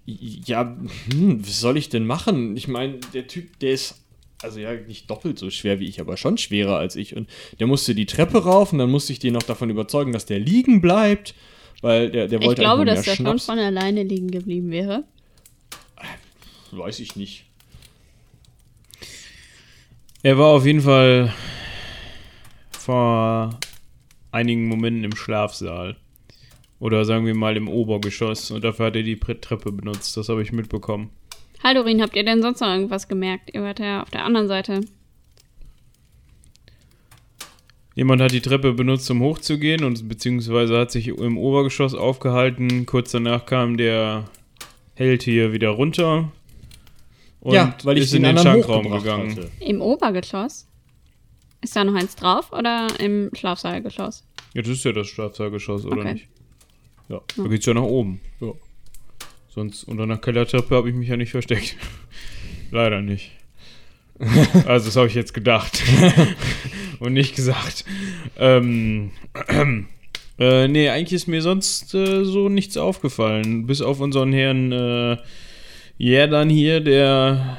Ja, 0.05 0.77
hm, 1.11 1.41
was 1.47 1.61
soll 1.61 1.77
ich 1.77 1.89
denn 1.89 2.07
machen? 2.07 2.57
Ich 2.57 2.69
meine, 2.69 2.99
der 3.15 3.27
Typ, 3.27 3.59
der 3.61 3.73
ist 3.73 3.97
also 4.43 4.61
ja 4.61 4.75
nicht 4.75 5.11
doppelt 5.11 5.39
so 5.39 5.51
schwer 5.51 5.81
wie 5.81 5.87
ich, 5.87 6.01
aber 6.01 6.17
schon 6.17 6.39
schwerer 6.39 6.77
als 6.79 6.97
ich. 6.97 7.17
Und 7.17 7.29
der 7.59 7.67
musste 7.67 7.95
die 7.95 8.07
Treppe 8.07 8.45
rauf 8.45 8.73
und 8.73 8.79
dann 8.79 8.91
musste 8.91 9.13
ich 9.13 9.19
den 9.19 9.35
noch 9.35 9.43
davon 9.43 9.71
überzeugen, 9.71 10.13
dass 10.13 10.27
der 10.27 10.39
liegen 10.39 10.81
bleibt, 10.81 11.35
weil 11.81 12.11
der, 12.11 12.29
der 12.29 12.41
Ich 12.41 12.47
wollte 12.47 12.63
glaube, 12.63 12.83
einfach 12.83 12.97
dass 12.97 13.05
der 13.05 13.17
schon 13.17 13.27
Schnaps. 13.27 13.47
von 13.47 13.59
alleine 13.59 14.03
liegen 14.03 14.31
geblieben 14.31 14.71
wäre. 14.71 15.05
Weiß 16.73 17.01
ich 17.01 17.17
nicht. 17.17 17.45
Er 20.23 20.37
war 20.39 20.49
auf 20.49 20.67
jeden 20.67 20.81
Fall 20.81 21.33
vor 22.73 23.59
einigen 24.33 24.67
Momenten 24.69 25.05
im 25.05 25.17
Schlafsaal. 25.17 25.97
Oder 26.79 27.05
sagen 27.05 27.25
wir 27.25 27.35
mal 27.35 27.57
im 27.57 27.69
Obergeschoss. 27.69 28.51
Und 28.51 28.65
dafür 28.65 28.87
hat 28.87 28.97
er 28.97 29.03
die 29.03 29.19
Treppe 29.19 29.73
benutzt. 29.73 30.17
Das 30.17 30.29
habe 30.29 30.43
ich 30.43 30.53
mitbekommen. 30.53 31.11
Haldorin, 31.62 32.03
habt 32.03 32.16
ihr 32.16 32.24
denn 32.24 32.43
sonst 32.43 32.61
noch 32.61 32.69
irgendwas 32.69 33.09
gemerkt? 33.09 33.51
Ihr 33.55 33.62
wart 33.62 33.78
ja 33.81 34.03
auf 34.03 34.11
der 34.11 34.24
anderen 34.24 34.49
Seite. 34.49 34.81
Jemand 37.95 38.20
hat 38.20 38.33
die 38.33 38.43
Treppe 38.43 38.74
benutzt, 38.74 39.11
um 39.11 39.23
hochzugehen 39.23 39.83
und 39.83 40.07
beziehungsweise 40.07 40.77
hat 40.78 40.91
sich 40.91 41.09
im 41.09 41.39
Obergeschoss 41.39 41.95
aufgehalten. 41.95 42.85
Kurz 42.85 43.11
danach 43.12 43.47
kam 43.47 43.78
der 43.78 44.24
Held 44.95 45.23
hier 45.23 45.53
wieder 45.53 45.70
runter 45.70 46.31
und 47.41 47.55
ja, 47.55 47.74
weil 47.85 47.97
ich 47.97 48.05
ist 48.05 48.12
den, 48.12 48.24
in 48.24 48.37
den 48.37 48.43
Schankraum 48.43 48.91
gegangen. 48.91 49.31
hatte. 49.31 49.51
Im 49.61 49.81
Obergeschoss? 49.81 50.66
Ist 51.62 51.74
da 51.74 51.85
noch 51.85 51.95
eins 51.95 52.16
drauf 52.16 52.53
oder 52.53 52.89
im 53.01 53.31
Schlafsaalgeschoss? 53.35 54.24
Ja, 54.53 54.62
das 54.62 54.70
ist 54.73 54.85
ja 54.85 54.93
das 54.93 55.07
Schlafsaalgeschoss, 55.09 55.87
oder 55.87 55.99
Okay. 56.01 56.12
nicht? 56.15 56.28
Ja, 57.09 57.20
da 57.37 57.43
geht's 57.45 57.65
ja 57.66 57.73
nach 57.74 57.83
oben. 57.83 58.20
Ja. 58.41 58.53
Sonst 59.57 59.85
unter 59.85 60.03
einer 60.03 60.19
Kellertreppe 60.19 60.77
habe 60.77 60.91
ich 60.91 60.95
mich 60.95 61.09
ja 61.09 61.16
nicht 61.16 61.31
versteckt. 61.31 61.77
Leider 62.70 63.01
nicht. 63.01 63.33
Also, 64.66 64.87
das 64.87 64.97
habe 64.97 65.09
ich 65.09 65.15
jetzt 65.15 65.33
gedacht. 65.33 65.83
Und 67.01 67.15
nicht 67.15 67.35
gesagt. 67.35 67.85
Ähm, 68.39 69.12
äh, 70.39 70.69
nee, 70.69 70.91
eigentlich 70.91 71.15
ist 71.15 71.27
mir 71.27 71.41
sonst 71.41 71.95
äh, 71.95 72.24
so 72.24 72.51
nichts 72.51 72.77
aufgefallen. 72.77 73.66
Bis 73.66 73.81
auf 73.81 74.01
unseren 74.01 74.33
Herrn 74.33 74.73
äh, 74.73 75.16
Jerdan 75.97 76.51
hier, 76.51 76.81
der 76.81 77.59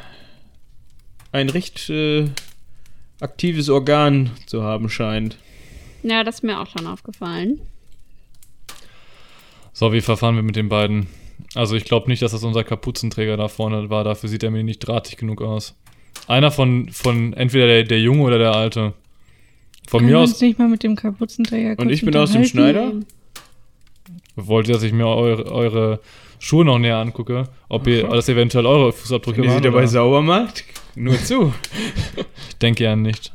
ein 1.31 1.49
recht 1.49 1.89
äh, 1.89 2.25
aktives 3.19 3.69
Organ 3.69 4.31
zu 4.45 4.61
haben 4.63 4.89
scheint. 4.89 5.37
Ja, 6.03 6.23
das 6.23 6.35
ist 6.35 6.43
mir 6.43 6.59
auch 6.59 6.67
schon 6.67 6.85
aufgefallen. 6.85 7.59
So, 9.73 9.93
wie 9.93 10.01
verfahren 10.01 10.35
wir 10.35 10.43
mit 10.43 10.55
den 10.55 10.69
beiden? 10.69 11.07
Also 11.55 11.75
ich 11.75 11.85
glaube 11.85 12.09
nicht, 12.09 12.21
dass 12.21 12.31
das 12.31 12.43
unser 12.43 12.63
Kapuzenträger 12.63 13.37
da 13.37 13.47
vorne 13.47 13.89
war. 13.89 14.03
Dafür 14.03 14.29
sieht 14.29 14.43
er 14.43 14.51
mir 14.51 14.63
nicht 14.63 14.79
drahtig 14.79 15.17
genug 15.17 15.41
aus. 15.41 15.75
Einer 16.27 16.51
von, 16.51 16.89
von 16.89 17.33
entweder 17.33 17.67
der, 17.67 17.83
der 17.83 18.01
Junge 18.01 18.23
oder 18.23 18.37
der 18.37 18.53
Alte. 18.53 18.93
Von 19.87 19.99
Können 20.01 20.11
mir 20.11 20.19
aus 20.19 20.41
nicht 20.41 20.59
mal 20.59 20.67
mit 20.67 20.83
dem 20.83 20.95
Kapuzenträger 20.95 21.81
Und 21.81 21.89
ich 21.89 22.03
bin 22.03 22.15
aus 22.15 22.31
dem? 22.31 22.43
Schneider? 22.43 22.93
wollte, 24.35 24.71
dass 24.71 24.83
ich 24.83 24.93
mir 24.93 25.07
eure, 25.07 25.51
eure 25.51 25.99
Schuhe 26.39 26.63
noch 26.63 26.77
näher 26.79 26.97
angucke. 26.97 27.49
Ob 27.69 27.87
ihr 27.87 28.07
das 28.07 28.29
eventuell 28.29 28.65
eure 28.65 28.93
Fußabdrücke 28.93 29.41
Wenn 29.41 29.49
ihr 29.49 29.55
sie 29.55 29.61
dabei 29.61 29.79
oder? 29.79 29.87
sauber 29.87 30.21
macht, 30.21 30.63
nur 30.95 31.17
zu. 31.17 31.53
Ich 32.49 32.57
denke 32.57 32.83
ja 32.83 32.95
nicht. 32.95 33.33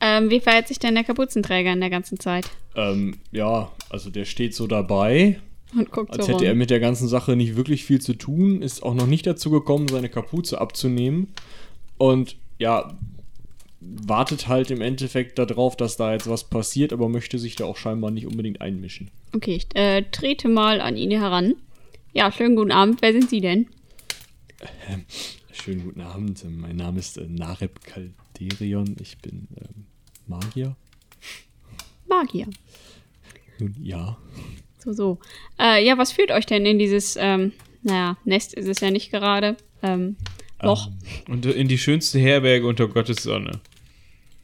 Ähm, 0.00 0.28
wie 0.28 0.40
verhält 0.40 0.68
sich 0.68 0.78
denn 0.78 0.94
der 0.94 1.04
Kapuzenträger 1.04 1.72
in 1.72 1.80
der 1.80 1.88
ganzen 1.90 2.20
Zeit? 2.20 2.50
Ähm, 2.76 3.16
ja, 3.32 3.70
also 3.88 4.10
der 4.10 4.26
steht 4.26 4.54
so 4.54 4.66
dabei, 4.66 5.40
Und 5.76 5.90
guckt 5.90 6.10
als 6.10 6.28
hätte 6.28 6.44
er 6.44 6.54
mit 6.54 6.70
der 6.70 6.80
ganzen 6.80 7.08
Sache 7.08 7.36
nicht 7.36 7.56
wirklich 7.56 7.84
viel 7.84 8.00
zu 8.00 8.14
tun, 8.14 8.62
ist 8.62 8.82
auch 8.82 8.94
noch 8.94 9.06
nicht 9.06 9.26
dazu 9.26 9.50
gekommen, 9.50 9.88
seine 9.88 10.08
Kapuze 10.08 10.60
abzunehmen. 10.60 11.28
Und 11.98 12.36
ja, 12.58 12.96
wartet 13.80 14.48
halt 14.48 14.70
im 14.70 14.80
Endeffekt 14.80 15.38
darauf, 15.38 15.76
dass 15.76 15.96
da 15.96 16.12
jetzt 16.12 16.28
was 16.28 16.44
passiert, 16.44 16.92
aber 16.92 17.08
möchte 17.08 17.38
sich 17.38 17.56
da 17.56 17.64
auch 17.64 17.76
scheinbar 17.76 18.10
nicht 18.10 18.26
unbedingt 18.26 18.60
einmischen. 18.60 19.10
Okay, 19.32 19.56
ich 19.56 19.76
äh, 19.76 20.02
trete 20.10 20.48
mal 20.48 20.80
an 20.80 20.96
ihn 20.96 21.10
heran. 21.10 21.54
Ja, 22.12 22.30
schönen 22.30 22.56
guten 22.56 22.72
Abend. 22.72 23.02
Wer 23.02 23.12
sind 23.12 23.28
Sie 23.28 23.40
denn? 23.40 23.66
Schönen 25.52 25.84
guten 25.84 26.00
Abend, 26.00 26.44
mein 26.48 26.76
Name 26.76 26.98
ist 26.98 27.18
äh, 27.18 27.26
Nareb 27.28 27.80
Calderion, 27.84 28.96
ich 29.00 29.18
bin 29.18 29.48
ähm, 29.56 29.86
Magier. 30.26 30.76
Magier. 32.06 32.46
Nun 33.58 33.74
ja. 33.82 34.16
So, 34.84 34.92
so. 34.92 35.18
Äh, 35.58 35.84
ja, 35.84 35.98
was 35.98 36.12
führt 36.12 36.30
euch 36.30 36.46
denn 36.46 36.66
in 36.66 36.78
dieses, 36.78 37.16
ähm, 37.18 37.52
naja, 37.82 38.16
Nest 38.24 38.54
ist 38.54 38.68
es 38.68 38.80
ja 38.80 38.90
nicht 38.90 39.10
gerade. 39.10 39.56
Ähm, 39.82 40.16
Loch. 40.62 40.90
Und 41.28 41.46
in 41.46 41.68
die 41.68 41.78
schönste 41.78 42.18
Herberge 42.18 42.66
unter 42.66 42.88
Gottes 42.88 43.22
Sonne. 43.22 43.60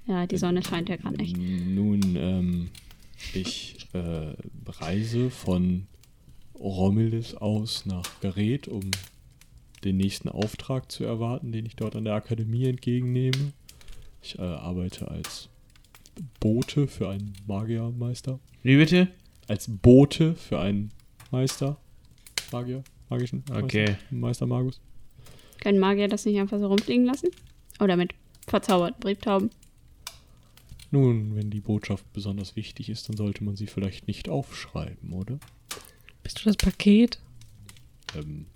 Ja, 0.07 0.27
die 0.27 0.37
Sonne 0.37 0.63
scheint 0.63 0.89
ja 0.89 0.97
gerade 0.97 1.17
nicht. 1.17 1.37
Nun, 1.37 2.17
ähm, 2.17 2.71
ich 3.33 3.77
äh, 3.93 4.35
reise 4.67 5.31
von 5.31 5.87
Romulus 6.59 7.35
aus 7.35 7.87
nach 7.87 8.21
Gareth, 8.21 8.69
um 8.69 8.91
den 9.85 9.97
nächsten 9.97 10.29
Auftrag 10.29 10.91
zu 10.91 11.05
erwarten, 11.05 11.53
den 11.53 11.65
ich 11.65 11.77
dort 11.77 11.97
an 11.97 12.05
der 12.05 12.15
Akademie 12.15 12.67
entgegennehme. 12.67 13.53
Ich 14.23 14.39
äh, 14.39 14.43
arbeite 14.43 15.11
als 15.11 15.49
Bote 16.39 16.87
für 16.87 17.09
einen 17.09 17.33
Magiermeister. 17.47 18.39
Wie 18.63 18.77
bitte? 18.77 19.09
Als 19.51 19.67
Bote 19.69 20.37
für 20.37 20.61
einen 20.61 20.93
Meister. 21.33 21.77
Magier? 22.53 22.85
Magischen? 23.09 23.43
Meister, 23.49 23.65
Okay. 23.65 23.97
Meister 24.11 24.47
Magus. 24.47 24.81
Können 25.61 25.81
Magier 25.81 26.07
das 26.07 26.25
nicht 26.25 26.39
einfach 26.39 26.61
so 26.61 26.69
rumfliegen 26.69 27.05
lassen? 27.05 27.31
Oder 27.81 27.97
mit 27.97 28.13
verzauberten 28.47 29.01
Brieftauben? 29.01 29.51
Nun, 30.93 31.35
wenn 31.35 31.51
die 31.51 31.59
Botschaft 31.59 32.05
besonders 32.13 32.55
wichtig 32.55 32.91
ist, 32.91 33.09
dann 33.09 33.17
sollte 33.17 33.43
man 33.43 33.57
sie 33.57 33.67
vielleicht 33.67 34.07
nicht 34.07 34.29
aufschreiben, 34.29 35.13
oder? 35.13 35.41
Bist 36.23 36.39
du 36.39 36.45
das 36.45 36.57
Paket? 36.57 37.19
Ähm, 38.17 38.47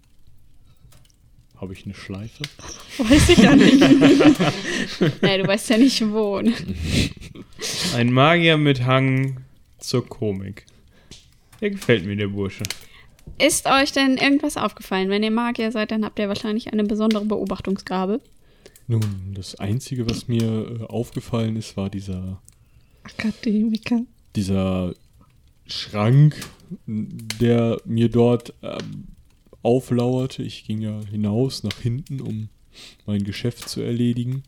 Habe 1.57 1.73
ich 1.73 1.87
eine 1.87 1.95
Schleife? 1.95 2.45
Weiß 2.99 3.29
ich 3.31 3.39
ja 3.39 3.57
nicht. 3.57 3.81
naja, 5.23 5.39
du 5.43 5.49
weißt 5.49 5.71
ja 5.71 5.77
nicht 5.79 6.01
wo. 6.12 6.41
ne? 6.41 6.53
Ein 7.97 8.12
Magier 8.12 8.59
mit 8.59 8.85
Hang 8.85 9.41
zur 9.79 10.07
Komik. 10.09 10.66
Der 11.65 11.70
gefällt 11.70 12.05
mir, 12.05 12.15
der 12.15 12.28
Bursche. 12.28 12.62
Ist 13.39 13.65
euch 13.65 13.91
denn 13.91 14.19
irgendwas 14.19 14.59
aufgefallen? 14.59 15.09
Wenn 15.09 15.23
ihr 15.23 15.31
Magier 15.31 15.73
seid, 15.73 15.93
dann 15.93 16.05
habt 16.05 16.19
ihr 16.19 16.28
wahrscheinlich 16.28 16.70
eine 16.70 16.85
besondere 16.85 17.24
Beobachtungsgabe. 17.24 18.20
Nun, 18.86 19.32
das 19.32 19.55
Einzige, 19.55 20.07
was 20.11 20.28
mir 20.28 20.43
äh, 20.43 20.85
aufgefallen 20.85 21.57
ist, 21.57 21.78
war 21.78 21.89
dieser, 21.89 22.43
Akademiker. 23.03 24.03
dieser 24.36 24.95
Schrank, 25.66 26.36
der 26.86 27.81
mir 27.86 28.11
dort 28.11 28.53
ähm, 28.61 29.07
auflauerte. 29.62 30.43
Ich 30.43 30.66
ging 30.66 30.82
ja 30.82 31.01
hinaus 31.11 31.62
nach 31.62 31.81
hinten, 31.81 32.20
um 32.20 32.51
mein 33.07 33.24
Geschäft 33.24 33.70
zu 33.70 33.81
erledigen. 33.81 34.43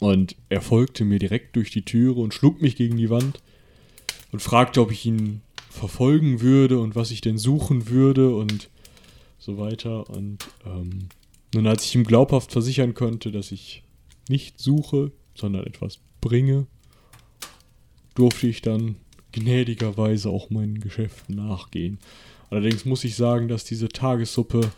Und 0.00 0.34
er 0.48 0.60
folgte 0.60 1.04
mir 1.04 1.20
direkt 1.20 1.54
durch 1.54 1.70
die 1.70 1.82
Türe 1.82 2.18
und 2.18 2.34
schlug 2.34 2.60
mich 2.60 2.74
gegen 2.74 2.96
die 2.96 3.10
Wand 3.10 3.40
und 4.32 4.42
fragte, 4.42 4.80
ob 4.80 4.90
ich 4.90 5.06
ihn 5.06 5.40
verfolgen 5.70 6.40
würde 6.40 6.78
und 6.78 6.96
was 6.96 7.10
ich 7.10 7.20
denn 7.20 7.38
suchen 7.38 7.88
würde 7.88 8.34
und 8.34 8.70
so 9.38 9.58
weiter. 9.58 10.08
Und 10.10 10.48
ähm, 10.66 11.08
nun, 11.54 11.66
als 11.66 11.84
ich 11.84 11.94
ihm 11.94 12.04
glaubhaft 12.04 12.52
versichern 12.52 12.94
konnte, 12.94 13.30
dass 13.30 13.52
ich 13.52 13.82
nicht 14.28 14.58
suche, 14.58 15.12
sondern 15.34 15.66
etwas 15.66 15.98
bringe, 16.20 16.66
durfte 18.14 18.48
ich 18.48 18.62
dann 18.62 18.96
gnädigerweise 19.32 20.30
auch 20.30 20.50
meinen 20.50 20.80
Geschäften 20.80 21.36
nachgehen. 21.36 21.98
Allerdings 22.50 22.84
muss 22.84 23.04
ich 23.04 23.14
sagen, 23.14 23.48
dass 23.48 23.64
diese 23.64 23.88
Tagessuppe 23.88 24.70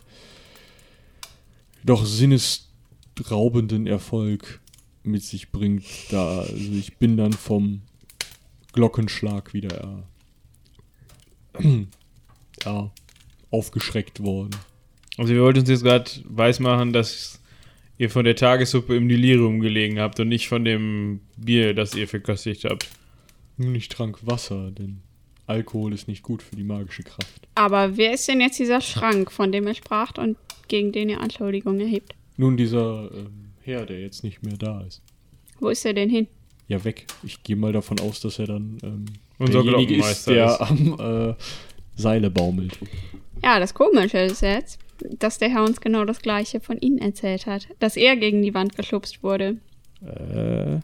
doch 1.83 2.05
sinnesraubenden 2.05 3.87
Erfolg 3.87 4.61
mit 5.03 5.23
sich 5.23 5.51
bringt. 5.51 5.85
Da, 6.11 6.41
also 6.41 6.55
ich 6.55 6.97
bin 6.97 7.17
dann 7.17 7.33
vom 7.33 7.81
Glockenschlag 8.73 9.53
wieder 9.53 10.03
ja, 12.65 12.91
aufgeschreckt 13.49 14.23
worden. 14.23 14.55
Also 15.17 15.33
wir 15.33 15.41
wollten 15.41 15.59
uns 15.59 15.69
jetzt 15.69 15.83
gerade 15.83 16.09
weismachen, 16.25 16.93
dass 16.93 17.41
ihr 17.97 18.09
von 18.09 18.25
der 18.25 18.35
Tagessuppe 18.35 18.95
im 18.95 19.07
Delirium 19.07 19.59
gelegen 19.59 19.99
habt 19.99 20.19
und 20.19 20.29
nicht 20.29 20.47
von 20.47 20.65
dem 20.65 21.21
Bier, 21.37 21.73
das 21.73 21.93
ihr 21.93 22.07
verköstigt 22.07 22.65
habt. 22.65 22.89
Nun, 23.57 23.75
ich 23.75 23.89
trank 23.89 24.25
Wasser, 24.25 24.71
denn 24.71 25.01
Alkohol 25.45 25.93
ist 25.93 26.07
nicht 26.07 26.23
gut 26.23 26.41
für 26.41 26.55
die 26.55 26.63
magische 26.63 27.03
Kraft. 27.03 27.47
Aber 27.55 27.97
wer 27.97 28.13
ist 28.13 28.27
denn 28.27 28.41
jetzt 28.41 28.57
dieser 28.57 28.81
Schrank, 28.81 29.31
von 29.31 29.51
dem 29.51 29.67
ihr 29.67 29.75
spracht 29.75 30.17
und 30.17 30.37
gegen 30.67 30.91
den 30.91 31.09
ihr 31.09 31.19
Anschuldigungen 31.19 31.81
erhebt? 31.81 32.15
Nun, 32.37 32.57
dieser 32.57 33.11
ähm, 33.13 33.51
Herr, 33.61 33.85
der 33.85 33.99
jetzt 33.99 34.23
nicht 34.23 34.41
mehr 34.41 34.57
da 34.57 34.81
ist. 34.81 35.01
Wo 35.59 35.69
ist 35.69 35.85
er 35.85 35.93
denn 35.93 36.09
hin? 36.09 36.27
Ja, 36.67 36.83
weg. 36.83 37.05
Ich 37.21 37.43
gehe 37.43 37.55
mal 37.55 37.73
davon 37.73 37.99
aus, 37.99 38.21
dass 38.21 38.39
er 38.39 38.47
dann 38.47 38.77
ähm, 38.81 39.05
Unser 39.41 39.63
derjenige 39.63 39.95
ist, 39.97 40.27
der 40.27 40.45
ist. 40.45 40.61
am 40.61 41.29
äh, 41.29 41.33
Seile 41.95 42.29
baumelt. 42.29 42.77
Ja, 43.43 43.59
das 43.59 43.73
Komische 43.73 44.19
ist 44.19 44.41
jetzt, 44.41 44.79
dass 45.19 45.39
der 45.39 45.49
Herr 45.49 45.63
uns 45.63 45.81
genau 45.81 46.05
das 46.05 46.21
Gleiche 46.21 46.59
von 46.59 46.77
Ihnen 46.79 46.99
erzählt 46.99 47.45
hat. 47.47 47.67
Dass 47.79 47.97
er 47.97 48.15
gegen 48.15 48.41
die 48.41 48.53
Wand 48.53 48.75
geschubst 48.75 49.23
wurde. 49.23 49.57
Äh, 50.05 50.79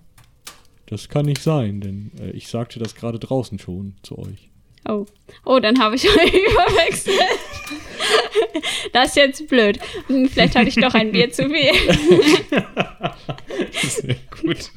das 0.87 1.09
kann 1.09 1.25
nicht 1.25 1.41
sein, 1.41 1.81
denn 1.81 2.11
äh, 2.19 2.31
ich 2.31 2.47
sagte 2.47 2.79
das 2.79 2.95
gerade 2.95 3.19
draußen 3.19 3.59
schon 3.59 3.95
zu 4.03 4.17
euch. 4.17 4.49
Oh. 4.87 5.05
Oh, 5.43 5.59
dann 5.59 5.79
habe 5.79 5.95
ich 5.95 6.07
euch 6.09 6.33
überwechselt. 6.33 7.19
Das 8.93 9.09
ist 9.09 9.15
jetzt 9.17 9.47
blöd. 9.47 9.79
Hm, 10.07 10.29
Vielleicht 10.29 10.55
hatte 10.55 10.69
ich 10.69 10.75
doch 10.75 10.93
ein 10.93 11.11
Bier 11.11 11.31
zu 11.31 11.49
viel. 11.49 11.73
Sehr 13.73 14.15
gut. 14.41 14.71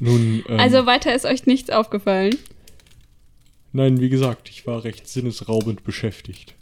Nun, 0.00 0.44
ähm, 0.48 0.60
Also 0.60 0.86
weiter 0.86 1.14
ist 1.14 1.24
euch 1.24 1.46
nichts 1.46 1.70
aufgefallen. 1.70 2.36
nein, 3.72 4.00
wie 4.00 4.08
gesagt, 4.08 4.48
ich 4.50 4.66
war 4.66 4.84
recht 4.84 5.08
sinnesraubend 5.08 5.84
beschäftigt. 5.84 6.54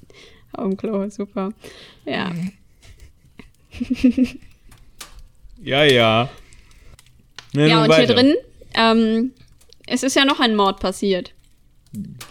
Auf 0.52 0.69
dem 0.69 0.77
Klo, 0.77 1.09
super. 1.11 1.52
Ja. 2.05 2.32
Ja, 5.62 5.85
ja. 5.85 6.28
Ja, 7.55 7.55
nun 7.55 7.62
und 7.62 7.69
hier 7.85 7.89
weiter. 7.89 8.15
drin, 8.15 8.35
ähm, 8.74 9.32
es 9.86 10.02
ist 10.02 10.15
ja 10.16 10.24
noch 10.24 10.40
ein 10.40 10.56
Mord 10.56 10.81
passiert. 10.81 11.32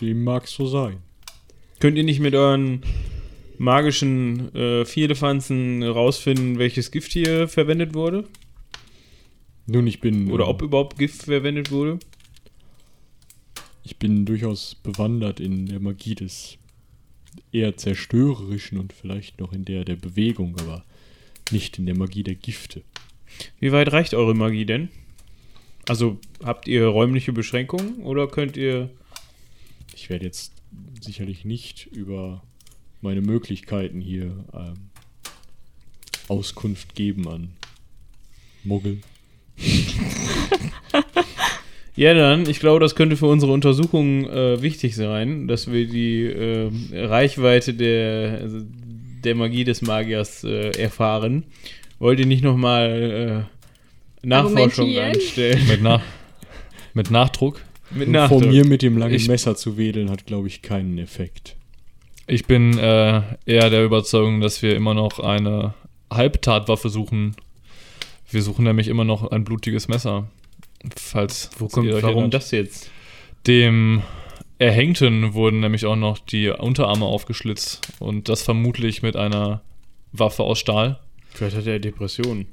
Dem 0.01 0.23
mag 0.23 0.47
so 0.47 0.67
sein. 0.67 0.97
Könnt 1.79 1.97
ihr 1.97 2.03
nicht 2.03 2.19
mit 2.19 2.35
euren 2.35 2.83
magischen 3.57 4.53
äh, 4.55 4.85
Vierlefanzen 4.85 5.81
rausfinden, 5.83 6.59
welches 6.59 6.91
Gift 6.91 7.13
hier 7.13 7.47
verwendet 7.47 7.93
wurde? 7.93 8.25
Nun, 9.65 9.87
ich 9.87 9.99
bin. 9.99 10.31
Oder 10.31 10.45
ähm, 10.45 10.49
ob 10.49 10.61
überhaupt 10.61 10.97
Gift 10.97 11.23
verwendet 11.23 11.71
wurde? 11.71 11.99
Ich 13.83 13.97
bin 13.97 14.25
durchaus 14.25 14.75
bewandert 14.75 15.39
in 15.39 15.65
der 15.65 15.79
Magie 15.79 16.15
des 16.15 16.57
eher 17.51 17.77
zerstörerischen 17.77 18.77
und 18.77 18.93
vielleicht 18.93 19.39
noch 19.39 19.53
in 19.53 19.65
der 19.65 19.85
der 19.85 19.95
Bewegung, 19.95 20.57
aber 20.59 20.85
nicht 21.51 21.79
in 21.79 21.85
der 21.85 21.97
Magie 21.97 22.23
der 22.23 22.35
Gifte. 22.35 22.83
Wie 23.59 23.71
weit 23.71 23.91
reicht 23.91 24.13
eure 24.13 24.35
Magie 24.35 24.65
denn? 24.65 24.89
Also 25.87 26.19
habt 26.43 26.67
ihr 26.67 26.85
räumliche 26.85 27.33
Beschränkungen 27.33 28.03
oder 28.03 28.27
könnt 28.27 28.57
ihr. 28.57 28.89
Ich 29.95 30.09
werde 30.09 30.25
jetzt 30.25 30.53
sicherlich 31.01 31.45
nicht 31.45 31.87
über 31.87 32.41
meine 33.01 33.21
Möglichkeiten 33.21 34.01
hier 34.01 34.45
ähm, 34.53 34.89
Auskunft 36.27 36.95
geben 36.95 37.27
an 37.27 37.53
Muggel. 38.63 39.01
Ja, 41.95 42.15
dann, 42.15 42.49
ich 42.49 42.59
glaube, 42.59 42.79
das 42.79 42.95
könnte 42.95 43.15
für 43.17 43.27
unsere 43.27 43.51
Untersuchung 43.51 44.27
äh, 44.27 44.59
wichtig 44.63 44.95
sein, 44.95 45.47
dass 45.47 45.71
wir 45.71 45.85
die 45.87 46.23
äh, 46.23 46.71
Reichweite 46.91 47.75
der, 47.75 48.39
also 48.41 48.61
der 49.23 49.35
Magie 49.35 49.63
des 49.63 49.83
Magiers 49.83 50.43
äh, 50.43 50.71
erfahren. 50.71 51.43
Wollt 51.99 52.19
ihr 52.19 52.25
nicht 52.25 52.43
nochmal 52.43 53.45
äh, 54.23 54.27
Nachforschung 54.27 54.97
anstellen? 54.97 55.67
Mit, 55.67 55.83
nach, 55.83 56.01
mit 56.95 57.11
Nachdruck. 57.11 57.61
Mit 57.91 58.07
Und 58.07 58.15
vor 58.15 58.21
Nachdruck. 58.23 58.45
mir 58.47 58.65
mit 58.65 58.81
dem 58.81 58.97
langen 58.97 59.13
Ich- 59.13 59.27
Messer 59.27 59.55
zu 59.55 59.77
wedeln, 59.77 60.09
hat, 60.09 60.25
glaube 60.25 60.47
ich, 60.47 60.63
keinen 60.63 60.97
Effekt. 60.97 61.55
Ich 62.25 62.45
bin 62.47 62.75
äh, 62.79 63.21
eher 63.45 63.69
der 63.69 63.85
Überzeugung, 63.85 64.41
dass 64.41 64.63
wir 64.63 64.75
immer 64.75 64.95
noch 64.95 65.19
eine 65.19 65.75
Halbtatwaffe 66.11 66.89
suchen. 66.89 67.35
Wir 68.33 68.41
suchen 68.41 68.65
nämlich 68.65 68.87
immer 68.87 69.03
noch 69.03 69.31
ein 69.31 69.43
blutiges 69.43 69.87
Messer. 69.87 70.27
Falls 70.95 71.51
Wo 71.57 71.67
kommt, 71.67 71.87
ihr 71.87 71.95
euch 71.95 72.03
warum 72.03 72.23
erinnert. 72.23 72.33
das 72.33 72.51
jetzt? 72.51 72.89
Dem 73.47 74.01
Erhängten 74.59 75.33
wurden 75.33 75.59
nämlich 75.59 75.85
auch 75.85 75.95
noch 75.95 76.17
die 76.19 76.49
Unterarme 76.49 77.05
aufgeschlitzt 77.05 77.81
und 77.99 78.29
das 78.29 78.41
vermutlich 78.41 79.01
mit 79.01 79.15
einer 79.15 79.61
Waffe 80.11 80.43
aus 80.43 80.59
Stahl. 80.59 80.99
Vielleicht 81.33 81.55
hat 81.57 81.67
er 81.67 81.79
Depressionen. 81.79 82.47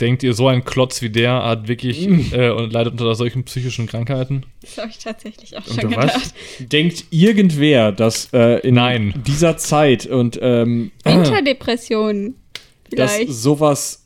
Denkt 0.00 0.22
ihr, 0.22 0.34
so 0.34 0.48
ein 0.48 0.64
Klotz 0.64 1.02
wie 1.02 1.10
der 1.10 1.44
hat 1.44 1.68
wirklich 1.68 2.32
äh, 2.32 2.50
und 2.50 2.72
leidet 2.72 2.92
unter 2.92 3.14
solchen 3.14 3.44
psychischen 3.44 3.86
Krankheiten? 3.86 4.44
Das 4.60 4.78
habe 4.78 4.90
ich 4.90 4.98
tatsächlich 4.98 5.56
auch 5.56 5.66
Unter 5.66 5.82
schon 5.82 5.96
was? 5.96 6.12
gedacht. 6.12 6.34
Denkt 6.72 7.04
irgendwer, 7.10 7.92
dass 7.92 8.28
äh, 8.32 8.60
in 8.66 8.74
Nein. 8.74 9.14
dieser 9.26 9.56
Zeit 9.56 10.06
und 10.06 10.38
ähm, 10.42 10.90
Winterdepressionen. 11.04 12.34
Dass 12.90 13.18
sowas 13.28 14.04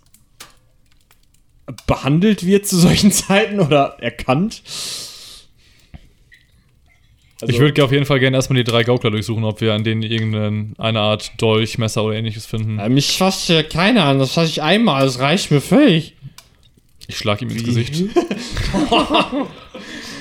behandelt 1.87 2.45
wird 2.45 2.67
zu 2.67 2.77
solchen 2.77 3.13
Zeiten 3.13 3.61
oder 3.61 3.97
erkannt? 4.01 4.63
Also, 7.41 7.53
ich 7.53 7.59
würde 7.59 7.85
auf 7.85 7.91
jeden 7.91 8.07
Fall 8.07 8.21
gerne 8.21 8.37
erstmal 8.37 8.59
die 8.59 8.65
drei 8.65 8.85
Gaukler 8.85 9.11
durchsuchen, 9.11 9.43
ob 9.45 9.61
wir 9.61 9.75
an 9.75 9.83
denen 9.83 10.03
irgendeine 10.03 10.75
eine 10.79 11.01
Art 11.01 11.33
Dolch, 11.39 11.77
Messer 11.77 12.05
oder 12.05 12.15
ähnliches 12.15 12.47
finden. 12.47 12.79
äh, 12.79 12.89
mich 12.89 13.17
fasst 13.17 13.47
hier 13.49 13.65
keiner 13.65 14.05
an, 14.05 14.21
das 14.21 14.33
fasse 14.33 14.51
ich 14.51 14.63
einmal, 14.63 15.05
das 15.05 15.19
reicht 15.19 15.51
mir 15.51 15.61
völlig. 15.61 16.15
Ich 17.09 17.19
schlag 17.19 17.43
ihm 17.43 17.51
ins 17.51 17.65
Gesicht. 17.65 18.05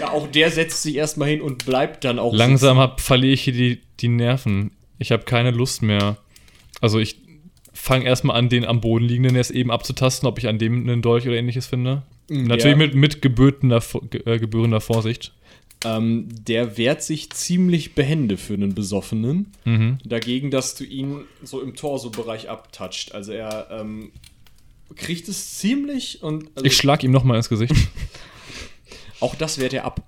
Ja, 0.02 0.10
auch 0.10 0.26
der 0.26 0.50
setzt 0.50 0.82
sich 0.82 0.96
erstmal 0.96 1.30
hin 1.30 1.42
und 1.42 1.64
bleibt 1.64 2.04
dann 2.06 2.18
auch 2.18 2.34
Langsam 2.34 2.80
hab, 2.80 3.02
verliere 3.02 3.34
ich 3.34 3.44
hier 3.44 3.54
die, 3.54 3.82
die 4.00 4.08
Nerven. 4.08 4.72
Ich 4.98 5.12
habe 5.12 5.26
keine 5.26 5.52
Lust 5.52 5.84
mehr. 5.84 6.18
Also 6.82 6.98
ich 6.98 7.18
fange 7.82 8.06
erstmal 8.06 8.38
an, 8.38 8.48
den 8.48 8.64
am 8.64 8.80
Boden 8.80 9.06
liegenden 9.06 9.36
erst 9.36 9.52
eben 9.52 9.72
abzutasten, 9.72 10.28
ob 10.28 10.38
ich 10.38 10.48
an 10.48 10.60
dem 10.60 10.84
einen 10.84 11.02
Dolch 11.02 11.26
oder 11.28 11.36
ähnliches 11.36 11.66
finde. 11.66 12.04
sitzen. 12.28 12.44
Natürlich 12.44 12.78
mit, 12.78 12.96
mit 12.96 13.22
gebührender, 13.22 13.82
äh, 14.26 14.38
gebührender 14.38 14.82
Vorsicht. 14.82 15.34
Ähm, 15.84 16.28
der 16.30 16.78
wehrt 16.78 17.02
sich 17.02 17.32
ziemlich 17.32 17.96
behende 17.96 18.38
für 18.38 18.54
einen 18.54 18.76
Besoffenen. 18.76 19.52
Mhm. 19.66 19.98
Dagegen, 20.06 20.52
dass 20.52 20.76
du 20.76 20.84
ihn 20.84 21.22
so 21.42 21.60
im 21.60 21.76
Torso-Bereich 21.76 22.50
abtatscht. 22.50 23.14
Also 23.14 23.32
er 23.32 23.68
ähm, 23.72 24.12
kriegt 24.96 25.28
es 25.28 25.56
ziemlich 25.56 26.22
und 26.22 26.50
also 26.54 26.66
Ich 26.66 26.78
schlag 26.78 27.04
ihm 27.04 27.12
nochmal 27.12 27.38
ins 27.38 27.50
Gesicht. 27.50 27.74
auch 29.20 29.34
das 29.34 29.60
wehrt 29.60 29.74
er 29.74 29.86
ab. 29.86 30.04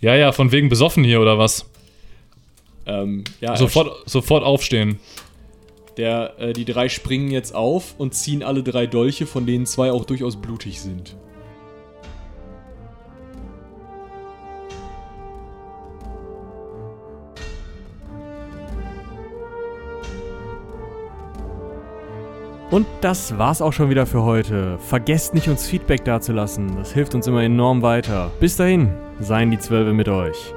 ja, 0.00 0.16
ja, 0.16 0.32
von 0.32 0.50
wegen 0.50 0.68
besoffen 0.68 1.04
hier 1.04 1.20
oder 1.20 1.38
was? 1.38 1.64
Ähm, 2.86 3.22
ja, 3.40 3.56
Sofort, 3.56 4.10
sofort 4.10 4.42
aufstehen. 4.42 4.98
Der, 5.98 6.38
äh, 6.38 6.52
die 6.52 6.64
drei 6.64 6.88
springen 6.88 7.30
jetzt 7.30 7.54
auf 7.54 7.96
und 7.98 8.14
ziehen 8.14 8.42
alle 8.42 8.62
drei 8.62 8.86
Dolche, 8.86 9.26
von 9.26 9.46
denen 9.46 9.66
zwei 9.66 9.90
auch 9.90 10.04
durchaus 10.04 10.36
blutig 10.36 10.80
sind. 10.80 11.16
Und 22.70 22.86
das 23.00 23.38
war's 23.38 23.62
auch 23.62 23.72
schon 23.72 23.88
wieder 23.90 24.04
für 24.06 24.22
heute. 24.22 24.78
Vergesst 24.78 25.34
nicht, 25.34 25.48
uns 25.48 25.66
Feedback 25.66 26.04
dazulassen. 26.04 26.76
Das 26.76 26.92
hilft 26.92 27.14
uns 27.14 27.26
immer 27.26 27.42
enorm 27.42 27.82
weiter. 27.82 28.30
Bis 28.40 28.56
dahin, 28.56 28.92
seien 29.20 29.50
die 29.50 29.58
Zwölfe 29.58 29.94
mit 29.94 30.08
euch. 30.08 30.54